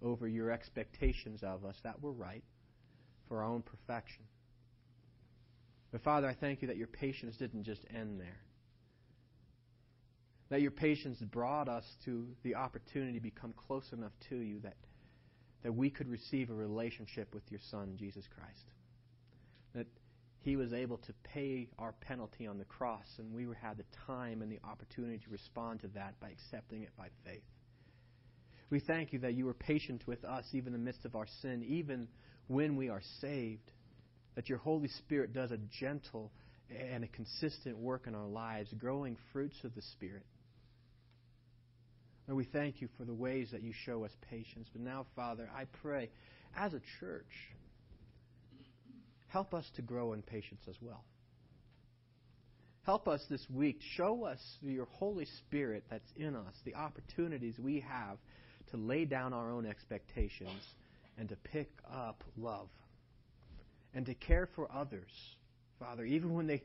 over 0.00 0.28
your 0.28 0.52
expectations 0.52 1.40
of 1.42 1.64
us 1.64 1.74
that 1.82 2.00
were 2.00 2.12
right 2.12 2.44
for 3.26 3.42
our 3.42 3.50
own 3.50 3.62
perfection. 3.62 4.22
But 5.96 6.04
Father, 6.04 6.28
I 6.28 6.34
thank 6.34 6.60
you 6.60 6.68
that 6.68 6.76
your 6.76 6.88
patience 6.88 7.38
didn't 7.38 7.62
just 7.62 7.80
end 7.88 8.20
there. 8.20 8.36
That 10.50 10.60
your 10.60 10.70
patience 10.70 11.16
brought 11.22 11.70
us 11.70 11.86
to 12.04 12.26
the 12.42 12.54
opportunity 12.54 13.14
to 13.14 13.22
become 13.22 13.54
close 13.66 13.90
enough 13.94 14.12
to 14.28 14.36
you 14.36 14.60
that, 14.60 14.76
that 15.62 15.72
we 15.72 15.88
could 15.88 16.06
receive 16.10 16.50
a 16.50 16.54
relationship 16.54 17.32
with 17.32 17.44
your 17.50 17.60
Son, 17.70 17.96
Jesus 17.98 18.26
Christ. 18.38 18.66
That 19.74 19.86
he 20.40 20.56
was 20.56 20.74
able 20.74 20.98
to 20.98 21.14
pay 21.24 21.70
our 21.78 21.92
penalty 21.92 22.46
on 22.46 22.58
the 22.58 22.66
cross, 22.66 23.06
and 23.16 23.32
we 23.32 23.46
had 23.58 23.78
the 23.78 23.84
time 24.06 24.42
and 24.42 24.52
the 24.52 24.60
opportunity 24.68 25.16
to 25.24 25.30
respond 25.30 25.80
to 25.80 25.88
that 25.94 26.20
by 26.20 26.28
accepting 26.28 26.82
it 26.82 26.94
by 26.98 27.08
faith. 27.24 27.40
We 28.68 28.80
thank 28.80 29.14
you 29.14 29.20
that 29.20 29.32
you 29.32 29.46
were 29.46 29.54
patient 29.54 30.06
with 30.06 30.26
us 30.26 30.44
even 30.52 30.74
in 30.74 30.80
the 30.80 30.84
midst 30.84 31.06
of 31.06 31.16
our 31.16 31.26
sin, 31.40 31.64
even 31.66 32.06
when 32.48 32.76
we 32.76 32.90
are 32.90 33.00
saved 33.22 33.70
that 34.36 34.48
your 34.48 34.58
Holy 34.58 34.88
Spirit 34.88 35.32
does 35.32 35.50
a 35.50 35.58
gentle 35.80 36.30
and 36.70 37.02
a 37.02 37.08
consistent 37.08 37.76
work 37.76 38.06
in 38.06 38.14
our 38.14 38.26
lives, 38.26 38.72
growing 38.78 39.16
fruits 39.32 39.56
of 39.64 39.74
the 39.74 39.82
Spirit. 39.82 40.24
Lord, 42.28 42.36
we 42.36 42.44
thank 42.44 42.80
you 42.80 42.88
for 42.98 43.04
the 43.04 43.14
ways 43.14 43.48
that 43.52 43.62
you 43.62 43.72
show 43.84 44.04
us 44.04 44.10
patience. 44.30 44.68
But 44.72 44.82
now, 44.82 45.06
Father, 45.14 45.48
I 45.56 45.64
pray, 45.80 46.10
as 46.56 46.74
a 46.74 46.80
church, 47.00 47.26
help 49.28 49.54
us 49.54 49.64
to 49.76 49.82
grow 49.82 50.12
in 50.12 50.22
patience 50.22 50.62
as 50.68 50.76
well. 50.80 51.04
Help 52.84 53.08
us 53.08 53.24
this 53.30 53.44
week. 53.52 53.78
Show 53.96 54.24
us 54.24 54.38
through 54.60 54.72
your 54.72 54.86
Holy 54.86 55.26
Spirit 55.38 55.84
that's 55.90 56.12
in 56.16 56.36
us 56.36 56.54
the 56.64 56.74
opportunities 56.74 57.54
we 57.58 57.80
have 57.80 58.18
to 58.70 58.76
lay 58.76 59.04
down 59.04 59.32
our 59.32 59.50
own 59.50 59.66
expectations 59.66 60.62
and 61.18 61.28
to 61.28 61.36
pick 61.36 61.70
up 61.90 62.22
love 62.36 62.68
and 63.96 64.04
to 64.04 64.14
care 64.14 64.46
for 64.54 64.68
others, 64.70 65.10
Father, 65.80 66.04
even 66.04 66.34
when 66.34 66.46
they, 66.46 66.62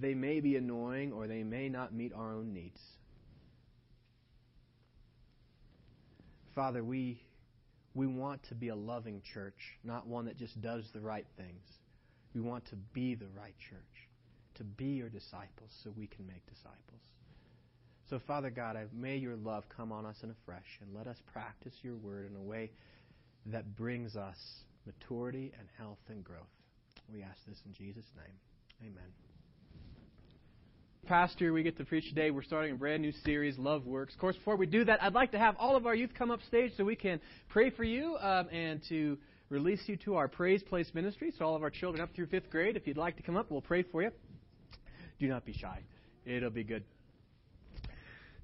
they 0.00 0.14
may 0.14 0.40
be 0.40 0.56
annoying 0.56 1.12
or 1.12 1.28
they 1.28 1.44
may 1.44 1.68
not 1.68 1.94
meet 1.94 2.12
our 2.12 2.32
own 2.32 2.52
needs. 2.52 2.80
Father, 6.56 6.82
we, 6.82 7.20
we 7.94 8.08
want 8.08 8.42
to 8.48 8.56
be 8.56 8.68
a 8.68 8.74
loving 8.74 9.22
church, 9.32 9.78
not 9.84 10.08
one 10.08 10.24
that 10.24 10.36
just 10.36 10.60
does 10.60 10.84
the 10.92 11.00
right 11.00 11.26
things. 11.36 11.62
We 12.34 12.40
want 12.40 12.66
to 12.70 12.76
be 12.92 13.14
the 13.14 13.28
right 13.38 13.54
church, 13.70 14.08
to 14.56 14.64
be 14.64 14.86
your 14.86 15.08
disciples 15.08 15.70
so 15.84 15.92
we 15.96 16.08
can 16.08 16.26
make 16.26 16.44
disciples. 16.46 17.00
So, 18.10 18.18
Father 18.26 18.50
God, 18.50 18.76
may 18.92 19.16
your 19.16 19.36
love 19.36 19.64
come 19.68 19.92
on 19.92 20.04
us 20.04 20.16
in 20.24 20.30
a 20.30 20.36
fresh 20.44 20.80
and 20.80 20.92
let 20.96 21.06
us 21.06 21.16
practice 21.32 21.74
your 21.82 21.96
word 21.96 22.28
in 22.28 22.36
a 22.36 22.42
way 22.42 22.72
that 23.46 23.76
brings 23.76 24.16
us 24.16 24.36
maturity 24.86 25.52
and 25.58 25.68
health 25.78 25.98
and 26.08 26.24
growth. 26.24 26.55
We 27.12 27.22
ask 27.22 27.38
this 27.46 27.58
in 27.64 27.72
Jesus' 27.72 28.04
name. 28.16 28.90
Amen. 28.90 29.10
pastor 31.06 31.52
we 31.52 31.62
get 31.62 31.76
to 31.78 31.84
preach 31.84 32.08
today. 32.08 32.30
We're 32.30 32.42
starting 32.42 32.72
a 32.72 32.74
brand 32.74 33.00
new 33.00 33.12
series, 33.24 33.56
Love 33.58 33.86
Works. 33.86 34.14
Of 34.14 34.20
course, 34.20 34.36
before 34.36 34.56
we 34.56 34.66
do 34.66 34.84
that, 34.84 35.02
I'd 35.02 35.14
like 35.14 35.30
to 35.32 35.38
have 35.38 35.54
all 35.58 35.76
of 35.76 35.86
our 35.86 35.94
youth 35.94 36.10
come 36.18 36.30
up 36.32 36.40
stage 36.48 36.72
so 36.76 36.84
we 36.84 36.96
can 36.96 37.20
pray 37.48 37.70
for 37.70 37.84
you 37.84 38.16
um, 38.20 38.48
and 38.50 38.80
to 38.88 39.16
release 39.50 39.80
you 39.86 39.96
to 39.98 40.16
our 40.16 40.26
Praise 40.26 40.62
Place 40.64 40.90
ministry. 40.94 41.32
So, 41.38 41.44
all 41.44 41.54
of 41.54 41.62
our 41.62 41.70
children 41.70 42.02
up 42.02 42.12
through 42.14 42.26
fifth 42.26 42.50
grade, 42.50 42.76
if 42.76 42.86
you'd 42.86 42.96
like 42.96 43.16
to 43.18 43.22
come 43.22 43.36
up, 43.36 43.50
we'll 43.50 43.60
pray 43.60 43.84
for 43.84 44.02
you. 44.02 44.10
Do 45.20 45.28
not 45.28 45.44
be 45.44 45.52
shy, 45.52 45.80
it'll 46.24 46.50
be 46.50 46.64
good. 46.64 46.82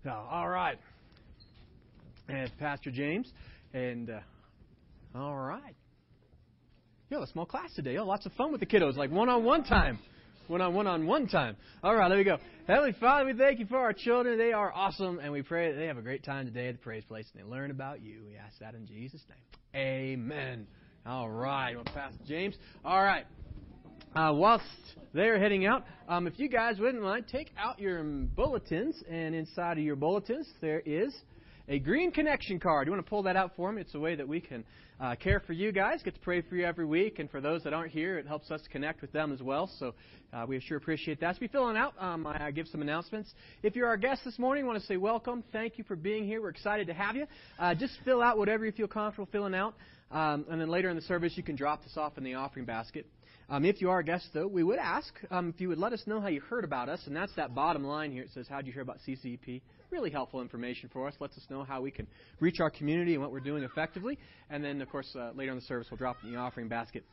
So, 0.05 0.11
all 0.11 0.49
right. 0.49 0.79
And 2.29 2.51
Pastor 2.59 2.91
James. 2.91 3.31
And, 3.75 4.11
uh, 4.11 4.21
all 5.15 5.35
right. 5.35 5.75
Have 7.13 7.23
a 7.23 7.27
small 7.27 7.45
class 7.45 7.71
today. 7.75 7.99
Oh, 7.99 8.07
lots 8.07 8.25
of 8.25 8.33
fun 8.33 8.53
with 8.53 8.61
the 8.61 8.67
kiddos, 8.67 8.97
like 8.97 9.11
one 9.11 9.29
on 9.29 9.45
one 9.45 9.65
time 9.65 9.99
one 10.49 10.61
on 10.61 10.75
one 10.75 10.87
on 10.87 11.07
one 11.07 11.27
time. 11.27 11.57
All 11.83 11.95
right, 11.95 12.09
there 12.09 12.19
we 12.19 12.25
go. 12.25 12.37
Heavenly 12.67 12.93
Father, 13.01 13.27
we 13.27 13.33
thank 13.33 13.59
you 13.59 13.67
for 13.67 13.79
our 13.79 13.93
children. 13.93 14.37
They 14.37 14.53
are 14.53 14.73
awesome, 14.73 15.19
and 15.19 15.33
we 15.33 15.43
pray 15.43 15.71
that 15.71 15.79
they 15.79 15.87
have 15.87 15.99
a 15.99 16.03
great 16.03 16.25
time 16.25 16.47
today 16.47 16.69
at 16.69 16.75
the 16.75 16.83
praise 16.83 17.05
place 17.05 17.27
and 17.33 17.43
they 17.43 17.49
learn 17.49 17.71
about 17.71 18.03
you. 18.03 18.23
We 18.27 18.37
ask 18.37 18.59
that 18.61 18.75
in 18.75 18.87
Jesus' 18.87 19.23
name. 19.29 19.39
Amen. 19.75 20.67
All 21.07 21.31
right, 21.31 21.75
well, 21.75 21.85
Pastor 21.85 22.19
James. 22.27 22.55
All 22.85 23.03
right. 23.03 23.25
Uh, 24.15 24.33
whilst 24.35 24.65
they're 25.15 25.39
heading 25.39 25.65
out, 25.65 25.85
um, 26.09 26.27
if 26.27 26.39
you 26.39 26.49
guys 26.49 26.79
wouldn't 26.79 27.03
mind, 27.03 27.27
take 27.31 27.51
out 27.59 27.79
your 27.79 28.03
bulletins, 28.03 29.03
and 29.11 29.35
inside 29.35 29.79
of 29.79 29.85
your 29.85 29.97
bulletins 29.97 30.49
there 30.61 30.81
is 30.81 31.15
a 31.69 31.79
green 31.79 32.11
connection 32.11 32.59
card. 32.59 32.87
You 32.87 32.93
want 32.93 33.05
to 33.05 33.09
pull 33.09 33.23
that 33.23 33.37
out 33.37 33.53
for 33.57 33.73
me? 33.73 33.81
It's 33.81 33.95
a 33.95 34.01
way 34.01 34.17
that 34.17 34.29
we 34.29 34.41
can 34.41 34.65
uh, 35.03 35.17
care 35.17 35.41
for 35.41 35.53
you 35.53 35.73
guys, 35.73 36.01
get 36.05 36.15
to 36.15 36.21
pray 36.21 36.41
for 36.43 36.55
you 36.55 36.65
every 36.65 36.85
week, 36.85 37.19
and 37.19 37.29
for 37.29 37.41
those 37.41 37.65
that 37.65 37.73
aren't 37.73 37.91
here, 37.91 38.19
it 38.19 38.27
helps 38.27 38.53
us 38.53 38.61
connect 38.71 39.03
with 39.03 39.11
them 39.11 39.33
as 39.33 39.43
well. 39.43 39.69
So 39.81 39.95
uh, 40.33 40.45
we 40.47 40.61
sure 40.61 40.77
appreciate 40.77 41.19
that. 41.21 41.35
So 41.35 41.41
be 41.41 41.49
filling 41.49 41.77
out. 41.77 41.95
Um, 41.99 42.25
I, 42.25 42.47
I 42.47 42.51
give 42.53 42.69
some 42.69 42.83
announcements. 42.83 43.35
If 43.65 43.75
you're 43.75 43.89
our 43.89 43.97
guest 43.97 44.25
this 44.25 44.39
morning, 44.39 44.65
want 44.65 44.81
to 44.81 44.87
say 44.87 44.97
welcome. 44.97 45.43
Thank 45.53 45.77
you 45.77 45.83
for 45.83 45.97
being 45.97 46.25
here. 46.25 46.41
We're 46.41 46.51
excited 46.51 46.87
to 46.87 46.95
have 46.95 47.17
you. 47.17 47.27
Uh, 47.59 47.75
just 47.75 47.95
fill 48.05 48.23
out 48.23 48.39
whatever 48.39 48.65
you 48.65 48.71
feel 48.71 48.87
comfortable 48.87 49.29
filling 49.33 49.55
out, 49.55 49.75
um, 50.13 50.47
and 50.49 50.61
then 50.61 50.69
later 50.69 50.89
in 50.89 50.95
the 50.95 51.03
service, 51.03 51.33
you 51.35 51.43
can 51.43 51.57
drop 51.57 51.83
this 51.83 51.97
off 51.97 52.17
in 52.17 52.23
the 52.23 52.35
offering 52.35 52.65
basket. 52.65 53.05
Um, 53.53 53.67
if 53.67 53.83
you 53.83 53.91
are 53.91 53.99
a 53.99 54.05
guest, 54.05 54.29
though, 54.33 54.47
we 54.47 54.63
would 54.63 54.79
ask 54.79 55.13
um, 55.31 55.53
if 55.55 55.61
you 55.61 55.69
would 55.69 55.77
let 55.77 55.93
us 55.93 56.03
know 56.07 56.23
how 56.23 56.29
you 56.29 56.41
heard 56.41 56.65
about 56.65 56.89
us, 56.89 57.01
and 57.05 57.15
that's 57.15 57.35
that 57.35 57.55
bottom 57.55 57.85
line 57.85 58.11
here. 58.11 58.23
It 58.23 58.31
says, 58.33 58.49
"How 58.49 58.57
did 58.57 58.67
you 58.67 58.73
hear 58.73 58.81
about 58.81 58.97
CCP?" 59.07 59.61
really 59.91 60.11
helpful 60.11 60.41
information 60.41 60.89
for 60.91 61.07
us. 61.07 61.15
Lets 61.21 61.37
us 61.37 61.45
know 61.51 61.63
how 61.63 61.83
we 61.83 61.91
can 61.91 62.07
reach 62.41 62.61
our 62.61 62.71
community 62.71 63.13
and 63.13 63.23
what 63.23 63.31
we're 63.31 63.41
doing 63.41 63.63
effectively. 63.63 64.19
And 64.49 64.65
then, 64.65 64.81
of 64.81 64.89
course, 64.89 65.15
uh, 65.15 65.33
later 65.35 65.53
in 65.53 65.59
the 65.59 65.65
service, 65.65 65.87
we'll 65.91 65.99
drop 65.99 66.17
in 66.25 66.33
the 66.33 66.39
offering 66.39 66.69
basket. 66.69 67.05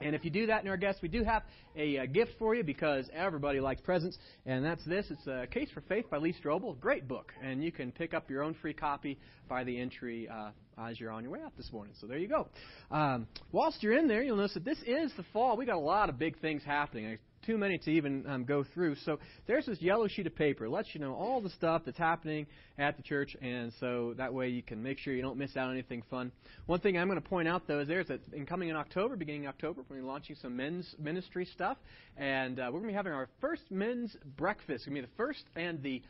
And 0.00 0.14
if 0.14 0.24
you 0.24 0.30
do 0.30 0.46
that 0.46 0.62
in 0.62 0.68
our 0.68 0.76
guests, 0.76 1.02
we 1.02 1.08
do 1.08 1.24
have 1.24 1.42
a, 1.74 1.96
a, 1.96 2.06
gift 2.06 2.32
for 2.38 2.54
you 2.54 2.62
because 2.62 3.10
everybody 3.12 3.58
likes 3.58 3.80
presents, 3.80 4.16
and 4.46 4.64
that's 4.64 4.84
this. 4.84 5.06
It's 5.10 5.26
a 5.26 5.46
Case 5.50 5.70
for 5.74 5.80
Faith 5.82 6.08
by 6.08 6.18
Lee 6.18 6.34
Strobel. 6.40 6.78
Great 6.78 7.08
book, 7.08 7.32
and 7.42 7.64
you 7.64 7.72
can 7.72 7.90
pick 7.90 8.14
up 8.14 8.30
your 8.30 8.44
own 8.44 8.54
free 8.54 8.74
copy 8.74 9.18
by 9.48 9.64
the 9.64 9.76
entry 9.76 10.28
uh, 10.28 10.50
as 10.80 11.00
you're 11.00 11.10
on 11.10 11.24
your 11.24 11.32
way 11.32 11.40
out 11.44 11.52
this 11.56 11.72
morning. 11.72 11.94
So 12.00 12.06
there 12.06 12.18
you 12.18 12.28
go. 12.28 12.46
Um, 12.92 13.26
whilst 13.50 13.82
you're 13.82 13.98
in 13.98 14.06
there, 14.06 14.22
you'll 14.22 14.36
notice 14.36 14.54
that 14.54 14.64
this 14.64 14.78
is 14.86 15.12
the 15.16 15.24
fall. 15.32 15.56
We 15.56 15.66
got 15.66 15.76
a 15.76 15.80
lot 15.80 16.08
of 16.08 16.18
big 16.18 16.38
things 16.40 16.62
happening 16.64 17.18
too 17.44 17.58
many 17.58 17.78
to 17.78 17.90
even 17.90 18.26
um, 18.26 18.44
go 18.44 18.64
through. 18.74 18.96
So 19.04 19.18
there's 19.46 19.66
this 19.66 19.80
yellow 19.80 20.08
sheet 20.08 20.26
of 20.26 20.34
paper. 20.36 20.66
It 20.66 20.70
lets 20.70 20.94
you 20.94 21.00
know 21.00 21.14
all 21.14 21.40
the 21.40 21.50
stuff 21.50 21.82
that's 21.84 21.98
happening 21.98 22.46
at 22.78 22.96
the 22.96 23.02
church, 23.02 23.36
and 23.40 23.72
so 23.80 24.14
that 24.16 24.32
way 24.32 24.48
you 24.48 24.62
can 24.62 24.82
make 24.82 24.98
sure 24.98 25.12
you 25.14 25.22
don't 25.22 25.38
miss 25.38 25.56
out 25.56 25.68
on 25.68 25.72
anything 25.72 26.02
fun. 26.10 26.32
One 26.66 26.80
thing 26.80 26.98
I'm 26.98 27.08
going 27.08 27.20
to 27.20 27.28
point 27.28 27.48
out, 27.48 27.66
though, 27.66 27.80
is 27.80 27.88
there's 27.88 28.08
that 28.08 28.20
in 28.32 28.46
coming 28.46 28.68
in 28.68 28.76
October, 28.76 29.16
beginning 29.16 29.46
October, 29.46 29.82
we're 29.82 29.96
going 29.96 30.00
to 30.00 30.04
be 30.04 30.08
launching 30.08 30.36
some 30.40 30.56
men's 30.56 30.94
ministry 30.98 31.44
stuff, 31.44 31.78
and 32.16 32.58
uh, 32.58 32.64
we're 32.66 32.80
going 32.80 32.84
to 32.84 32.88
be 32.88 32.94
having 32.94 33.12
our 33.12 33.28
first 33.40 33.62
men's 33.70 34.16
breakfast. 34.36 34.70
It's 34.70 34.84
going 34.86 34.96
to 34.96 35.02
be 35.02 35.06
the 35.06 35.16
first 35.16 35.44
and 35.56 35.82
the 35.82 36.02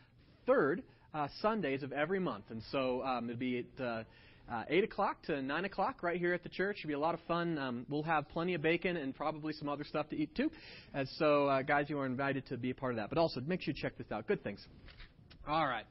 third 0.46 0.82
uh, 1.14 1.28
Sundays 1.40 1.82
of 1.82 1.92
every 1.92 2.20
month, 2.20 2.44
and 2.50 2.62
so 2.70 3.02
um, 3.02 3.30
it'll 3.30 3.38
be 3.38 3.58
at 3.58 3.84
uh, 3.84 4.02
uh, 4.50 4.64
8 4.68 4.84
o'clock 4.84 5.22
to 5.24 5.42
9 5.42 5.64
o'clock 5.64 6.02
right 6.02 6.18
here 6.18 6.32
at 6.32 6.42
the 6.42 6.48
church. 6.48 6.78
It'll 6.78 6.88
be 6.88 6.94
a 6.94 6.98
lot 6.98 7.14
of 7.14 7.20
fun. 7.28 7.58
Um, 7.58 7.86
we'll 7.88 8.02
have 8.02 8.28
plenty 8.30 8.54
of 8.54 8.62
bacon 8.62 8.96
and 8.96 9.14
probably 9.14 9.52
some 9.52 9.68
other 9.68 9.84
stuff 9.84 10.08
to 10.08 10.16
eat 10.16 10.34
too. 10.34 10.50
And 10.94 11.08
so, 11.18 11.46
uh, 11.46 11.62
guys, 11.62 11.86
you 11.88 11.98
are 11.98 12.06
invited 12.06 12.46
to 12.46 12.56
be 12.56 12.70
a 12.70 12.74
part 12.74 12.92
of 12.92 12.96
that. 12.96 13.10
But 13.10 13.18
also, 13.18 13.40
make 13.40 13.60
sure 13.60 13.74
you 13.74 13.80
check 13.80 13.98
this 13.98 14.10
out. 14.10 14.26
Good 14.26 14.42
things. 14.42 14.66
All 15.46 15.66
right. 15.66 15.84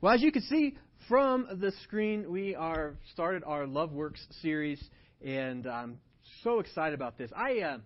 Well, 0.00 0.12
as 0.12 0.20
you 0.20 0.32
can 0.32 0.42
see 0.42 0.76
from 1.08 1.46
the 1.60 1.72
screen, 1.84 2.30
we 2.30 2.54
are 2.54 2.94
started 3.12 3.44
our 3.44 3.66
Love 3.66 3.92
Works 3.92 4.26
series, 4.40 4.82
and 5.24 5.66
I'm 5.66 5.98
so 6.42 6.58
excited 6.58 6.94
about 6.94 7.16
this. 7.18 7.30
I, 7.36 7.60
uh, 7.60 7.78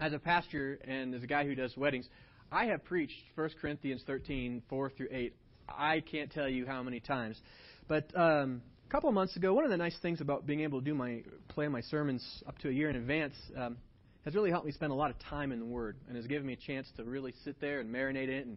as 0.00 0.12
a 0.12 0.18
pastor 0.18 0.78
and 0.86 1.14
as 1.14 1.22
a 1.22 1.26
guy 1.26 1.44
who 1.44 1.54
does 1.54 1.76
weddings, 1.76 2.08
I 2.52 2.66
have 2.66 2.84
preached 2.84 3.14
1 3.34 3.50
Corinthians 3.60 4.02
13, 4.06 4.62
4 4.68 4.90
through 4.90 5.08
8. 5.10 5.34
I 5.68 6.00
can't 6.00 6.30
tell 6.30 6.48
you 6.48 6.66
how 6.66 6.82
many 6.82 7.00
times. 7.00 7.40
But 7.88 8.10
um, 8.14 8.62
a 8.86 8.90
couple 8.90 9.08
of 9.08 9.14
months 9.14 9.36
ago, 9.36 9.54
one 9.54 9.64
of 9.64 9.70
the 9.70 9.76
nice 9.76 9.96
things 10.02 10.20
about 10.20 10.46
being 10.46 10.60
able 10.60 10.80
to 10.80 10.84
do 10.84 10.94
my 10.94 11.22
plan 11.48 11.72
my 11.72 11.80
sermons 11.80 12.42
up 12.46 12.58
to 12.58 12.68
a 12.68 12.72
year 12.72 12.90
in 12.90 12.96
advance 12.96 13.34
um, 13.56 13.76
has 14.24 14.34
really 14.34 14.50
helped 14.50 14.66
me 14.66 14.72
spend 14.72 14.92
a 14.92 14.94
lot 14.94 15.10
of 15.10 15.18
time 15.18 15.52
in 15.52 15.58
the 15.58 15.64
Word 15.64 15.96
and 16.06 16.16
has 16.16 16.26
given 16.26 16.46
me 16.46 16.52
a 16.52 16.56
chance 16.56 16.86
to 16.96 17.04
really 17.04 17.34
sit 17.44 17.60
there 17.60 17.80
and 17.80 17.92
marinate 17.92 18.28
it 18.28 18.46
and, 18.46 18.56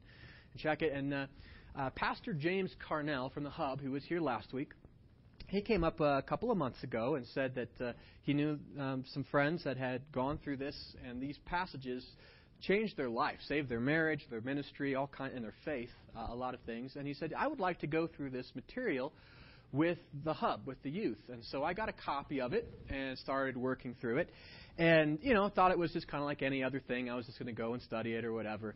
and 0.52 0.62
check 0.62 0.82
it. 0.82 0.94
And 0.94 1.14
uh, 1.14 1.26
uh, 1.78 1.90
Pastor 1.92 2.34
James 2.34 2.72
Carnell 2.88 3.34
from 3.34 3.44
the 3.44 3.50
Hub, 3.50 3.82
who 3.82 3.92
was 3.92 4.04
here 4.04 4.20
last 4.20 4.54
week, 4.54 4.74
he 5.48 5.62
came 5.62 5.84
up 5.84 6.00
a 6.02 6.22
couple 6.28 6.52
of 6.52 6.58
months 6.58 6.84
ago 6.84 7.16
and 7.16 7.26
said 7.34 7.56
that 7.56 7.82
uh, 7.86 7.94
he 8.24 8.34
knew 8.34 8.60
um, 8.78 9.06
some 9.14 9.24
friends 9.32 9.64
that 9.64 9.78
had 9.78 10.02
gone 10.12 10.40
through 10.44 10.58
this, 10.58 10.76
and 11.08 11.22
these 11.22 11.38
passages 11.46 12.06
changed 12.62 12.98
their 12.98 13.10
life, 13.10 13.38
saved 13.48 13.70
their 13.70 13.80
marriage, 13.80 14.26
their 14.30 14.42
ministry, 14.42 14.94
all 14.94 15.08
kind, 15.08 15.34
and 15.34 15.44
their 15.44 15.54
faith, 15.64 15.90
uh, 16.18 16.28
a 16.30 16.36
lot 16.36 16.54
of 16.54 16.60
things. 16.62 16.96
And 16.98 17.08
he 17.08 17.14
said, 17.14 17.34
I 17.38 17.48
would 17.48 17.60
like 17.60 17.80
to 17.80 17.88
go 17.88 18.08
through 18.08 18.32
this 18.32 18.52
material 18.56 19.14
with 19.72 19.98
the 20.24 20.34
hub, 20.34 20.62
with 20.66 20.82
the 20.84 20.90
youth. 20.90 21.20
And 21.30 21.44
so 21.46 21.64
I 21.64 21.74
got 21.74 21.90
a 21.90 21.94
copy 21.94 22.42
of 22.42 22.54
it 22.54 22.68
and 22.90 23.18
started 23.18 23.58
working 23.58 23.96
through 24.00 24.18
it. 24.18 24.30
And, 24.78 25.20
you 25.22 25.34
know, 25.34 25.50
thought 25.50 25.72
it 25.72 25.78
was 25.78 25.92
just 25.92 26.08
kind 26.08 26.22
of 26.22 26.26
like 26.26 26.42
any 26.42 26.64
other 26.64 26.80
thing. 26.80 27.10
I 27.10 27.16
was 27.16 27.26
just 27.26 27.40
going 27.40 27.54
to 27.54 27.60
go 27.60 27.74
and 27.74 27.82
study 27.82 28.14
it 28.14 28.24
or 28.24 28.34
whatever. 28.34 28.76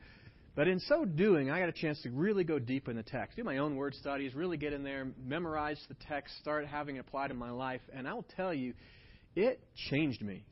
But 0.55 0.67
in 0.67 0.79
so 0.81 1.05
doing, 1.05 1.49
I 1.49 1.59
got 1.59 1.69
a 1.69 1.73
chance 1.73 2.01
to 2.01 2.09
really 2.09 2.43
go 2.43 2.59
deep 2.59 2.89
in 2.89 2.97
the 2.97 3.03
text, 3.03 3.37
do 3.37 3.43
my 3.43 3.59
own 3.59 3.77
word 3.77 3.95
studies, 3.95 4.35
really 4.35 4.57
get 4.57 4.73
in 4.73 4.83
there, 4.83 5.07
memorize 5.25 5.79
the 5.87 5.95
text, 6.09 6.37
start 6.39 6.65
having 6.65 6.97
it 6.97 6.99
applied 6.99 7.31
in 7.31 7.37
my 7.37 7.51
life. 7.51 7.81
And 7.93 8.07
I 8.07 8.13
will 8.13 8.25
tell 8.35 8.53
you, 8.53 8.73
it 9.35 9.61
changed 9.89 10.21
me. 10.21 10.43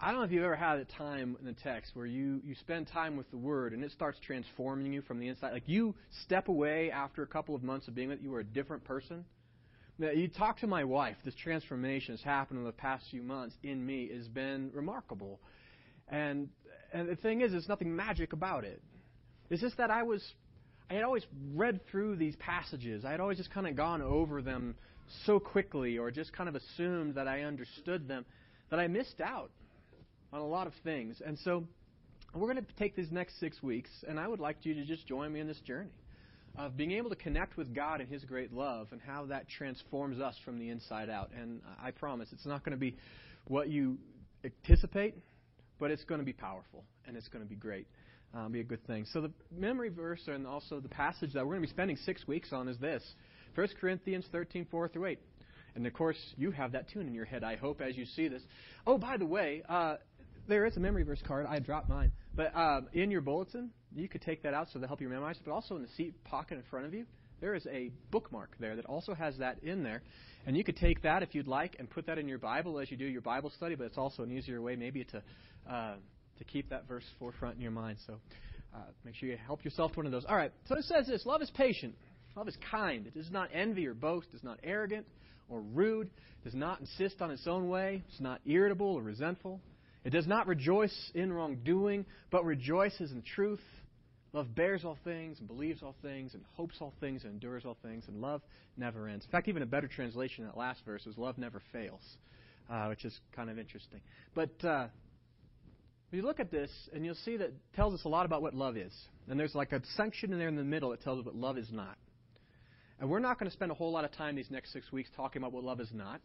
I 0.00 0.08
don't 0.08 0.16
know 0.16 0.24
if 0.24 0.32
you've 0.32 0.44
ever 0.44 0.56
had 0.56 0.78
a 0.78 0.84
time 0.84 1.36
in 1.38 1.46
the 1.46 1.52
text 1.52 1.92
where 1.94 2.06
you, 2.06 2.40
you 2.42 2.54
spend 2.56 2.88
time 2.88 3.16
with 3.16 3.30
the 3.30 3.36
Word 3.36 3.74
and 3.74 3.84
it 3.84 3.92
starts 3.92 4.18
transforming 4.20 4.92
you 4.92 5.02
from 5.02 5.20
the 5.20 5.28
inside. 5.28 5.52
Like 5.52 5.68
you 5.68 5.94
step 6.24 6.48
away 6.48 6.90
after 6.90 7.22
a 7.22 7.26
couple 7.26 7.54
of 7.54 7.62
months 7.62 7.86
of 7.86 7.94
being 7.94 8.08
with 8.08 8.18
it, 8.18 8.22
you 8.22 8.34
are 8.34 8.40
a 8.40 8.44
different 8.44 8.84
person. 8.84 9.24
You 9.98 10.26
talk 10.26 10.58
to 10.58 10.66
my 10.66 10.82
wife, 10.82 11.16
this 11.24 11.36
transformation 11.36 12.14
has 12.14 12.22
happened 12.22 12.58
in 12.58 12.64
the 12.64 12.72
past 12.72 13.04
few 13.10 13.22
months 13.22 13.54
in 13.62 13.84
me 13.84 14.10
has 14.12 14.26
been 14.26 14.70
remarkable. 14.74 15.38
And, 16.08 16.48
and 16.92 17.08
the 17.08 17.14
thing 17.14 17.42
is, 17.42 17.52
there's 17.52 17.68
nothing 17.68 17.94
magic 17.94 18.32
about 18.32 18.64
it. 18.64 18.82
It's 19.50 19.62
just 19.62 19.76
that 19.76 19.92
I 19.92 20.02
was, 20.02 20.22
I 20.90 20.94
had 20.94 21.04
always 21.04 21.24
read 21.54 21.80
through 21.90 22.16
these 22.16 22.34
passages. 22.36 23.04
I 23.04 23.12
had 23.12 23.20
always 23.20 23.38
just 23.38 23.52
kind 23.52 23.68
of 23.68 23.76
gone 23.76 24.02
over 24.02 24.42
them 24.42 24.74
so 25.26 25.38
quickly 25.38 25.96
or 25.96 26.10
just 26.10 26.32
kind 26.32 26.48
of 26.48 26.56
assumed 26.56 27.14
that 27.14 27.28
I 27.28 27.42
understood 27.42 28.08
them 28.08 28.24
that 28.70 28.80
I 28.80 28.88
missed 28.88 29.20
out 29.20 29.50
on 30.32 30.40
a 30.40 30.46
lot 30.46 30.66
of 30.66 30.72
things. 30.82 31.22
And 31.24 31.38
so 31.44 31.64
we're 32.34 32.52
going 32.52 32.64
to 32.64 32.72
take 32.76 32.96
these 32.96 33.12
next 33.12 33.38
six 33.38 33.62
weeks, 33.62 33.90
and 34.08 34.18
I 34.18 34.26
would 34.26 34.40
like 34.40 34.56
you 34.62 34.74
to 34.74 34.84
just 34.84 35.06
join 35.06 35.32
me 35.32 35.38
in 35.38 35.46
this 35.46 35.60
journey 35.60 35.92
of 36.56 36.76
being 36.76 36.92
able 36.92 37.10
to 37.10 37.16
connect 37.16 37.56
with 37.56 37.74
God 37.74 38.00
and 38.00 38.08
His 38.08 38.24
great 38.24 38.52
love 38.52 38.88
and 38.92 39.00
how 39.00 39.26
that 39.26 39.48
transforms 39.48 40.20
us 40.20 40.36
from 40.44 40.58
the 40.58 40.70
inside 40.70 41.10
out. 41.10 41.30
And 41.38 41.60
I 41.82 41.90
promise 41.90 42.28
it's 42.32 42.46
not 42.46 42.64
going 42.64 42.72
to 42.72 42.78
be 42.78 42.96
what 43.46 43.68
you 43.68 43.98
anticipate, 44.44 45.14
but 45.78 45.90
it's 45.90 46.04
going 46.04 46.20
to 46.20 46.24
be 46.24 46.32
powerful 46.32 46.84
and 47.06 47.16
it's 47.16 47.28
going 47.28 47.44
to 47.44 47.48
be 47.48 47.56
great. 47.56 47.86
Um, 48.32 48.50
be 48.50 48.60
a 48.60 48.64
good 48.64 48.84
thing. 48.86 49.06
So 49.12 49.20
the 49.20 49.30
memory 49.56 49.90
verse 49.90 50.22
and 50.26 50.44
also 50.44 50.80
the 50.80 50.88
passage 50.88 51.32
that 51.34 51.46
we're 51.46 51.52
going 51.52 51.62
to 51.62 51.68
be 51.68 51.72
spending 51.72 51.96
six 51.98 52.26
weeks 52.26 52.52
on 52.52 52.66
is 52.66 52.76
this: 52.78 53.02
1 53.54 53.68
Corinthians 53.80 54.26
13, 54.32 54.66
4 54.70 54.88
through 54.88 55.06
8. 55.06 55.18
And 55.76 55.86
of 55.86 55.92
course, 55.92 56.16
you 56.36 56.50
have 56.50 56.72
that 56.72 56.88
tune 56.90 57.06
in 57.06 57.14
your 57.14 57.24
head, 57.24 57.44
I 57.44 57.56
hope, 57.56 57.80
as 57.80 57.96
you 57.96 58.04
see 58.04 58.28
this. 58.28 58.42
Oh, 58.86 58.98
by 58.98 59.16
the 59.16 59.26
way, 59.26 59.62
uh, 59.68 59.96
there 60.48 60.66
is 60.66 60.76
a 60.76 60.80
memory 60.80 61.02
verse 61.02 61.22
card. 61.26 61.46
I 61.46 61.58
dropped 61.58 61.88
mine. 61.88 62.12
But 62.34 62.54
um, 62.56 62.88
in 62.92 63.10
your 63.10 63.20
bulletin, 63.20 63.70
you 63.94 64.08
could 64.08 64.22
take 64.22 64.42
that 64.42 64.54
out 64.54 64.68
so 64.72 64.80
to 64.80 64.86
help 64.86 65.00
you 65.00 65.08
memorize 65.08 65.36
it. 65.36 65.42
But 65.44 65.52
also 65.52 65.76
in 65.76 65.82
the 65.82 65.88
seat 65.96 66.14
pocket 66.24 66.58
in 66.58 66.64
front 66.70 66.86
of 66.86 66.94
you, 66.94 67.06
there 67.40 67.54
is 67.54 67.66
a 67.66 67.90
bookmark 68.10 68.50
there 68.58 68.76
that 68.76 68.86
also 68.86 69.14
has 69.14 69.36
that 69.38 69.62
in 69.62 69.82
there. 69.82 70.02
And 70.46 70.56
you 70.56 70.64
could 70.64 70.76
take 70.76 71.02
that 71.02 71.22
if 71.22 71.34
you'd 71.34 71.48
like 71.48 71.76
and 71.78 71.88
put 71.88 72.06
that 72.06 72.18
in 72.18 72.28
your 72.28 72.38
Bible 72.38 72.78
as 72.78 72.90
you 72.90 72.96
do 72.96 73.04
your 73.04 73.20
Bible 73.20 73.50
study. 73.56 73.74
But 73.74 73.84
it's 73.84 73.98
also 73.98 74.22
an 74.22 74.32
easier 74.32 74.60
way 74.60 74.76
maybe 74.76 75.04
to 75.04 75.22
uh, 75.68 75.94
to 76.38 76.44
keep 76.44 76.70
that 76.70 76.86
verse 76.86 77.04
forefront 77.18 77.56
in 77.56 77.60
your 77.60 77.70
mind. 77.70 77.98
So 78.06 78.14
uh, 78.74 78.78
make 79.04 79.14
sure 79.14 79.28
you 79.28 79.36
help 79.36 79.64
yourself 79.64 79.92
to 79.92 79.98
one 79.98 80.06
of 80.06 80.12
those. 80.12 80.24
All 80.28 80.36
right. 80.36 80.52
So 80.66 80.76
it 80.76 80.84
says 80.84 81.06
this: 81.06 81.24
Love 81.26 81.42
is 81.42 81.50
patient. 81.50 81.94
Love 82.36 82.48
is 82.48 82.56
kind. 82.70 83.06
It 83.06 83.14
does 83.14 83.30
not 83.30 83.50
envy 83.54 83.86
or 83.86 83.94
boast. 83.94 84.28
It 84.32 84.36
is 84.36 84.44
not 84.44 84.58
arrogant 84.64 85.06
or 85.48 85.60
rude. 85.60 86.08
It 86.08 86.44
does 86.44 86.54
not 86.54 86.80
insist 86.80 87.22
on 87.22 87.30
its 87.30 87.46
own 87.46 87.68
way. 87.68 88.02
It's 88.08 88.20
not 88.20 88.40
irritable 88.44 88.94
or 88.94 89.02
resentful. 89.02 89.60
It 90.04 90.10
does 90.10 90.26
not 90.26 90.46
rejoice 90.46 91.10
in 91.14 91.32
wrongdoing, 91.32 92.04
but 92.30 92.44
rejoices 92.44 93.12
in 93.12 93.22
truth. 93.22 93.62
Love 94.34 94.52
bears 94.54 94.84
all 94.84 94.98
things 95.04 95.38
and 95.38 95.46
believes 95.46 95.80
all 95.80 95.94
things 96.02 96.34
and 96.34 96.42
hopes 96.54 96.74
all 96.80 96.92
things 96.98 97.22
and 97.22 97.32
endures 97.32 97.64
all 97.64 97.76
things, 97.82 98.04
and 98.08 98.20
love 98.20 98.42
never 98.76 99.06
ends. 99.08 99.24
In 99.24 99.30
fact, 99.30 99.46
even 99.46 99.62
a 99.62 99.66
better 99.66 99.86
translation 99.86 100.44
of 100.44 100.52
that 100.52 100.58
last 100.58 100.80
verse 100.84 101.06
is 101.06 101.16
love 101.16 101.38
never 101.38 101.62
fails, 101.72 102.02
uh, 102.68 102.86
which 102.88 103.04
is 103.04 103.16
kind 103.34 103.48
of 103.48 103.60
interesting. 103.60 104.00
But 104.34 104.64
uh, 104.64 104.88
you 106.10 106.22
look 106.22 106.40
at 106.40 106.50
this, 106.50 106.70
and 106.92 107.04
you'll 107.04 107.14
see 107.14 107.36
that 107.36 107.46
it 107.46 107.54
tells 107.76 107.94
us 107.94 108.04
a 108.04 108.08
lot 108.08 108.26
about 108.26 108.42
what 108.42 108.54
love 108.54 108.76
is. 108.76 108.92
And 109.28 109.38
there's 109.38 109.54
like 109.54 109.70
a 109.70 109.80
section 109.96 110.32
in 110.32 110.38
there 110.40 110.48
in 110.48 110.56
the 110.56 110.64
middle 110.64 110.90
that 110.90 111.02
tells 111.02 111.20
us 111.20 111.24
what 111.24 111.36
love 111.36 111.56
is 111.56 111.68
not. 111.70 111.96
And 113.00 113.08
we're 113.08 113.20
not 113.20 113.38
going 113.38 113.48
to 113.48 113.54
spend 113.54 113.70
a 113.70 113.74
whole 113.74 113.92
lot 113.92 114.04
of 114.04 114.12
time 114.12 114.34
these 114.34 114.50
next 114.50 114.72
six 114.72 114.90
weeks 114.90 115.10
talking 115.16 115.42
about 115.42 115.52
what 115.52 115.62
love 115.62 115.80
is 115.80 115.90
not. 115.92 116.20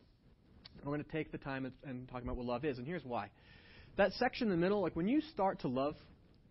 We're 0.84 0.94
going 0.94 1.04
to 1.04 1.12
take 1.12 1.32
the 1.32 1.38
time 1.38 1.66
and, 1.66 1.74
and 1.84 2.08
talking 2.08 2.28
about 2.28 2.38
what 2.38 2.46
love 2.46 2.66
is. 2.66 2.80
And 2.80 2.88
here's 2.88 3.04
why. 3.04 3.30
That 3.98 4.14
section 4.14 4.48
in 4.48 4.52
the 4.52 4.58
middle, 4.58 4.82
like 4.82 4.96
when 4.96 5.08
you 5.08 5.22
start 5.22 5.60
to 5.62 5.68
love, 5.68 5.96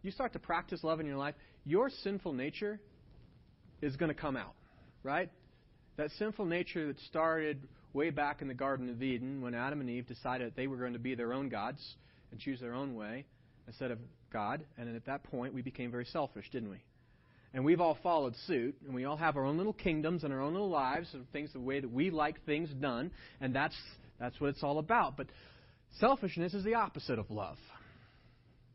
you 0.02 0.10
start 0.10 0.32
to 0.34 0.38
practice 0.38 0.84
love 0.84 1.00
in 1.00 1.06
your 1.06 1.16
life, 1.16 1.34
your 1.64 1.90
sinful 2.02 2.32
nature 2.32 2.80
is 3.82 3.96
going 3.96 4.12
to 4.12 4.20
come 4.20 4.36
out, 4.36 4.54
right? 5.02 5.30
That 5.96 6.10
sinful 6.18 6.44
nature 6.44 6.86
that 6.88 6.98
started 7.00 7.66
way 7.92 8.10
back 8.10 8.42
in 8.42 8.48
the 8.48 8.54
Garden 8.54 8.88
of 8.90 9.02
Eden 9.02 9.40
when 9.40 9.54
Adam 9.54 9.80
and 9.80 9.90
Eve 9.90 10.06
decided 10.06 10.52
they 10.56 10.66
were 10.66 10.76
going 10.76 10.92
to 10.92 10.98
be 10.98 11.14
their 11.14 11.32
own 11.32 11.48
gods 11.48 11.80
and 12.30 12.40
choose 12.40 12.60
their 12.60 12.74
own 12.74 12.94
way 12.94 13.24
instead 13.66 13.90
of 13.90 13.98
God. 14.32 14.64
And 14.76 14.94
at 14.94 15.06
that 15.06 15.24
point, 15.24 15.54
we 15.54 15.62
became 15.62 15.90
very 15.90 16.04
selfish, 16.04 16.48
didn't 16.50 16.70
we? 16.70 16.78
And 17.54 17.64
we've 17.64 17.80
all 17.80 17.96
followed 18.02 18.34
suit, 18.46 18.76
and 18.84 18.94
we 18.94 19.06
all 19.06 19.16
have 19.16 19.36
our 19.36 19.44
own 19.44 19.56
little 19.56 19.72
kingdoms 19.72 20.22
and 20.22 20.32
our 20.32 20.40
own 20.40 20.52
little 20.52 20.68
lives 20.68 21.08
and 21.14 21.30
things 21.32 21.52
the 21.52 21.60
way 21.60 21.80
that 21.80 21.90
we 21.90 22.10
like 22.10 22.44
things 22.44 22.68
done, 22.80 23.10
and 23.40 23.54
that's 23.54 23.74
that's 24.20 24.38
what 24.40 24.50
it's 24.50 24.62
all 24.62 24.78
about. 24.78 25.16
But 25.16 25.28
selfishness 25.98 26.52
is 26.52 26.64
the 26.64 26.74
opposite 26.74 27.18
of 27.18 27.30
love. 27.30 27.56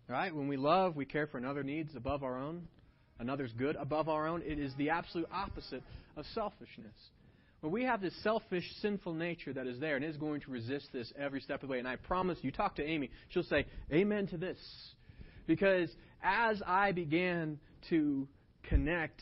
Right? 0.08 0.36
When 0.36 0.48
we 0.48 0.58
love, 0.58 0.96
we 0.96 1.06
care 1.06 1.28
for 1.28 1.38
another 1.38 1.64
needs 1.64 1.96
above 1.96 2.24
our 2.24 2.38
own, 2.38 2.68
another's 3.20 3.54
good 3.54 3.76
above 3.78 4.10
our 4.10 4.28
own. 4.28 4.42
It 4.46 4.60
is 4.60 4.74
the 4.78 4.90
absolute 4.90 5.28
opposite 5.32 5.82
of 6.18 6.26
selfishness. 6.34 6.94
When 7.62 7.72
we 7.72 7.84
have 7.86 8.02
this 8.02 8.14
selfish, 8.22 8.66
sinful 8.82 9.14
nature 9.14 9.54
that 9.54 9.66
is 9.68 9.80
there 9.80 9.96
and 9.96 10.04
is 10.04 10.18
going 10.18 10.42
to 10.42 10.52
resist 10.52 10.90
this 10.92 11.12
every 11.18 11.40
step 11.40 11.64
of 11.64 11.70
the 11.70 11.72
way, 11.72 11.80
and 11.80 11.88
I 11.88 11.96
promise 11.96 12.38
you, 12.42 12.52
talk 12.52 12.76
to 12.76 12.84
Amy, 12.84 13.10
she'll 13.30 13.44
say, 13.44 13.66
Amen 13.92 14.28
to 14.28 14.38
this. 14.38 14.58
Because 15.48 15.90
as 16.22 16.62
I 16.68 16.92
began 16.92 17.60
to 17.90 18.28
connect 18.64 19.22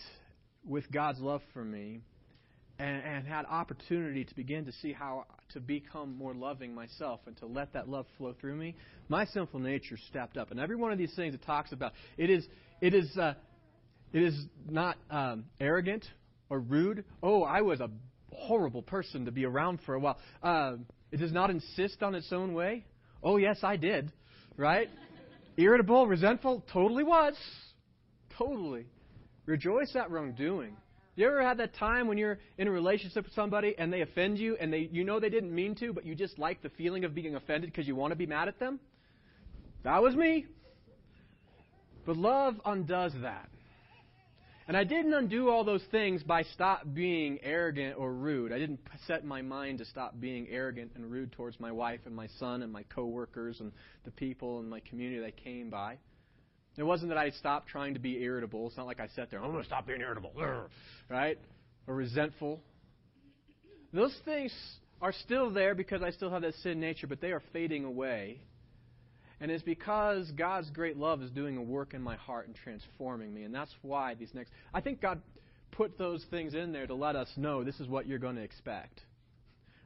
with 0.65 0.91
God's 0.91 1.19
love 1.19 1.41
for 1.53 1.63
me 1.63 2.01
and, 2.81 3.03
and 3.05 3.27
had 3.27 3.45
opportunity 3.45 4.25
to 4.25 4.35
begin 4.35 4.65
to 4.65 4.71
see 4.71 4.91
how 4.91 5.25
to 5.53 5.59
become 5.59 6.17
more 6.17 6.33
loving 6.33 6.73
myself 6.73 7.19
and 7.27 7.37
to 7.37 7.45
let 7.45 7.71
that 7.73 7.87
love 7.87 8.07
flow 8.17 8.33
through 8.41 8.55
me, 8.55 8.75
my 9.07 9.25
sinful 9.25 9.59
nature 9.59 9.97
stepped 10.09 10.35
up. 10.35 10.49
And 10.49 10.59
every 10.59 10.75
one 10.75 10.91
of 10.91 10.97
these 10.97 11.13
things 11.15 11.35
it 11.35 11.43
talks 11.45 11.71
about, 11.71 11.93
it 12.17 12.31
is, 12.31 12.47
it 12.81 12.95
is, 12.95 13.15
uh, 13.17 13.35
it 14.13 14.23
is 14.23 14.45
not 14.67 14.97
um, 15.11 15.45
arrogant 15.59 16.03
or 16.49 16.59
rude. 16.59 17.05
Oh, 17.21 17.43
I 17.43 17.61
was 17.61 17.79
a 17.81 17.89
horrible 18.33 18.81
person 18.81 19.25
to 19.25 19.31
be 19.31 19.45
around 19.45 19.79
for 19.85 19.93
a 19.93 19.99
while. 19.99 20.17
Uh, 20.41 20.77
it 21.11 21.17
does 21.17 21.31
not 21.31 21.51
insist 21.51 22.01
on 22.01 22.15
its 22.15 22.31
own 22.33 22.55
way. 22.55 22.83
Oh, 23.21 23.37
yes, 23.37 23.59
I 23.61 23.75
did. 23.75 24.11
Right? 24.57 24.89
Irritable, 25.57 26.07
resentful, 26.07 26.63
totally 26.73 27.03
was. 27.03 27.35
Totally. 28.39 28.87
Rejoice 29.45 29.95
at 29.95 30.09
wrongdoing. 30.09 30.75
You 31.15 31.27
ever 31.27 31.43
had 31.43 31.57
that 31.57 31.75
time 31.75 32.07
when 32.07 32.17
you're 32.17 32.39
in 32.57 32.67
a 32.67 32.71
relationship 32.71 33.25
with 33.25 33.33
somebody 33.33 33.75
and 33.77 33.91
they 33.91 34.01
offend 34.01 34.37
you 34.37 34.55
and 34.59 34.71
they 34.71 34.89
you 34.91 35.03
know 35.03 35.19
they 35.19 35.29
didn't 35.29 35.53
mean 35.53 35.75
to, 35.75 35.91
but 35.91 36.05
you 36.05 36.15
just 36.15 36.39
like 36.39 36.61
the 36.61 36.69
feeling 36.69 37.03
of 37.03 37.13
being 37.13 37.35
offended 37.35 37.71
because 37.71 37.87
you 37.87 37.95
want 37.95 38.11
to 38.11 38.15
be 38.15 38.25
mad 38.25 38.47
at 38.47 38.59
them? 38.59 38.79
That 39.83 40.01
was 40.01 40.15
me. 40.15 40.45
But 42.05 42.17
love 42.17 42.59
undoes 42.65 43.13
that. 43.21 43.49
And 44.67 44.77
I 44.77 44.85
didn't 44.85 45.13
undo 45.13 45.49
all 45.49 45.65
those 45.65 45.83
things 45.91 46.23
by 46.23 46.43
stop 46.43 46.83
being 46.93 47.39
arrogant 47.43 47.97
or 47.97 48.13
rude. 48.13 48.53
I 48.53 48.57
didn't 48.57 48.79
set 49.05 49.25
my 49.25 49.41
mind 49.41 49.79
to 49.79 49.85
stop 49.85 50.17
being 50.19 50.47
arrogant 50.49 50.91
and 50.95 51.11
rude 51.11 51.33
towards 51.33 51.59
my 51.59 51.71
wife 51.71 51.99
and 52.05 52.15
my 52.15 52.27
son 52.39 52.61
and 52.61 52.71
my 52.71 52.83
coworkers 52.83 53.59
and 53.59 53.73
the 54.05 54.11
people 54.11 54.59
in 54.59 54.69
my 54.69 54.79
community 54.79 55.21
that 55.21 55.35
came 55.35 55.69
by. 55.69 55.97
It 56.77 56.83
wasn't 56.83 57.09
that 57.09 57.17
I 57.17 57.31
stopped 57.31 57.67
trying 57.67 57.95
to 57.95 57.99
be 57.99 58.21
irritable. 58.21 58.67
It's 58.67 58.77
not 58.77 58.85
like 58.85 58.99
I 58.99 59.07
sat 59.15 59.29
there, 59.29 59.43
I'm 59.43 59.51
going 59.51 59.63
to 59.63 59.67
stop 59.67 59.87
being 59.87 60.01
irritable, 60.01 60.31
right? 61.09 61.37
Or 61.87 61.95
resentful. 61.95 62.61
Those 63.93 64.15
things 64.23 64.53
are 65.01 65.11
still 65.11 65.49
there 65.49 65.75
because 65.75 66.01
I 66.01 66.11
still 66.11 66.29
have 66.29 66.43
that 66.43 66.53
sin 66.63 66.79
nature, 66.79 67.07
but 67.07 67.19
they 67.19 67.31
are 67.31 67.41
fading 67.51 67.83
away. 67.83 68.39
And 69.41 69.49
it's 69.49 69.63
because 69.63 70.29
God's 70.31 70.69
great 70.69 70.97
love 70.97 71.23
is 71.23 71.31
doing 71.31 71.57
a 71.57 71.61
work 71.61 71.95
in 71.95 72.01
my 72.01 72.15
heart 72.15 72.45
and 72.45 72.55
transforming 72.55 73.33
me. 73.33 73.43
And 73.43 73.53
that's 73.53 73.71
why 73.81 74.13
these 74.13 74.29
next. 74.33 74.51
I 74.71 74.81
think 74.81 75.01
God 75.01 75.19
put 75.71 75.97
those 75.97 76.23
things 76.29 76.53
in 76.53 76.71
there 76.71 76.85
to 76.85 76.93
let 76.93 77.15
us 77.15 77.27
know 77.35 77.63
this 77.63 77.79
is 77.79 77.87
what 77.87 78.07
you're 78.07 78.19
going 78.19 78.35
to 78.35 78.43
expect. 78.43 79.01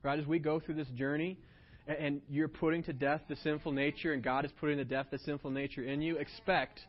Right? 0.03 0.19
As 0.19 0.25
we 0.25 0.39
go 0.39 0.59
through 0.59 0.75
this 0.75 0.89
journey, 0.89 1.39
and 1.87 2.21
you're 2.29 2.47
putting 2.47 2.83
to 2.83 2.93
death 2.93 3.21
the 3.27 3.35
sinful 3.37 3.71
nature, 3.71 4.13
and 4.13 4.23
God 4.23 4.45
is 4.45 4.51
putting 4.59 4.77
to 4.77 4.85
death 4.85 5.07
the 5.11 5.19
sinful 5.19 5.51
nature 5.51 5.83
in 5.83 6.01
you, 6.01 6.17
expect 6.17 6.79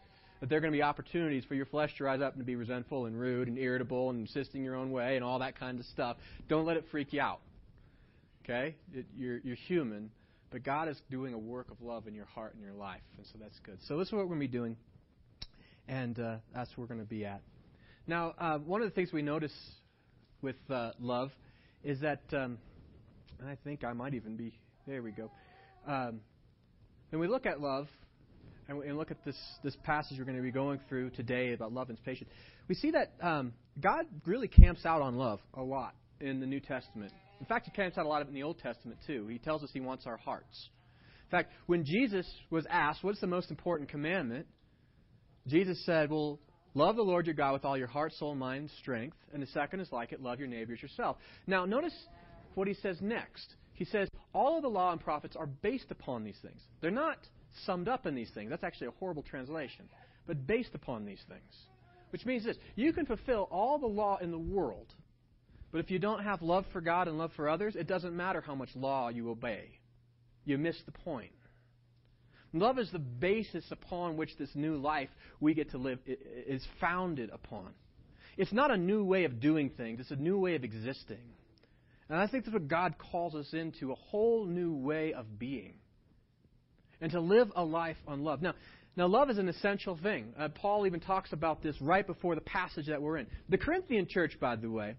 that 0.41 0.49
there 0.49 0.59
are 0.59 0.61
going 0.61 0.73
to 0.73 0.77
be 0.77 0.83
opportunities 0.83 1.45
for 1.45 1.55
your 1.55 1.67
flesh 1.67 1.97
to 1.99 2.05
rise 2.05 2.21
up 2.21 2.33
and 2.33 2.41
to 2.41 2.45
be 2.45 2.57
resentful 2.57 3.07
and 3.07 3.19
rude 3.19 3.49
and 3.49 3.59
irritable 3.59 4.11
and 4.11 4.21
insisting 4.21 4.63
your 4.63 4.75
own 4.75 4.91
way 4.91 5.17
and 5.17 5.25
all 5.25 5.39
that 5.39 5.59
kind 5.59 5.79
of 5.79 5.87
stuff. 5.87 6.17
Don't 6.49 6.67
let 6.67 6.77
it 6.77 6.85
freak 6.91 7.13
you 7.13 7.21
out. 7.21 7.41
Okay? 8.45 8.75
It, 8.95 9.07
you're, 9.17 9.39
you're 9.39 9.57
human, 9.57 10.11
but 10.51 10.63
God 10.63 10.89
is 10.89 11.01
doing 11.11 11.35
a 11.35 11.39
work 11.39 11.71
of 11.71 11.81
love 11.83 12.07
in 12.07 12.15
your 12.15 12.27
heart 12.27 12.55
and 12.55 12.63
your 12.63 12.75
life, 12.75 13.01
and 13.17 13.27
so 13.27 13.39
that's 13.41 13.59
good. 13.61 13.79
So 13.89 13.99
this 13.99 14.09
is 14.09 14.13
what 14.13 14.21
we're 14.21 14.37
going 14.37 14.41
to 14.41 14.49
be 14.49 14.53
doing, 14.53 14.77
and 15.89 16.19
uh, 16.19 16.37
that's 16.55 16.71
where 16.77 16.85
we're 16.85 16.95
going 16.95 17.01
to 17.01 17.07
be 17.07 17.25
at. 17.25 17.43
Now, 18.07 18.35
uh, 18.39 18.59
one 18.59 18.83
of 18.83 18.89
the 18.89 18.95
things 18.95 19.13
we 19.13 19.23
notice 19.23 19.55
with 20.43 20.57
uh, 20.71 20.93
love 21.01 21.33
is 21.83 22.01
that, 22.01 22.23
um, 22.33 22.59
and 23.41 23.49
I 23.49 23.57
think 23.65 23.85
I 23.85 23.93
might 23.93 24.15
even 24.15 24.37
be 24.37 24.53
there 24.87 25.03
we 25.03 25.11
go. 25.11 25.31
Um, 25.87 26.21
when 27.11 27.21
we 27.21 27.29
look 27.29 27.47
at 27.47 27.61
love, 27.61 27.89
and, 28.69 28.79
we, 28.79 28.89
and 28.89 28.97
look 28.97 29.11
at 29.11 29.25
this, 29.25 29.37
this 29.63 29.77
passage 29.85 30.19
we're 30.19 30.25
going 30.25 30.37
to 30.37 30.43
be 30.43 30.51
going 30.51 30.81
through 30.89 31.11
today 31.11 31.53
about 31.53 31.73
love 31.73 31.89
and 31.89 32.03
patience, 32.05 32.31
we 32.69 32.75
see 32.75 32.93
that 32.93 33.13
um, 33.21 33.53
God 33.81 34.07
really 34.25 34.49
camps 34.49 34.85
out 34.85 35.03
on 35.03 35.17
love 35.17 35.41
a 35.55 35.63
lot 35.63 35.95
in 36.21 36.41
the 36.41 36.47
New 36.47 36.61
Testament. 36.61 37.13
In 37.41 37.47
fact, 37.47 37.67
he 37.67 37.73
camps 37.73 37.99
out 37.99 38.07
a 38.07 38.09
lot 38.09 38.23
of 38.23 38.29
it 38.29 38.31
in 38.31 38.35
the 38.35 38.43
Old 38.43 38.59
Testament, 38.59 38.99
too. 39.07 39.27
He 39.29 39.39
tells 39.39 39.63
us 39.63 39.71
he 39.73 39.81
wants 39.81 40.07
our 40.07 40.17
hearts. 40.17 40.71
In 41.27 41.31
fact, 41.31 41.53
when 41.67 41.85
Jesus 41.85 42.27
was 42.51 42.65
asked, 42.71 43.03
What's 43.03 43.21
the 43.21 43.27
most 43.27 43.51
important 43.51 43.89
commandment? 43.91 44.47
Jesus 45.47 45.85
said, 45.85 46.11
Well, 46.11 46.39
love 46.75 46.97
the 46.97 47.03
Lord 47.03 47.27
your 47.27 47.35
God 47.35 47.53
with 47.53 47.65
all 47.65 47.77
your 47.77 47.89
heart, 47.89 48.13
soul, 48.15 48.35
mind, 48.35 48.71
strength. 48.81 49.17
And 49.33 49.43
the 49.43 49.49
second 49.49 49.81
is 49.81 49.89
like 49.91 50.13
it, 50.13 50.23
love 50.23 50.39
your 50.39 50.49
neighbors 50.49 50.81
yourself. 50.81 51.17
Now, 51.47 51.67
notice 51.67 51.95
what 52.55 52.69
he 52.69 52.75
says 52.75 52.99
next. 53.01 53.55
He 53.75 53.85
says, 53.85 54.09
all 54.37 54.57
of 54.57 54.63
the 54.63 54.69
law 54.69 54.93
and 54.93 55.01
prophets 55.01 55.35
are 55.35 55.47
based 55.47 55.91
upon 55.91 56.23
these 56.23 56.37
things. 56.43 56.61
They're 56.83 56.91
not 56.91 57.17
summed 57.65 57.89
up 57.89 58.05
in 58.05 58.15
these 58.15 58.31
things. 58.35 58.51
That's 58.51 58.65
actually 58.65 58.89
a 58.89 58.99
horrible 58.99 59.23
translation. 59.23 59.89
But 60.27 60.47
based 60.47 60.75
upon 60.75 61.07
these 61.07 61.23
things. 61.27 61.55
Which 62.11 62.27
means 62.27 62.45
this 62.45 62.59
you 62.75 62.93
can 62.93 63.07
fulfill 63.07 63.49
all 63.51 63.79
the 63.79 63.87
law 63.87 64.19
in 64.19 64.31
the 64.31 64.39
world, 64.39 64.93
but 65.73 65.79
if 65.79 65.91
you 65.91 65.99
don't 65.99 66.23
have 66.23 66.43
love 66.43 66.67
for 66.73 66.81
God 66.83 67.09
and 67.09 67.17
love 67.17 67.33
for 67.35 67.49
others, 67.49 67.77
it 67.77 67.87
doesn't 67.87 68.15
matter 68.15 68.43
how 68.43 68.55
much 68.55 68.69
law 68.75 69.09
you 69.09 69.31
obey. 69.31 69.81
You 70.45 70.59
miss 70.59 70.77
the 70.85 70.93
point. 70.93 71.33
Love 72.53 72.79
is 72.79 72.91
the 72.93 72.99
basis 72.99 73.65
upon 73.71 74.17
which 74.17 74.37
this 74.39 74.51
new 74.55 74.77
life 74.77 75.09
we 75.41 75.55
get 75.55 75.71
to 75.71 75.79
live 75.79 75.99
is 76.07 76.65
founded 76.79 77.31
upon. 77.33 77.71
It's 78.37 78.53
not 78.53 78.71
a 78.71 78.77
new 78.77 79.03
way 79.03 79.25
of 79.25 79.41
doing 79.41 79.71
things, 79.71 79.99
it's 79.99 80.11
a 80.11 80.17
new 80.17 80.39
way 80.39 80.55
of 80.55 80.65
existing. 80.65 81.36
And 82.09 82.19
I 82.19 82.27
think 82.27 82.45
that's 82.45 82.55
what 82.55 82.69
God 82.69 82.95
calls 82.99 83.35
us 83.35 83.53
into 83.53 83.93
a 83.93 83.95
whole 83.97 84.47
new 84.47 84.75
way 84.75 85.13
of 85.13 85.39
being. 85.39 85.75
And 87.01 87.11
to 87.13 87.21
live 87.21 87.53
a 87.57 87.65
life 87.65 87.97
on 88.07 88.23
love. 88.23 88.41
Now, 88.43 88.55
now 88.97 89.07
love 89.07 89.29
is 89.29 89.39
an 89.39 89.49
essential 89.49 89.99
thing. 90.03 90.33
Uh, 90.39 90.49
Paul 90.49 90.87
even 90.87 91.01
talks 91.01 91.33
about 91.33 91.63
this 91.63 91.81
right 91.81 92.07
before 92.07 92.35
the 92.35 92.41
passage 92.41 92.87
that 92.87 93.03
we're 93.03 93.19
in. 93.19 93.27
The 93.49 93.59
Corinthian 93.59 94.07
church, 94.09 94.39
by 94.41 94.57
the 94.57 94.71
way, 94.71 94.95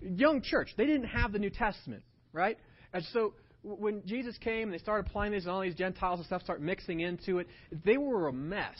young 0.00 0.42
church, 0.42 0.70
they 0.76 0.84
didn't 0.84 1.08
have 1.08 1.32
the 1.32 1.38
New 1.38 1.50
Testament, 1.50 2.02
right? 2.32 2.58
And 2.92 3.04
so 3.12 3.34
when 3.62 4.02
Jesus 4.06 4.36
came 4.38 4.64
and 4.64 4.72
they 4.72 4.78
started 4.78 5.08
applying 5.08 5.32
this 5.32 5.44
and 5.44 5.52
all 5.52 5.60
these 5.60 5.74
Gentiles 5.74 6.18
and 6.18 6.26
stuff 6.26 6.42
start 6.42 6.60
mixing 6.60 7.00
into 7.00 7.38
it, 7.38 7.48
they 7.84 7.96
were 7.96 8.28
a 8.28 8.32
mess. 8.32 8.76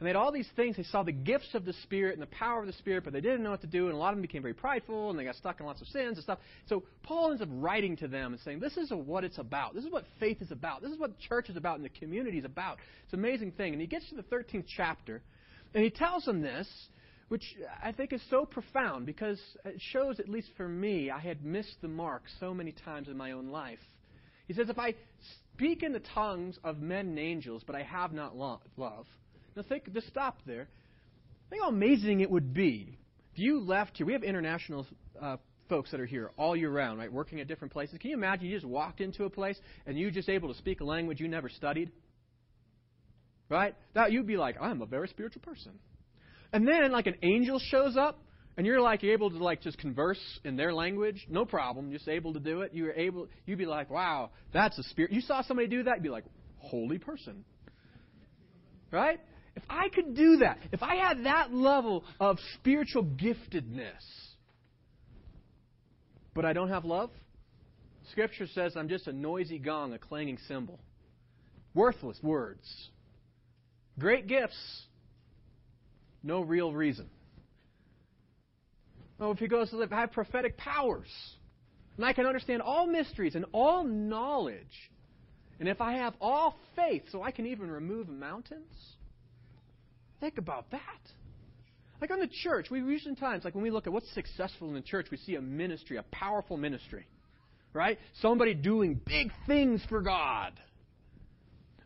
And 0.00 0.06
they 0.06 0.08
had 0.08 0.16
all 0.16 0.32
these 0.32 0.48
things. 0.56 0.78
They 0.78 0.82
saw 0.84 1.02
the 1.02 1.12
gifts 1.12 1.54
of 1.54 1.66
the 1.66 1.74
Spirit 1.82 2.14
and 2.14 2.22
the 2.22 2.34
power 2.34 2.60
of 2.60 2.66
the 2.66 2.72
Spirit, 2.72 3.04
but 3.04 3.12
they 3.12 3.20
didn't 3.20 3.42
know 3.42 3.50
what 3.50 3.60
to 3.60 3.66
do. 3.66 3.86
And 3.86 3.94
a 3.94 3.98
lot 3.98 4.08
of 4.08 4.16
them 4.16 4.22
became 4.22 4.40
very 4.40 4.54
prideful 4.54 5.10
and 5.10 5.18
they 5.18 5.24
got 5.24 5.36
stuck 5.36 5.60
in 5.60 5.66
lots 5.66 5.82
of 5.82 5.88
sins 5.88 6.16
and 6.16 6.22
stuff. 6.22 6.38
So 6.70 6.84
Paul 7.02 7.32
ends 7.32 7.42
up 7.42 7.50
writing 7.52 7.98
to 7.98 8.08
them 8.08 8.32
and 8.32 8.40
saying, 8.40 8.60
This 8.60 8.78
is 8.78 8.90
what 8.90 9.24
it's 9.24 9.36
about. 9.36 9.74
This 9.74 9.84
is 9.84 9.92
what 9.92 10.06
faith 10.18 10.40
is 10.40 10.50
about. 10.50 10.80
This 10.80 10.90
is 10.90 10.98
what 10.98 11.10
the 11.10 11.22
church 11.28 11.50
is 11.50 11.56
about 11.56 11.76
and 11.76 11.84
the 11.84 11.90
community 11.90 12.38
is 12.38 12.46
about. 12.46 12.78
It's 13.04 13.12
an 13.12 13.18
amazing 13.18 13.52
thing. 13.52 13.74
And 13.74 13.80
he 13.80 13.86
gets 13.86 14.08
to 14.08 14.16
the 14.16 14.22
13th 14.22 14.64
chapter 14.74 15.20
and 15.74 15.84
he 15.84 15.90
tells 15.90 16.24
them 16.24 16.40
this, 16.40 16.66
which 17.28 17.44
I 17.82 17.92
think 17.92 18.14
is 18.14 18.22
so 18.30 18.46
profound 18.46 19.04
because 19.04 19.38
it 19.66 19.82
shows, 19.92 20.18
at 20.18 20.30
least 20.30 20.48
for 20.56 20.66
me, 20.66 21.10
I 21.10 21.20
had 21.20 21.44
missed 21.44 21.76
the 21.82 21.88
mark 21.88 22.22
so 22.40 22.54
many 22.54 22.72
times 22.72 23.08
in 23.08 23.18
my 23.18 23.32
own 23.32 23.50
life. 23.50 23.78
He 24.48 24.54
says, 24.54 24.70
If 24.70 24.78
I 24.78 24.94
speak 25.54 25.82
in 25.82 25.92
the 25.92 26.02
tongues 26.14 26.58
of 26.64 26.80
men 26.80 27.08
and 27.08 27.18
angels, 27.18 27.62
but 27.66 27.76
I 27.76 27.82
have 27.82 28.14
not 28.14 28.34
love, 28.34 29.06
now 29.56 29.62
think, 29.62 29.92
just 29.92 30.08
stop 30.08 30.38
there. 30.46 30.68
Think 31.50 31.62
how 31.62 31.68
amazing 31.68 32.20
it 32.20 32.30
would 32.30 32.54
be 32.54 32.98
if 33.32 33.38
you 33.38 33.60
left 33.60 33.96
here. 33.96 34.06
We 34.06 34.12
have 34.12 34.22
international 34.22 34.86
uh, 35.20 35.36
folks 35.68 35.90
that 35.92 36.00
are 36.00 36.06
here 36.06 36.30
all 36.36 36.56
year 36.56 36.70
round, 36.70 36.98
right, 36.98 37.12
working 37.12 37.40
at 37.40 37.48
different 37.48 37.72
places. 37.72 37.98
Can 38.00 38.10
you 38.10 38.16
imagine 38.16 38.46
you 38.46 38.54
just 38.54 38.66
walked 38.66 39.00
into 39.00 39.24
a 39.24 39.30
place 39.30 39.58
and 39.86 39.98
you 39.98 40.10
just 40.10 40.28
able 40.28 40.52
to 40.52 40.58
speak 40.58 40.80
a 40.80 40.84
language 40.84 41.20
you 41.20 41.28
never 41.28 41.48
studied? 41.48 41.90
Right? 43.48 43.74
That 43.94 44.12
you'd 44.12 44.26
be 44.26 44.36
like, 44.36 44.56
I'm 44.60 44.82
a 44.82 44.86
very 44.86 45.08
spiritual 45.08 45.42
person. 45.42 45.72
And 46.52 46.66
then 46.66 46.92
like 46.92 47.06
an 47.06 47.16
angel 47.22 47.60
shows 47.70 47.96
up 47.96 48.22
and 48.56 48.66
you're 48.66 48.80
like 48.80 49.02
able 49.04 49.30
to 49.30 49.38
like 49.38 49.62
just 49.62 49.78
converse 49.78 50.20
in 50.44 50.56
their 50.56 50.74
language, 50.74 51.26
no 51.28 51.44
problem, 51.44 51.90
just 51.92 52.08
able 52.08 52.34
to 52.34 52.40
do 52.40 52.62
it. 52.62 52.72
You're 52.74 52.92
able 52.92 53.28
you'd 53.46 53.58
be 53.58 53.66
like, 53.66 53.90
Wow, 53.90 54.30
that's 54.52 54.78
a 54.78 54.82
spirit 54.84 55.12
you 55.12 55.20
saw 55.20 55.42
somebody 55.42 55.68
do 55.68 55.84
that, 55.84 55.96
you'd 55.96 56.02
be 56.02 56.08
like, 56.10 56.24
Holy 56.58 56.98
person. 56.98 57.44
Right? 58.90 59.20
If 59.62 59.70
I 59.70 59.88
could 59.90 60.16
do 60.16 60.38
that, 60.38 60.58
if 60.72 60.82
I 60.82 60.96
had 60.96 61.24
that 61.24 61.52
level 61.52 62.04
of 62.18 62.38
spiritual 62.54 63.04
giftedness, 63.04 64.00
but 66.34 66.46
I 66.46 66.54
don't 66.54 66.70
have 66.70 66.86
love, 66.86 67.10
Scripture 68.10 68.46
says 68.46 68.74
I'm 68.74 68.88
just 68.88 69.06
a 69.06 69.12
noisy 69.12 69.58
gong, 69.58 69.92
a 69.92 69.98
clanging 69.98 70.38
cymbal. 70.48 70.80
Worthless 71.74 72.18
words. 72.22 72.66
Great 73.98 74.26
gifts, 74.26 74.86
no 76.22 76.40
real 76.40 76.72
reason. 76.72 77.10
Oh, 79.20 79.32
if 79.32 79.38
he 79.38 79.46
goes 79.46 79.68
to 79.70 79.76
live, 79.76 79.92
I 79.92 80.00
have 80.00 80.12
prophetic 80.12 80.56
powers. 80.56 81.10
And 81.98 82.06
I 82.06 82.14
can 82.14 82.24
understand 82.24 82.62
all 82.62 82.86
mysteries 82.86 83.34
and 83.34 83.44
all 83.52 83.84
knowledge. 83.84 84.90
And 85.58 85.68
if 85.68 85.82
I 85.82 85.98
have 85.98 86.14
all 86.18 86.56
faith, 86.74 87.02
so 87.12 87.22
I 87.22 87.30
can 87.30 87.46
even 87.46 87.70
remove 87.70 88.08
mountains, 88.08 88.96
think 90.20 90.38
about 90.38 90.70
that. 90.70 90.80
Like 92.00 92.10
on 92.10 92.20
the 92.20 92.28
church, 92.42 92.70
we 92.70 92.80
recent 92.80 93.18
times, 93.18 93.44
like 93.44 93.54
when 93.54 93.62
we 93.62 93.70
look 93.70 93.86
at 93.86 93.92
what's 93.92 94.10
successful 94.14 94.68
in 94.68 94.74
the 94.74 94.80
church, 94.80 95.08
we 95.10 95.18
see 95.18 95.34
a 95.34 95.40
ministry, 95.40 95.98
a 95.98 96.04
powerful 96.04 96.56
ministry, 96.56 97.06
right? 97.74 97.98
Somebody 98.22 98.54
doing 98.54 99.00
big 99.04 99.30
things 99.46 99.82
for 99.88 100.00
God. 100.00 100.52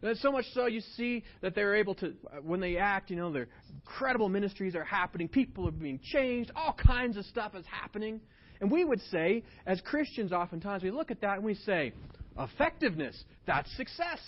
And 0.03 0.19
so 0.19 0.31
much 0.31 0.45
so, 0.53 0.67
you 0.67 0.83
see 0.97 1.25
that 1.41 1.55
they're 1.55 1.77
able 1.77 1.95
to, 1.97 2.09
uh, 2.09 2.37
when 2.43 2.61
they 2.61 2.77
act, 2.77 3.11
you 3.11 3.17
know, 3.17 3.33
their 3.33 3.49
incredible 3.75 4.29
ministries 4.29 4.77
are 4.77 4.85
happening. 4.85 5.29
People 5.29 5.67
are 5.67 5.73
being 5.73 5.99
changed. 6.13 6.53
All 6.55 6.75
kinds 6.75 7.17
of 7.17 7.25
stuff 7.25 7.55
is 7.55 7.65
happening. 7.67 8.21
And 8.61 8.71
we 8.71 8.85
would 8.85 9.01
say, 9.11 9.45
as 9.67 9.81
Christians, 9.81 10.31
oftentimes 10.31 10.83
we 10.83 10.91
look 10.91 11.11
at 11.11 11.23
that 11.23 11.37
and 11.37 11.45
we 11.45 11.55
say, 11.55 11.93
effectiveness, 12.39 13.21
that's 13.47 13.75
success. 13.77 14.21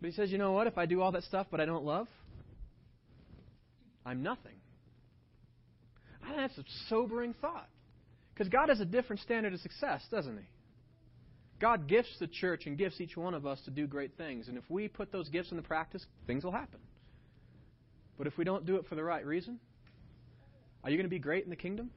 But 0.00 0.10
he 0.10 0.16
says, 0.16 0.30
you 0.30 0.38
know 0.38 0.52
what? 0.52 0.68
If 0.68 0.78
I 0.78 0.86
do 0.86 1.00
all 1.02 1.12
that 1.12 1.24
stuff 1.24 1.48
but 1.50 1.60
I 1.60 1.64
don't 1.66 1.84
love, 1.84 2.06
I'm 4.04 4.22
nothing. 4.22 4.56
I 6.22 6.26
think 6.26 6.36
that's 6.38 6.58
a 6.58 6.64
sobering 6.88 7.34
thought. 7.40 7.68
Because 8.32 8.48
God 8.48 8.68
has 8.68 8.80
a 8.80 8.84
different 8.84 9.22
standard 9.22 9.52
of 9.54 9.60
success, 9.60 10.02
doesn't 10.10 10.36
He? 10.36 10.44
God 11.60 11.86
gifts 11.86 12.16
the 12.18 12.26
church 12.26 12.66
and 12.66 12.76
gifts 12.76 13.00
each 13.00 13.16
one 13.16 13.32
of 13.32 13.46
us 13.46 13.60
to 13.64 13.70
do 13.70 13.86
great 13.86 14.16
things. 14.16 14.48
And 14.48 14.58
if 14.58 14.64
we 14.68 14.88
put 14.88 15.12
those 15.12 15.28
gifts 15.28 15.50
into 15.50 15.62
practice, 15.62 16.04
things 16.26 16.44
will 16.44 16.52
happen. 16.52 16.80
But 18.18 18.26
if 18.26 18.36
we 18.36 18.44
don't 18.44 18.66
do 18.66 18.76
it 18.76 18.86
for 18.88 18.96
the 18.96 19.04
right 19.04 19.24
reason, 19.24 19.60
are 20.82 20.90
you 20.90 20.96
going 20.96 21.06
to 21.06 21.10
be 21.10 21.18
great 21.18 21.44
in 21.44 21.50
the 21.50 21.56
kingdom? 21.56 21.90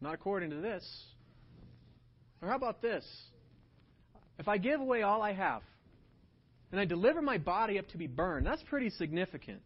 Not 0.00 0.14
according 0.14 0.50
to 0.50 0.56
this. 0.56 0.84
Or 2.40 2.48
how 2.48 2.56
about 2.56 2.80
this? 2.80 3.04
If 4.38 4.48
I 4.48 4.58
give 4.58 4.80
away 4.80 5.02
all 5.02 5.22
I 5.22 5.32
have 5.32 5.62
and 6.70 6.80
I 6.80 6.84
deliver 6.84 7.20
my 7.20 7.38
body 7.38 7.78
up 7.78 7.88
to 7.88 7.98
be 7.98 8.06
burned, 8.06 8.46
that's 8.46 8.62
pretty 8.68 8.90
significant. 8.90 9.60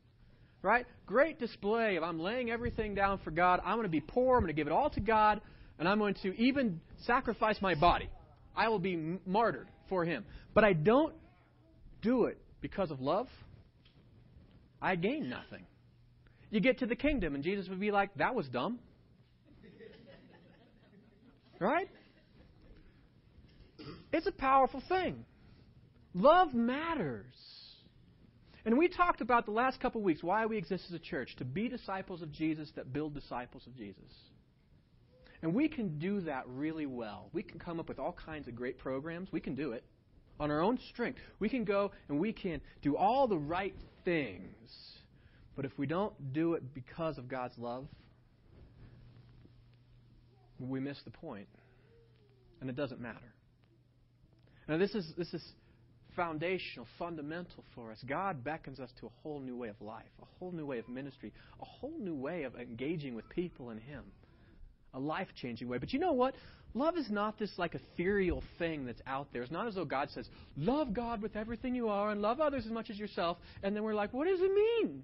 Right? 0.63 0.87
Great 1.07 1.41
display 1.41 1.97
of 1.97 2.05
I'm 2.05 2.21
laying 2.21 2.51
everything 2.51 2.95
down 2.95 3.19
for 3.19 3.31
God. 3.31 3.61
I'm 3.65 3.75
going 3.75 3.83
to 3.87 3.91
be 3.91 4.01
poor. 4.01 4.37
I'm 4.37 4.43
going 4.43 4.55
to 4.55 4.59
give 4.59 4.69
it 4.69 4.73
all 4.73 4.91
to 4.91 5.01
God. 5.01 5.41
And 5.79 5.89
I'm 5.89 5.99
going 5.99 6.15
to 6.23 6.35
even 6.41 6.81
sacrifice 7.05 7.61
my 7.61 7.75
body. 7.75 8.09
I 8.55 8.69
will 8.69 8.79
be 8.79 9.19
martyred 9.27 9.69
for 9.89 10.05
Him. 10.05 10.25
But 10.55 10.65
I 10.65 10.73
don't 10.73 11.15
do 12.01 12.27
it 12.27 12.39
because 12.61 12.91
of 12.91 13.01
love. 13.01 13.27
I 14.81 14.97
gain 14.97 15.29
nothing. 15.29 15.67
You 16.51 16.61
get 16.61 16.81
to 16.81 16.87
the 16.87 16.97
kingdom, 16.97 17.35
and 17.35 17.43
Jesus 17.43 17.69
would 17.69 17.81
be 17.81 17.91
like, 17.91 18.15
that 18.17 18.35
was 18.35 18.49
dumb. 18.49 18.79
Right? 21.61 21.89
It's 24.13 24.27
a 24.27 24.33
powerful 24.33 24.83
thing. 24.89 25.25
Love 26.13 26.53
matters. 26.53 27.35
And 28.65 28.79
we 28.79 28.89
talked 28.89 29.21
about 29.21 29.45
the 29.45 29.53
last 29.53 29.81
couple 29.81 30.01
of 30.01 30.05
weeks 30.05 30.23
why 30.23 30.47
we 30.47 30.57
exist 30.57 30.85
as 30.89 30.95
a 30.95 30.99
church 30.99 31.35
to 31.37 31.45
be 31.45 31.69
disciples 31.69 32.23
of 32.23 32.31
Jesus 32.33 32.71
that 32.77 32.93
build 32.93 33.15
disciples 33.15 33.67
of 33.67 33.77
Jesus. 33.77 34.13
And 35.43 35.53
we 35.55 35.69
can 35.69 35.99
do 35.99 36.21
that 36.23 36.45
really 36.47 36.87
well. 36.87 37.29
We 37.33 37.43
can 37.43 37.59
come 37.59 37.81
up 37.81 37.89
with 37.89 37.99
all 37.99 38.13
kinds 38.13 38.47
of 38.47 38.55
great 38.55 38.79
programs. 38.79 39.33
We 39.33 39.41
can 39.41 39.57
do 39.57 39.73
it 39.73 39.85
on 40.39 40.51
our 40.51 40.61
own 40.61 40.79
strength. 40.91 41.19
We 41.41 41.49
can 41.49 41.65
go 41.65 41.91
and 42.09 42.21
we 42.21 42.33
can 42.33 42.61
do 42.83 42.97
all 42.97 43.27
the 43.27 43.39
right 43.39 43.75
things. 44.05 44.71
But 45.57 45.65
if 45.65 45.77
we 45.77 45.87
don't 45.87 46.33
do 46.33 46.55
it 46.55 46.73
because 46.73 47.19
of 47.19 47.29
God's 47.29 47.59
love, 47.59 47.87
we 50.61 50.79
miss 50.79 50.99
the 51.05 51.11
point. 51.11 51.49
And 52.61 52.71
it 52.71 52.77
doesn't 52.77 53.01
matter. 53.01 53.19
Now 54.69 54.79
this 54.79 54.95
is 54.95 55.13
this 55.19 55.35
is 55.35 55.43
foundational, 56.17 56.87
fundamental 56.99 57.65
for 57.75 57.91
us. 57.91 57.99
God 58.07 58.45
beckons 58.45 58.81
us 58.81 58.91
to 59.01 59.07
a 59.07 59.11
whole 59.23 59.41
new 59.41 59.57
way 59.57 59.69
of 59.69 59.81
life, 59.81 60.11
a 60.21 60.27
whole 60.39 60.53
new 60.53 60.67
way 60.67 60.79
of 60.79 60.89
ministry, 60.89 61.33
a 61.61 61.65
whole 61.65 61.99
new 61.99 62.15
way 62.15 62.45
of 62.45 62.55
engaging 62.57 63.15
with 63.15 63.29
people 63.29 63.71
in 63.71 63.79
Him, 63.79 64.05
a 64.95 64.99
life 64.99 65.29
changing 65.41 65.69
way. 65.69 65.79
But 65.79 65.93
you 65.93 65.99
know 65.99 66.13
what? 66.13 66.35
Love 66.75 66.97
is 66.97 67.11
not 67.11 67.39
this 67.39 67.53
like 67.59 67.75
ethereal 67.75 68.43
thing 68.59 68.87
that's 68.87 69.03
out 69.07 69.29
there. 69.33 69.43
It's 69.43 69.53
not 69.53 69.67
as 69.67 69.75
though 69.75 69.85
God 69.85 70.11
says, 70.11 70.27
Love 70.57 70.95
God 70.95 71.21
with 71.21 71.37
everything 71.37 71.75
you 71.75 71.89
are 71.89 72.11
and 72.11 72.23
love 72.23 72.41
others 72.41 72.65
as 72.65 72.73
much 72.73 72.89
as 72.91 72.99
yourself. 72.99 73.37
And 73.63 73.77
then 73.77 73.83
we're 73.83 73.95
like, 73.95 74.13
What 74.13 74.27
does 74.27 74.41
it 74.41 74.53
mean? 74.53 75.03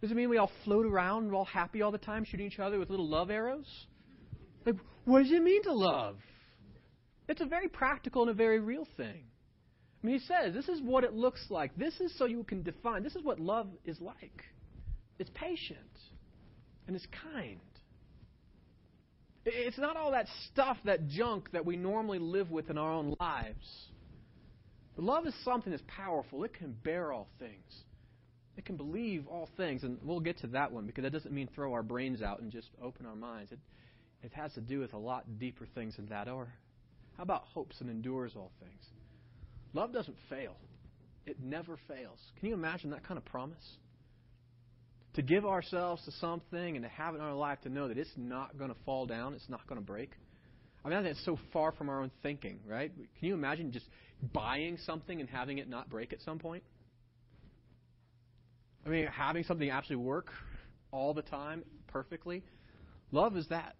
Does 0.00 0.10
it 0.10 0.14
mean 0.14 0.30
we 0.30 0.38
all 0.38 0.50
float 0.64 0.86
around, 0.86 1.32
all 1.34 1.44
happy 1.44 1.82
all 1.82 1.90
the 1.90 1.98
time, 1.98 2.24
shooting 2.24 2.46
each 2.46 2.58
other 2.58 2.78
with 2.78 2.88
little 2.88 3.08
love 3.08 3.30
arrows? 3.30 3.66
Like, 4.64 4.76
what 5.04 5.22
does 5.22 5.32
it 5.32 5.42
mean 5.42 5.62
to 5.64 5.72
love? 5.72 6.16
It's 7.28 7.40
a 7.40 7.46
very 7.46 7.68
practical 7.68 8.22
and 8.22 8.30
a 8.30 8.34
very 8.34 8.58
real 8.60 8.86
thing. 8.96 9.24
I 10.02 10.06
mean, 10.06 10.18
he 10.18 10.26
says, 10.26 10.54
this 10.54 10.68
is 10.68 10.80
what 10.80 11.04
it 11.04 11.14
looks 11.14 11.44
like. 11.50 11.76
This 11.76 12.00
is 12.00 12.16
so 12.16 12.24
you 12.24 12.42
can 12.42 12.62
define. 12.62 13.02
This 13.02 13.16
is 13.16 13.22
what 13.22 13.38
love 13.38 13.68
is 13.84 14.00
like. 14.00 14.44
It's 15.18 15.30
patient 15.34 15.78
and 16.86 16.96
it's 16.96 17.06
kind. 17.22 17.60
It's 19.44 19.78
not 19.78 19.96
all 19.96 20.12
that 20.12 20.26
stuff, 20.50 20.78
that 20.84 21.08
junk 21.08 21.50
that 21.52 21.64
we 21.64 21.76
normally 21.76 22.18
live 22.18 22.50
with 22.50 22.70
in 22.70 22.78
our 22.78 22.92
own 22.92 23.14
lives. 23.20 23.86
But 24.96 25.04
love 25.04 25.26
is 25.26 25.34
something 25.44 25.70
that's 25.70 25.84
powerful. 25.86 26.44
It 26.44 26.54
can 26.54 26.72
bear 26.82 27.12
all 27.12 27.28
things. 27.38 27.84
It 28.56 28.64
can 28.64 28.76
believe 28.76 29.26
all 29.28 29.48
things. 29.56 29.82
And 29.82 29.98
we'll 30.02 30.20
get 30.20 30.38
to 30.40 30.46
that 30.48 30.72
one 30.72 30.86
because 30.86 31.02
that 31.02 31.12
doesn't 31.12 31.32
mean 31.32 31.48
throw 31.54 31.72
our 31.72 31.82
brains 31.82 32.22
out 32.22 32.40
and 32.40 32.50
just 32.50 32.68
open 32.82 33.06
our 33.06 33.16
minds. 33.16 33.52
It, 33.52 33.58
it 34.22 34.32
has 34.32 34.52
to 34.54 34.60
do 34.60 34.80
with 34.80 34.92
a 34.92 34.98
lot 34.98 35.38
deeper 35.38 35.66
things 35.74 35.96
than 35.96 36.06
that. 36.08 36.28
Or 36.28 36.48
how 37.16 37.22
about 37.22 37.44
hopes 37.54 37.80
and 37.80 37.88
endures 37.88 38.32
all 38.36 38.50
things? 38.60 38.84
Love 39.72 39.92
doesn't 39.92 40.16
fail, 40.28 40.56
it 41.26 41.36
never 41.42 41.78
fails. 41.86 42.18
Can 42.38 42.48
you 42.48 42.54
imagine 42.54 42.90
that 42.90 43.04
kind 43.06 43.18
of 43.18 43.24
promise? 43.24 43.64
To 45.14 45.22
give 45.22 45.44
ourselves 45.44 46.04
to 46.04 46.12
something 46.12 46.76
and 46.76 46.84
to 46.84 46.88
have 46.88 47.14
it 47.14 47.18
in 47.18 47.24
our 47.24 47.34
life 47.34 47.60
to 47.62 47.68
know 47.68 47.88
that 47.88 47.98
it's 47.98 48.10
not 48.16 48.56
going 48.58 48.70
to 48.70 48.76
fall 48.84 49.06
down, 49.06 49.34
it's 49.34 49.48
not 49.48 49.66
going 49.66 49.80
to 49.80 49.86
break. 49.86 50.12
I 50.84 50.88
mean, 50.88 51.04
it's 51.04 51.24
so 51.24 51.38
far 51.52 51.72
from 51.72 51.88
our 51.88 52.00
own 52.00 52.10
thinking, 52.22 52.60
right? 52.66 52.92
Can 52.94 53.28
you 53.28 53.34
imagine 53.34 53.70
just 53.70 53.86
buying 54.32 54.78
something 54.86 55.20
and 55.20 55.28
having 55.28 55.58
it 55.58 55.68
not 55.68 55.90
break 55.90 56.12
at 56.12 56.20
some 56.22 56.38
point? 56.38 56.62
I 58.86 58.88
mean, 58.88 59.06
having 59.06 59.44
something 59.44 59.68
actually 59.68 59.96
work 59.96 60.30
all 60.90 61.12
the 61.12 61.22
time 61.22 61.64
perfectly. 61.88 62.42
Love 63.12 63.36
is 63.36 63.46
that. 63.48 63.76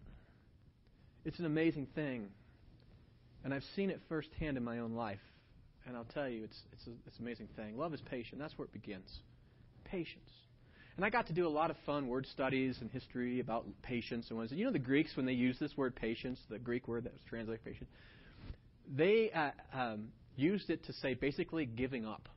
It's 1.24 1.38
an 1.38 1.46
amazing 1.46 1.86
thing. 1.94 2.28
And 3.44 3.54
I've 3.54 3.64
seen 3.76 3.88
it 3.90 4.00
firsthand 4.08 4.56
in 4.56 4.64
my 4.64 4.80
own 4.80 4.92
life. 4.92 5.20
And 5.86 5.96
I'll 5.96 6.04
tell 6.04 6.28
you, 6.28 6.44
it's, 6.44 6.58
it's, 6.72 6.86
a, 6.86 6.90
it's 7.06 7.18
an 7.18 7.24
amazing 7.24 7.48
thing. 7.56 7.76
Love 7.76 7.94
is 7.94 8.00
patient. 8.02 8.40
That's 8.40 8.56
where 8.58 8.66
it 8.66 8.72
begins. 8.72 9.20
Patience. 9.84 10.30
And 10.96 11.04
I 11.04 11.10
got 11.10 11.26
to 11.28 11.32
do 11.32 11.46
a 11.46 11.48
lot 11.48 11.70
of 11.70 11.76
fun 11.86 12.08
word 12.08 12.26
studies 12.26 12.78
and 12.80 12.90
history 12.90 13.40
about 13.40 13.64
patience 13.82 14.26
and 14.28 14.38
what 14.38 14.50
You 14.52 14.66
know 14.66 14.72
the 14.72 14.78
Greeks 14.78 15.16
when 15.16 15.24
they 15.24 15.32
use 15.32 15.58
this 15.58 15.76
word 15.76 15.96
patience, 15.96 16.38
the 16.50 16.58
Greek 16.58 16.88
word 16.88 17.04
that 17.04 17.12
was 17.12 17.22
translated 17.28 17.64
patient, 17.64 17.88
they 18.94 19.30
uh, 19.30 19.50
um, 19.72 20.08
used 20.36 20.68
it 20.68 20.84
to 20.86 20.92
say 20.92 21.14
basically 21.14 21.64
giving 21.64 22.06
up. 22.06 22.28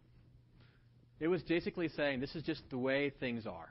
It 1.19 1.27
was 1.27 1.41
basically 1.41 1.89
saying 1.89 2.19
this 2.19 2.35
is 2.35 2.43
just 2.43 2.61
the 2.69 2.77
way 2.77 3.11
things 3.19 3.45
are. 3.45 3.69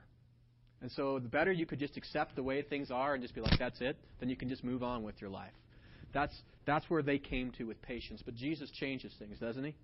And 0.81 0.91
so 0.91 1.17
the 1.17 1.29
better 1.29 1.51
you 1.51 1.65
could 1.65 1.79
just 1.79 1.97
accept 1.97 2.35
the 2.35 2.43
way 2.43 2.61
things 2.61 2.91
are 2.91 3.13
and 3.13 3.21
just 3.23 3.33
be 3.33 3.41
like, 3.41 3.57
that's 3.57 3.79
it, 3.79 3.97
then 4.19 4.29
you 4.29 4.35
can 4.35 4.49
just 4.49 4.63
move 4.63 4.83
on 4.83 5.01
with 5.01 5.19
your 5.21 5.29
life. 5.29 5.53
That's, 6.13 6.33
that's 6.65 6.89
where 6.89 7.01
they 7.01 7.17
came 7.17 7.51
to 7.57 7.65
with 7.65 7.81
patience. 7.81 8.21
But 8.23 8.35
Jesus 8.35 8.69
changes 8.71 9.13
things, 9.19 9.39
doesn't 9.39 9.63
he? 9.63 9.75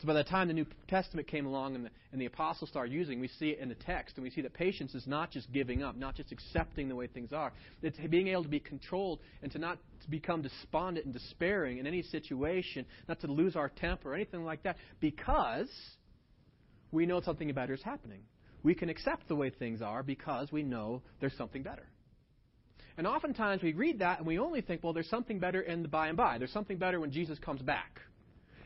So 0.00 0.08
by 0.08 0.14
the 0.14 0.24
time 0.24 0.48
the 0.48 0.54
New 0.54 0.66
Testament 0.88 1.28
came 1.28 1.46
along 1.46 1.76
and 1.76 1.84
the, 1.84 1.90
and 2.10 2.20
the 2.20 2.26
apostles 2.26 2.70
started 2.70 2.92
using, 2.92 3.20
we 3.20 3.28
see 3.28 3.50
it 3.50 3.60
in 3.60 3.68
the 3.68 3.76
text, 3.76 4.16
and 4.16 4.24
we 4.24 4.30
see 4.30 4.40
that 4.40 4.52
patience 4.52 4.96
is 4.96 5.06
not 5.06 5.30
just 5.30 5.52
giving 5.52 5.84
up, 5.84 5.96
not 5.96 6.16
just 6.16 6.32
accepting 6.32 6.88
the 6.88 6.96
way 6.96 7.06
things 7.06 7.32
are. 7.32 7.52
It's 7.82 7.98
being 8.10 8.28
able 8.28 8.42
to 8.42 8.48
be 8.48 8.58
controlled 8.58 9.20
and 9.42 9.52
to 9.52 9.58
not 9.58 9.78
become 10.10 10.42
despondent 10.42 11.06
and 11.06 11.14
despairing 11.14 11.78
in 11.78 11.86
any 11.86 12.02
situation, 12.02 12.84
not 13.08 13.20
to 13.20 13.28
lose 13.28 13.54
our 13.54 13.68
temper 13.68 14.10
or 14.10 14.14
anything 14.16 14.44
like 14.44 14.64
that, 14.64 14.76
because 14.98 15.68
we 16.90 17.06
know 17.06 17.20
something 17.20 17.52
better 17.52 17.74
is 17.74 17.82
happening. 17.82 18.22
We 18.64 18.74
can 18.74 18.88
accept 18.88 19.28
the 19.28 19.36
way 19.36 19.50
things 19.50 19.82
are 19.82 20.02
because 20.02 20.50
we 20.50 20.64
know 20.64 21.02
there's 21.20 21.36
something 21.36 21.62
better. 21.62 21.86
And 22.98 23.06
oftentimes 23.06 23.62
we 23.62 23.72
read 23.72 24.00
that 24.00 24.18
and 24.18 24.26
we 24.26 24.38
only 24.38 24.60
think, 24.60 24.82
well, 24.84 24.92
there's 24.92 25.08
something 25.08 25.38
better 25.38 25.60
in 25.60 25.82
the 25.82 25.88
by 25.88 26.08
and 26.08 26.16
by. 26.16 26.38
There's 26.38 26.52
something 26.52 26.76
better 26.76 27.00
when 27.00 27.10
Jesus 27.10 27.38
comes 27.38 27.62
back. 27.62 28.00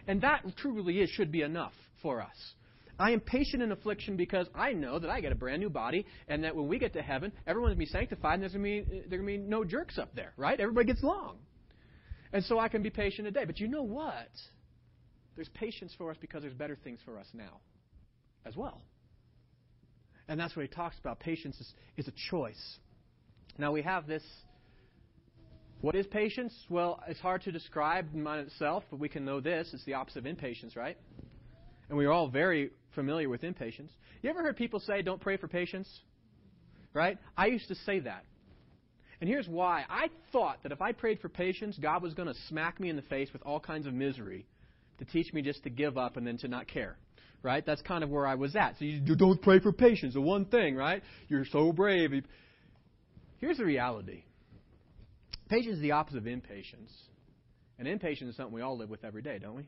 And 0.08 0.20
that 0.22 0.44
truly 0.56 1.00
is, 1.00 1.10
should 1.10 1.32
be 1.32 1.42
enough 1.42 1.72
for 2.02 2.20
us. 2.20 2.54
I 2.98 3.10
am 3.10 3.20
patient 3.20 3.62
in 3.62 3.72
affliction 3.72 4.16
because 4.16 4.48
I 4.54 4.72
know 4.72 4.98
that 4.98 5.10
I 5.10 5.20
get 5.20 5.30
a 5.30 5.34
brand 5.34 5.60
new 5.60 5.68
body, 5.68 6.06
and 6.28 6.44
that 6.44 6.56
when 6.56 6.66
we 6.66 6.78
get 6.78 6.94
to 6.94 7.02
heaven, 7.02 7.30
everyone's 7.46 7.74
going 7.74 7.86
to 7.86 7.92
be 7.92 7.98
sanctified, 7.98 8.34
and 8.34 8.42
there's 8.42 8.52
going 8.54 9.10
to 9.10 9.26
be, 9.26 9.36
no 9.36 9.64
jerks 9.64 9.98
up 9.98 10.14
there, 10.14 10.32
right? 10.36 10.58
Everybody 10.58 10.86
gets 10.86 11.02
along. 11.02 11.36
And 12.32 12.42
so 12.44 12.58
I 12.58 12.68
can 12.68 12.82
be 12.82 12.90
patient 12.90 13.26
today. 13.26 13.44
But 13.44 13.60
you 13.60 13.68
know 13.68 13.82
what? 13.82 14.30
There's 15.34 15.48
patience 15.50 15.94
for 15.98 16.10
us 16.10 16.16
because 16.20 16.42
there's 16.42 16.54
better 16.54 16.76
things 16.82 16.98
for 17.04 17.18
us 17.18 17.26
now 17.34 17.60
as 18.46 18.56
well. 18.56 18.80
And 20.28 20.40
that's 20.40 20.56
what 20.56 20.62
he 20.62 20.68
talks 20.68 20.98
about. 20.98 21.20
Patience 21.20 21.56
is, 21.60 21.74
is 21.98 22.08
a 22.08 22.12
choice. 22.30 22.78
Now 23.58 23.72
we 23.72 23.82
have 23.82 24.06
this 24.06 24.22
what 25.80 25.94
is 25.94 26.06
patience? 26.06 26.54
Well, 26.70 27.02
it's 27.06 27.20
hard 27.20 27.42
to 27.42 27.52
describe 27.52 28.06
in 28.14 28.26
itself, 28.26 28.84
but 28.90 28.98
we 28.98 29.08
can 29.08 29.24
know 29.24 29.40
this. 29.40 29.68
It's 29.72 29.84
the 29.84 29.94
opposite 29.94 30.20
of 30.20 30.26
impatience, 30.26 30.74
right? 30.74 30.96
And 31.88 31.98
we 31.98 32.06
are 32.06 32.12
all 32.12 32.28
very 32.28 32.70
familiar 32.94 33.28
with 33.28 33.44
impatience. 33.44 33.92
You 34.22 34.30
ever 34.30 34.42
heard 34.42 34.56
people 34.56 34.80
say, 34.80 35.02
don't 35.02 35.20
pray 35.20 35.36
for 35.36 35.48
patience? 35.48 35.88
Right? 36.94 37.18
I 37.36 37.46
used 37.46 37.68
to 37.68 37.74
say 37.74 38.00
that. 38.00 38.24
And 39.20 39.28
here's 39.28 39.48
why. 39.48 39.84
I 39.88 40.08
thought 40.32 40.62
that 40.62 40.72
if 40.72 40.80
I 40.80 40.92
prayed 40.92 41.20
for 41.20 41.28
patience, 41.28 41.78
God 41.80 42.02
was 42.02 42.14
going 42.14 42.28
to 42.28 42.34
smack 42.48 42.80
me 42.80 42.88
in 42.88 42.96
the 42.96 43.02
face 43.02 43.28
with 43.32 43.42
all 43.42 43.60
kinds 43.60 43.86
of 43.86 43.92
misery 43.92 44.46
to 44.98 45.04
teach 45.04 45.32
me 45.32 45.42
just 45.42 45.62
to 45.64 45.70
give 45.70 45.98
up 45.98 46.16
and 46.16 46.26
then 46.26 46.38
to 46.38 46.48
not 46.48 46.68
care. 46.68 46.96
Right? 47.42 47.64
That's 47.64 47.82
kind 47.82 48.02
of 48.02 48.10
where 48.10 48.26
I 48.26 48.34
was 48.34 48.56
at. 48.56 48.76
So 48.78 48.86
you 48.86 49.14
don't 49.14 49.40
pray 49.40 49.60
for 49.60 49.72
patience, 49.72 50.14
the 50.14 50.20
one 50.20 50.46
thing, 50.46 50.74
right? 50.74 51.02
You're 51.28 51.44
so 51.44 51.70
brave. 51.70 52.24
Here's 53.38 53.58
the 53.58 53.64
reality 53.64 54.24
Patience 55.48 55.76
is 55.76 55.80
the 55.80 55.92
opposite 55.92 56.18
of 56.18 56.26
impatience. 56.26 56.90
And 57.78 57.86
impatience 57.86 58.30
is 58.30 58.36
something 58.36 58.54
we 58.54 58.62
all 58.62 58.76
live 58.76 58.88
with 58.88 59.04
every 59.04 59.22
day, 59.22 59.38
don't 59.38 59.64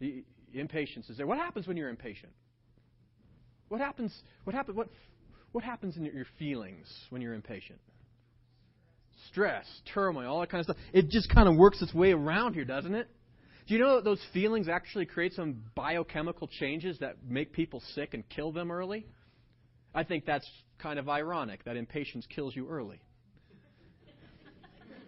we? 0.00 0.24
Impatience 0.54 1.10
is 1.10 1.16
there. 1.16 1.26
What 1.26 1.38
happens 1.38 1.66
when 1.66 1.76
you're 1.76 1.88
impatient? 1.88 2.32
What 3.68 3.80
happens? 3.80 4.14
What 4.44 4.54
happens? 4.54 4.76
What 4.76 4.88
what 5.52 5.64
happens 5.64 5.96
in 5.96 6.04
your 6.04 6.26
feelings 6.38 6.86
when 7.10 7.20
you're 7.20 7.34
impatient? 7.34 7.78
Stress, 9.28 9.66
turmoil, 9.94 10.26
all 10.26 10.40
that 10.40 10.50
kind 10.50 10.60
of 10.60 10.64
stuff. 10.64 10.76
It 10.92 11.10
just 11.10 11.32
kind 11.32 11.48
of 11.48 11.56
works 11.56 11.80
its 11.82 11.92
way 11.92 12.12
around 12.12 12.54
here, 12.54 12.64
doesn't 12.64 12.94
it? 12.94 13.08
Do 13.66 13.74
you 13.74 13.80
know 13.80 13.96
that 13.96 14.04
those 14.04 14.20
feelings 14.32 14.68
actually 14.68 15.06
create 15.06 15.34
some 15.34 15.62
biochemical 15.74 16.48
changes 16.48 16.98
that 16.98 17.16
make 17.28 17.52
people 17.52 17.82
sick 17.94 18.14
and 18.14 18.28
kill 18.28 18.50
them 18.50 18.70
early? 18.72 19.06
I 19.94 20.04
think 20.04 20.24
that's 20.24 20.48
kind 20.78 20.98
of 20.98 21.08
ironic 21.08 21.64
that 21.64 21.76
impatience 21.76 22.26
kills 22.34 22.56
you 22.56 22.68
early. 22.68 23.00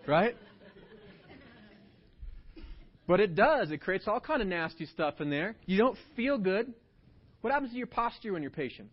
Right? 0.06 0.36
But 3.06 3.20
it 3.20 3.34
does. 3.34 3.70
It 3.70 3.80
creates 3.80 4.06
all 4.06 4.20
kind 4.20 4.40
of 4.40 4.48
nasty 4.48 4.86
stuff 4.86 5.20
in 5.20 5.30
there. 5.30 5.56
You 5.66 5.78
don't 5.78 5.98
feel 6.16 6.38
good. 6.38 6.72
What 7.42 7.52
happens 7.52 7.72
to 7.72 7.76
your 7.76 7.86
posture 7.86 8.32
when 8.32 8.42
you're 8.42 8.50
patient? 8.50 8.88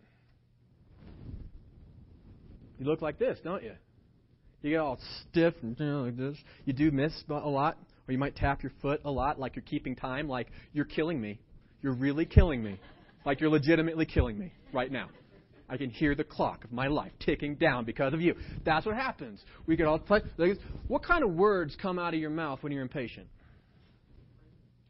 You 2.78 2.86
look 2.86 3.00
like 3.00 3.18
this, 3.18 3.38
don't 3.42 3.62
you? 3.62 3.72
You 4.60 4.70
get 4.70 4.80
all 4.80 4.98
stiff 5.30 5.54
and 5.62 5.78
you 5.78 5.86
know, 5.86 6.02
like 6.02 6.16
this. 6.16 6.36
You 6.64 6.72
do 6.72 6.90
miss 6.90 7.12
a 7.28 7.32
lot, 7.32 7.78
or 8.06 8.12
you 8.12 8.18
might 8.18 8.36
tap 8.36 8.62
your 8.62 8.72
foot 8.82 9.00
a 9.04 9.10
lot, 9.10 9.40
like 9.40 9.56
you're 9.56 9.64
keeping 9.64 9.96
time, 9.96 10.28
like 10.28 10.48
you're 10.72 10.84
killing 10.84 11.20
me. 11.20 11.40
You're 11.80 11.94
really 11.94 12.26
killing 12.26 12.62
me. 12.62 12.78
Like 13.24 13.40
you're 13.40 13.50
legitimately 13.50 14.06
killing 14.06 14.38
me 14.38 14.52
right 14.72 14.90
now. 14.90 15.08
I 15.68 15.76
can 15.76 15.90
hear 15.90 16.14
the 16.14 16.24
clock 16.24 16.64
of 16.64 16.72
my 16.72 16.88
life 16.88 17.12
ticking 17.20 17.54
down 17.54 17.84
because 17.84 18.12
of 18.12 18.20
you. 18.20 18.34
That's 18.64 18.84
what 18.84 18.94
happens. 18.94 19.40
We 19.66 19.76
get 19.76 19.86
all 19.86 19.98
play. 19.98 20.20
What 20.88 21.02
kind 21.02 21.24
of 21.24 21.30
words 21.30 21.76
come 21.80 21.98
out 21.98 22.14
of 22.14 22.20
your 22.20 22.30
mouth 22.30 22.62
when 22.62 22.72
you're 22.72 22.82
impatient? 22.82 23.28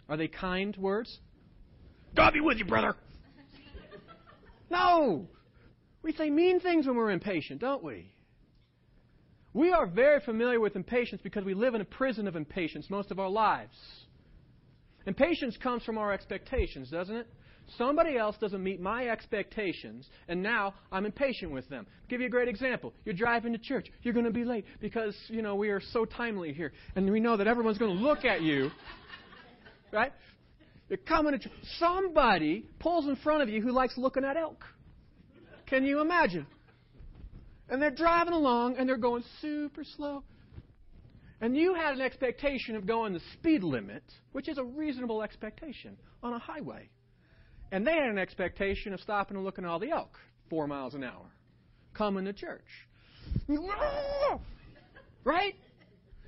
Are 0.09 0.16
they 0.16 0.29
kind 0.29 0.77
words? 0.77 1.18
God 2.16 2.33
be 2.33 2.41
with 2.41 2.59
you, 2.59 2.64
brother. 2.64 2.97
no. 4.70 5.29
We 6.03 6.12
say 6.12 6.31
mean 6.31 6.61
things 6.61 6.87
when 6.87 6.97
we're 6.97 7.11
impatient, 7.11 7.61
don't 7.61 7.83
we? 7.83 8.12
We 9.55 9.73
are 9.73 9.87
very 9.87 10.20
familiar 10.20 10.61
with 10.61 10.77
impatience 10.77 11.20
because 11.23 11.45
we 11.45 11.55
live 11.55 11.75
in 11.75 11.81
a 11.81 11.87
prison 11.87 12.27
of 12.27 12.37
impatience 12.37 12.89
most 12.89 13.11
of 13.11 13.18
our 13.18 13.29
lives. 13.29 13.77
Impatience 15.07 15.57
comes 15.62 15.83
from 15.85 15.99
our 15.99 16.12
expectations, 16.12 16.91
doesn't 16.91 17.14
it? 17.14 17.29
Somebody 17.78 18.16
else 18.16 18.36
doesn't 18.40 18.62
meet 18.62 18.80
my 18.80 19.08
expectations, 19.08 20.08
and 20.28 20.42
now 20.42 20.74
I'm 20.90 21.06
impatient 21.06 21.52
with 21.52 21.68
them. 21.68 21.86
I'll 21.88 22.08
give 22.08 22.20
you 22.20 22.26
a 22.26 22.30
great 22.30 22.48
example. 22.48 22.92
You're 23.04 23.14
driving 23.14 23.52
to 23.52 23.58
church. 23.58 23.88
You're 24.02 24.14
going 24.14 24.26
to 24.26 24.32
be 24.32 24.44
late 24.44 24.66
because, 24.80 25.16
you 25.28 25.42
know, 25.42 25.54
we 25.54 25.70
are 25.70 25.80
so 25.92 26.04
timely 26.04 26.52
here. 26.52 26.72
And 26.96 27.10
we 27.10 27.20
know 27.20 27.36
that 27.36 27.46
everyone's 27.46 27.78
going 27.78 27.96
to 27.96 28.02
look 28.02 28.24
at 28.24 28.42
you. 28.42 28.70
Right? 29.92 30.10
You're 30.88 30.96
coming 30.96 31.32
to 31.32 31.38
church. 31.38 31.52
Somebody 31.78 32.64
pulls 32.78 33.06
in 33.06 33.16
front 33.16 33.42
of 33.42 33.50
you 33.50 33.60
who 33.60 33.72
likes 33.72 33.98
looking 33.98 34.24
at 34.24 34.38
elk. 34.38 34.64
Can 35.66 35.84
you 35.84 36.00
imagine? 36.00 36.46
And 37.68 37.80
they're 37.80 37.90
driving 37.90 38.32
along 38.32 38.76
and 38.78 38.88
they're 38.88 38.96
going 38.96 39.22
super 39.42 39.84
slow. 39.84 40.24
And 41.42 41.56
you 41.56 41.74
had 41.74 41.94
an 41.94 42.00
expectation 42.00 42.76
of 42.76 42.86
going 42.86 43.12
the 43.12 43.20
speed 43.32 43.62
limit, 43.62 44.04
which 44.32 44.48
is 44.48 44.58
a 44.58 44.64
reasonable 44.64 45.22
expectation 45.22 45.96
on 46.22 46.34
a 46.34 46.38
highway. 46.38 46.88
And 47.73 47.87
they 47.87 47.95
had 47.95 48.11
an 48.11 48.18
expectation 48.18 48.93
of 48.93 49.01
stopping 49.01 49.35
and 49.37 49.45
looking 49.45 49.64
at 49.64 49.70
all 49.70 49.79
the 49.79 49.91
elk, 49.91 50.18
four 50.51 50.66
miles 50.66 50.95
an 50.95 51.03
hour, 51.03 51.25
coming 51.95 52.27
to 52.27 52.33
church. 52.33 52.61
Right? 55.25 55.55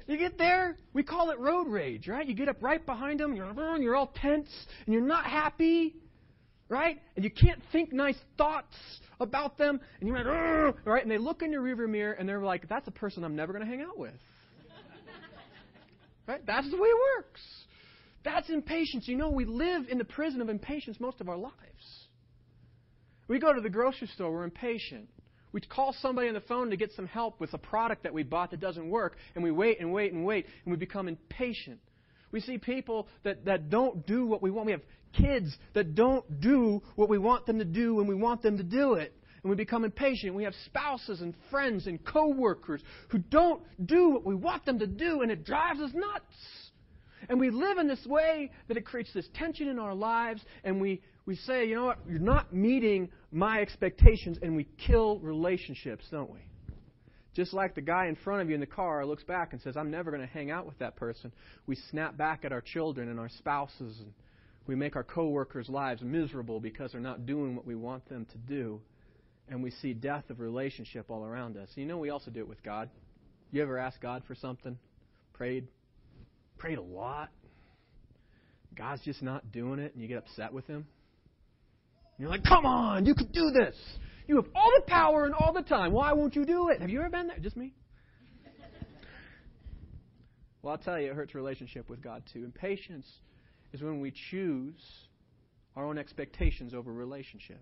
You 0.07 0.17
get 0.17 0.39
there, 0.39 0.77
we 0.93 1.03
call 1.03 1.31
it 1.31 1.39
road 1.39 1.67
rage, 1.67 2.09
right? 2.09 2.27
You 2.27 2.35
get 2.35 2.49
up 2.49 2.63
right 2.63 2.85
behind 2.85 3.21
them, 3.21 3.35
you're, 3.35 3.53
you're 3.79 3.97
all 3.97 4.13
tense, 4.15 4.49
and 4.87 4.93
you're 4.93 5.03
not 5.03 5.25
happy, 5.25 5.97
right? 6.69 7.01
And 7.17 7.25
you 7.25 7.31
can't 7.31 7.61
think 7.73 7.93
nice 7.93 8.19
thoughts 8.39 8.75
about 9.19 9.59
them, 9.59 9.81
and 10.01 10.09
you're 10.09 10.19
like, 10.19 10.77
right? 10.85 11.03
And 11.03 11.11
they 11.11 11.19
look 11.19 11.43
in 11.43 11.51
your 11.51 11.63
rearview 11.63 11.89
mirror, 11.89 12.13
and 12.13 12.29
they're 12.29 12.43
like, 12.43 12.69
that's 12.69 12.87
a 12.87 12.93
person 12.93 13.25
I'm 13.25 13.35
never 13.35 13.53
going 13.53 13.65
to 13.65 13.71
hang 13.71 13.83
out 13.83 13.99
with. 13.99 14.15
right? 16.29 16.45
That's 16.47 16.71
the 16.71 16.77
way 16.77 16.89
it 16.89 16.99
works. 17.17 17.41
That's 18.25 18.49
impatience. 18.49 19.07
You 19.07 19.17
know, 19.17 19.31
we 19.31 19.45
live 19.45 19.85
in 19.89 19.99
the 19.99 20.05
prison 20.05 20.41
of 20.41 20.49
impatience 20.49 20.99
most 20.99 21.21
of 21.21 21.29
our 21.29 21.37
lives. 21.37 21.55
We 23.29 23.39
go 23.39 23.53
to 23.53 23.61
the 23.61 23.71
grocery 23.71 24.09
store, 24.09 24.33
we're 24.33 24.45
impatient. 24.45 25.09
We 25.53 25.61
call 25.61 25.95
somebody 26.01 26.29
on 26.29 26.35
the 26.35 26.41
phone 26.41 26.71
to 26.71 26.77
get 26.77 26.93
some 26.93 27.07
help 27.07 27.41
with 27.41 27.55
a 27.55 27.59
product 27.59 28.03
that 28.03 28.13
we 28.13 28.25
bought 28.25 28.51
that 28.51 28.61
doesn't 28.61 28.91
work, 28.91 29.17
and 29.35 29.45
we 29.45 29.53
wait 29.53 29.81
and 29.81 29.93
wait 29.93 30.13
and 30.13 30.25
wait, 30.25 30.47
and 30.65 30.73
we 30.73 30.77
become 30.77 31.07
impatient. 31.07 31.79
We 32.33 32.41
see 32.41 32.59
people 32.59 33.07
that, 33.23 33.45
that 33.45 33.71
don't 33.71 34.05
do 34.05 34.27
what 34.27 34.43
we 34.43 34.51
want. 34.51 34.67
We 34.67 34.73
have 34.73 34.83
kids 35.17 35.57
that 35.75 35.95
don't 35.95 36.41
do 36.41 36.83
what 36.97 37.09
we 37.09 37.19
want 37.19 37.47
them 37.47 37.61
to 37.61 37.65
do 37.65 37.95
when 37.95 38.09
we 38.09 38.17
want 38.17 38.43
them 38.43 38.57
to 38.57 38.65
do 38.65 38.95
it. 38.95 39.15
And 39.43 39.51
we 39.51 39.57
become 39.57 39.85
impatient. 39.85 40.35
We 40.35 40.45
have 40.45 40.55
spouses 40.65 41.21
and 41.21 41.35
friends 41.51 41.87
and 41.87 42.05
coworkers 42.05 42.81
who 43.11 43.19
don't 43.19 43.63
do 43.87 44.09
what 44.09 44.25
we 44.25 44.35
want 44.35 44.65
them 44.65 44.81
to 44.81 44.87
do, 44.87 45.23
and 45.23 45.31
it 45.31 45.45
drives 45.45 45.81
us 45.81 45.91
nuts. 45.95 46.25
And 47.29 47.41
we 47.41 47.51
live 47.51 47.79
in 47.79 47.89
this 47.89 48.05
way 48.07 48.51
that 48.69 48.77
it 48.77 48.85
creates 48.85 49.13
this 49.13 49.29
tension 49.35 49.69
in 49.69 49.79
our 49.79 49.95
lives, 49.95 50.43
and 50.63 50.81
we, 50.81 51.01
we 51.27 51.37
say, 51.37 51.67
you 51.67 51.75
know 51.75 51.87
what, 51.87 51.99
you're 52.09 52.19
not 52.19 52.53
meeting 52.53 53.11
my 53.33 53.61
expectations, 53.61 54.39
and 54.43 54.57
we 54.57 54.67
kill 54.87 55.19
relationships, 55.21 56.05
don't 56.11 56.31
we? 56.31 56.41
Just 57.35 57.53
like 57.53 57.75
the 57.75 57.81
guy 57.81 58.07
in 58.07 58.15
front 58.17 58.43
of 58.43 58.49
you 58.49 58.55
in 58.55 58.61
the 58.61 58.67
car 58.67 59.05
looks 59.05 59.25
back 59.25 59.53
and 59.53 59.61
says, 59.61 59.77
I'm 59.77 59.91
never 59.91 60.11
going 60.11 60.21
to 60.23 60.33
hang 60.33 60.51
out 60.53 60.67
with 60.67 60.79
that 60.79 60.95
person. 60.95 61.33
We 61.67 61.77
snap 61.91 62.17
back 62.17 62.45
at 62.45 62.53
our 62.53 62.61
children 62.61 63.09
and 63.09 63.19
our 63.19 63.29
spouses, 63.29 63.99
and 64.01 64.13
we 64.67 64.77
make 64.77 64.95
our 64.95 65.03
coworkers' 65.03 65.69
lives 65.69 66.01
miserable 66.03 66.61
because 66.61 66.93
they're 66.93 67.01
not 67.01 67.27
doing 67.27 67.57
what 67.57 67.67
we 67.67 67.75
want 67.75 68.09
them 68.09 68.27
to 68.27 68.39
do. 68.39 68.81
And 69.49 69.63
we 69.63 69.71
see 69.71 69.93
death 69.93 70.31
of 70.31 70.41
relationship 70.41 71.11
all 71.11 71.25
around 71.25 71.57
us. 71.57 71.69
You 71.75 71.85
know, 71.85 71.99
we 71.99 72.11
also 72.11 72.31
do 72.31 72.41
it 72.41 72.49
with 72.49 72.63
God. 72.63 72.89
You 73.51 73.63
ever 73.63 73.79
ask 73.79 74.01
God 74.01 74.23
for 74.27 74.35
something? 74.35 74.79
Prayed? 75.35 75.69
Prayed 76.59 76.79
a 76.79 76.83
lot. 76.83 77.31
God's 78.77 79.03
just 79.03 79.23
not 79.23 79.53
doing 79.53 79.79
it, 79.79 79.93
and 79.95 80.03
you 80.03 80.09
get 80.09 80.19
upset 80.19 80.53
with 80.53 80.67
him. 80.67 80.87
You're 82.19 82.29
like, 82.29 82.45
come 82.45 82.65
on, 82.65 83.07
you 83.07 83.15
can 83.15 83.29
do 83.33 83.51
this. 83.51 83.77
You 84.27 84.37
have 84.37 84.47
all 84.55 84.71
the 84.77 84.85
power 84.87 85.25
and 85.25 85.35
all 85.35 85.53
the 85.53 85.63
time. 85.63 85.93
Why 85.93 86.13
won't 86.13 86.35
you 86.35 86.45
do 86.45 86.69
it? 86.71 86.81
Have 86.81 86.91
you 86.91 87.01
ever 87.01 87.11
been 87.11 87.27
there? 87.29 87.39
Just 87.39 87.57
me? 87.57 87.75
well, 90.63 90.73
I'll 90.73 90.79
tell 90.79 90.99
you, 90.99 91.11
it 91.11 91.15
hurts 91.15 91.35
relationship 91.35 91.89
with 91.89 92.03
God 92.03 92.23
too. 92.33 92.45
Impatience 92.45 93.07
is 93.73 93.83
when 93.83 94.01
we 94.01 94.13
choose 94.31 94.81
our 95.77 95.85
own 95.85 95.99
expectations 95.99 96.73
over 96.73 96.93
relationship. 96.93 97.61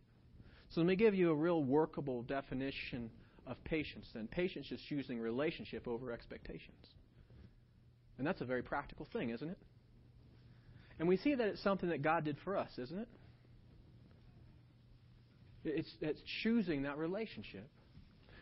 So 0.68 0.80
let 0.80 0.86
me 0.86 0.96
give 0.96 1.14
you 1.14 1.30
a 1.30 1.34
real 1.34 1.62
workable 1.62 2.22
definition 2.22 3.10
of 3.46 3.62
patience 3.64 4.06
then. 4.14 4.28
Patience 4.28 4.70
is 4.70 4.80
choosing 4.88 5.18
relationship 5.18 5.88
over 5.88 6.12
expectations. 6.12 6.86
And 8.18 8.26
that's 8.26 8.40
a 8.40 8.44
very 8.44 8.62
practical 8.62 9.06
thing, 9.12 9.30
isn't 9.30 9.48
it? 9.48 9.58
And 10.98 11.08
we 11.08 11.16
see 11.16 11.34
that 11.34 11.48
it's 11.48 11.62
something 11.62 11.88
that 11.88 12.02
God 12.02 12.24
did 12.24 12.36
for 12.44 12.56
us, 12.56 12.70
isn't 12.78 12.98
it? 12.98 13.08
It's, 15.64 15.90
it's 16.00 16.20
choosing 16.42 16.82
that 16.82 16.98
relationship. 16.98 17.68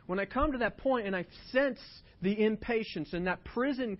When 0.06 0.18
I 0.18 0.24
come 0.24 0.52
to 0.52 0.58
that 0.58 0.78
point 0.78 1.06
and 1.06 1.14
I 1.14 1.26
sense 1.52 1.78
the 2.20 2.44
impatience 2.44 3.12
and 3.12 3.26
that 3.26 3.44
prison 3.44 3.98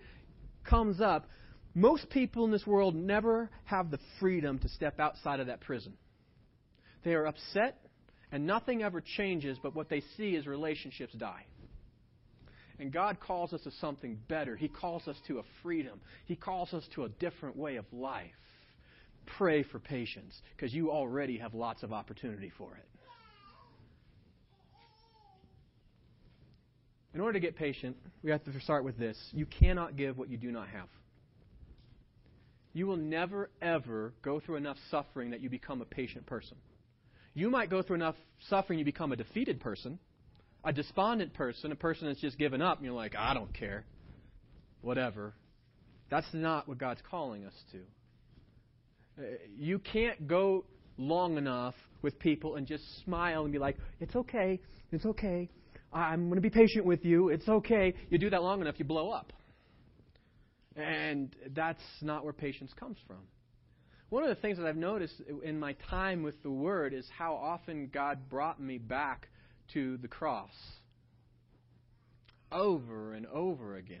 comes 0.63 0.99
up, 0.99 1.27
most 1.73 2.09
people 2.09 2.43
in 2.45 2.51
this 2.51 2.67
world 2.67 2.95
never 2.95 3.49
have 3.63 3.91
the 3.91 3.99
freedom 4.19 4.59
to 4.59 4.69
step 4.69 4.99
outside 4.99 5.39
of 5.39 5.47
that 5.47 5.61
prison. 5.61 5.93
They 7.03 7.13
are 7.13 7.25
upset, 7.25 7.79
and 8.31 8.45
nothing 8.45 8.83
ever 8.83 9.01
changes, 9.01 9.57
but 9.61 9.73
what 9.73 9.89
they 9.89 10.03
see 10.17 10.35
is 10.35 10.45
relationships 10.45 11.13
die. 11.13 11.45
And 12.81 12.91
God 12.91 13.19
calls 13.19 13.53
us 13.53 13.61
to 13.61 13.71
something 13.79 14.17
better. 14.27 14.55
He 14.55 14.67
calls 14.67 15.07
us 15.07 15.15
to 15.27 15.37
a 15.37 15.43
freedom, 15.61 16.01
He 16.25 16.35
calls 16.35 16.73
us 16.73 16.83
to 16.95 17.03
a 17.05 17.09
different 17.09 17.55
way 17.55 17.75
of 17.75 17.85
life. 17.93 18.31
Pray 19.37 19.61
for 19.61 19.77
patience, 19.77 20.41
because 20.55 20.73
you 20.73 20.91
already 20.91 21.37
have 21.37 21.53
lots 21.53 21.83
of 21.83 21.93
opportunity 21.93 22.51
for 22.57 22.73
it. 22.75 22.85
In 27.13 27.21
order 27.21 27.33
to 27.33 27.39
get 27.39 27.55
patient, 27.55 27.95
we 28.23 28.31
have 28.31 28.43
to 28.45 28.61
start 28.61 28.83
with 28.83 28.97
this. 28.97 29.15
You 29.31 29.45
cannot 29.45 29.95
give 29.95 30.17
what 30.17 30.29
you 30.29 30.37
do 30.37 30.51
not 30.51 30.67
have. 30.69 30.87
You 32.73 32.87
will 32.87 32.97
never, 32.97 33.51
ever 33.61 34.13
go 34.23 34.39
through 34.39 34.55
enough 34.55 34.77
suffering 34.89 35.31
that 35.31 35.41
you 35.41 35.51
become 35.51 35.83
a 35.83 35.85
patient 35.85 36.25
person. 36.25 36.57
You 37.35 37.51
might 37.51 37.69
go 37.69 37.83
through 37.83 37.97
enough 37.97 38.15
suffering 38.49 38.79
you 38.79 38.85
become 38.85 39.11
a 39.11 39.17
defeated 39.17 39.59
person, 39.59 39.99
a 40.63 40.73
despondent 40.73 41.33
person, 41.33 41.71
a 41.71 41.75
person 41.75 42.07
that's 42.07 42.21
just 42.21 42.37
given 42.37 42.61
up, 42.61 42.77
and 42.77 42.85
you're 42.85 42.95
like, 42.95 43.15
I 43.17 43.33
don't 43.33 43.53
care. 43.53 43.83
Whatever. 44.81 45.33
That's 46.09 46.27
not 46.33 46.67
what 46.67 46.77
God's 46.77 47.01
calling 47.09 47.45
us 47.45 47.53
to. 47.71 47.77
Uh, 49.17 49.27
you 49.57 49.79
can't 49.79 50.27
go 50.27 50.65
long 50.97 51.37
enough 51.37 51.75
with 52.01 52.17
people 52.19 52.55
and 52.55 52.67
just 52.67 52.83
smile 53.03 53.43
and 53.43 53.51
be 53.51 53.59
like, 53.59 53.77
it's 53.99 54.15
okay, 54.15 54.59
it's 54.91 55.05
okay, 55.05 55.49
I'm 55.93 56.29
going 56.29 56.35
to 56.35 56.41
be 56.41 56.49
patient 56.49 56.85
with 56.85 57.03
you, 57.03 57.29
it's 57.29 57.47
okay. 57.47 57.93
You 58.09 58.17
do 58.17 58.29
that 58.29 58.41
long 58.41 58.61
enough, 58.61 58.75
you 58.77 58.85
blow 58.85 59.11
up. 59.11 59.33
And 60.75 61.35
that's 61.53 61.81
not 62.01 62.23
where 62.23 62.33
patience 62.33 62.71
comes 62.79 62.97
from. 63.05 63.17
One 64.09 64.23
of 64.23 64.29
the 64.29 64.41
things 64.41 64.57
that 64.57 64.65
I've 64.65 64.77
noticed 64.77 65.15
in 65.43 65.59
my 65.59 65.73
time 65.89 66.23
with 66.23 66.41
the 66.43 66.51
Word 66.51 66.93
is 66.93 67.07
how 67.17 67.33
often 67.33 67.89
God 67.93 68.29
brought 68.29 68.61
me 68.61 68.77
back 68.77 69.27
to 69.73 69.97
the 69.97 70.07
cross. 70.07 70.51
Over 72.51 73.13
and 73.13 73.25
over 73.27 73.75
again. 73.77 73.99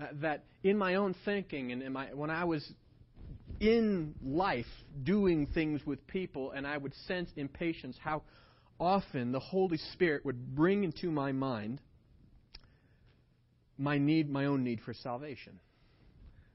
Uh, 0.00 0.06
that 0.20 0.44
in 0.62 0.78
my 0.78 0.96
own 0.96 1.14
thinking 1.24 1.72
and 1.72 1.92
my, 1.92 2.06
when 2.14 2.30
I 2.30 2.44
was 2.44 2.64
in 3.60 4.14
life 4.22 4.66
doing 5.02 5.46
things 5.46 5.84
with 5.84 6.06
people 6.06 6.52
and 6.52 6.66
I 6.66 6.76
would 6.76 6.94
sense 7.06 7.28
impatience, 7.36 7.96
how 8.00 8.22
often 8.78 9.32
the 9.32 9.40
Holy 9.40 9.78
Spirit 9.94 10.24
would 10.24 10.54
bring 10.54 10.84
into 10.84 11.10
my 11.10 11.32
mind 11.32 11.80
my 13.78 13.96
need, 13.96 14.28
my 14.28 14.46
own 14.46 14.64
need 14.64 14.80
for 14.84 14.92
salvation, 14.92 15.58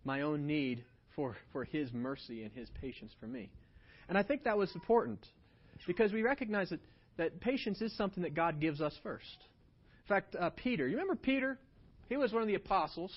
my 0.03 0.21
own 0.21 0.45
need 0.45 0.83
for, 1.15 1.35
for 1.51 1.63
His 1.63 1.91
mercy 1.93 2.43
and 2.43 2.51
His 2.51 2.69
patience 2.81 3.13
for 3.19 3.27
me. 3.27 3.49
And 4.09 4.17
I 4.17 4.23
think 4.23 4.43
that 4.43 4.57
was 4.57 4.69
important 4.75 5.25
because 5.87 6.11
we 6.11 6.21
recognize 6.21 6.69
that, 6.69 6.81
that 7.17 7.39
patience 7.39 7.81
is 7.81 7.95
something 7.97 8.23
that 8.23 8.33
God 8.33 8.59
gives 8.59 8.81
us 8.81 8.93
first. 9.03 9.37
In 10.03 10.09
fact, 10.09 10.35
uh, 10.35 10.49
Peter, 10.51 10.87
you 10.87 10.95
remember 10.95 11.15
Peter? 11.15 11.57
He 12.09 12.17
was 12.17 12.33
one 12.33 12.41
of 12.41 12.47
the 12.47 12.55
apostles. 12.55 13.11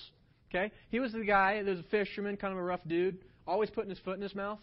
Okay, 0.49 0.71
he 0.89 0.99
was 0.99 1.11
the 1.11 1.25
guy. 1.25 1.61
There's 1.61 1.79
a 1.79 1.83
fisherman, 1.83 2.37
kind 2.37 2.53
of 2.53 2.59
a 2.59 2.63
rough 2.63 2.79
dude, 2.87 3.17
always 3.45 3.69
putting 3.69 3.89
his 3.89 3.99
foot 3.99 4.15
in 4.15 4.21
his 4.21 4.33
mouth 4.33 4.59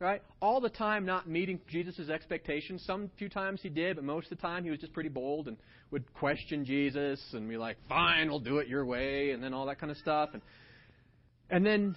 right? 0.00 0.22
All 0.40 0.60
the 0.60 0.68
time 0.68 1.04
not 1.04 1.28
meeting 1.28 1.60
Jesus' 1.68 2.08
expectations. 2.08 2.82
Some 2.86 3.10
few 3.18 3.28
times 3.28 3.60
he 3.62 3.68
did, 3.68 3.96
but 3.96 4.04
most 4.04 4.30
of 4.30 4.38
the 4.38 4.42
time 4.42 4.64
he 4.64 4.70
was 4.70 4.78
just 4.78 4.92
pretty 4.92 5.08
bold 5.08 5.48
and 5.48 5.56
would 5.90 6.12
question 6.14 6.64
Jesus 6.64 7.20
and 7.32 7.48
be 7.48 7.56
like, 7.56 7.76
fine, 7.88 8.28
we'll 8.28 8.40
do 8.40 8.58
it 8.58 8.68
your 8.68 8.84
way, 8.84 9.30
and 9.30 9.42
then 9.42 9.54
all 9.54 9.66
that 9.66 9.80
kind 9.80 9.90
of 9.90 9.98
stuff. 9.98 10.30
And, 10.32 10.42
and 11.50 11.66
then 11.66 11.96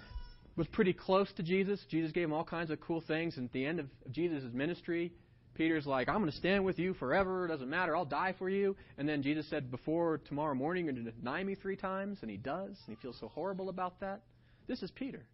was 0.55 0.67
pretty 0.67 0.93
close 0.93 1.31
to 1.37 1.43
Jesus. 1.43 1.79
Jesus 1.89 2.11
gave 2.11 2.25
him 2.25 2.33
all 2.33 2.43
kinds 2.43 2.71
of 2.71 2.79
cool 2.81 3.01
things. 3.07 3.37
And 3.37 3.45
at 3.45 3.53
the 3.53 3.65
end 3.65 3.79
of 3.79 3.87
Jesus' 4.11 4.43
ministry, 4.53 5.13
Peter's 5.53 5.85
like, 5.85 6.07
I'm 6.07 6.19
going 6.19 6.31
to 6.31 6.37
stand 6.37 6.63
with 6.63 6.79
you 6.79 6.93
forever. 6.93 7.45
It 7.45 7.49
doesn't 7.49 7.69
matter. 7.69 7.95
I'll 7.95 8.05
die 8.05 8.33
for 8.37 8.49
you. 8.49 8.75
And 8.97 9.07
then 9.07 9.21
Jesus 9.21 9.49
said, 9.49 9.69
Before 9.69 10.19
tomorrow 10.27 10.55
morning, 10.55 10.85
you're 10.85 10.93
going 10.93 11.05
to 11.05 11.11
deny 11.11 11.43
me 11.43 11.55
three 11.55 11.75
times. 11.75 12.19
And 12.21 12.31
he 12.31 12.37
does. 12.37 12.77
And 12.87 12.95
he 12.95 13.01
feels 13.01 13.17
so 13.19 13.27
horrible 13.27 13.69
about 13.69 13.99
that. 13.99 14.21
This 14.67 14.81
is 14.81 14.91
Peter. 14.91 15.25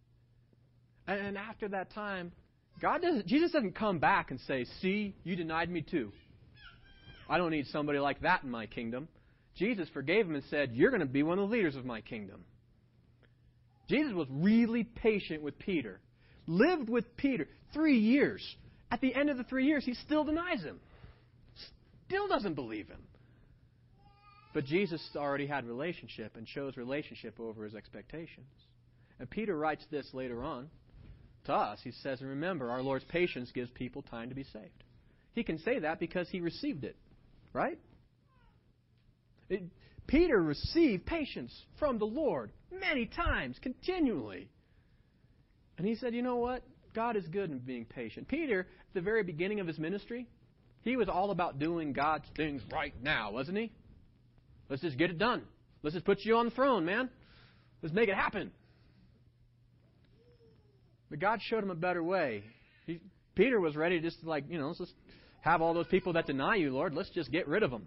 And 1.06 1.38
after 1.38 1.68
that 1.68 1.92
time, 1.92 2.32
God 2.82 3.02
doesn't, 3.02 3.26
Jesus 3.26 3.52
doesn't 3.52 3.74
come 3.74 3.98
back 3.98 4.30
and 4.30 4.40
say, 4.40 4.66
See, 4.80 5.14
you 5.24 5.36
denied 5.36 5.70
me 5.70 5.82
too. 5.82 6.12
I 7.28 7.38
don't 7.38 7.50
need 7.50 7.66
somebody 7.66 7.98
like 7.98 8.20
that 8.22 8.42
in 8.42 8.50
my 8.50 8.66
kingdom. 8.66 9.08
Jesus 9.56 9.88
forgave 9.90 10.26
him 10.26 10.34
and 10.34 10.44
said, 10.50 10.72
You're 10.72 10.90
going 10.90 11.00
to 11.00 11.06
be 11.06 11.22
one 11.22 11.38
of 11.38 11.48
the 11.48 11.54
leaders 11.54 11.76
of 11.76 11.84
my 11.84 12.00
kingdom. 12.00 12.44
Jesus 13.88 14.12
was 14.12 14.28
really 14.30 14.84
patient 14.84 15.42
with 15.42 15.58
Peter, 15.58 16.00
lived 16.46 16.88
with 16.88 17.16
Peter 17.16 17.48
three 17.72 17.98
years. 17.98 18.42
At 18.90 19.00
the 19.00 19.14
end 19.14 19.30
of 19.30 19.36
the 19.36 19.44
three 19.44 19.66
years, 19.66 19.84
he 19.84 19.94
still 19.94 20.24
denies 20.24 20.62
him, 20.62 20.80
still 22.06 22.28
doesn't 22.28 22.54
believe 22.54 22.88
him. 22.88 23.02
But 24.54 24.64
Jesus 24.64 25.06
already 25.14 25.46
had 25.46 25.66
relationship 25.66 26.36
and 26.36 26.46
chose 26.46 26.76
relationship 26.76 27.38
over 27.38 27.64
his 27.64 27.74
expectations. 27.74 28.48
And 29.18 29.28
Peter 29.28 29.56
writes 29.56 29.84
this 29.90 30.08
later 30.12 30.42
on 30.42 30.70
to 31.44 31.52
us. 31.52 31.80
He 31.84 31.92
says, 32.02 32.20
and 32.20 32.30
remember, 32.30 32.70
our 32.70 32.82
Lord's 32.82 33.04
patience 33.04 33.50
gives 33.52 33.70
people 33.72 34.02
time 34.02 34.30
to 34.30 34.34
be 34.34 34.44
saved. 34.44 34.84
He 35.32 35.44
can 35.44 35.58
say 35.58 35.80
that 35.80 36.00
because 36.00 36.28
he 36.30 36.40
received 36.40 36.84
it, 36.84 36.96
right? 37.52 37.78
It, 39.48 39.64
Peter 40.06 40.40
received 40.42 41.04
patience 41.06 41.52
from 41.78 41.98
the 41.98 42.06
Lord 42.06 42.50
many 42.72 43.06
times, 43.06 43.56
continually. 43.62 44.48
And 45.76 45.86
he 45.86 45.94
said, 45.94 46.14
you 46.14 46.22
know 46.22 46.36
what? 46.36 46.62
God 46.98 47.14
is 47.14 47.28
good 47.28 47.52
in 47.52 47.60
being 47.60 47.84
patient. 47.84 48.26
Peter, 48.26 48.62
at 48.62 48.92
the 48.92 49.00
very 49.00 49.22
beginning 49.22 49.60
of 49.60 49.68
his 49.68 49.78
ministry, 49.78 50.26
he 50.82 50.96
was 50.96 51.08
all 51.08 51.30
about 51.30 51.60
doing 51.60 51.92
God's 51.92 52.24
things 52.36 52.60
right 52.72 52.92
now, 53.00 53.30
wasn't 53.30 53.56
he? 53.56 53.70
Let's 54.68 54.82
just 54.82 54.98
get 54.98 55.08
it 55.08 55.16
done. 55.16 55.44
Let's 55.84 55.94
just 55.94 56.04
put 56.04 56.24
you 56.24 56.36
on 56.38 56.46
the 56.46 56.50
throne, 56.50 56.84
man. 56.84 57.08
Let's 57.82 57.94
make 57.94 58.08
it 58.08 58.16
happen. 58.16 58.50
But 61.08 61.20
God 61.20 61.38
showed 61.40 61.62
him 61.62 61.70
a 61.70 61.76
better 61.76 62.02
way. 62.02 62.42
He, 62.84 62.98
Peter 63.36 63.60
was 63.60 63.76
ready 63.76 64.00
just 64.00 64.24
like, 64.24 64.46
you 64.50 64.58
know, 64.58 64.66
let's 64.66 64.80
just 64.80 64.94
have 65.42 65.62
all 65.62 65.74
those 65.74 65.86
people 65.86 66.14
that 66.14 66.26
deny 66.26 66.56
you, 66.56 66.72
Lord. 66.72 66.94
Let's 66.94 67.10
just 67.10 67.30
get 67.30 67.46
rid 67.46 67.62
of 67.62 67.70
them. 67.70 67.86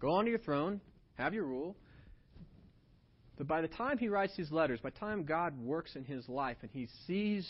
Go 0.00 0.10
onto 0.10 0.30
your 0.30 0.40
throne, 0.40 0.80
have 1.14 1.32
your 1.32 1.44
rule. 1.44 1.76
But 3.36 3.46
by 3.46 3.60
the 3.60 3.68
time 3.68 3.98
he 3.98 4.08
writes 4.08 4.32
these 4.36 4.50
letters, 4.50 4.80
by 4.80 4.90
the 4.90 4.98
time 4.98 5.22
God 5.22 5.56
works 5.62 5.94
in 5.94 6.02
his 6.02 6.28
life 6.28 6.56
and 6.62 6.70
he 6.72 6.88
sees 7.06 7.48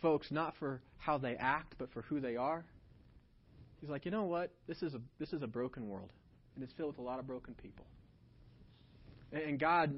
folks 0.00 0.30
not 0.30 0.54
for 0.58 0.80
how 0.98 1.18
they 1.18 1.34
act, 1.36 1.74
but 1.78 1.92
for 1.92 2.02
who 2.02 2.20
they 2.20 2.36
are, 2.36 2.64
he's 3.80 3.90
like, 3.90 4.04
you 4.04 4.10
know 4.10 4.24
what? 4.24 4.52
This 4.66 4.82
is 4.82 4.94
a 4.94 5.00
this 5.18 5.32
is 5.32 5.42
a 5.42 5.46
broken 5.46 5.88
world, 5.88 6.10
and 6.54 6.64
it's 6.64 6.72
filled 6.74 6.90
with 6.90 6.98
a 6.98 7.02
lot 7.02 7.18
of 7.18 7.26
broken 7.26 7.54
people. 7.54 7.86
And 9.32 9.58
God, 9.58 9.92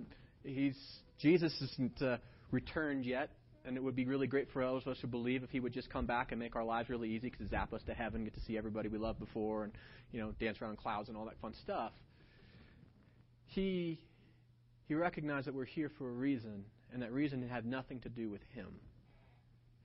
he's 0.45 0.77
Jesus 1.19 1.53
isn't 1.61 2.03
uh, 2.03 2.17
returned 2.51 3.05
yet, 3.05 3.31
and 3.65 3.77
it 3.77 3.83
would 3.83 3.97
be 3.97 4.05
really 4.05 4.27
great 4.27 4.51
for 4.53 4.65
those 4.65 4.83
of 4.83 4.89
us 4.89 4.99
who 5.01 5.07
believe 5.07 5.43
if 5.43 5.51
he 5.51 5.61
would 5.61 5.73
just 5.73 5.91
come 5.91 6.07
back 6.07 6.33
and 6.33 6.41
make 6.41 6.57
our 6.57 6.65
lives 6.65 6.89
really 6.89 7.11
easy 7.11 7.31
because 7.31 7.49
zap 7.49 7.73
us 7.73 7.83
to 7.87 7.95
heaven, 7.95 8.25
get 8.25 8.35
to 8.35 8.41
see 8.41 8.57
everybody 8.57 8.89
we 8.89 8.99
loved 8.99 9.19
before, 9.19 9.65
and 9.65 9.73
you 10.13 10.21
know 10.21 10.33
dance 10.41 10.59
around 10.61 10.79
clouds 10.79 11.09
and 11.09 11.17
all 11.17 11.25
that 11.27 11.39
fun 11.41 11.55
stuff. 11.63 11.93
He 13.47 14.01
he 14.87 14.95
recognized 14.95 15.47
that 15.47 15.55
we're 15.55 15.65
here 15.65 15.91
for 15.99 16.09
a 16.09 16.13
reason, 16.13 16.65
and 16.93 17.03
that 17.03 17.13
reason 17.13 17.47
had 17.49 17.65
nothing 17.65 18.01
to 18.01 18.09
do 18.09 18.29
with 18.29 18.43
him. 18.55 18.69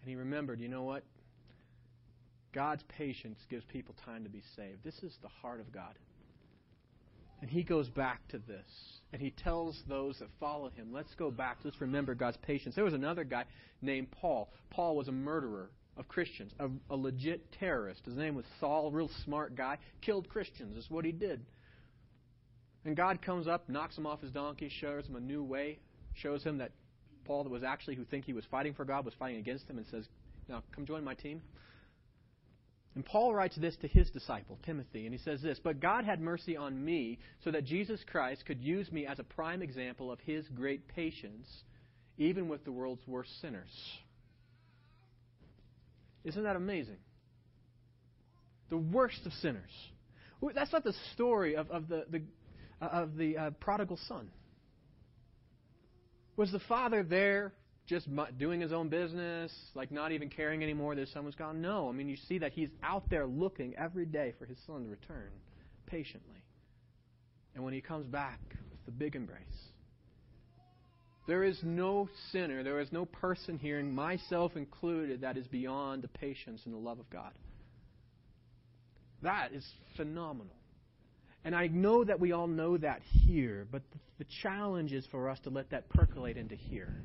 And 0.06 0.12
he 0.12 0.18
remembered, 0.18 0.60
you 0.60 0.68
know 0.68 0.84
what? 0.84 1.04
God's 2.54 2.84
patience 2.90 3.40
gives 3.50 3.66
people 3.66 3.96
time 4.06 4.24
to 4.24 4.30
be 4.30 4.44
saved. 4.56 4.84
This 4.84 4.94
is 5.02 5.18
the 5.24 5.30
heart 5.42 5.60
of 5.60 5.72
God. 5.72 5.96
And 7.42 7.50
he 7.50 7.64
goes 7.64 7.90
back 7.90 8.20
to 8.28 8.38
this. 8.38 8.68
And 9.12 9.20
he 9.20 9.32
tells 9.32 9.82
those 9.90 10.20
that 10.20 10.28
follow 10.40 10.70
him, 10.70 10.94
let's 10.94 11.16
go 11.16 11.32
back. 11.32 11.58
Let's 11.64 11.82
remember 11.82 12.14
God's 12.14 12.38
patience. 12.44 12.76
There 12.76 12.84
was 12.84 12.94
another 12.94 13.24
guy 13.24 13.46
named 13.82 14.12
Paul. 14.12 14.52
Paul 14.70 14.96
was 14.96 15.08
a 15.08 15.12
murderer 15.12 15.72
of 15.98 16.08
Christians, 16.08 16.52
a, 16.60 16.68
a 16.92 16.96
legit 16.96 17.52
terrorist. 17.54 18.06
His 18.06 18.16
name 18.16 18.36
was 18.36 18.46
Saul, 18.60 18.92
real 18.92 19.10
smart 19.24 19.56
guy. 19.56 19.80
Killed 20.02 20.30
Christians, 20.30 20.78
is 20.78 20.86
what 20.88 21.04
he 21.04 21.14
did. 21.14 21.44
And 22.86 22.96
God 22.96 23.24
comes 23.24 23.48
up, 23.48 23.68
knocks 23.70 23.98
him 23.98 24.06
off 24.06 24.22
his 24.22 24.30
donkey, 24.30 24.70
shows 24.70 25.08
him 25.08 25.16
a 25.16 25.20
new 25.20 25.44
way, 25.44 25.80
shows 26.14 26.44
him 26.44 26.60
that 26.60 26.74
Paul 27.26 27.44
that 27.44 27.50
was 27.50 27.64
actually 27.64 27.96
who 27.96 28.06
think 28.06 28.26
he 28.26 28.34
was 28.34 28.46
fighting 28.50 28.74
for 28.74 28.86
God 28.86 29.06
was 29.06 29.14
fighting 29.20 29.40
against 29.40 29.68
him 29.68 29.78
and 29.78 29.86
says, 29.88 30.06
Now 30.48 30.64
come 30.74 30.86
join 30.86 31.04
my 31.04 31.14
team. 31.14 31.42
And 32.96 33.06
Paul 33.06 33.36
writes 33.36 33.58
this 33.58 33.76
to 33.82 33.90
his 33.90 34.10
disciple, 34.10 34.58
Timothy, 34.66 35.06
and 35.06 35.14
he 35.14 35.20
says 35.20 35.42
this 35.42 35.60
But 35.62 35.82
God 35.82 36.06
had 36.06 36.22
mercy 36.22 36.56
on 36.56 36.84
me 36.84 37.20
so 37.44 37.52
that 37.52 37.66
Jesus 37.66 38.00
Christ 38.10 38.46
could 38.46 38.62
use 38.62 38.90
me 38.92 39.06
as 39.06 39.20
a 39.20 39.24
prime 39.24 39.62
example 39.62 40.12
of 40.12 40.20
his 40.22 40.48
great 40.50 40.88
patience, 40.88 41.48
even 42.18 42.48
with 42.48 42.64
the 42.64 42.72
world's 42.72 43.06
worst 43.06 43.30
sinners. 43.42 43.70
Isn't 46.24 46.44
that 46.44 46.56
amazing? 46.56 46.98
The 48.70 48.78
worst 48.78 49.26
of 49.26 49.34
sinners. 49.34 49.70
That's 50.54 50.72
not 50.72 50.84
the 50.84 50.96
story 51.14 51.56
of, 51.56 51.70
of 51.70 51.88
the, 51.88 52.06
the, 52.10 52.22
uh, 52.82 52.86
of 52.86 53.16
the 53.16 53.38
uh, 53.38 53.50
prodigal 53.60 54.00
son. 54.08 54.30
Was 56.38 56.52
the 56.52 56.60
father 56.60 57.04
there 57.04 57.54
just 57.88 58.08
doing 58.38 58.60
his 58.60 58.74
own 58.74 58.90
business, 58.90 59.54
like 59.74 59.92
not 59.92 60.12
even 60.12 60.30
caring 60.30 60.64
anymore 60.64 60.96
that 60.96 61.02
his 61.02 61.12
son 61.12 61.26
was 61.26 61.36
gone? 61.36 61.62
No. 61.62 61.88
I 61.88 61.92
mean, 61.92 62.10
you 62.10 62.18
see 62.28 62.40
that 62.40 62.52
he's 62.52 62.70
out 62.84 63.10
there 63.10 63.26
looking 63.26 63.76
every 63.78 64.06
day 64.06 64.34
for 64.38 64.46
his 64.46 64.58
son 64.66 64.84
to 64.84 64.90
return 64.90 65.30
patiently. 65.86 66.44
And 67.54 67.64
when 67.64 67.74
he 67.74 67.82
comes 67.82 68.06
back 68.06 68.42
with 68.72 68.86
the 68.86 68.92
big 68.92 69.16
embrace, 69.16 69.40
there 71.28 71.44
is 71.44 71.58
no 71.64 72.10
sinner, 72.32 72.64
there 72.64 72.80
is 72.80 72.92
no 72.92 73.06
person 73.06 73.58
here, 73.58 73.82
myself 73.82 74.56
included, 74.56 75.22
that 75.22 75.38
is 75.38 75.48
beyond 75.48 76.04
the 76.04 76.08
patience 76.08 76.62
and 76.66 76.74
the 76.74 76.78
love 76.80 77.00
of 77.00 77.10
God. 77.10 77.32
That 79.24 79.54
is 79.54 79.66
phenomenal. 79.96 80.55
And 81.46 81.56
I 81.56 81.68
know 81.68 82.04
that 82.04 82.20
we 82.20 82.32
all 82.32 82.48
know 82.48 82.76
that 82.76 83.02
here, 83.04 83.68
but 83.72 83.84
the 84.18 84.26
challenge 84.42 84.92
is 84.92 85.06
for 85.12 85.30
us 85.30 85.40
to 85.44 85.52
let 85.52 85.70
that 85.70 85.88
percolate 85.90 86.38
into 86.38 86.56
here. 86.56 87.04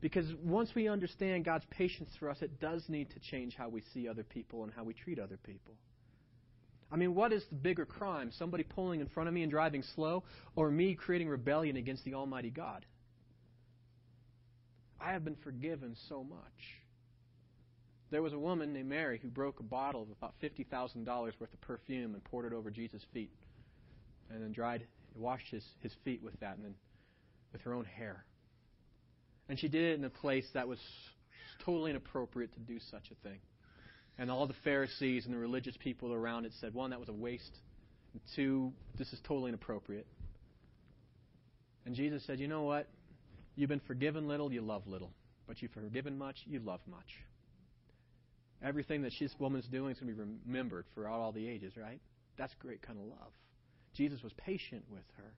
Because 0.00 0.26
once 0.42 0.70
we 0.74 0.88
understand 0.88 1.44
God's 1.44 1.64
patience 1.70 2.10
for 2.18 2.28
us, 2.28 2.38
it 2.42 2.60
does 2.60 2.82
need 2.88 3.10
to 3.10 3.20
change 3.20 3.54
how 3.54 3.68
we 3.68 3.82
see 3.94 4.08
other 4.08 4.24
people 4.24 4.64
and 4.64 4.72
how 4.72 4.82
we 4.82 4.92
treat 4.92 5.20
other 5.20 5.36
people. 5.36 5.74
I 6.90 6.96
mean, 6.96 7.14
what 7.14 7.32
is 7.32 7.44
the 7.48 7.54
bigger 7.54 7.86
crime? 7.86 8.32
Somebody 8.36 8.64
pulling 8.64 9.00
in 9.00 9.06
front 9.06 9.28
of 9.28 9.34
me 9.34 9.42
and 9.42 9.52
driving 9.52 9.84
slow, 9.94 10.24
or 10.56 10.70
me 10.70 10.96
creating 10.96 11.28
rebellion 11.28 11.76
against 11.76 12.04
the 12.04 12.14
Almighty 12.14 12.50
God? 12.50 12.84
I 15.00 15.12
have 15.12 15.24
been 15.24 15.36
forgiven 15.44 15.94
so 16.08 16.24
much. 16.24 16.40
There 18.10 18.22
was 18.22 18.32
a 18.32 18.38
woman 18.38 18.72
named 18.72 18.88
Mary 18.88 19.18
who 19.20 19.28
broke 19.28 19.60
a 19.60 19.64
bottle 19.64 20.02
of 20.02 20.10
about 20.10 20.34
$50,000 20.42 21.06
worth 21.06 21.40
of 21.40 21.60
perfume 21.60 22.14
and 22.14 22.22
poured 22.24 22.46
it 22.46 22.52
over 22.52 22.70
Jesus' 22.70 23.02
feet. 23.12 23.32
And 24.30 24.42
then 24.42 24.52
dried, 24.52 24.86
washed 25.14 25.48
his, 25.50 25.64
his 25.80 25.92
feet 26.04 26.22
with 26.22 26.38
that, 26.40 26.56
and 26.56 26.64
then 26.64 26.74
with 27.52 27.62
her 27.62 27.74
own 27.74 27.84
hair. 27.84 28.24
And 29.48 29.58
she 29.58 29.68
did 29.68 29.92
it 29.92 29.98
in 29.98 30.04
a 30.04 30.10
place 30.10 30.46
that 30.54 30.66
was 30.66 30.78
totally 31.64 31.90
inappropriate 31.90 32.52
to 32.54 32.60
do 32.60 32.78
such 32.90 33.10
a 33.10 33.28
thing. 33.28 33.38
And 34.18 34.30
all 34.30 34.46
the 34.46 34.54
Pharisees 34.64 35.26
and 35.26 35.34
the 35.34 35.38
religious 35.38 35.76
people 35.76 36.12
around 36.12 36.46
it 36.46 36.52
said, 36.60 36.74
one, 36.74 36.90
that 36.90 37.00
was 37.00 37.08
a 37.08 37.12
waste. 37.12 37.56
And 38.12 38.20
two, 38.34 38.72
this 38.98 39.12
is 39.12 39.20
totally 39.26 39.50
inappropriate. 39.50 40.06
And 41.84 41.94
Jesus 41.94 42.24
said, 42.26 42.40
you 42.40 42.48
know 42.48 42.62
what? 42.62 42.88
You've 43.54 43.68
been 43.68 43.80
forgiven 43.86 44.26
little, 44.26 44.52
you 44.52 44.60
love 44.60 44.86
little. 44.86 45.12
But 45.46 45.62
you've 45.62 45.70
forgiven 45.72 46.18
much, 46.18 46.36
you 46.46 46.60
love 46.60 46.80
much. 46.90 47.06
Everything 48.62 49.02
that 49.02 49.12
this 49.18 49.34
woman's 49.38 49.66
doing 49.66 49.92
is 49.92 49.98
going 49.98 50.14
to 50.14 50.24
be 50.24 50.30
remembered 50.46 50.86
throughout 50.94 51.20
all 51.20 51.32
the 51.32 51.46
ages, 51.48 51.74
right? 51.76 52.00
That's 52.38 52.54
great 52.58 52.82
kind 52.82 52.98
of 52.98 53.06
love. 53.06 53.32
Jesus 53.94 54.22
was 54.22 54.32
patient 54.34 54.84
with 54.90 55.04
her. 55.16 55.32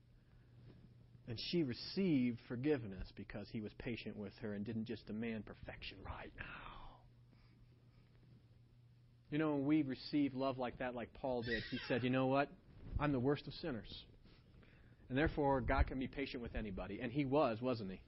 And 1.29 1.39
she 1.51 1.63
received 1.63 2.39
forgiveness 2.49 3.13
because 3.15 3.47
he 3.53 3.61
was 3.61 3.71
patient 3.79 4.17
with 4.17 4.33
her 4.41 4.55
and 4.55 4.65
didn't 4.65 4.87
just 4.87 5.07
demand 5.07 5.45
perfection 5.45 5.99
right 6.05 6.33
now. 6.39 6.45
You 9.31 9.37
know, 9.37 9.53
when 9.57 9.67
we 9.67 9.83
receive 9.83 10.35
love 10.35 10.57
like 10.57 10.79
that, 10.79 10.95
like 10.95 11.13
Paul 11.13 11.43
did, 11.43 11.63
he 11.71 11.79
said, 11.87 12.03
You 12.03 12.09
know 12.09 12.27
what? 12.27 12.49
I'm 12.99 13.13
the 13.13 13.21
worst 13.21 13.47
of 13.47 13.53
sinners. 13.55 14.05
And 15.11 15.19
therefore, 15.19 15.61
God 15.61 15.87
can 15.87 15.99
be 15.99 16.07
patient 16.07 16.43
with 16.43 16.55
anybody. 16.55 17.01
And 17.03 17.13
he 17.13 17.27
was, 17.27 17.59
wasn't 17.61 17.91
he? 17.91 18.01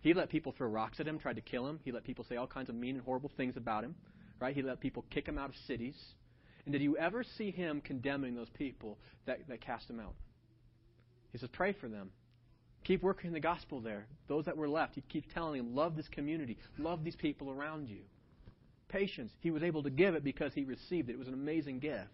He 0.00 0.14
let 0.14 0.28
people 0.28 0.52
throw 0.56 0.68
rocks 0.68 1.00
at 1.00 1.06
him, 1.06 1.18
tried 1.18 1.36
to 1.36 1.42
kill 1.42 1.66
him. 1.66 1.80
He 1.84 1.92
let 1.92 2.04
people 2.04 2.26
say 2.28 2.36
all 2.36 2.46
kinds 2.46 2.68
of 2.68 2.74
mean 2.74 2.96
and 2.96 3.04
horrible 3.04 3.30
things 3.36 3.56
about 3.56 3.84
him. 3.84 3.94
Right? 4.40 4.54
He 4.54 4.62
let 4.62 4.80
people 4.80 5.04
kick 5.10 5.26
him 5.26 5.38
out 5.38 5.50
of 5.50 5.56
cities. 5.66 5.96
And 6.64 6.72
did 6.72 6.82
you 6.82 6.96
ever 6.96 7.24
see 7.36 7.50
him 7.50 7.80
condemning 7.80 8.34
those 8.34 8.50
people 8.50 8.98
that, 9.26 9.46
that 9.48 9.60
cast 9.60 9.88
him 9.88 10.00
out? 10.00 10.14
He 11.32 11.38
says, 11.38 11.50
Pray 11.52 11.72
for 11.72 11.88
them. 11.88 12.10
Keep 12.84 13.02
working 13.02 13.32
the 13.32 13.40
gospel 13.40 13.80
there. 13.80 14.06
Those 14.28 14.44
that 14.44 14.56
were 14.56 14.68
left, 14.68 14.94
he 14.94 15.00
keeps 15.00 15.26
telling 15.32 15.56
them, 15.56 15.74
love 15.74 15.96
this 15.96 16.08
community, 16.08 16.58
love 16.78 17.02
these 17.02 17.16
people 17.16 17.50
around 17.50 17.88
you. 17.88 18.00
Patience. 18.88 19.32
He 19.40 19.50
was 19.50 19.62
able 19.62 19.82
to 19.82 19.90
give 19.90 20.14
it 20.14 20.22
because 20.22 20.52
he 20.52 20.64
received 20.64 21.08
it. 21.08 21.14
It 21.14 21.18
was 21.18 21.28
an 21.28 21.34
amazing 21.34 21.78
gift. 21.78 22.10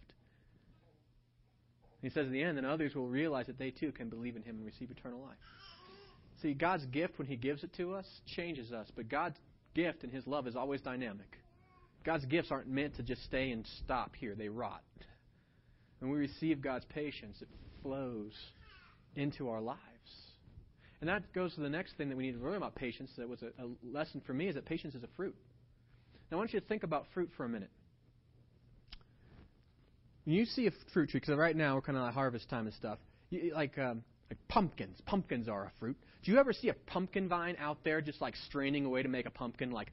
He 2.00 2.08
says 2.08 2.26
in 2.26 2.32
the 2.32 2.42
end, 2.42 2.56
then 2.56 2.64
others 2.64 2.94
will 2.94 3.08
realize 3.08 3.46
that 3.46 3.58
they 3.58 3.70
too 3.70 3.92
can 3.92 4.08
believe 4.08 4.36
in 4.36 4.42
him 4.42 4.56
and 4.56 4.64
receive 4.64 4.90
eternal 4.90 5.20
life. 5.20 5.36
See, 6.40 6.54
God's 6.54 6.86
gift, 6.86 7.18
when 7.18 7.26
he 7.26 7.36
gives 7.36 7.64
it 7.64 7.74
to 7.76 7.94
us, 7.94 8.06
changes 8.24 8.72
us. 8.72 8.90
But 8.94 9.08
God's 9.08 9.36
gift 9.74 10.04
and 10.04 10.12
his 10.12 10.26
love 10.26 10.46
is 10.46 10.56
always 10.56 10.80
dynamic. 10.80 11.36
God's 12.04 12.24
gifts 12.24 12.50
aren't 12.50 12.68
meant 12.68 12.96
to 12.96 13.02
just 13.02 13.24
stay 13.24 13.50
and 13.50 13.66
stop 13.84 14.14
here, 14.16 14.34
they 14.34 14.48
rot. 14.48 14.82
When 15.98 16.10
we 16.10 16.18
receive 16.18 16.62
God's 16.62 16.86
patience, 16.86 17.36
it 17.42 17.48
flows 17.82 18.32
into 19.16 19.50
our 19.50 19.60
lives. 19.60 19.80
And 21.00 21.08
that 21.08 21.32
goes 21.32 21.54
to 21.54 21.60
the 21.60 21.68
next 21.68 21.96
thing 21.96 22.08
that 22.08 22.16
we 22.16 22.26
need 22.26 22.38
to 22.38 22.44
learn 22.44 22.56
about 22.56 22.74
patience. 22.74 23.10
That 23.16 23.28
was 23.28 23.42
a, 23.42 23.62
a 23.62 23.68
lesson 23.82 24.22
for 24.26 24.34
me 24.34 24.48
is 24.48 24.54
that 24.54 24.66
patience 24.66 24.94
is 24.94 25.02
a 25.02 25.08
fruit. 25.16 25.34
Now, 26.30 26.36
I 26.36 26.38
want 26.38 26.52
you 26.52 26.60
to 26.60 26.66
think 26.66 26.82
about 26.82 27.06
fruit 27.12 27.30
for 27.36 27.44
a 27.44 27.48
minute. 27.48 27.70
When 30.24 30.36
you 30.36 30.44
see 30.44 30.66
a 30.66 30.70
fruit 30.92 31.10
tree, 31.10 31.20
because 31.20 31.36
right 31.36 31.56
now 31.56 31.74
we're 31.74 31.80
kind 31.80 31.96
of 31.96 32.04
like 32.04 32.14
harvest 32.14 32.48
time 32.48 32.66
and 32.66 32.74
stuff, 32.74 32.98
you, 33.30 33.52
like 33.54 33.78
um, 33.78 34.04
like 34.30 34.38
pumpkins. 34.48 34.98
Pumpkins 35.06 35.48
are 35.48 35.64
a 35.64 35.72
fruit. 35.80 35.96
Do 36.22 36.30
you 36.30 36.38
ever 36.38 36.52
see 36.52 36.68
a 36.68 36.74
pumpkin 36.74 37.28
vine 37.28 37.56
out 37.58 37.78
there 37.82 38.00
just 38.00 38.20
like 38.20 38.36
straining 38.46 38.84
away 38.84 39.02
to 39.02 39.08
make 39.08 39.26
a 39.26 39.30
pumpkin? 39.30 39.70
Like, 39.70 39.90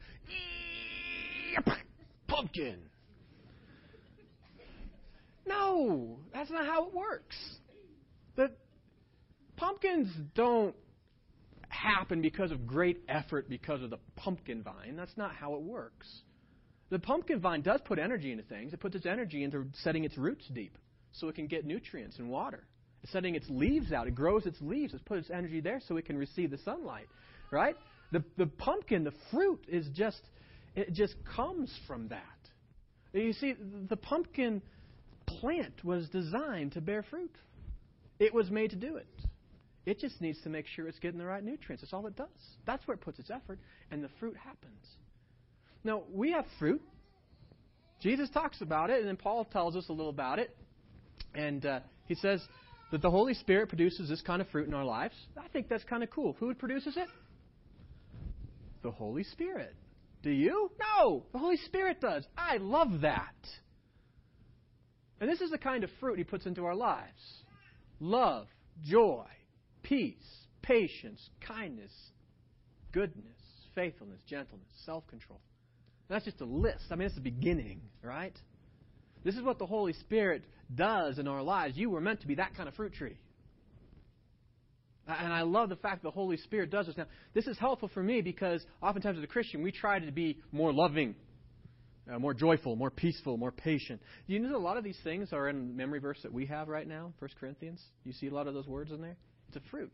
pumpkin. 2.38 2.78
No, 5.48 6.20
that's 6.34 6.52
not 6.52 6.66
how 6.66 6.88
it 6.88 6.94
works. 6.94 7.36
The 8.36 8.52
pumpkins 9.56 10.10
don't 10.36 10.76
happen 11.70 12.22
because 12.22 12.52
of 12.52 12.68
great 12.68 13.00
effort 13.08 13.50
because 13.50 13.82
of 13.82 13.90
the 13.90 14.00
pumpkin 14.16 14.64
vine. 14.64 14.96
That's 14.96 15.16
not 15.18 15.34
how 15.34 15.56
it 15.56 15.62
works. 15.62 16.08
The 16.90 17.00
pumpkin 17.00 17.40
vine 17.40 17.62
does 17.62 17.82
put 17.86 18.00
energy 18.00 18.32
into 18.32 18.44
things. 18.44 18.74
It 18.74 18.80
puts 18.80 18.96
its 18.96 19.06
energy 19.06 19.44
into 19.44 19.66
setting 19.84 20.04
its 20.06 20.18
roots 20.18 20.46
deep 20.54 20.78
so 21.12 21.28
it 21.28 21.36
can 21.36 21.48
get 21.48 21.66
nutrients 21.66 22.18
and 22.20 22.30
water. 22.30 22.64
It's 23.04 23.12
setting 23.12 23.36
its 23.36 23.46
leaves 23.50 23.92
out. 23.92 24.08
It 24.08 24.16
grows 24.16 24.46
its 24.46 24.58
leaves. 24.62 24.94
It's 24.94 25.04
put 25.04 25.18
its 25.18 25.30
energy 25.30 25.60
there 25.60 25.82
so 25.88 25.98
it 25.98 26.06
can 26.06 26.18
receive 26.18 26.52
the 26.52 26.58
sunlight. 26.60 27.08
Right? 27.52 27.76
The, 28.12 28.24
the 28.38 28.48
pumpkin, 28.48 29.04
the 29.04 29.14
fruit, 29.32 29.66
is 29.68 29.88
just, 29.94 30.22
it 30.78 30.94
just 30.94 31.16
comes 31.36 31.74
from 31.88 32.08
that. 32.10 32.22
You 33.12 33.34
see, 33.34 33.56
the 33.90 33.98
pumpkin 33.98 34.62
plant 35.26 35.84
was 35.84 36.08
designed 36.10 36.74
to 36.74 36.82
bear 36.82 37.04
fruit. 37.04 37.36
It 38.20 38.32
was 38.34 38.52
made 38.52 38.70
to 38.70 38.76
do 38.76 38.98
it. 38.98 39.08
It 39.88 40.00
just 40.00 40.22
needs 40.22 40.40
to 40.44 40.50
make 40.50 40.68
sure 40.68 40.88
it's 40.88 41.00
getting 41.00 41.18
the 41.18 41.26
right 41.26 41.44
nutrients. 41.44 41.82
That's 41.82 41.94
all 41.94 42.06
it 42.06 42.16
does. 42.16 42.28
That's 42.68 42.88
where 42.88 42.94
it 42.94 43.02
puts 43.02 43.18
its 43.18 43.32
effort, 43.32 43.58
and 43.90 44.04
the 44.04 44.10
fruit 44.20 44.36
happens. 44.38 44.86
Now, 45.84 46.04
we 46.14 46.32
have 46.34 46.46
fruit. 46.60 46.82
Jesus 48.00 48.30
talks 48.30 48.62
about 48.62 48.92
it, 48.92 49.00
and 49.00 49.08
then 49.08 49.18
Paul 49.18 49.46
tells 49.46 49.76
us 49.76 49.86
a 49.90 49.94
little 49.94 50.10
about 50.10 50.38
it. 50.38 50.56
And 51.34 51.66
uh, 51.66 51.80
he 52.06 52.14
says 52.16 52.42
that 52.92 53.02
the 53.02 53.10
Holy 53.10 53.34
Spirit 53.34 53.70
produces 53.70 54.10
this 54.10 54.22
kind 54.22 54.42
of 54.42 54.50
fruit 54.50 54.68
in 54.68 54.76
our 54.76 54.86
lives. 54.86 55.16
I 55.38 55.48
think 55.48 55.70
that's 55.70 55.86
kind 55.86 56.04
of 56.04 56.12
cool. 56.12 56.36
Who 56.40 56.54
produces 56.54 56.98
it? 56.98 57.08
The 58.84 58.92
Holy 58.92 59.24
Spirit. 59.24 59.74
Do 60.24 60.30
you? 60.30 60.72
No, 60.80 61.26
the 61.32 61.40
Holy 61.40 61.58
Spirit 61.58 62.02
does. 62.02 62.26
I 62.38 62.58
love 62.58 63.02
that. 63.02 63.36
And 65.20 65.30
this 65.30 65.42
is 65.42 65.52
the 65.52 65.58
kind 65.58 65.84
of 65.84 65.90
fruit 66.00 66.18
he 66.18 66.24
puts 66.24 66.46
into 66.46 66.66
our 66.66 66.76
lives 66.76 67.22
love, 68.00 68.48
joy, 68.84 69.26
peace, 69.84 70.16
patience, 70.62 71.30
kindness, 71.42 71.92
goodness, 72.92 73.26
faithfulness, 73.74 74.22
gentleness, 74.28 74.68
self 74.86 75.08
control. 75.08 75.40
That's 76.10 76.26
just 76.26 76.42
a 76.42 76.46
list. 76.46 76.86
I 76.92 76.96
mean, 76.96 77.08
it's 77.08 77.16
the 77.16 77.22
beginning, 77.22 77.82
right? 78.02 78.38
This 79.24 79.36
is 79.36 79.42
what 79.42 79.60
the 79.60 79.66
Holy 79.66 79.94
Spirit 79.94 80.44
does 80.74 81.20
in 81.20 81.28
our 81.28 81.42
lives. 81.42 81.76
You 81.76 81.90
were 81.90 82.02
meant 82.02 82.22
to 82.22 82.28
be 82.28 82.36
that 82.36 82.56
kind 82.56 82.70
of 82.70 82.76
fruit 82.76 82.94
tree. 82.94 83.18
And 85.08 85.32
I 85.32 85.44
love 85.44 85.70
the 85.70 85.78
fact 85.78 86.04
the 86.04 86.12
Holy 86.12 86.38
Spirit 86.38 86.70
does 86.70 86.88
this. 86.88 86.98
Now, 86.98 87.06
this 87.34 87.48
is 87.48 87.58
helpful 87.58 87.90
for 87.94 88.04
me 88.04 88.22
because 88.22 88.66
oftentimes 88.82 89.18
as 89.18 89.24
a 89.24 89.28
Christian, 89.28 89.64
we 89.64 89.72
try 89.72 90.00
to 90.00 90.12
be 90.12 90.40
more 90.52 90.74
loving, 90.74 91.16
uh, 92.12 92.20
more 92.20 92.34
joyful, 92.34 92.76
more 92.76 92.92
peaceful, 92.92 93.38
more 93.38 93.52
patient. 93.52 94.02
You 94.28 94.40
know 94.40 94.56
a 94.56 94.60
lot 94.60 94.76
of 94.76 94.84
these 94.84 95.00
things 95.04 95.32
are 95.32 95.48
in 95.48 95.78
memory 95.78 96.00
verse 96.00 96.20
that 96.24 96.34
we 96.34 96.46
have 96.48 96.68
right 96.68 96.88
now, 96.88 97.14
1 97.20 97.30
Corinthians? 97.40 97.82
You 98.04 98.12
see 98.12 98.28
a 98.28 98.34
lot 98.34 98.48
of 98.48 98.54
those 98.54 98.68
words 98.68 98.92
in 98.92 99.02
there? 99.02 99.16
It's 99.48 99.58
a 99.58 99.70
fruit. 99.72 99.92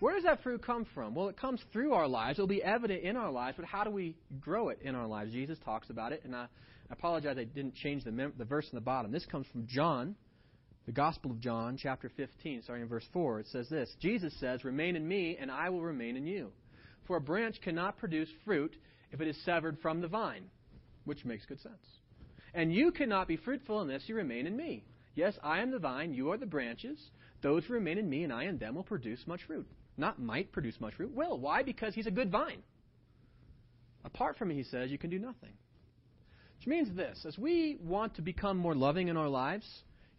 Where 0.00 0.14
does 0.14 0.24
that 0.24 0.42
fruit 0.42 0.64
come 0.64 0.86
from? 0.94 1.14
Well, 1.14 1.28
it 1.28 1.36
comes 1.36 1.60
through 1.72 1.92
our 1.92 2.08
lives. 2.08 2.38
It'll 2.38 2.48
be 2.48 2.62
evident 2.62 3.04
in 3.04 3.16
our 3.16 3.30
lives, 3.30 3.56
but 3.56 3.66
how 3.66 3.84
do 3.84 3.90
we 3.90 4.16
grow 4.40 4.70
it 4.70 4.80
in 4.82 4.94
our 4.94 5.06
lives? 5.06 5.32
Jesus 5.32 5.58
talks 5.64 5.90
about 5.90 6.12
it, 6.12 6.22
and 6.24 6.34
I, 6.34 6.46
I 6.90 6.92
apologize 6.92 7.36
I 7.38 7.44
didn't 7.44 7.74
change 7.76 8.04
the, 8.04 8.10
mem- 8.10 8.32
the 8.36 8.44
verse 8.44 8.66
in 8.72 8.74
the 8.74 8.80
bottom. 8.80 9.12
This 9.12 9.26
comes 9.26 9.46
from 9.52 9.66
John, 9.68 10.16
the 10.86 10.92
Gospel 10.92 11.30
of 11.30 11.40
John, 11.40 11.76
chapter 11.76 12.10
15, 12.16 12.62
starting 12.62 12.82
in 12.82 12.88
verse 12.88 13.06
4. 13.12 13.40
It 13.40 13.46
says 13.48 13.68
this 13.68 13.94
Jesus 14.00 14.34
says, 14.40 14.64
Remain 14.64 14.96
in 14.96 15.06
me, 15.06 15.36
and 15.40 15.50
I 15.50 15.70
will 15.70 15.82
remain 15.82 16.16
in 16.16 16.26
you. 16.26 16.52
For 17.06 17.16
a 17.16 17.20
branch 17.20 17.60
cannot 17.62 17.98
produce 17.98 18.28
fruit 18.44 18.74
if 19.12 19.20
it 19.20 19.28
is 19.28 19.36
severed 19.44 19.78
from 19.80 20.00
the 20.00 20.08
vine, 20.08 20.44
which 21.04 21.24
makes 21.24 21.46
good 21.46 21.60
sense. 21.60 21.74
And 22.54 22.72
you 22.72 22.90
cannot 22.90 23.28
be 23.28 23.36
fruitful 23.36 23.80
unless 23.80 24.08
you 24.08 24.14
remain 24.14 24.46
in 24.46 24.56
me. 24.56 24.84
Yes, 25.14 25.34
I 25.42 25.60
am 25.60 25.70
the 25.70 25.78
vine, 25.78 26.14
you 26.14 26.30
are 26.32 26.38
the 26.38 26.46
branches. 26.46 26.98
Those 27.42 27.64
who 27.64 27.74
remain 27.74 27.98
in 27.98 28.08
me 28.08 28.24
and 28.24 28.32
I 28.32 28.44
in 28.44 28.58
them 28.58 28.74
will 28.74 28.82
produce 28.82 29.26
much 29.26 29.42
fruit. 29.46 29.66
Not 29.96 30.20
might 30.20 30.52
produce 30.52 30.80
much 30.80 30.94
fruit, 30.94 31.12
will. 31.14 31.38
Why? 31.38 31.62
Because 31.62 31.94
he's 31.94 32.06
a 32.06 32.12
good 32.12 32.30
vine. 32.30 32.62
Apart 34.04 34.36
from 34.36 34.48
me, 34.48 34.54
he 34.54 34.64
says, 34.64 34.90
you 34.90 34.98
can 34.98 35.10
do 35.10 35.18
nothing. 35.18 35.52
Which 36.58 36.66
means 36.66 36.94
this 36.96 37.24
as 37.26 37.36
we 37.36 37.76
want 37.82 38.14
to 38.16 38.22
become 38.22 38.56
more 38.56 38.74
loving 38.74 39.08
in 39.08 39.16
our 39.16 39.28
lives, 39.28 39.66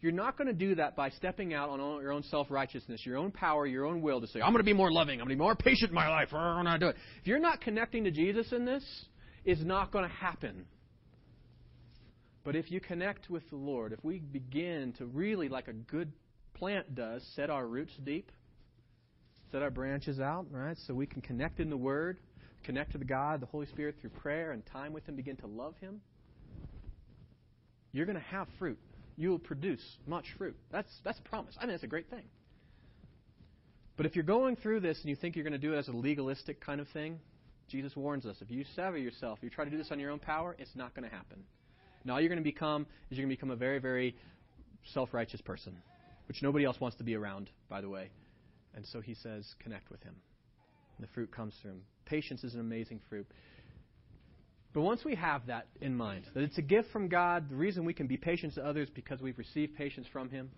you're 0.03 0.11
not 0.11 0.37
going 0.37 0.47
to 0.47 0.53
do 0.53 0.75
that 0.75 0.97
by 0.97 1.09
stepping 1.11 1.53
out 1.53 1.69
on 1.69 1.79
your 2.01 2.11
own 2.11 2.23
self 2.23 2.51
righteousness, 2.51 3.05
your 3.05 3.17
own 3.17 3.31
power, 3.31 3.65
your 3.65 3.85
own 3.85 4.01
will 4.01 4.19
to 4.19 4.27
say, 4.27 4.41
I'm 4.41 4.51
going 4.51 4.59
to 4.59 4.65
be 4.65 4.73
more 4.73 4.91
loving, 4.91 5.21
I'm 5.21 5.27
going 5.27 5.37
to 5.37 5.41
be 5.41 5.43
more 5.43 5.55
patient 5.55 5.91
in 5.91 5.95
my 5.95 6.09
life, 6.09 6.33
I'm 6.33 6.65
going 6.65 6.79
to 6.79 6.85
do 6.85 6.89
it. 6.89 6.97
If 7.21 7.27
you're 7.27 7.39
not 7.39 7.61
connecting 7.61 8.03
to 8.03 8.11
Jesus 8.11 8.51
in 8.51 8.65
this, 8.65 8.83
it's 9.45 9.61
not 9.61 9.91
going 9.91 10.03
to 10.03 10.13
happen. 10.13 10.65
But 12.43 12.57
if 12.57 12.69
you 12.69 12.81
connect 12.81 13.29
with 13.29 13.49
the 13.49 13.55
Lord, 13.55 13.93
if 13.93 14.03
we 14.03 14.19
begin 14.19 14.93
to 14.97 15.05
really, 15.05 15.47
like 15.47 15.69
a 15.69 15.73
good 15.73 16.11
plant 16.53 16.93
does, 16.93 17.25
set 17.35 17.49
our 17.49 17.65
roots 17.65 17.93
deep, 18.03 18.29
set 19.53 19.61
our 19.61 19.71
branches 19.71 20.19
out, 20.19 20.47
right, 20.51 20.77
so 20.85 20.93
we 20.93 21.05
can 21.05 21.21
connect 21.21 21.61
in 21.61 21.69
the 21.69 21.77
Word, 21.77 22.19
connect 22.65 22.91
to 22.91 22.97
the 22.97 23.05
God, 23.05 23.41
the 23.41 23.45
Holy 23.45 23.67
Spirit 23.67 23.95
through 24.01 24.09
prayer 24.09 24.51
and 24.51 24.65
time 24.65 24.91
with 24.91 25.07
Him, 25.07 25.15
begin 25.15 25.37
to 25.37 25.47
love 25.47 25.75
Him, 25.79 26.01
you're 27.93 28.05
going 28.05 28.17
to 28.17 28.25
have 28.25 28.47
fruit. 28.59 28.79
You 29.15 29.29
will 29.29 29.39
produce 29.39 29.83
much 30.07 30.25
fruit. 30.37 30.55
That's, 30.71 30.89
that's 31.03 31.19
a 31.19 31.23
promise. 31.23 31.55
I 31.59 31.65
mean, 31.65 31.71
that's 31.71 31.83
a 31.83 31.87
great 31.87 32.09
thing. 32.09 32.23
But 33.95 34.05
if 34.05 34.15
you're 34.15 34.23
going 34.23 34.55
through 34.55 34.79
this 34.79 34.99
and 35.01 35.09
you 35.09 35.15
think 35.15 35.35
you're 35.35 35.43
going 35.43 35.53
to 35.53 35.59
do 35.59 35.73
it 35.73 35.77
as 35.77 35.87
a 35.87 35.91
legalistic 35.91 36.59
kind 36.59 36.81
of 36.81 36.87
thing, 36.89 37.19
Jesus 37.67 37.95
warns 37.95 38.25
us 38.25 38.37
if 38.41 38.49
you 38.49 38.65
sever 38.75 38.97
yourself, 38.97 39.39
you 39.41 39.49
try 39.49 39.65
to 39.65 39.71
do 39.71 39.77
this 39.77 39.91
on 39.91 39.99
your 39.99 40.11
own 40.11 40.19
power, 40.19 40.55
it's 40.57 40.75
not 40.75 40.95
going 40.95 41.07
to 41.07 41.15
happen. 41.15 41.43
And 42.01 42.11
all 42.11 42.19
you're 42.19 42.29
going 42.29 42.37
to 42.37 42.43
become 42.43 42.85
is 43.09 43.17
you're 43.17 43.25
going 43.25 43.35
to 43.35 43.37
become 43.37 43.51
a 43.51 43.55
very, 43.55 43.79
very 43.79 44.15
self 44.93 45.13
righteous 45.13 45.41
person, 45.41 45.75
which 46.27 46.41
nobody 46.41 46.65
else 46.65 46.79
wants 46.79 46.97
to 46.97 47.03
be 47.03 47.15
around, 47.15 47.49
by 47.69 47.81
the 47.81 47.89
way. 47.89 48.09
And 48.75 48.85
so 48.85 48.99
he 48.99 49.13
says, 49.13 49.45
connect 49.59 49.89
with 49.91 50.01
him. 50.03 50.15
And 50.97 51.07
the 51.07 51.11
fruit 51.13 51.31
comes 51.31 51.53
through 51.61 51.71
him. 51.71 51.81
Patience 52.05 52.43
is 52.43 52.53
an 52.55 52.59
amazing 52.59 52.99
fruit. 53.09 53.27
But 54.73 54.81
once 54.81 55.05
we 55.05 55.15
have 55.15 55.45
that 55.47 55.67
in 55.81 55.95
mind, 55.95 56.25
that 56.33 56.43
it's 56.43 56.57
a 56.57 56.63
gift 56.63 56.91
from 56.91 57.07
God, 57.07 57.49
the 57.49 57.55
reason 57.55 57.85
we 57.85 57.93
can 57.93 58.07
be 58.07 58.17
patient 58.17 58.55
to 58.55 58.65
others 58.65 58.89
because 58.89 59.21
we've 59.21 59.37
received 59.37 59.75
patience 59.75 60.07
from 60.11 60.29
Him. 60.29 60.49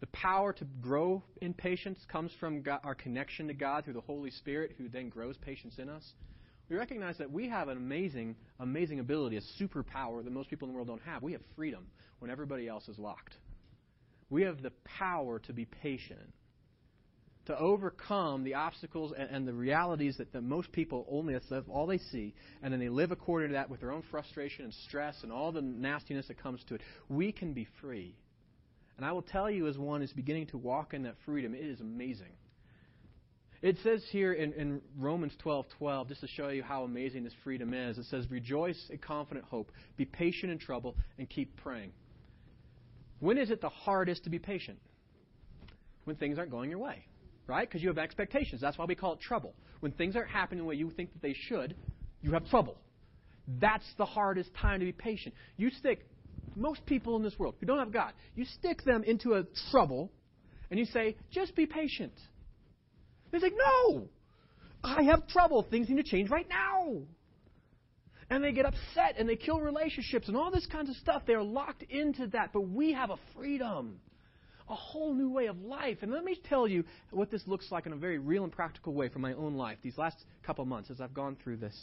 The 0.00 0.06
power 0.08 0.52
to 0.54 0.64
grow 0.80 1.22
in 1.40 1.52
patience 1.52 1.98
comes 2.10 2.32
from 2.40 2.62
God, 2.62 2.80
our 2.84 2.94
connection 2.94 3.48
to 3.48 3.54
God 3.54 3.84
through 3.84 3.94
the 3.94 4.00
Holy 4.00 4.30
Spirit, 4.30 4.74
who 4.78 4.88
then 4.88 5.10
grows 5.10 5.36
patience 5.36 5.74
in 5.78 5.90
us. 5.90 6.04
We 6.70 6.76
recognize 6.76 7.18
that 7.18 7.30
we 7.30 7.48
have 7.50 7.68
an 7.68 7.76
amazing, 7.76 8.36
amazing 8.60 9.00
ability, 9.00 9.36
a 9.36 9.62
superpower 9.62 10.24
that 10.24 10.32
most 10.32 10.48
people 10.48 10.66
in 10.66 10.72
the 10.72 10.74
world 10.74 10.88
don't 10.88 11.02
have. 11.02 11.22
We 11.22 11.32
have 11.32 11.42
freedom 11.54 11.86
when 12.20 12.30
everybody 12.30 12.66
else 12.66 12.88
is 12.88 12.98
locked. 12.98 13.36
We 14.30 14.42
have 14.42 14.62
the 14.62 14.72
power 14.84 15.38
to 15.40 15.52
be 15.52 15.66
patient 15.66 16.32
to 17.46 17.58
overcome 17.58 18.42
the 18.42 18.54
obstacles 18.54 19.12
and, 19.16 19.28
and 19.30 19.48
the 19.48 19.52
realities 19.52 20.16
that, 20.18 20.32
that 20.32 20.42
most 20.42 20.72
people 20.72 21.06
only 21.10 21.36
all 21.68 21.86
they 21.86 21.98
see, 21.98 22.34
and 22.62 22.72
then 22.72 22.80
they 22.80 22.88
live 22.88 23.10
according 23.10 23.48
to 23.48 23.54
that 23.54 23.68
with 23.68 23.80
their 23.80 23.92
own 23.92 24.02
frustration 24.10 24.64
and 24.64 24.74
stress 24.86 25.16
and 25.22 25.30
all 25.30 25.52
the 25.52 25.60
nastiness 25.60 26.26
that 26.28 26.42
comes 26.42 26.60
to 26.68 26.74
it. 26.74 26.80
We 27.08 27.32
can 27.32 27.52
be 27.52 27.66
free. 27.80 28.14
And 28.96 29.04
I 29.04 29.12
will 29.12 29.22
tell 29.22 29.50
you, 29.50 29.66
as 29.66 29.76
one 29.76 30.02
is 30.02 30.12
beginning 30.12 30.46
to 30.48 30.58
walk 30.58 30.94
in 30.94 31.02
that 31.02 31.16
freedom, 31.26 31.54
it 31.54 31.64
is 31.64 31.80
amazing. 31.80 32.32
It 33.60 33.76
says 33.82 34.04
here 34.10 34.32
in, 34.32 34.52
in 34.52 34.80
Romans 34.98 35.32
12 35.38 35.66
12, 35.78 36.08
just 36.08 36.20
to 36.20 36.28
show 36.28 36.48
you 36.48 36.62
how 36.62 36.84
amazing 36.84 37.24
this 37.24 37.32
freedom 37.42 37.72
is, 37.72 37.98
it 37.98 38.04
says, 38.06 38.30
Rejoice 38.30 38.78
in 38.90 38.98
confident 38.98 39.46
hope, 39.46 39.72
be 39.96 40.04
patient 40.04 40.52
in 40.52 40.58
trouble, 40.58 40.96
and 41.18 41.28
keep 41.28 41.56
praying. 41.56 41.92
When 43.20 43.38
is 43.38 43.50
it 43.50 43.60
the 43.60 43.70
hardest 43.70 44.24
to 44.24 44.30
be 44.30 44.38
patient? 44.38 44.78
When 46.04 46.16
things 46.16 46.38
aren't 46.38 46.50
going 46.50 46.68
your 46.68 46.78
way 46.78 47.06
right? 47.46 47.68
Because 47.68 47.82
you 47.82 47.88
have 47.88 47.98
expectations. 47.98 48.60
That's 48.60 48.78
why 48.78 48.84
we 48.84 48.94
call 48.94 49.14
it 49.14 49.20
trouble. 49.20 49.54
When 49.80 49.92
things 49.92 50.16
aren't 50.16 50.30
happening 50.30 50.60
the 50.60 50.64
way 50.64 50.76
you 50.76 50.90
think 50.90 51.12
that 51.12 51.22
they 51.22 51.34
should, 51.48 51.74
you 52.22 52.32
have 52.32 52.48
trouble. 52.48 52.76
That's 53.60 53.84
the 53.98 54.06
hardest 54.06 54.50
time 54.54 54.80
to 54.80 54.86
be 54.86 54.92
patient. 54.92 55.34
You 55.56 55.70
stick 55.70 56.06
most 56.56 56.84
people 56.86 57.16
in 57.16 57.22
this 57.22 57.38
world 57.38 57.56
who 57.60 57.66
don't 57.66 57.78
have 57.78 57.92
God, 57.92 58.12
you 58.34 58.44
stick 58.44 58.82
them 58.84 59.02
into 59.04 59.34
a 59.34 59.44
trouble, 59.70 60.10
and 60.70 60.78
you 60.78 60.86
say, 60.86 61.16
just 61.30 61.54
be 61.54 61.66
patient. 61.66 62.12
They 63.30 63.38
say, 63.40 63.50
no, 63.54 64.08
I 64.82 65.02
have 65.02 65.26
trouble. 65.28 65.66
Things 65.68 65.88
need 65.88 65.96
to 65.96 66.08
change 66.08 66.30
right 66.30 66.48
now. 66.48 67.02
And 68.30 68.42
they 68.42 68.52
get 68.52 68.64
upset 68.64 69.16
and 69.18 69.28
they 69.28 69.36
kill 69.36 69.60
relationships 69.60 70.28
and 70.28 70.36
all 70.36 70.50
this 70.50 70.66
kinds 70.66 70.88
of 70.88 70.96
stuff. 70.96 71.22
They're 71.26 71.42
locked 71.42 71.82
into 71.82 72.28
that. 72.28 72.50
But 72.52 72.62
we 72.62 72.92
have 72.92 73.10
a 73.10 73.16
freedom 73.34 74.00
a 74.68 74.74
whole 74.74 75.12
new 75.14 75.30
way 75.30 75.46
of 75.46 75.60
life. 75.60 75.98
And 76.02 76.12
let 76.12 76.24
me 76.24 76.38
tell 76.48 76.66
you 76.66 76.84
what 77.10 77.30
this 77.30 77.42
looks 77.46 77.70
like 77.70 77.86
in 77.86 77.92
a 77.92 77.96
very 77.96 78.18
real 78.18 78.44
and 78.44 78.52
practical 78.52 78.94
way 78.94 79.08
from 79.08 79.22
my 79.22 79.34
own 79.34 79.54
life 79.54 79.78
these 79.82 79.98
last 79.98 80.16
couple 80.42 80.64
months 80.64 80.90
as 80.90 81.00
I've 81.00 81.14
gone 81.14 81.36
through 81.42 81.58
this. 81.58 81.78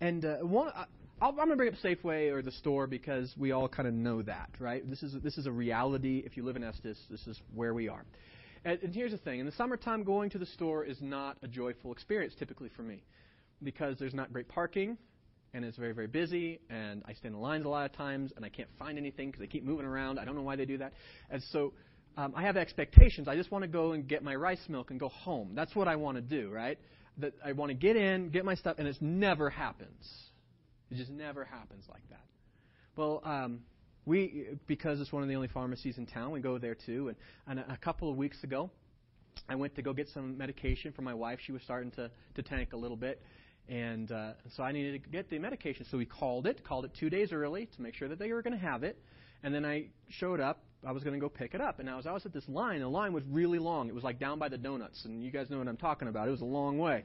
And 0.00 0.24
uh, 0.24 0.36
one, 0.38 0.68
I, 0.74 0.86
I'm 1.20 1.36
going 1.36 1.50
to 1.50 1.56
bring 1.56 1.72
up 1.72 1.78
Safeway 1.82 2.32
or 2.32 2.42
the 2.42 2.52
store 2.52 2.86
because 2.86 3.32
we 3.38 3.52
all 3.52 3.68
kind 3.68 3.86
of 3.86 3.94
know 3.94 4.22
that, 4.22 4.50
right? 4.58 4.88
This 4.88 5.02
is 5.02 5.14
this 5.22 5.38
is 5.38 5.46
a 5.46 5.52
reality. 5.52 6.22
If 6.24 6.36
you 6.36 6.44
live 6.44 6.56
in 6.56 6.64
Estes, 6.64 6.98
this 7.10 7.26
is 7.26 7.40
where 7.54 7.74
we 7.74 7.88
are. 7.88 8.04
And, 8.64 8.78
and 8.82 8.94
here's 8.94 9.12
the 9.12 9.18
thing: 9.18 9.40
in 9.40 9.46
the 9.46 9.52
summertime, 9.52 10.02
going 10.02 10.30
to 10.30 10.38
the 10.38 10.46
store 10.46 10.84
is 10.84 10.98
not 11.00 11.36
a 11.42 11.48
joyful 11.48 11.92
experience 11.92 12.34
typically 12.38 12.70
for 12.74 12.82
me 12.82 13.02
because 13.62 13.96
there's 13.98 14.14
not 14.14 14.32
great 14.32 14.48
parking 14.48 14.98
and 15.54 15.64
it's 15.64 15.78
very, 15.78 15.92
very 15.92 16.08
busy, 16.08 16.60
and 16.68 17.02
I 17.06 17.14
stand 17.14 17.34
in 17.34 17.40
lines 17.40 17.64
a 17.64 17.68
lot 17.68 17.88
of 17.88 17.96
times, 17.96 18.32
and 18.36 18.44
I 18.44 18.48
can't 18.48 18.68
find 18.78 18.98
anything 18.98 19.28
because 19.28 19.40
they 19.40 19.46
keep 19.46 19.64
moving 19.64 19.86
around. 19.86 20.18
I 20.18 20.24
don't 20.24 20.34
know 20.34 20.42
why 20.42 20.56
they 20.56 20.66
do 20.66 20.78
that. 20.78 20.92
And 21.30 21.42
so 21.52 21.72
um, 22.16 22.34
I 22.36 22.42
have 22.42 22.56
expectations. 22.56 23.28
I 23.28 23.36
just 23.36 23.50
want 23.52 23.62
to 23.62 23.68
go 23.68 23.92
and 23.92 24.06
get 24.06 24.22
my 24.22 24.34
rice 24.34 24.60
milk 24.68 24.90
and 24.90 24.98
go 24.98 25.08
home. 25.08 25.52
That's 25.54 25.74
what 25.74 25.86
I 25.86 25.96
want 25.96 26.16
to 26.16 26.20
do, 26.20 26.50
right? 26.50 26.78
That 27.18 27.34
I 27.44 27.52
want 27.52 27.70
to 27.70 27.74
get 27.74 27.96
in, 27.96 28.30
get 28.30 28.44
my 28.44 28.56
stuff, 28.56 28.76
and 28.78 28.88
it 28.88 29.00
never 29.00 29.48
happens. 29.48 30.04
It 30.90 30.96
just 30.96 31.10
never 31.10 31.44
happens 31.44 31.84
like 31.88 32.02
that. 32.10 32.24
Well, 32.96 33.22
um, 33.24 33.60
we 34.06 34.46
because 34.66 35.00
it's 35.00 35.12
one 35.12 35.22
of 35.22 35.28
the 35.28 35.36
only 35.36 35.48
pharmacies 35.48 35.98
in 35.98 36.06
town, 36.06 36.32
we 36.32 36.40
go 36.40 36.58
there 36.58 36.74
too. 36.74 37.08
And, 37.08 37.16
and 37.46 37.60
a, 37.60 37.74
a 37.74 37.76
couple 37.76 38.10
of 38.10 38.16
weeks 38.16 38.42
ago, 38.42 38.70
I 39.48 39.54
went 39.54 39.74
to 39.76 39.82
go 39.82 39.92
get 39.92 40.08
some 40.12 40.36
medication 40.36 40.92
for 40.92 41.02
my 41.02 41.14
wife. 41.14 41.38
She 41.44 41.52
was 41.52 41.62
starting 41.62 41.90
to 41.92 42.10
to 42.34 42.42
tank 42.42 42.72
a 42.72 42.76
little 42.76 42.96
bit, 42.96 43.22
and 43.68 44.12
uh, 44.12 44.32
so 44.56 44.62
I 44.62 44.72
needed 44.72 45.02
to 45.02 45.08
get 45.08 45.30
the 45.30 45.38
medication. 45.38 45.86
So 45.90 45.96
we 45.96 46.04
called 46.04 46.46
it, 46.46 46.64
called 46.64 46.84
it 46.84 46.92
two 46.98 47.08
days 47.08 47.32
early 47.32 47.66
to 47.74 47.82
make 47.82 47.94
sure 47.94 48.08
that 48.08 48.18
they 48.18 48.32
were 48.32 48.42
going 48.42 48.58
to 48.58 48.64
have 48.64 48.82
it. 48.82 48.98
And 49.42 49.54
then 49.54 49.64
I 49.64 49.86
showed 50.08 50.40
up. 50.40 50.62
I 50.86 50.92
was 50.92 51.02
going 51.02 51.14
to 51.14 51.20
go 51.20 51.30
pick 51.30 51.54
it 51.54 51.62
up. 51.62 51.78
And 51.80 51.88
as 51.88 52.06
I 52.06 52.12
was 52.12 52.26
at 52.26 52.32
this 52.34 52.46
line, 52.46 52.80
the 52.80 52.88
line 52.88 53.14
was 53.14 53.24
really 53.30 53.58
long. 53.58 53.88
It 53.88 53.94
was 53.94 54.04
like 54.04 54.20
down 54.20 54.38
by 54.38 54.50
the 54.50 54.58
donuts. 54.58 55.02
And 55.06 55.22
you 55.22 55.30
guys 55.30 55.48
know 55.48 55.58
what 55.58 55.68
I'm 55.68 55.78
talking 55.78 56.08
about. 56.08 56.28
It 56.28 56.30
was 56.30 56.42
a 56.42 56.46
long 56.46 56.78
way. 56.78 57.04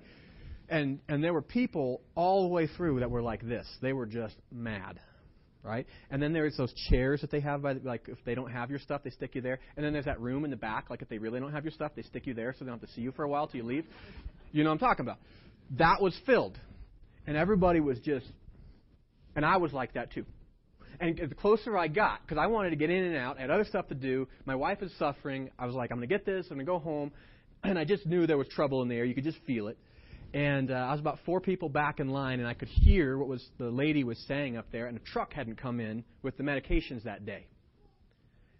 And, 0.67 0.99
and 1.07 1.23
there 1.23 1.33
were 1.33 1.41
people 1.41 2.01
all 2.13 2.43
the 2.43 2.49
way 2.49 2.67
through 2.67 2.99
that 2.99 3.09
were 3.09 3.21
like 3.21 3.41
this. 3.41 3.65
They 3.81 3.93
were 3.93 4.05
just 4.05 4.35
mad. 4.51 4.99
Right? 5.63 5.87
And 6.09 6.21
then 6.21 6.33
there's 6.33 6.57
those 6.57 6.73
chairs 6.89 7.21
that 7.21 7.31
they 7.31 7.39
have, 7.39 7.61
by 7.61 7.73
the, 7.75 7.87
like 7.87 8.07
if 8.07 8.17
they 8.25 8.35
don't 8.35 8.51
have 8.51 8.69
your 8.69 8.79
stuff, 8.79 9.01
they 9.03 9.09
stick 9.09 9.35
you 9.35 9.41
there. 9.41 9.59
And 9.77 9.85
then 9.85 9.93
there's 9.93 10.05
that 10.05 10.19
room 10.19 10.43
in 10.43 10.51
the 10.51 10.57
back, 10.57 10.89
like 10.89 11.01
if 11.01 11.09
they 11.09 11.17
really 11.17 11.39
don't 11.39 11.51
have 11.51 11.63
your 11.63 11.71
stuff, 11.71 11.91
they 11.95 12.01
stick 12.01 12.27
you 12.27 12.33
there 12.33 12.53
so 12.53 12.63
they 12.63 12.69
don't 12.69 12.79
have 12.79 12.89
to 12.89 12.95
see 12.95 13.01
you 13.01 13.11
for 13.11 13.23
a 13.23 13.29
while 13.29 13.47
till 13.47 13.57
you 13.57 13.65
leave. 13.65 13.85
You 14.51 14.63
know 14.63 14.69
what 14.69 14.75
I'm 14.75 14.79
talking 14.79 15.05
about 15.05 15.19
that 15.77 16.01
was 16.01 16.15
filled. 16.25 16.57
And 17.27 17.37
everybody 17.37 17.79
was 17.79 17.99
just, 17.99 18.25
and 19.35 19.45
I 19.45 19.57
was 19.57 19.71
like 19.71 19.93
that 19.93 20.11
too. 20.11 20.25
And 20.99 21.17
the 21.17 21.35
closer 21.35 21.77
I 21.77 21.87
got, 21.87 22.21
because 22.21 22.37
I 22.37 22.47
wanted 22.47 22.71
to 22.71 22.75
get 22.75 22.89
in 22.89 23.03
and 23.03 23.15
out, 23.15 23.37
I 23.37 23.41
had 23.41 23.49
other 23.49 23.63
stuff 23.63 23.87
to 23.87 23.95
do. 23.95 24.27
My 24.45 24.55
wife 24.55 24.81
is 24.81 24.91
suffering. 24.99 25.49
I 25.57 25.65
was 25.65 25.75
like, 25.75 25.91
I'm 25.91 25.97
going 25.97 26.09
to 26.09 26.13
get 26.13 26.25
this. 26.25 26.47
I'm 26.49 26.57
going 26.57 26.65
to 26.65 26.71
go 26.71 26.79
home. 26.79 27.11
And 27.61 27.77
I 27.77 27.83
just 27.83 28.05
knew 28.05 28.25
there 28.25 28.37
was 28.37 28.47
trouble 28.47 28.81
in 28.83 28.87
the 28.87 28.95
air. 28.95 29.03
You 29.03 29.13
could 29.13 29.25
just 29.25 29.39
feel 29.45 29.67
it. 29.67 29.77
And 30.33 30.71
uh, 30.71 30.75
I 30.75 30.91
was 30.91 31.01
about 31.01 31.19
four 31.25 31.41
people 31.41 31.67
back 31.67 31.99
in 31.99 32.07
line, 32.07 32.39
and 32.39 32.47
I 32.47 32.53
could 32.53 32.69
hear 32.69 33.17
what 33.17 33.27
was 33.27 33.45
the 33.57 33.69
lady 33.69 34.05
was 34.05 34.17
saying 34.29 34.55
up 34.55 34.67
there. 34.71 34.85
And 34.87 34.95
a 34.95 35.01
truck 35.01 35.33
hadn't 35.33 35.57
come 35.57 35.81
in 35.81 36.05
with 36.23 36.37
the 36.37 36.43
medications 36.43 37.03
that 37.03 37.25
day. 37.25 37.47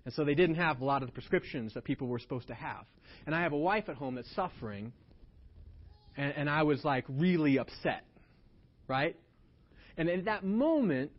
And 0.03 0.14
so 0.14 0.26
they 0.26 0.36
didn't 0.36 0.56
have 0.56 0.81
a 0.81 0.86
lot 0.86 1.02
of 1.02 1.07
the 1.07 1.14
prescriptions 1.14 1.73
that 1.76 1.86
people 1.86 2.07
were 2.07 2.19
supposed 2.19 2.48
to 2.48 2.53
have. 2.56 2.84
And 3.26 3.34
I 3.34 3.41
have 3.44 3.53
a 3.53 3.57
wife 3.57 3.88
at 3.88 3.95
home 3.95 4.15
that's 4.15 4.36
suffering, 4.36 4.91
and, 6.19 6.33
and 6.35 6.49
I 6.49 6.63
was 6.63 6.83
like 6.83 7.05
really 7.07 7.57
upset, 7.57 8.03
right? 8.87 9.15
And 9.97 10.09
in 10.09 10.25
that 10.25 10.43
moment, 10.43 11.11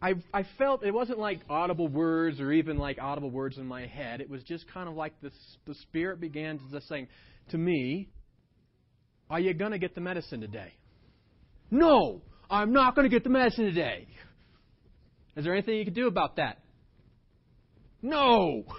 I, 0.00 0.14
I 0.32 0.46
felt 0.56 0.84
it 0.84 0.94
wasn't 0.94 1.18
like 1.18 1.40
audible 1.50 1.88
words 1.88 2.40
or 2.40 2.52
even 2.52 2.78
like 2.78 2.98
audible 3.00 3.30
words 3.30 3.58
in 3.58 3.66
my 3.66 3.86
head. 3.86 4.20
It 4.20 4.30
was 4.30 4.42
just 4.44 4.66
kind 4.72 4.88
of 4.88 4.94
like 4.94 5.20
this, 5.20 5.32
the 5.66 5.74
Spirit 5.74 6.20
began 6.20 6.58
to 6.58 6.64
just 6.70 6.88
saying 6.88 7.08
to 7.50 7.58
me, 7.58 8.08
Are 9.28 9.40
you 9.40 9.52
going 9.52 9.72
to 9.72 9.78
get 9.78 9.96
the 9.96 10.00
medicine 10.00 10.40
today? 10.40 10.72
No, 11.70 12.22
I'm 12.48 12.72
not 12.72 12.94
going 12.94 13.10
to 13.10 13.14
get 13.14 13.24
the 13.24 13.30
medicine 13.30 13.64
today. 13.64 14.06
Is 15.36 15.44
there 15.44 15.54
anything 15.54 15.74
you 15.74 15.84
can 15.84 15.94
do 15.94 16.06
about 16.06 16.36
that? 16.36 16.60
No. 18.00 18.62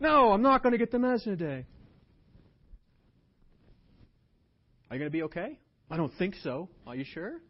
No, 0.00 0.32
I'm 0.32 0.42
not 0.42 0.64
going 0.64 0.72
to 0.72 0.78
get 0.78 0.90
the 0.90 0.98
medicine 0.98 1.38
today. 1.38 1.64
Are 4.92 4.94
you 4.94 4.98
going 4.98 5.10
to 5.10 5.16
be 5.16 5.22
okay? 5.22 5.58
I 5.90 5.96
don't 5.96 6.12
think 6.18 6.34
so. 6.44 6.68
Are 6.86 6.94
you 6.94 7.04
sure? 7.14 7.40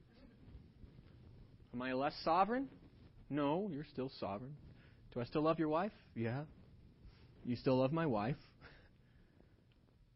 Am 1.75 1.83
I 1.83 1.93
less 1.93 2.15
sovereign? 2.25 2.69
No, 3.29 3.69
you're 3.75 3.87
still 3.93 4.13
sovereign. 4.21 4.55
Do 5.13 5.21
I 5.21 5.25
still 5.25 5.43
love 5.43 5.59
your 5.59 5.69
wife? 5.69 5.91
Yeah. 6.15 6.43
You 7.45 7.57
still 7.57 7.77
love 7.79 7.93
my 7.93 8.07
wife? 8.07 8.37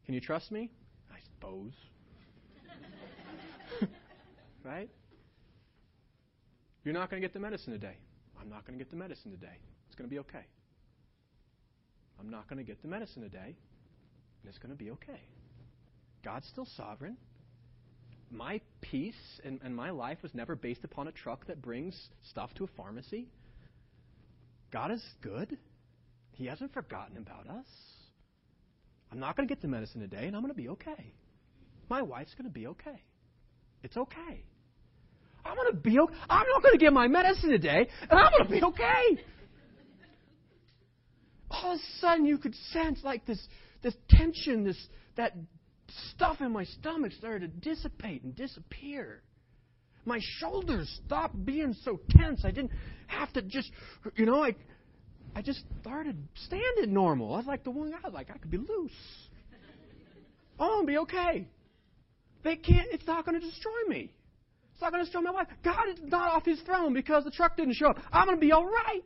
Can 0.05 0.13
you 0.13 0.21
trust 0.21 0.53
me? 0.53 0.71
I 1.11 1.17
suppose. 1.33 1.73
right? 4.63 4.89
You're 6.85 6.93
not 6.93 7.09
going 7.09 7.21
to 7.21 7.27
get 7.27 7.33
the 7.33 7.41
medicine 7.41 7.73
today. 7.73 7.97
I'm 8.39 8.47
not 8.49 8.65
going 8.65 8.79
to 8.79 8.81
get 8.81 8.89
the 8.89 8.95
medicine 8.95 9.31
today. 9.31 9.59
It's 9.87 9.97
going 9.97 10.09
to 10.09 10.13
be 10.13 10.19
okay. 10.19 10.45
I'm 12.21 12.29
not 12.29 12.47
going 12.47 12.59
to 12.59 12.63
get 12.63 12.81
the 12.81 12.87
medicine 12.87 13.21
today, 13.21 13.57
and 13.57 14.45
it's 14.47 14.59
going 14.59 14.71
to 14.71 14.81
be 14.81 14.91
okay. 14.91 15.19
God's 16.27 16.47
still 16.47 16.67
sovereign 16.75 17.15
my 18.31 18.59
peace 18.81 19.15
and, 19.43 19.59
and 19.63 19.75
my 19.75 19.89
life 19.89 20.17
was 20.21 20.33
never 20.33 20.55
based 20.55 20.83
upon 20.83 21.07
a 21.07 21.11
truck 21.11 21.47
that 21.47 21.61
brings 21.61 22.09
stuff 22.29 22.53
to 22.55 22.63
a 22.63 22.67
pharmacy. 22.75 23.27
God 24.71 24.91
is 24.91 25.03
good. 25.21 25.57
He 26.33 26.45
hasn't 26.45 26.73
forgotten 26.73 27.17
about 27.17 27.47
us. 27.47 27.65
I'm 29.11 29.19
not 29.19 29.37
going 29.37 29.47
to 29.47 29.53
get 29.53 29.61
the 29.61 29.69
medicine 29.69 30.01
today, 30.01 30.27
and 30.27 30.35
I'm 30.35 30.41
going 30.41 30.53
to 30.53 30.61
be 30.61 30.69
okay. 30.69 31.13
My 31.89 32.01
wife's 32.01 32.33
going 32.33 32.49
to 32.49 32.53
be 32.53 32.67
okay. 32.67 33.01
It's 33.81 33.95
okay. 33.95 34.43
I'm 35.45 35.55
going 35.55 35.71
to 35.71 35.77
be 35.77 35.97
okay. 35.97 36.13
I'm 36.29 36.45
not 36.53 36.61
going 36.61 36.73
to 36.73 36.83
get 36.83 36.91
my 36.91 37.07
medicine 37.07 37.49
today, 37.49 37.87
and 38.01 38.19
I'm 38.19 38.31
going 38.31 38.43
to 38.43 38.49
be 38.49 38.63
okay. 38.63 39.23
All 41.49 41.71
of 41.71 41.79
a 41.79 41.99
sudden, 42.01 42.25
you 42.25 42.37
could 42.37 42.53
sense 42.73 42.99
like 43.03 43.25
this, 43.25 43.39
this 43.81 43.95
tension, 44.09 44.65
this 44.65 44.77
that 45.15 45.31
stuff 46.15 46.41
in 46.41 46.51
my 46.51 46.63
stomach 46.63 47.11
started 47.13 47.61
to 47.61 47.69
dissipate 47.69 48.23
and 48.23 48.35
disappear. 48.35 49.21
My 50.05 50.19
shoulders 50.39 50.89
stopped 51.05 51.45
being 51.45 51.75
so 51.83 51.99
tense. 52.11 52.41
I 52.45 52.51
didn't 52.51 52.71
have 53.07 53.31
to 53.33 53.41
just, 53.41 53.69
you 54.15 54.25
know, 54.25 54.43
I, 54.43 54.55
I 55.35 55.41
just 55.41 55.63
started 55.81 56.17
standing 56.45 56.93
normal. 56.93 57.33
I 57.33 57.37
was 57.37 57.45
like 57.45 57.63
the 57.63 57.71
one 57.71 57.91
guy, 57.91 58.09
like 58.09 58.29
I 58.29 58.37
could 58.37 58.51
be 58.51 58.57
loose. 58.57 58.91
Oh, 60.59 60.79
I'll 60.79 60.85
be 60.85 60.97
okay. 60.99 61.47
They 62.43 62.55
can't. 62.55 62.87
It's 62.91 63.05
not 63.05 63.25
going 63.25 63.39
to 63.39 63.45
destroy 63.45 63.83
me. 63.87 64.13
It's 64.73 64.81
not 64.81 64.91
going 64.91 65.03
to 65.03 65.05
destroy 65.05 65.21
my 65.21 65.31
wife. 65.31 65.47
God 65.63 65.89
is 65.89 65.99
not 66.03 66.33
off 66.33 66.45
His 66.45 66.59
throne 66.61 66.93
because 66.93 67.23
the 67.23 67.31
truck 67.31 67.57
didn't 67.57 67.73
show 67.73 67.87
up. 67.87 67.99
I'm 68.11 68.25
going 68.25 68.37
to 68.37 68.41
be 68.45 68.51
all 68.51 68.65
right. 68.65 69.03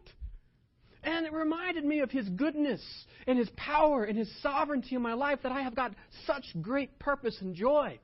And 1.03 1.25
it 1.25 1.33
reminded 1.33 1.83
me 1.83 1.99
of 1.99 2.11
His 2.11 2.29
goodness 2.29 2.81
and 3.25 3.37
His 3.37 3.49
power 3.55 4.03
and 4.03 4.17
His 4.17 4.31
sovereignty 4.41 4.95
in 4.95 5.01
my 5.01 5.13
life 5.13 5.39
that 5.43 5.51
I 5.51 5.61
have 5.61 5.75
got 5.75 5.93
such 6.27 6.45
great 6.61 6.99
purpose 6.99 7.37
and 7.41 7.55
joy. 7.55 7.99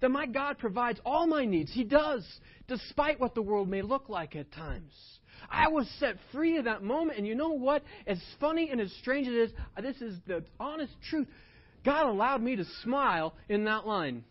That 0.00 0.10
my 0.10 0.26
God 0.26 0.58
provides 0.58 0.98
all 1.04 1.26
my 1.26 1.44
needs. 1.44 1.72
He 1.72 1.84
does, 1.84 2.26
despite 2.66 3.20
what 3.20 3.34
the 3.34 3.42
world 3.42 3.68
may 3.68 3.82
look 3.82 4.08
like 4.08 4.34
at 4.34 4.50
times. 4.50 4.92
I 5.50 5.68
was 5.68 5.88
set 5.98 6.16
free 6.32 6.56
in 6.56 6.64
that 6.64 6.82
moment, 6.82 7.18
and 7.18 7.26
you 7.26 7.34
know 7.34 7.50
what? 7.50 7.82
As 8.06 8.20
funny 8.40 8.70
and 8.70 8.80
as 8.80 8.92
strange 9.00 9.28
as 9.28 9.34
it 9.34 9.38
is, 9.38 9.52
this 9.82 10.02
is 10.02 10.18
the 10.26 10.44
honest 10.58 10.92
truth. 11.08 11.28
God 11.84 12.06
allowed 12.06 12.42
me 12.42 12.56
to 12.56 12.64
smile 12.82 13.34
in 13.48 13.64
that 13.64 13.86
line. 13.86 14.24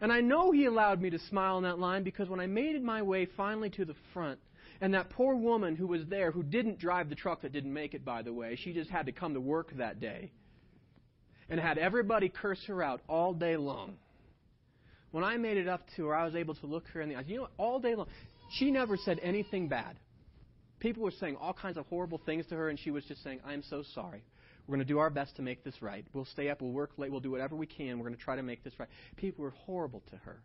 And 0.00 0.12
I 0.12 0.20
know 0.20 0.50
He 0.50 0.66
allowed 0.66 1.00
me 1.00 1.10
to 1.10 1.18
smile 1.18 1.58
in 1.58 1.64
that 1.64 1.78
line 1.78 2.02
because 2.02 2.28
when 2.28 2.40
I 2.40 2.46
made 2.46 2.82
my 2.82 3.02
way 3.02 3.26
finally 3.36 3.70
to 3.70 3.84
the 3.84 3.94
front, 4.12 4.40
and 4.80 4.94
that 4.94 5.10
poor 5.10 5.34
woman 5.34 5.76
who 5.76 5.86
was 5.86 6.02
there, 6.08 6.30
who 6.30 6.42
didn't 6.42 6.78
drive 6.78 7.08
the 7.08 7.14
truck 7.14 7.42
that 7.42 7.52
didn't 7.52 7.72
make 7.72 7.94
it, 7.94 8.04
by 8.04 8.22
the 8.22 8.32
way, 8.32 8.56
she 8.62 8.72
just 8.72 8.90
had 8.90 9.06
to 9.06 9.12
come 9.12 9.34
to 9.34 9.40
work 9.40 9.72
that 9.76 10.00
day 10.00 10.32
and 11.50 11.60
had 11.60 11.78
everybody 11.78 12.28
curse 12.28 12.62
her 12.66 12.82
out 12.82 13.00
all 13.08 13.34
day 13.34 13.56
long. 13.56 13.96
When 15.10 15.24
I 15.24 15.36
made 15.36 15.56
it 15.56 15.68
up 15.68 15.82
to 15.96 16.06
her, 16.06 16.14
I 16.14 16.24
was 16.24 16.36
able 16.36 16.54
to 16.54 16.66
look 16.66 16.86
her 16.94 17.00
in 17.00 17.08
the 17.08 17.16
eyes. 17.16 17.24
You 17.26 17.38
know? 17.38 17.48
All 17.58 17.80
day 17.80 17.94
long. 17.94 18.06
She 18.52 18.70
never 18.70 18.96
said 18.96 19.18
anything 19.22 19.68
bad. 19.68 19.96
People 20.78 21.02
were 21.02 21.10
saying 21.10 21.36
all 21.36 21.52
kinds 21.52 21.76
of 21.76 21.86
horrible 21.86 22.20
things 22.24 22.46
to 22.46 22.54
her, 22.54 22.70
and 22.70 22.78
she 22.78 22.90
was 22.90 23.04
just 23.04 23.22
saying, 23.22 23.40
I'm 23.44 23.62
so 23.68 23.82
sorry. 23.94 24.22
We're 24.66 24.76
going 24.76 24.86
to 24.86 24.92
do 24.92 24.98
our 24.98 25.10
best 25.10 25.36
to 25.36 25.42
make 25.42 25.64
this 25.64 25.82
right. 25.82 26.06
We'll 26.12 26.24
stay 26.26 26.48
up, 26.48 26.62
we'll 26.62 26.70
work 26.70 26.92
late, 26.96 27.10
we'll 27.10 27.20
do 27.20 27.30
whatever 27.30 27.56
we 27.56 27.66
can. 27.66 27.98
We're 27.98 28.06
going 28.06 28.16
to 28.16 28.22
try 28.22 28.36
to 28.36 28.42
make 28.42 28.62
this 28.62 28.72
right. 28.78 28.88
People 29.16 29.42
were 29.42 29.50
horrible 29.50 30.02
to 30.10 30.16
her. 30.18 30.40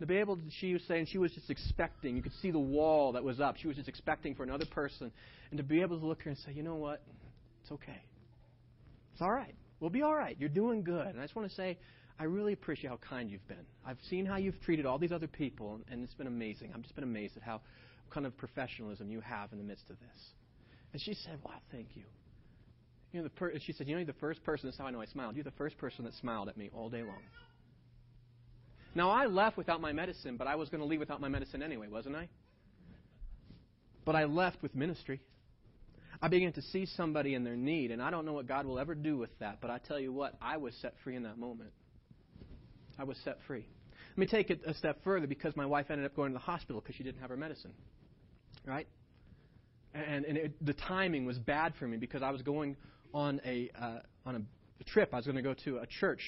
To 0.00 0.06
be 0.06 0.16
able 0.16 0.36
to, 0.36 0.42
she 0.60 0.72
was 0.72 0.82
saying 0.88 1.06
she 1.10 1.18
was 1.18 1.32
just 1.32 1.50
expecting. 1.50 2.16
You 2.16 2.22
could 2.22 2.34
see 2.42 2.50
the 2.50 2.58
wall 2.58 3.12
that 3.12 3.22
was 3.22 3.40
up. 3.40 3.56
She 3.56 3.68
was 3.68 3.76
just 3.76 3.88
expecting 3.88 4.34
for 4.34 4.42
another 4.42 4.66
person. 4.66 5.12
And 5.50 5.58
to 5.58 5.62
be 5.62 5.80
able 5.82 5.98
to 5.98 6.06
look 6.06 6.18
at 6.20 6.24
her 6.24 6.30
and 6.30 6.38
say, 6.40 6.52
you 6.52 6.62
know 6.62 6.74
what? 6.74 7.00
It's 7.62 7.72
okay. 7.72 8.02
It's 9.12 9.22
all 9.22 9.30
right. 9.30 9.54
We'll 9.78 9.90
be 9.90 10.02
all 10.02 10.14
right. 10.14 10.36
You're 10.38 10.48
doing 10.48 10.82
good. 10.82 11.06
And 11.06 11.20
I 11.20 11.22
just 11.22 11.36
want 11.36 11.48
to 11.48 11.54
say, 11.54 11.78
I 12.18 12.24
really 12.24 12.52
appreciate 12.52 12.90
how 12.90 12.98
kind 13.08 13.30
you've 13.30 13.46
been. 13.48 13.64
I've 13.86 13.98
seen 14.08 14.26
how 14.26 14.36
you've 14.36 14.60
treated 14.60 14.86
all 14.86 14.98
these 14.98 15.12
other 15.12 15.26
people, 15.26 15.80
and 15.90 16.04
it's 16.04 16.14
been 16.14 16.26
amazing. 16.26 16.72
I've 16.74 16.82
just 16.82 16.94
been 16.94 17.04
amazed 17.04 17.36
at 17.36 17.42
how 17.42 17.60
kind 18.10 18.26
of 18.26 18.36
professionalism 18.36 19.10
you 19.10 19.20
have 19.20 19.52
in 19.52 19.58
the 19.58 19.64
midst 19.64 19.90
of 19.90 19.96
this. 19.98 20.18
And 20.92 21.02
she 21.02 21.14
said, 21.14 21.38
Wow, 21.44 21.60
thank 21.72 21.88
you. 21.94 22.04
You 23.12 23.20
know, 23.20 23.24
the 23.24 23.30
per- 23.30 23.52
she 23.58 23.72
said, 23.72 23.88
You 23.88 23.94
know, 23.94 23.98
you're 24.00 24.06
the 24.06 24.12
first 24.14 24.44
person, 24.44 24.68
that's 24.68 24.78
how 24.78 24.86
I 24.86 24.90
know 24.90 25.00
I 25.00 25.06
smiled. 25.06 25.34
You're 25.34 25.44
the 25.44 25.50
first 25.52 25.76
person 25.78 26.04
that 26.04 26.14
smiled 26.14 26.48
at 26.48 26.56
me 26.56 26.70
all 26.72 26.88
day 26.88 27.02
long. 27.02 27.18
Now, 28.94 29.10
I 29.10 29.26
left 29.26 29.56
without 29.56 29.80
my 29.80 29.92
medicine, 29.92 30.36
but 30.36 30.46
I 30.46 30.54
was 30.54 30.68
going 30.68 30.80
to 30.80 30.86
leave 30.86 31.00
without 31.00 31.20
my 31.20 31.28
medicine 31.28 31.62
anyway, 31.62 31.88
wasn't 31.88 32.16
I? 32.16 32.28
But 34.04 34.14
I 34.14 34.24
left 34.24 34.62
with 34.62 34.74
ministry. 34.74 35.20
I 36.22 36.28
began 36.28 36.52
to 36.52 36.62
see 36.62 36.86
somebody 36.86 37.34
in 37.34 37.42
their 37.44 37.56
need, 37.56 37.90
and 37.90 38.00
I 38.00 38.10
don't 38.10 38.24
know 38.24 38.32
what 38.32 38.46
God 38.46 38.66
will 38.66 38.78
ever 38.78 38.94
do 38.94 39.16
with 39.16 39.36
that, 39.40 39.58
but 39.60 39.70
I 39.70 39.78
tell 39.78 39.98
you 39.98 40.12
what, 40.12 40.34
I 40.40 40.58
was 40.58 40.74
set 40.80 40.94
free 41.02 41.16
in 41.16 41.24
that 41.24 41.38
moment. 41.38 41.70
I 42.98 43.04
was 43.04 43.16
set 43.24 43.38
free. 43.46 43.66
Let 44.10 44.18
me 44.18 44.26
take 44.26 44.50
it 44.50 44.60
a 44.64 44.74
step 44.74 45.02
further 45.02 45.26
because 45.26 45.56
my 45.56 45.66
wife 45.66 45.90
ended 45.90 46.06
up 46.06 46.14
going 46.14 46.30
to 46.30 46.34
the 46.34 46.44
hospital 46.44 46.80
because 46.80 46.94
she 46.94 47.02
didn't 47.02 47.20
have 47.20 47.30
her 47.30 47.36
medicine. 47.36 47.72
Right? 48.64 48.86
And, 49.92 50.24
and 50.24 50.38
it, 50.38 50.64
the 50.64 50.74
timing 50.74 51.26
was 51.26 51.38
bad 51.38 51.74
for 51.78 51.86
me 51.88 51.96
because 51.96 52.22
I 52.22 52.30
was 52.30 52.42
going 52.42 52.76
on 53.12 53.40
a, 53.44 53.70
uh, 53.80 53.98
on 54.24 54.36
a 54.36 54.40
trip. 54.86 55.10
I 55.12 55.16
was 55.16 55.26
going 55.26 55.36
to 55.36 55.42
go 55.42 55.54
to 55.64 55.78
a 55.78 55.86
church 55.86 56.20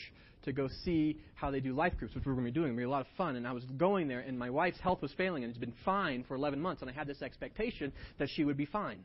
to 0.47 0.53
go 0.53 0.69
see 0.85 1.19
how 1.35 1.51
they 1.51 1.61
do 1.61 1.75
life 1.75 1.95
groups, 1.99 2.15
which 2.15 2.25
we 2.25 2.31
were 2.31 2.37
going 2.37 2.47
to 2.47 2.53
be 2.53 2.55
doing. 2.55 2.69
It 2.69 2.73
would 2.73 2.79
be 2.79 2.85
a 2.85 2.89
lot 2.89 3.03
of 3.03 3.09
fun. 3.19 3.37
And 3.37 3.47
I 3.47 3.53
was 3.53 3.65
going 3.77 4.09
there, 4.09 4.21
and 4.21 4.39
my 4.39 4.49
wife's 4.49 4.79
health 4.81 5.03
was 5.03 5.13
failing, 5.17 5.45
and 5.45 5.51
it's 5.51 5.59
been 5.59 5.75
fine 5.85 6.25
for 6.27 6.35
11 6.35 6.61
months. 6.61 6.83
And 6.83 6.91
I 6.91 6.95
had 6.95 7.07
this 7.07 7.21
expectation 7.21 7.93
that 8.19 8.29
she 8.35 8.45
would 8.45 8.57
be 8.57 8.67
fine. 8.67 9.01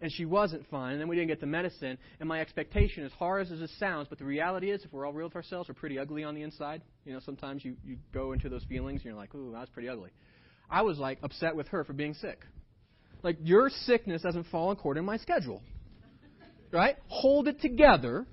And 0.00 0.12
she 0.12 0.26
wasn't 0.26 0.66
fine, 0.70 0.92
and 0.92 1.00
then 1.00 1.08
we 1.08 1.16
didn't 1.16 1.28
get 1.28 1.40
the 1.40 1.46
medicine. 1.46 1.98
And 2.20 2.28
my 2.28 2.40
expectation, 2.40 3.04
as 3.04 3.12
hard 3.12 3.50
as 3.50 3.58
this 3.58 3.78
sounds, 3.78 4.08
but 4.08 4.18
the 4.18 4.26
reality 4.26 4.70
is, 4.70 4.84
if 4.84 4.92
we're 4.92 5.06
all 5.06 5.12
real 5.12 5.26
with 5.26 5.36
ourselves, 5.36 5.68
we're 5.68 5.74
pretty 5.74 5.98
ugly 5.98 6.22
on 6.22 6.34
the 6.34 6.42
inside. 6.42 6.82
You 7.04 7.14
know, 7.14 7.20
sometimes 7.24 7.64
you, 7.64 7.76
you 7.82 7.96
go 8.12 8.32
into 8.32 8.48
those 8.50 8.64
feelings, 8.64 9.00
and 9.00 9.06
you're 9.06 9.14
like, 9.14 9.34
ooh, 9.34 9.52
that 9.52 9.60
was 9.60 9.70
pretty 9.70 9.88
ugly. 9.88 10.10
I 10.70 10.82
was 10.82 10.98
like 10.98 11.18
upset 11.22 11.56
with 11.56 11.68
her 11.68 11.82
for 11.84 11.94
being 11.94 12.14
sick. 12.14 12.40
Like, 13.22 13.38
your 13.40 13.70
sickness 13.70 14.22
doesn't 14.22 14.46
fall 14.48 14.70
according 14.70 15.02
to 15.02 15.06
my 15.06 15.16
schedule. 15.16 15.62
Right? 16.72 16.96
Hold 17.08 17.48
it 17.48 17.60
together 17.60 18.26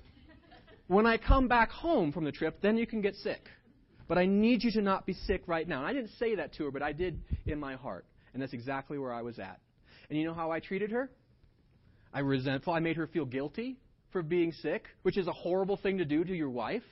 when 0.86 1.06
I 1.06 1.16
come 1.16 1.48
back 1.48 1.70
home 1.70 2.12
from 2.12 2.24
the 2.24 2.32
trip, 2.32 2.60
then 2.60 2.76
you 2.76 2.86
can 2.86 3.00
get 3.00 3.14
sick. 3.16 3.40
But 4.06 4.18
I 4.18 4.26
need 4.26 4.62
you 4.62 4.70
to 4.72 4.82
not 4.82 5.06
be 5.06 5.14
sick 5.14 5.42
right 5.46 5.66
now. 5.66 5.78
And 5.78 5.86
I 5.86 5.92
didn't 5.92 6.10
say 6.18 6.34
that 6.36 6.52
to 6.54 6.64
her, 6.64 6.70
but 6.70 6.82
I 6.82 6.92
did 6.92 7.22
in 7.46 7.58
my 7.58 7.74
heart. 7.74 8.04
And 8.32 8.42
that's 8.42 8.52
exactly 8.52 8.98
where 8.98 9.12
I 9.12 9.22
was 9.22 9.38
at. 9.38 9.60
And 10.10 10.18
you 10.18 10.26
know 10.26 10.34
how 10.34 10.50
I 10.50 10.60
treated 10.60 10.90
her? 10.90 11.10
I 12.12 12.20
resentful. 12.20 12.74
I 12.74 12.80
made 12.80 12.96
her 12.96 13.06
feel 13.06 13.24
guilty 13.24 13.78
for 14.12 14.22
being 14.22 14.52
sick, 14.52 14.84
which 15.02 15.16
is 15.16 15.26
a 15.26 15.32
horrible 15.32 15.76
thing 15.76 15.98
to 15.98 16.04
do 16.04 16.22
to 16.22 16.34
your 16.34 16.50
wife. 16.50 16.82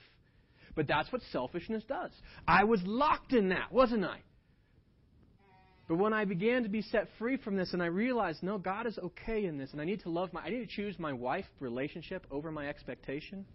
But 0.75 0.87
that's 0.87 1.11
what 1.11 1.21
selfishness 1.31 1.83
does. 1.87 2.11
I 2.47 2.63
was 2.63 2.81
locked 2.83 3.33
in 3.33 3.49
that, 3.49 3.71
wasn't 3.71 4.05
I? 4.05 4.17
But 5.87 5.97
when 5.97 6.13
I 6.13 6.23
began 6.25 6.63
to 6.63 6.69
be 6.69 6.81
set 6.81 7.07
free 7.19 7.37
from 7.37 7.57
this 7.57 7.73
and 7.73 7.83
I 7.83 7.87
realized, 7.87 8.41
no, 8.41 8.57
God 8.57 8.87
is 8.87 8.97
okay 8.97 9.45
in 9.45 9.57
this 9.57 9.71
and 9.73 9.81
I 9.81 9.85
need 9.85 10.01
to 10.01 10.09
love 10.09 10.31
my 10.31 10.41
I 10.41 10.49
need 10.49 10.67
to 10.67 10.75
choose 10.75 10.97
my 10.97 11.11
wife 11.11 11.45
relationship 11.59 12.25
over 12.31 12.51
my 12.51 12.69
expectation. 12.69 13.45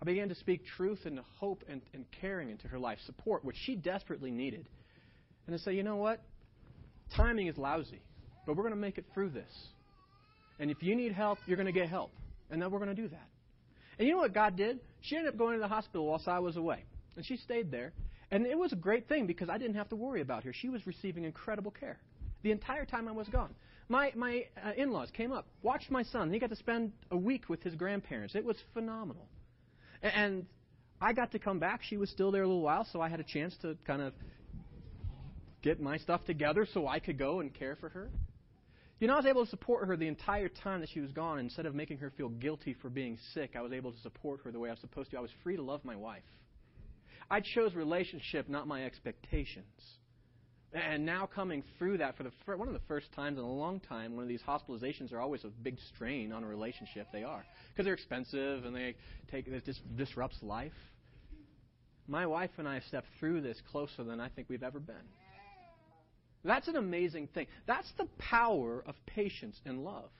I 0.00 0.06
began 0.06 0.30
to 0.30 0.34
speak 0.34 0.64
truth 0.64 1.00
and 1.04 1.20
hope 1.38 1.62
and, 1.68 1.82
and 1.92 2.06
caring 2.20 2.48
into 2.48 2.68
her 2.68 2.78
life, 2.78 2.98
support, 3.04 3.44
which 3.44 3.56
she 3.66 3.76
desperately 3.76 4.30
needed. 4.30 4.66
And 5.46 5.56
to 5.56 5.62
say, 5.62 5.74
you 5.74 5.82
know 5.82 5.96
what? 5.96 6.22
Timing 7.14 7.48
is 7.48 7.58
lousy, 7.58 8.00
but 8.46 8.56
we're 8.56 8.62
going 8.62 8.74
to 8.74 8.80
make 8.80 8.96
it 8.96 9.04
through 9.12 9.30
this. 9.30 9.50
And 10.58 10.70
if 10.70 10.82
you 10.82 10.94
need 10.94 11.12
help, 11.12 11.38
you're 11.46 11.56
going 11.56 11.66
to 11.66 11.72
get 11.72 11.88
help. 11.88 12.12
And 12.50 12.62
then 12.62 12.70
we're 12.70 12.78
going 12.78 12.94
to 12.94 13.00
do 13.00 13.08
that. 13.08 13.28
And 13.98 14.08
you 14.08 14.14
know 14.14 14.20
what 14.20 14.32
God 14.32 14.56
did? 14.56 14.80
She 15.02 15.16
ended 15.16 15.34
up 15.34 15.38
going 15.38 15.54
to 15.54 15.60
the 15.60 15.68
hospital 15.68 16.06
whilst 16.06 16.28
I 16.28 16.38
was 16.38 16.56
away. 16.56 16.84
And 17.16 17.26
she 17.26 17.36
stayed 17.36 17.70
there. 17.70 17.92
And 18.30 18.46
it 18.46 18.56
was 18.56 18.72
a 18.72 18.76
great 18.76 19.08
thing 19.08 19.26
because 19.26 19.48
I 19.48 19.58
didn't 19.58 19.74
have 19.76 19.88
to 19.88 19.96
worry 19.96 20.20
about 20.20 20.44
her. 20.44 20.52
She 20.52 20.68
was 20.68 20.86
receiving 20.86 21.24
incredible 21.24 21.70
care 21.72 21.98
the 22.42 22.52
entire 22.52 22.84
time 22.84 23.08
I 23.08 23.12
was 23.12 23.28
gone. 23.28 23.54
My, 23.88 24.12
my 24.14 24.44
uh, 24.64 24.70
in 24.76 24.92
laws 24.92 25.10
came 25.10 25.32
up, 25.32 25.48
watched 25.62 25.90
my 25.90 26.04
son. 26.04 26.32
He 26.32 26.38
got 26.38 26.50
to 26.50 26.56
spend 26.56 26.92
a 27.10 27.16
week 27.16 27.48
with 27.48 27.62
his 27.62 27.74
grandparents. 27.74 28.34
It 28.34 28.44
was 28.44 28.56
phenomenal. 28.72 29.26
And, 30.02 30.12
and 30.14 30.46
I 31.00 31.12
got 31.12 31.32
to 31.32 31.38
come 31.38 31.58
back. 31.58 31.80
She 31.82 31.96
was 31.96 32.08
still 32.10 32.30
there 32.30 32.42
a 32.42 32.46
little 32.46 32.62
while, 32.62 32.86
so 32.92 33.00
I 33.00 33.08
had 33.08 33.20
a 33.20 33.24
chance 33.24 33.54
to 33.62 33.76
kind 33.86 34.00
of 34.00 34.12
get 35.62 35.80
my 35.80 35.98
stuff 35.98 36.24
together 36.24 36.66
so 36.72 36.86
I 36.86 37.00
could 37.00 37.18
go 37.18 37.40
and 37.40 37.52
care 37.52 37.76
for 37.76 37.88
her. 37.88 38.10
You 39.00 39.08
know, 39.08 39.14
I 39.14 39.16
was 39.16 39.26
able 39.26 39.44
to 39.44 39.50
support 39.50 39.88
her 39.88 39.96
the 39.96 40.08
entire 40.08 40.48
time 40.48 40.80
that 40.80 40.90
she 40.90 41.00
was 41.00 41.10
gone. 41.10 41.38
Instead 41.38 41.66
of 41.66 41.74
making 41.74 41.98
her 41.98 42.12
feel 42.16 42.28
guilty 42.28 42.76
for 42.80 42.90
being 42.90 43.18
sick, 43.34 43.56
I 43.56 43.62
was 43.62 43.72
able 43.72 43.92
to 43.92 44.00
support 44.00 44.40
her 44.44 44.52
the 44.52 44.58
way 44.58 44.68
I 44.68 44.72
was 44.72 44.80
supposed 44.80 45.10
to. 45.10 45.16
I 45.16 45.20
was 45.20 45.30
free 45.42 45.56
to 45.56 45.62
love 45.62 45.84
my 45.84 45.96
wife. 45.96 46.22
I 47.30 47.40
chose 47.40 47.74
relationship, 47.74 48.48
not 48.48 48.66
my 48.66 48.84
expectations. 48.84 49.64
And 50.72 51.04
now 51.04 51.26
coming 51.26 51.64
through 51.78 51.98
that 51.98 52.16
for 52.16 52.22
the 52.22 52.30
fir- 52.46 52.56
one 52.56 52.68
of 52.68 52.74
the 52.74 52.80
first 52.86 53.12
times 53.12 53.38
in 53.38 53.44
a 53.44 53.52
long 53.52 53.80
time, 53.80 54.14
one 54.14 54.22
of 54.22 54.28
these 54.28 54.42
hospitalizations 54.42 55.12
are 55.12 55.20
always 55.20 55.44
a 55.44 55.48
big 55.48 55.76
strain 55.94 56.32
on 56.32 56.44
a 56.44 56.46
relationship. 56.46 57.08
They 57.12 57.24
are 57.24 57.44
because 57.70 57.84
they're 57.84 57.94
expensive 57.94 58.64
and 58.64 58.74
they 58.74 58.94
take 59.30 59.48
it 59.48 59.64
just 59.64 59.80
disrupts 59.96 60.38
life. 60.42 60.72
My 62.06 62.26
wife 62.26 62.50
and 62.58 62.68
I 62.68 62.74
have 62.74 62.84
stepped 62.84 63.08
through 63.18 63.40
this 63.40 63.60
closer 63.70 64.04
than 64.04 64.20
I 64.20 64.28
think 64.28 64.48
we've 64.48 64.62
ever 64.62 64.80
been. 64.80 64.96
That's 66.44 66.68
an 66.68 66.76
amazing 66.76 67.28
thing. 67.34 67.46
That's 67.66 67.90
the 67.98 68.06
power 68.18 68.82
of 68.86 68.94
patience 69.06 69.60
and 69.66 69.84
love. 69.84 70.10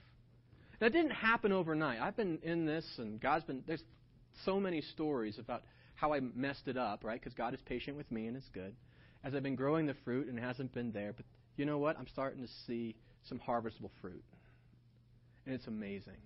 That 0.79 0.93
didn't 0.93 1.11
happen 1.11 1.51
overnight. 1.51 1.99
I've 1.99 2.15
been 2.15 2.39
in 2.43 2.65
this, 2.65 2.85
and 2.97 3.19
God's 3.19 3.45
been, 3.45 3.63
there's 3.67 3.83
so 4.45 4.59
many 4.59 4.81
stories 4.81 5.39
about 5.39 5.63
how 6.01 6.13
I 6.13 6.19
messed 6.19 6.67
it 6.67 6.77
up, 6.77 7.03
right? 7.03 7.19
Because 7.19 7.35
God 7.35 7.53
is 7.53 7.59
patient 7.63 7.95
with 7.95 8.11
me 8.11 8.25
and 8.25 8.35
it's 8.35 8.49
good. 8.49 8.73
As 9.23 9.35
I've 9.35 9.43
been 9.43 9.55
growing 9.55 9.85
the 9.85 9.93
fruit 10.03 10.27
and 10.27 10.37
it 10.37 10.41
hasn't 10.41 10.73
been 10.73 10.91
there, 10.91 11.13
but 11.13 11.25
you 11.57 11.65
know 11.65 11.77
what? 11.77 11.95
I'm 11.99 12.07
starting 12.07 12.41
to 12.41 12.49
see 12.65 12.95
some 13.29 13.39
harvestable 13.39 13.91
fruit. 14.01 14.23
And 15.45 15.53
it's 15.53 15.67
amazing. 15.67 16.17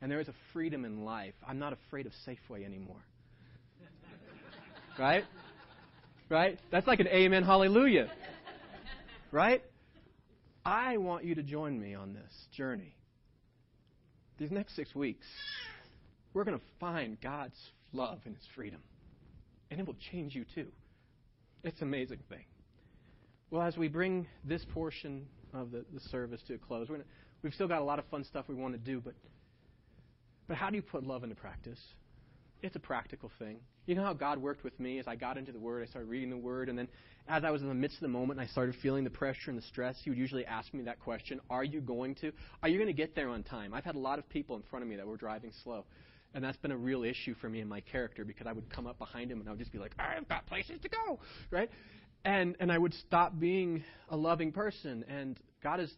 And 0.00 0.10
there 0.10 0.20
is 0.20 0.28
a 0.28 0.34
freedom 0.54 0.86
in 0.86 1.04
life. 1.04 1.34
I'm 1.46 1.58
not 1.58 1.74
afraid 1.74 2.06
of 2.06 2.12
Safeway 2.26 2.64
anymore. 2.64 3.04
right? 4.98 5.24
Right? 6.30 6.58
That's 6.72 6.86
like 6.86 7.00
an 7.00 7.08
amen, 7.08 7.42
hallelujah. 7.42 8.10
Right? 9.30 9.62
I 10.64 10.96
want 10.96 11.24
you 11.24 11.34
to 11.34 11.42
join 11.42 11.78
me 11.78 11.94
on 11.94 12.14
this 12.14 12.32
journey. 12.56 12.96
These 14.38 14.50
next 14.50 14.74
six 14.76 14.94
weeks, 14.94 15.26
we're 16.32 16.44
going 16.44 16.58
to 16.58 16.64
find 16.80 17.20
God's 17.20 17.58
love 17.92 18.20
and 18.24 18.34
His 18.34 18.46
freedom. 18.54 18.80
And 19.74 19.80
it 19.80 19.86
will 19.88 19.96
change 20.12 20.36
you 20.36 20.44
too. 20.54 20.68
It's 21.64 21.80
an 21.80 21.88
amazing 21.88 22.20
thing. 22.28 22.44
Well, 23.50 23.62
as 23.62 23.76
we 23.76 23.88
bring 23.88 24.28
this 24.44 24.64
portion 24.72 25.26
of 25.52 25.72
the, 25.72 25.84
the 25.92 25.98
service 26.10 26.40
to 26.46 26.54
a 26.54 26.58
close, 26.58 26.86
gonna, 26.86 27.02
we've 27.42 27.54
still 27.54 27.66
got 27.66 27.80
a 27.80 27.84
lot 27.84 27.98
of 27.98 28.04
fun 28.04 28.22
stuff 28.22 28.44
we 28.48 28.54
want 28.54 28.74
to 28.74 28.78
do, 28.78 29.00
but, 29.00 29.14
but 30.46 30.56
how 30.56 30.70
do 30.70 30.76
you 30.76 30.82
put 30.82 31.02
love 31.02 31.24
into 31.24 31.34
practice? 31.34 31.80
It's 32.62 32.76
a 32.76 32.78
practical 32.78 33.32
thing. 33.40 33.56
You 33.86 33.96
know 33.96 34.04
how 34.04 34.12
God 34.12 34.38
worked 34.38 34.62
with 34.62 34.78
me 34.78 35.00
as 35.00 35.08
I 35.08 35.16
got 35.16 35.38
into 35.38 35.50
the 35.50 35.58
Word, 35.58 35.82
I 35.82 35.86
started 35.86 36.08
reading 36.08 36.30
the 36.30 36.36
Word, 36.36 36.68
and 36.68 36.78
then 36.78 36.86
as 37.26 37.42
I 37.42 37.50
was 37.50 37.60
in 37.60 37.66
the 37.66 37.74
midst 37.74 37.96
of 37.96 38.02
the 38.02 38.08
moment 38.08 38.38
and 38.38 38.48
I 38.48 38.52
started 38.52 38.76
feeling 38.80 39.02
the 39.02 39.10
pressure 39.10 39.50
and 39.50 39.58
the 39.58 39.62
stress, 39.62 39.96
He 40.04 40.10
would 40.10 40.18
usually 40.20 40.46
ask 40.46 40.72
me 40.72 40.84
that 40.84 41.00
question 41.00 41.40
Are 41.50 41.64
you 41.64 41.80
going 41.80 42.14
to? 42.20 42.30
Are 42.62 42.68
you 42.68 42.78
going 42.78 42.86
to 42.86 42.92
get 42.92 43.16
there 43.16 43.28
on 43.28 43.42
time? 43.42 43.74
I've 43.74 43.84
had 43.84 43.96
a 43.96 43.98
lot 43.98 44.20
of 44.20 44.28
people 44.28 44.54
in 44.54 44.62
front 44.70 44.84
of 44.84 44.88
me 44.88 44.94
that 44.94 45.06
were 45.06 45.16
driving 45.16 45.50
slow. 45.64 45.84
And 46.34 46.42
that's 46.42 46.56
been 46.58 46.72
a 46.72 46.76
real 46.76 47.04
issue 47.04 47.34
for 47.40 47.48
me 47.48 47.60
in 47.60 47.68
my 47.68 47.80
character 47.80 48.24
because 48.24 48.46
I 48.46 48.52
would 48.52 48.68
come 48.68 48.86
up 48.86 48.98
behind 48.98 49.30
him 49.30 49.40
and 49.40 49.48
I 49.48 49.52
would 49.52 49.60
just 49.60 49.72
be 49.72 49.78
like, 49.78 49.92
I've 49.98 50.28
got 50.28 50.46
places 50.46 50.80
to 50.82 50.88
go, 50.88 51.20
right? 51.50 51.70
And 52.24 52.56
and 52.58 52.72
I 52.72 52.78
would 52.78 52.94
stop 52.94 53.38
being 53.38 53.84
a 54.08 54.16
loving 54.16 54.50
person. 54.50 55.04
And 55.08 55.38
God 55.62 55.78
has 55.78 55.92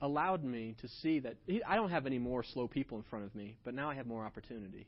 allowed 0.00 0.44
me 0.44 0.76
to 0.80 0.88
see 1.02 1.18
that 1.20 1.36
he, 1.46 1.62
I 1.64 1.74
don't 1.74 1.90
have 1.90 2.06
any 2.06 2.18
more 2.18 2.44
slow 2.44 2.68
people 2.68 2.98
in 2.98 3.04
front 3.04 3.24
of 3.24 3.34
me, 3.34 3.56
but 3.64 3.74
now 3.74 3.90
I 3.90 3.94
have 3.96 4.06
more 4.06 4.24
opportunity 4.24 4.86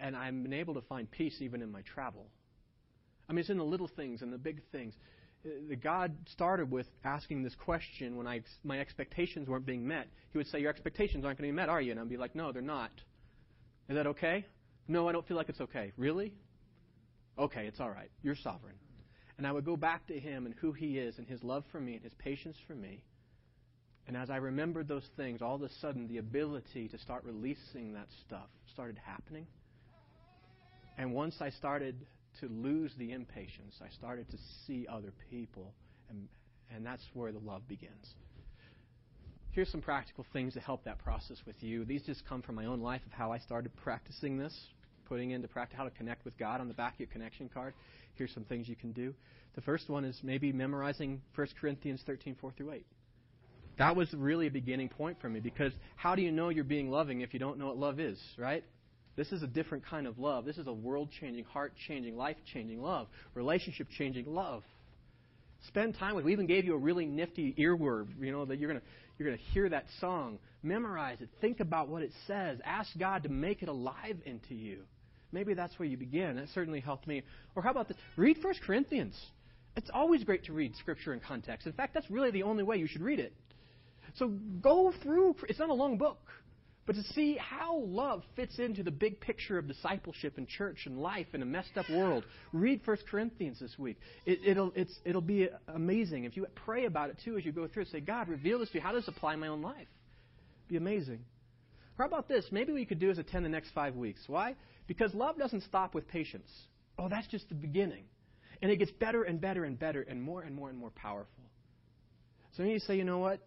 and 0.00 0.16
I've 0.16 0.42
been 0.42 0.52
able 0.52 0.74
to 0.74 0.80
find 0.82 1.10
peace 1.10 1.36
even 1.40 1.62
in 1.62 1.70
my 1.70 1.82
travel. 1.82 2.26
I 3.28 3.32
mean, 3.32 3.40
it's 3.40 3.50
in 3.50 3.58
the 3.58 3.64
little 3.64 3.88
things 3.88 4.22
and 4.22 4.32
the 4.32 4.38
big 4.38 4.62
things. 4.70 4.94
Uh, 5.44 5.50
the 5.68 5.76
God 5.76 6.14
started 6.30 6.70
with 6.70 6.86
asking 7.04 7.42
this 7.42 7.54
question 7.54 8.16
when 8.16 8.26
I, 8.26 8.42
my 8.64 8.78
expectations 8.78 9.48
weren't 9.48 9.66
being 9.66 9.86
met. 9.86 10.06
He 10.32 10.38
would 10.38 10.46
say, 10.48 10.60
Your 10.60 10.70
expectations 10.70 11.24
aren't 11.24 11.38
going 11.38 11.48
to 11.48 11.52
be 11.52 11.56
met, 11.56 11.68
are 11.68 11.80
you? 11.80 11.92
And 11.92 12.00
I'd 12.00 12.08
be 12.08 12.16
like, 12.16 12.34
No, 12.34 12.52
they're 12.52 12.62
not. 12.62 12.90
Is 13.88 13.96
that 13.96 14.06
okay? 14.08 14.44
No, 14.88 15.08
I 15.08 15.12
don't 15.12 15.26
feel 15.26 15.36
like 15.36 15.48
it's 15.48 15.60
okay. 15.60 15.92
Really? 15.96 16.32
Okay, 17.38 17.66
it's 17.66 17.80
all 17.80 17.90
right. 17.90 18.10
You're 18.22 18.36
sovereign. 18.36 18.76
And 19.38 19.46
I 19.46 19.52
would 19.52 19.64
go 19.64 19.76
back 19.76 20.06
to 20.06 20.18
Him 20.18 20.46
and 20.46 20.54
who 20.60 20.72
He 20.72 20.98
is 20.98 21.18
and 21.18 21.26
His 21.26 21.42
love 21.42 21.64
for 21.70 21.80
me 21.80 21.94
and 21.94 22.02
His 22.02 22.14
patience 22.14 22.56
for 22.66 22.74
me. 22.74 23.02
And 24.06 24.16
as 24.16 24.30
I 24.30 24.36
remembered 24.36 24.88
those 24.88 25.06
things, 25.16 25.42
all 25.42 25.56
of 25.56 25.62
a 25.62 25.68
sudden 25.80 26.06
the 26.08 26.18
ability 26.18 26.88
to 26.88 26.98
start 26.98 27.24
releasing 27.24 27.92
that 27.94 28.06
stuff 28.26 28.48
started 28.72 28.98
happening. 29.04 29.46
And 30.96 31.12
once 31.12 31.36
I 31.40 31.50
started 31.50 32.06
to 32.40 32.48
lose 32.48 32.92
the 32.98 33.12
impatience, 33.12 33.74
I 33.82 33.88
started 33.96 34.30
to 34.30 34.38
see 34.66 34.86
other 34.90 35.12
people, 35.30 35.74
and, 36.08 36.28
and 36.74 36.86
that's 36.86 37.02
where 37.12 37.32
the 37.32 37.38
love 37.38 37.66
begins. 37.68 38.14
Here's 39.56 39.70
some 39.70 39.80
practical 39.80 40.26
things 40.34 40.52
to 40.52 40.60
help 40.60 40.84
that 40.84 40.98
process 40.98 41.38
with 41.46 41.56
you. 41.62 41.86
These 41.86 42.02
just 42.02 42.28
come 42.28 42.42
from 42.42 42.56
my 42.56 42.66
own 42.66 42.82
life 42.82 43.00
of 43.06 43.12
how 43.12 43.32
I 43.32 43.38
started 43.38 43.74
practicing 43.74 44.36
this, 44.36 44.54
putting 45.08 45.30
into 45.30 45.48
practice 45.48 45.78
how 45.78 45.84
to 45.84 45.90
connect 45.90 46.26
with 46.26 46.36
God 46.36 46.60
on 46.60 46.68
the 46.68 46.74
back 46.74 46.92
of 46.92 47.00
your 47.00 47.08
connection 47.08 47.48
card. 47.48 47.72
Here's 48.16 48.34
some 48.34 48.44
things 48.44 48.68
you 48.68 48.76
can 48.76 48.92
do. 48.92 49.14
The 49.54 49.62
first 49.62 49.88
one 49.88 50.04
is 50.04 50.20
maybe 50.22 50.52
memorizing 50.52 51.22
1 51.36 51.46
Corinthians 51.58 52.02
13, 52.04 52.36
4 52.38 52.52
through 52.54 52.72
8. 52.72 52.86
That 53.78 53.96
was 53.96 54.12
really 54.12 54.46
a 54.46 54.50
beginning 54.50 54.90
point 54.90 55.22
for 55.22 55.30
me 55.30 55.40
because 55.40 55.72
how 55.94 56.14
do 56.14 56.20
you 56.20 56.32
know 56.32 56.50
you're 56.50 56.62
being 56.62 56.90
loving 56.90 57.22
if 57.22 57.32
you 57.32 57.40
don't 57.40 57.58
know 57.58 57.68
what 57.68 57.78
love 57.78 57.98
is, 57.98 58.18
right? 58.36 58.62
This 59.16 59.32
is 59.32 59.42
a 59.42 59.46
different 59.46 59.86
kind 59.86 60.06
of 60.06 60.18
love. 60.18 60.44
This 60.44 60.58
is 60.58 60.66
a 60.66 60.72
world 60.72 61.08
changing, 61.18 61.44
heart 61.44 61.72
changing, 61.88 62.14
life 62.14 62.36
changing 62.52 62.82
love, 62.82 63.06
relationship 63.32 63.88
changing 63.96 64.26
love. 64.26 64.64
Spend 65.68 65.96
time 65.96 66.14
with. 66.14 66.26
We 66.26 66.32
even 66.32 66.46
gave 66.46 66.66
you 66.66 66.74
a 66.74 66.78
really 66.78 67.06
nifty 67.06 67.54
earword, 67.56 68.08
you 68.20 68.30
know, 68.30 68.44
that 68.44 68.58
you're 68.58 68.68
gonna 68.68 68.84
you're 69.18 69.28
gonna 69.28 69.42
hear 69.52 69.68
that 69.68 69.86
song, 70.00 70.38
memorize 70.62 71.20
it, 71.20 71.28
think 71.40 71.60
about 71.60 71.88
what 71.88 72.02
it 72.02 72.12
says, 72.26 72.58
ask 72.64 72.90
God 72.98 73.22
to 73.22 73.28
make 73.28 73.62
it 73.62 73.68
alive 73.68 74.16
into 74.24 74.54
you. 74.54 74.82
Maybe 75.32 75.54
that's 75.54 75.78
where 75.78 75.88
you 75.88 75.96
begin. 75.96 76.36
That 76.36 76.48
certainly 76.54 76.80
helped 76.80 77.06
me. 77.06 77.22
Or 77.54 77.62
how 77.62 77.70
about 77.70 77.88
this? 77.88 77.96
Read 78.16 78.38
First 78.42 78.60
Corinthians. 78.62 79.14
It's 79.76 79.90
always 79.92 80.24
great 80.24 80.44
to 80.44 80.52
read 80.52 80.74
Scripture 80.76 81.12
in 81.12 81.20
context. 81.20 81.66
In 81.66 81.72
fact, 81.72 81.92
that's 81.94 82.10
really 82.10 82.30
the 82.30 82.44
only 82.44 82.62
way 82.62 82.76
you 82.76 82.86
should 82.86 83.02
read 83.02 83.20
it. 83.20 83.34
So 84.14 84.28
go 84.28 84.92
through. 85.02 85.36
It's 85.48 85.58
not 85.58 85.68
a 85.68 85.74
long 85.74 85.98
book. 85.98 86.18
But 86.86 86.94
to 86.94 87.02
see 87.02 87.36
how 87.36 87.78
love 87.78 88.22
fits 88.36 88.60
into 88.60 88.84
the 88.84 88.92
big 88.92 89.20
picture 89.20 89.58
of 89.58 89.66
discipleship 89.66 90.38
and 90.38 90.46
church 90.46 90.86
and 90.86 90.98
life 90.98 91.26
in 91.34 91.42
a 91.42 91.44
messed 91.44 91.76
up 91.76 91.90
world, 91.90 92.24
read 92.52 92.80
1 92.84 92.98
Corinthians 93.10 93.58
this 93.58 93.76
week. 93.76 93.98
It, 94.24 94.56
will 94.56 94.72
it'll 95.04 95.20
be 95.20 95.48
amazing. 95.66 96.24
If 96.24 96.36
you 96.36 96.46
pray 96.54 96.84
about 96.84 97.10
it 97.10 97.20
too 97.24 97.36
as 97.36 97.44
you 97.44 97.50
go 97.50 97.66
through, 97.66 97.86
say, 97.86 97.98
God, 98.00 98.28
reveal 98.28 98.60
this 98.60 98.70
to 98.70 98.76
me. 98.76 98.80
How 98.80 98.92
does 98.92 99.04
this 99.04 99.14
apply 99.16 99.34
in 99.34 99.40
my 99.40 99.48
own 99.48 99.62
life? 99.62 99.88
Be 100.68 100.76
amazing. 100.76 101.24
How 101.98 102.04
about 102.04 102.28
this? 102.28 102.46
Maybe 102.52 102.72
we 102.72 102.84
could 102.84 103.00
do 103.00 103.10
as 103.10 103.18
attend 103.18 103.44
the 103.44 103.50
next 103.50 103.70
five 103.70 103.96
weeks. 103.96 104.20
Why? 104.28 104.54
Because 104.86 105.12
love 105.12 105.38
doesn't 105.38 105.64
stop 105.64 105.92
with 105.92 106.06
patience. 106.06 106.50
Oh, 106.98 107.08
that's 107.08 107.26
just 107.26 107.48
the 107.48 107.56
beginning. 107.56 108.04
And 108.62 108.70
it 108.70 108.76
gets 108.76 108.92
better 108.92 109.24
and 109.24 109.40
better 109.40 109.64
and 109.64 109.76
better 109.76 110.02
and 110.02 110.22
more 110.22 110.42
and 110.42 110.54
more 110.54 110.68
and 110.68 110.78
more 110.78 110.90
powerful. 110.90 111.44
So 112.56 112.62
you 112.62 112.78
say, 112.78 112.96
you 112.96 113.04
know 113.04 113.18
what? 113.18 113.40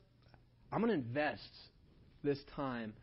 I'm 0.72 0.82
going 0.82 0.91
to 0.91 1.07
invest 1.07 1.49
this 2.24 2.38
time 2.56 2.94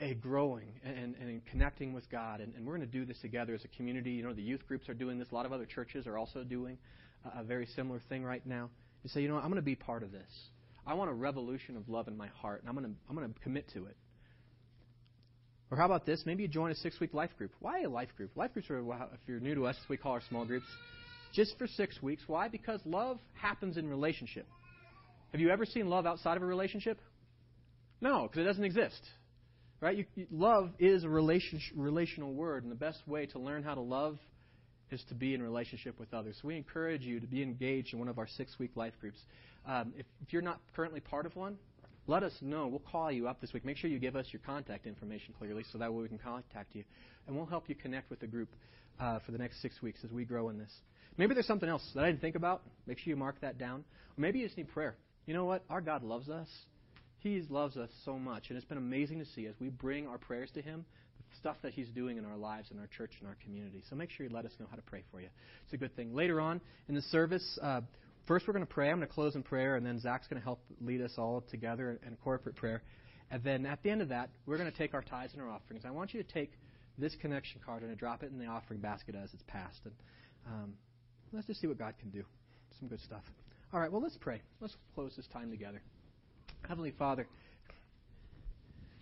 a 0.00 0.14
growing 0.14 0.68
and, 0.84 1.14
and 1.16 1.44
connecting 1.46 1.92
with 1.92 2.08
God. 2.10 2.40
And, 2.40 2.54
and 2.54 2.66
we're 2.66 2.76
going 2.76 2.88
to 2.88 2.92
do 2.92 3.04
this 3.04 3.18
together 3.20 3.54
as 3.54 3.64
a 3.64 3.68
community. 3.68 4.12
You 4.12 4.22
know, 4.24 4.32
the 4.32 4.42
youth 4.42 4.66
groups 4.66 4.88
are 4.88 4.94
doing 4.94 5.18
this. 5.18 5.28
A 5.30 5.34
lot 5.34 5.46
of 5.46 5.52
other 5.52 5.66
churches 5.66 6.06
are 6.06 6.18
also 6.18 6.44
doing 6.44 6.78
a, 7.36 7.42
very 7.44 7.66
similar 7.66 8.00
thing 8.08 8.24
right 8.24 8.44
now. 8.44 8.70
You 9.02 9.10
say, 9.10 9.20
you 9.22 9.28
know. 9.28 9.36
I'm 9.36 9.44
going 9.44 9.54
to 9.56 9.62
be 9.62 9.76
part 9.76 10.02
of 10.02 10.12
this. 10.12 10.30
I 10.86 10.94
want 10.94 11.10
a 11.10 11.14
revolution 11.14 11.76
of 11.76 11.88
love 11.88 12.08
in 12.08 12.16
my 12.16 12.28
heart, 12.28 12.60
and 12.60 12.68
I'm 12.68 12.74
going 12.74 12.86
to, 12.86 12.94
I'm 13.08 13.16
going 13.16 13.32
to 13.32 13.40
commit 13.40 13.70
to 13.74 13.86
it. 13.86 13.96
Or 15.70 15.78
how 15.78 15.86
about 15.86 16.04
this? 16.04 16.22
Maybe 16.26 16.42
you 16.42 16.48
join 16.48 16.70
a 16.70 16.74
six 16.74 17.00
week 17.00 17.14
life 17.14 17.30
group. 17.38 17.52
Why 17.60 17.82
a 17.82 17.88
life 17.88 18.10
group? 18.16 18.36
Life 18.36 18.52
groups 18.52 18.68
are, 18.70 18.78
if 18.78 19.20
you're 19.26 19.40
new 19.40 19.54
to 19.54 19.66
us, 19.66 19.76
we 19.88 19.96
call 19.96 20.12
our 20.12 20.22
small 20.28 20.44
groups. 20.44 20.66
Just 21.32 21.56
for 21.58 21.66
six 21.66 22.00
weeks. 22.02 22.22
Why? 22.26 22.48
Because 22.48 22.80
love 22.84 23.18
happens 23.32 23.76
in 23.76 23.88
relationship. 23.88 24.46
Have 25.32 25.40
you 25.40 25.50
ever 25.50 25.66
seen 25.66 25.88
love 25.88 26.06
outside 26.06 26.36
of 26.36 26.42
a 26.42 26.46
relationship? 26.46 27.00
No, 28.00 28.22
because 28.22 28.42
it 28.42 28.44
doesn't 28.44 28.64
exist. 28.64 29.00
Right? 29.84 29.98
You, 29.98 30.06
you, 30.14 30.26
love 30.30 30.70
is 30.78 31.04
a 31.04 31.10
relation, 31.10 31.60
relational 31.76 32.32
word, 32.32 32.62
and 32.62 32.72
the 32.72 32.76
best 32.76 33.06
way 33.06 33.26
to 33.26 33.38
learn 33.38 33.62
how 33.62 33.74
to 33.74 33.82
love 33.82 34.16
is 34.90 35.04
to 35.10 35.14
be 35.14 35.34
in 35.34 35.42
relationship 35.42 36.00
with 36.00 36.14
others. 36.14 36.38
So 36.40 36.48
we 36.48 36.56
encourage 36.56 37.02
you 37.02 37.20
to 37.20 37.26
be 37.26 37.42
engaged 37.42 37.92
in 37.92 37.98
one 37.98 38.08
of 38.08 38.18
our 38.18 38.26
six 38.26 38.58
week 38.58 38.70
life 38.76 38.94
groups. 38.98 39.18
Um, 39.68 39.92
if, 39.98 40.06
if 40.22 40.32
you're 40.32 40.40
not 40.40 40.58
currently 40.74 41.00
part 41.00 41.26
of 41.26 41.36
one, 41.36 41.58
let 42.06 42.22
us 42.22 42.32
know. 42.40 42.66
We'll 42.66 42.78
call 42.78 43.12
you 43.12 43.28
up 43.28 43.42
this 43.42 43.52
week. 43.52 43.66
Make 43.66 43.76
sure 43.76 43.90
you 43.90 43.98
give 43.98 44.16
us 44.16 44.24
your 44.32 44.40
contact 44.46 44.86
information 44.86 45.34
clearly 45.38 45.66
so 45.70 45.76
that 45.76 45.92
way 45.92 46.00
we 46.00 46.08
can 46.08 46.16
contact 46.16 46.74
you. 46.74 46.84
And 47.26 47.36
we'll 47.36 47.44
help 47.44 47.68
you 47.68 47.74
connect 47.74 48.08
with 48.08 48.20
the 48.20 48.26
group 48.26 48.48
uh, 48.98 49.18
for 49.26 49.32
the 49.32 49.38
next 49.38 49.60
six 49.60 49.82
weeks 49.82 50.00
as 50.02 50.10
we 50.10 50.24
grow 50.24 50.48
in 50.48 50.56
this. 50.56 50.72
Maybe 51.18 51.34
there's 51.34 51.46
something 51.46 51.68
else 51.68 51.86
that 51.94 52.04
I 52.04 52.06
didn't 52.06 52.22
think 52.22 52.36
about. 52.36 52.62
Make 52.86 53.00
sure 53.00 53.10
you 53.10 53.16
mark 53.16 53.38
that 53.42 53.58
down. 53.58 53.80
Or 53.80 54.20
maybe 54.22 54.38
you 54.38 54.46
just 54.46 54.56
need 54.56 54.68
prayer. 54.68 54.96
You 55.26 55.34
know 55.34 55.44
what? 55.44 55.62
Our 55.68 55.82
God 55.82 56.04
loves 56.04 56.30
us. 56.30 56.48
He 57.24 57.42
loves 57.48 57.78
us 57.78 57.88
so 58.04 58.18
much. 58.18 58.50
And 58.50 58.58
it's 58.58 58.66
been 58.66 58.78
amazing 58.78 59.18
to 59.18 59.24
see 59.24 59.46
as 59.46 59.54
we 59.58 59.70
bring 59.70 60.06
our 60.06 60.18
prayers 60.18 60.50
to 60.54 60.60
Him, 60.60 60.84
the 61.30 61.36
stuff 61.38 61.56
that 61.62 61.72
He's 61.72 61.88
doing 61.88 62.18
in 62.18 62.26
our 62.26 62.36
lives, 62.36 62.68
in 62.70 62.78
our 62.78 62.86
church, 62.86 63.12
in 63.18 63.26
our 63.26 63.36
community. 63.42 63.82
So 63.88 63.96
make 63.96 64.10
sure 64.10 64.26
you 64.26 64.32
let 64.32 64.44
us 64.44 64.52
know 64.60 64.66
how 64.70 64.76
to 64.76 64.82
pray 64.82 65.02
for 65.10 65.22
you. 65.22 65.28
It's 65.64 65.72
a 65.72 65.78
good 65.78 65.96
thing. 65.96 66.14
Later 66.14 66.38
on 66.38 66.60
in 66.86 66.94
the 66.94 67.00
service, 67.00 67.58
uh, 67.62 67.80
first 68.28 68.46
we're 68.46 68.52
going 68.52 68.66
to 68.66 68.72
pray. 68.72 68.90
I'm 68.90 68.98
going 68.98 69.08
to 69.08 69.14
close 69.14 69.36
in 69.36 69.42
prayer, 69.42 69.76
and 69.76 69.86
then 69.86 69.98
Zach's 69.98 70.28
going 70.28 70.38
to 70.38 70.44
help 70.44 70.60
lead 70.82 71.00
us 71.00 71.12
all 71.16 71.42
together 71.50 71.98
in 72.06 72.14
corporate 72.16 72.56
prayer. 72.56 72.82
And 73.30 73.42
then 73.42 73.64
at 73.64 73.82
the 73.82 73.88
end 73.88 74.02
of 74.02 74.10
that, 74.10 74.28
we're 74.44 74.58
going 74.58 74.70
to 74.70 74.76
take 74.76 74.92
our 74.92 75.02
tithes 75.02 75.32
and 75.32 75.40
our 75.40 75.48
offerings. 75.48 75.84
I 75.86 75.92
want 75.92 76.12
you 76.12 76.22
to 76.22 76.30
take 76.30 76.52
this 76.98 77.16
connection 77.22 77.58
card 77.64 77.82
and 77.82 77.96
drop 77.96 78.22
it 78.22 78.32
in 78.32 78.38
the 78.38 78.46
offering 78.46 78.80
basket 78.80 79.14
as 79.14 79.30
it's 79.32 79.42
passed. 79.46 79.80
And 79.86 79.94
um, 80.46 80.74
let's 81.32 81.46
just 81.46 81.62
see 81.62 81.66
what 81.66 81.78
God 81.78 81.94
can 81.98 82.10
do. 82.10 82.22
Some 82.78 82.88
good 82.88 83.00
stuff. 83.00 83.22
All 83.72 83.80
right, 83.80 83.90
well, 83.90 84.02
let's 84.02 84.18
pray. 84.20 84.42
Let's 84.60 84.76
close 84.94 85.14
this 85.16 85.26
time 85.32 85.50
together. 85.50 85.80
Heavenly 86.68 86.92
Father, 86.98 87.26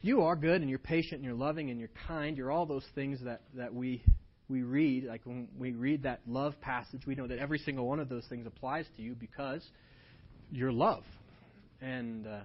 you 0.00 0.22
are 0.22 0.34
good 0.34 0.60
and 0.60 0.68
you're 0.68 0.80
patient 0.80 1.14
and 1.14 1.24
you're 1.24 1.34
loving 1.34 1.70
and 1.70 1.78
you're 1.78 1.90
kind. 2.08 2.36
You're 2.36 2.50
all 2.50 2.66
those 2.66 2.84
things 2.94 3.20
that, 3.24 3.42
that 3.54 3.72
we, 3.72 4.02
we 4.48 4.62
read. 4.62 5.04
Like 5.04 5.20
when 5.24 5.48
we 5.56 5.72
read 5.72 6.02
that 6.02 6.20
love 6.26 6.60
passage, 6.60 7.06
we 7.06 7.14
know 7.14 7.28
that 7.28 7.38
every 7.38 7.58
single 7.58 7.86
one 7.86 8.00
of 8.00 8.08
those 8.08 8.24
things 8.28 8.46
applies 8.46 8.86
to 8.96 9.02
you 9.02 9.14
because 9.14 9.64
you're 10.50 10.72
love. 10.72 11.04
And, 11.80 12.26
uh, 12.26 12.40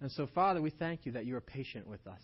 and 0.00 0.10
so, 0.10 0.28
Father, 0.34 0.60
we 0.60 0.70
thank 0.70 1.06
you 1.06 1.12
that 1.12 1.24
you 1.24 1.36
are 1.36 1.40
patient 1.40 1.86
with 1.86 2.04
us 2.06 2.20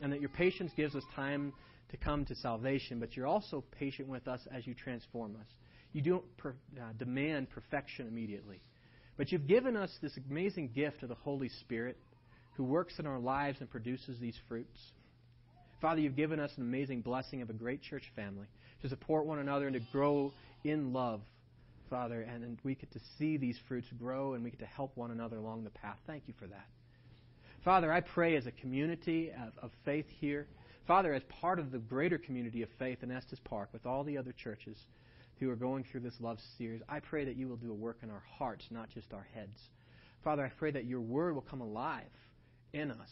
and 0.00 0.12
that 0.12 0.20
your 0.20 0.30
patience 0.30 0.72
gives 0.76 0.94
us 0.94 1.04
time 1.14 1.52
to 1.90 1.98
come 1.98 2.24
to 2.24 2.34
salvation, 2.36 2.98
but 2.98 3.14
you're 3.16 3.26
also 3.26 3.62
patient 3.78 4.08
with 4.08 4.26
us 4.26 4.40
as 4.50 4.66
you 4.66 4.74
transform 4.74 5.36
us. 5.36 5.46
You 5.92 6.00
don't 6.00 6.36
per, 6.38 6.54
uh, 6.80 6.84
demand 6.98 7.50
perfection 7.50 8.08
immediately. 8.08 8.62
But 9.16 9.30
you've 9.30 9.46
given 9.46 9.76
us 9.76 9.90
this 10.00 10.16
amazing 10.28 10.70
gift 10.74 11.02
of 11.02 11.08
the 11.08 11.14
Holy 11.14 11.48
Spirit 11.48 11.96
who 12.56 12.64
works 12.64 12.98
in 12.98 13.06
our 13.06 13.18
lives 13.18 13.60
and 13.60 13.70
produces 13.70 14.18
these 14.18 14.36
fruits. 14.48 14.78
Father, 15.80 16.00
you've 16.00 16.16
given 16.16 16.38
us 16.38 16.50
an 16.56 16.62
amazing 16.62 17.02
blessing 17.02 17.42
of 17.42 17.50
a 17.50 17.54
great 17.54 17.82
church 17.82 18.04
family 18.14 18.46
to 18.82 18.88
support 18.88 19.26
one 19.26 19.38
another 19.38 19.66
and 19.66 19.74
to 19.74 19.82
grow 19.92 20.32
in 20.64 20.92
love, 20.92 21.20
Father, 21.90 22.22
and, 22.22 22.44
and 22.44 22.58
we 22.62 22.74
get 22.74 22.92
to 22.92 23.00
see 23.18 23.36
these 23.36 23.58
fruits 23.68 23.88
grow 23.98 24.34
and 24.34 24.44
we 24.44 24.50
get 24.50 24.60
to 24.60 24.66
help 24.66 24.96
one 24.96 25.10
another 25.10 25.36
along 25.36 25.64
the 25.64 25.70
path. 25.70 25.98
Thank 26.06 26.24
you 26.26 26.34
for 26.38 26.46
that. 26.46 26.66
Father, 27.64 27.92
I 27.92 28.00
pray 28.00 28.36
as 28.36 28.46
a 28.46 28.52
community 28.52 29.30
of, 29.30 29.52
of 29.62 29.70
faith 29.84 30.06
here, 30.20 30.46
Father, 30.86 31.14
as 31.14 31.22
part 31.40 31.58
of 31.58 31.70
the 31.70 31.78
greater 31.78 32.18
community 32.18 32.62
of 32.62 32.68
faith 32.78 33.02
in 33.02 33.10
Estes 33.10 33.40
Park 33.44 33.68
with 33.72 33.86
all 33.86 34.02
the 34.02 34.18
other 34.18 34.32
churches, 34.32 34.76
who 35.42 35.50
are 35.50 35.56
going 35.56 35.84
through 35.90 36.00
this 36.00 36.14
love 36.20 36.38
series, 36.56 36.82
I 36.88 37.00
pray 37.00 37.24
that 37.24 37.36
you 37.36 37.48
will 37.48 37.56
do 37.56 37.72
a 37.72 37.74
work 37.74 37.98
in 38.02 38.10
our 38.10 38.22
hearts, 38.38 38.64
not 38.70 38.90
just 38.90 39.12
our 39.12 39.26
heads. 39.34 39.56
Father, 40.22 40.44
I 40.44 40.50
pray 40.56 40.70
that 40.70 40.84
your 40.84 41.00
word 41.00 41.34
will 41.34 41.42
come 41.42 41.60
alive 41.60 42.04
in 42.72 42.92
us. 42.92 43.08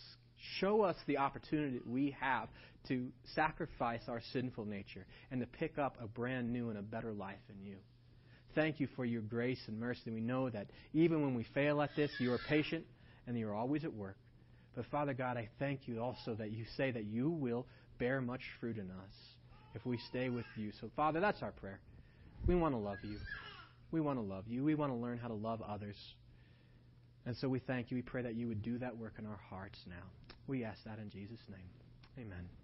Show 0.59 0.82
us 0.82 0.97
the 1.07 1.19
opportunity 1.19 1.78
that 1.78 1.86
we 1.86 2.16
have 2.20 2.48
to 2.89 3.09
sacrifice 3.35 4.02
our 4.09 4.23
sinful 4.32 4.65
nature 4.65 5.07
and 5.31 5.40
to 5.40 5.47
pick 5.47 5.77
up 5.77 5.97
a 6.01 6.07
brand 6.07 6.52
new 6.52 6.70
and 6.70 6.78
a 6.78 6.82
better 6.82 7.12
life 7.12 7.40
in 7.48 7.66
you. 7.66 7.77
Thank 8.55 8.78
you 8.78 8.89
for 8.94 9.05
your 9.05 9.23
grace 9.23 9.61
and 9.66 9.78
mercy. 9.78 10.11
We 10.11 10.20
know 10.20 10.51
that 10.51 10.69
even 10.93 11.23
when 11.23 11.35
we 11.35 11.44
fail 11.52 11.82
at 11.82 11.90
this, 11.97 12.11
you 12.20 12.32
are 12.32 12.40
patient 12.48 12.85
and 13.27 13.36
you 13.36 13.48
are 13.48 13.55
always 13.55 13.85
at 13.85 13.93
work. 13.93 14.16
But 14.77 14.86
Father 14.86 15.15
God, 15.15 15.36
I 15.36 15.48
thank 15.59 15.89
you 15.89 16.01
also 16.01 16.35
that 16.36 16.52
you 16.52 16.65
say 16.77 16.93
that 16.93 17.05
you 17.05 17.31
will 17.31 17.66
bear 17.98 18.20
much 18.20 18.43
fruit 18.61 18.78
in 18.78 18.90
us 18.90 19.15
if 19.74 19.85
we 19.85 19.98
stay 20.09 20.28
with 20.28 20.47
you. 20.57 20.70
So, 20.81 20.90
Father, 20.97 21.20
that's 21.20 21.43
our 21.43 21.52
prayer. 21.52 21.81
We 22.46 22.54
want 22.54 22.74
to 22.74 22.78
love 22.78 22.98
you. 23.02 23.18
We 23.92 24.00
want 24.00 24.18
to 24.18 24.22
love 24.22 24.44
you. 24.48 24.64
We 24.64 24.74
want 24.74 24.92
to 24.92 24.96
learn 24.96 25.18
how 25.18 25.28
to 25.28 25.34
love 25.34 25.62
others. 25.62 25.96
And 27.26 27.36
so 27.36 27.48
we 27.48 27.58
thank 27.58 27.90
you. 27.90 27.96
We 27.96 28.02
pray 28.02 28.22
that 28.22 28.34
you 28.34 28.48
would 28.48 28.62
do 28.62 28.78
that 28.78 28.96
work 28.96 29.14
in 29.18 29.26
our 29.26 29.40
hearts 29.50 29.78
now. 29.86 30.06
We 30.46 30.64
ask 30.64 30.82
that 30.84 30.98
in 30.98 31.10
Jesus' 31.10 31.40
name. 31.48 32.26
Amen. 32.26 32.60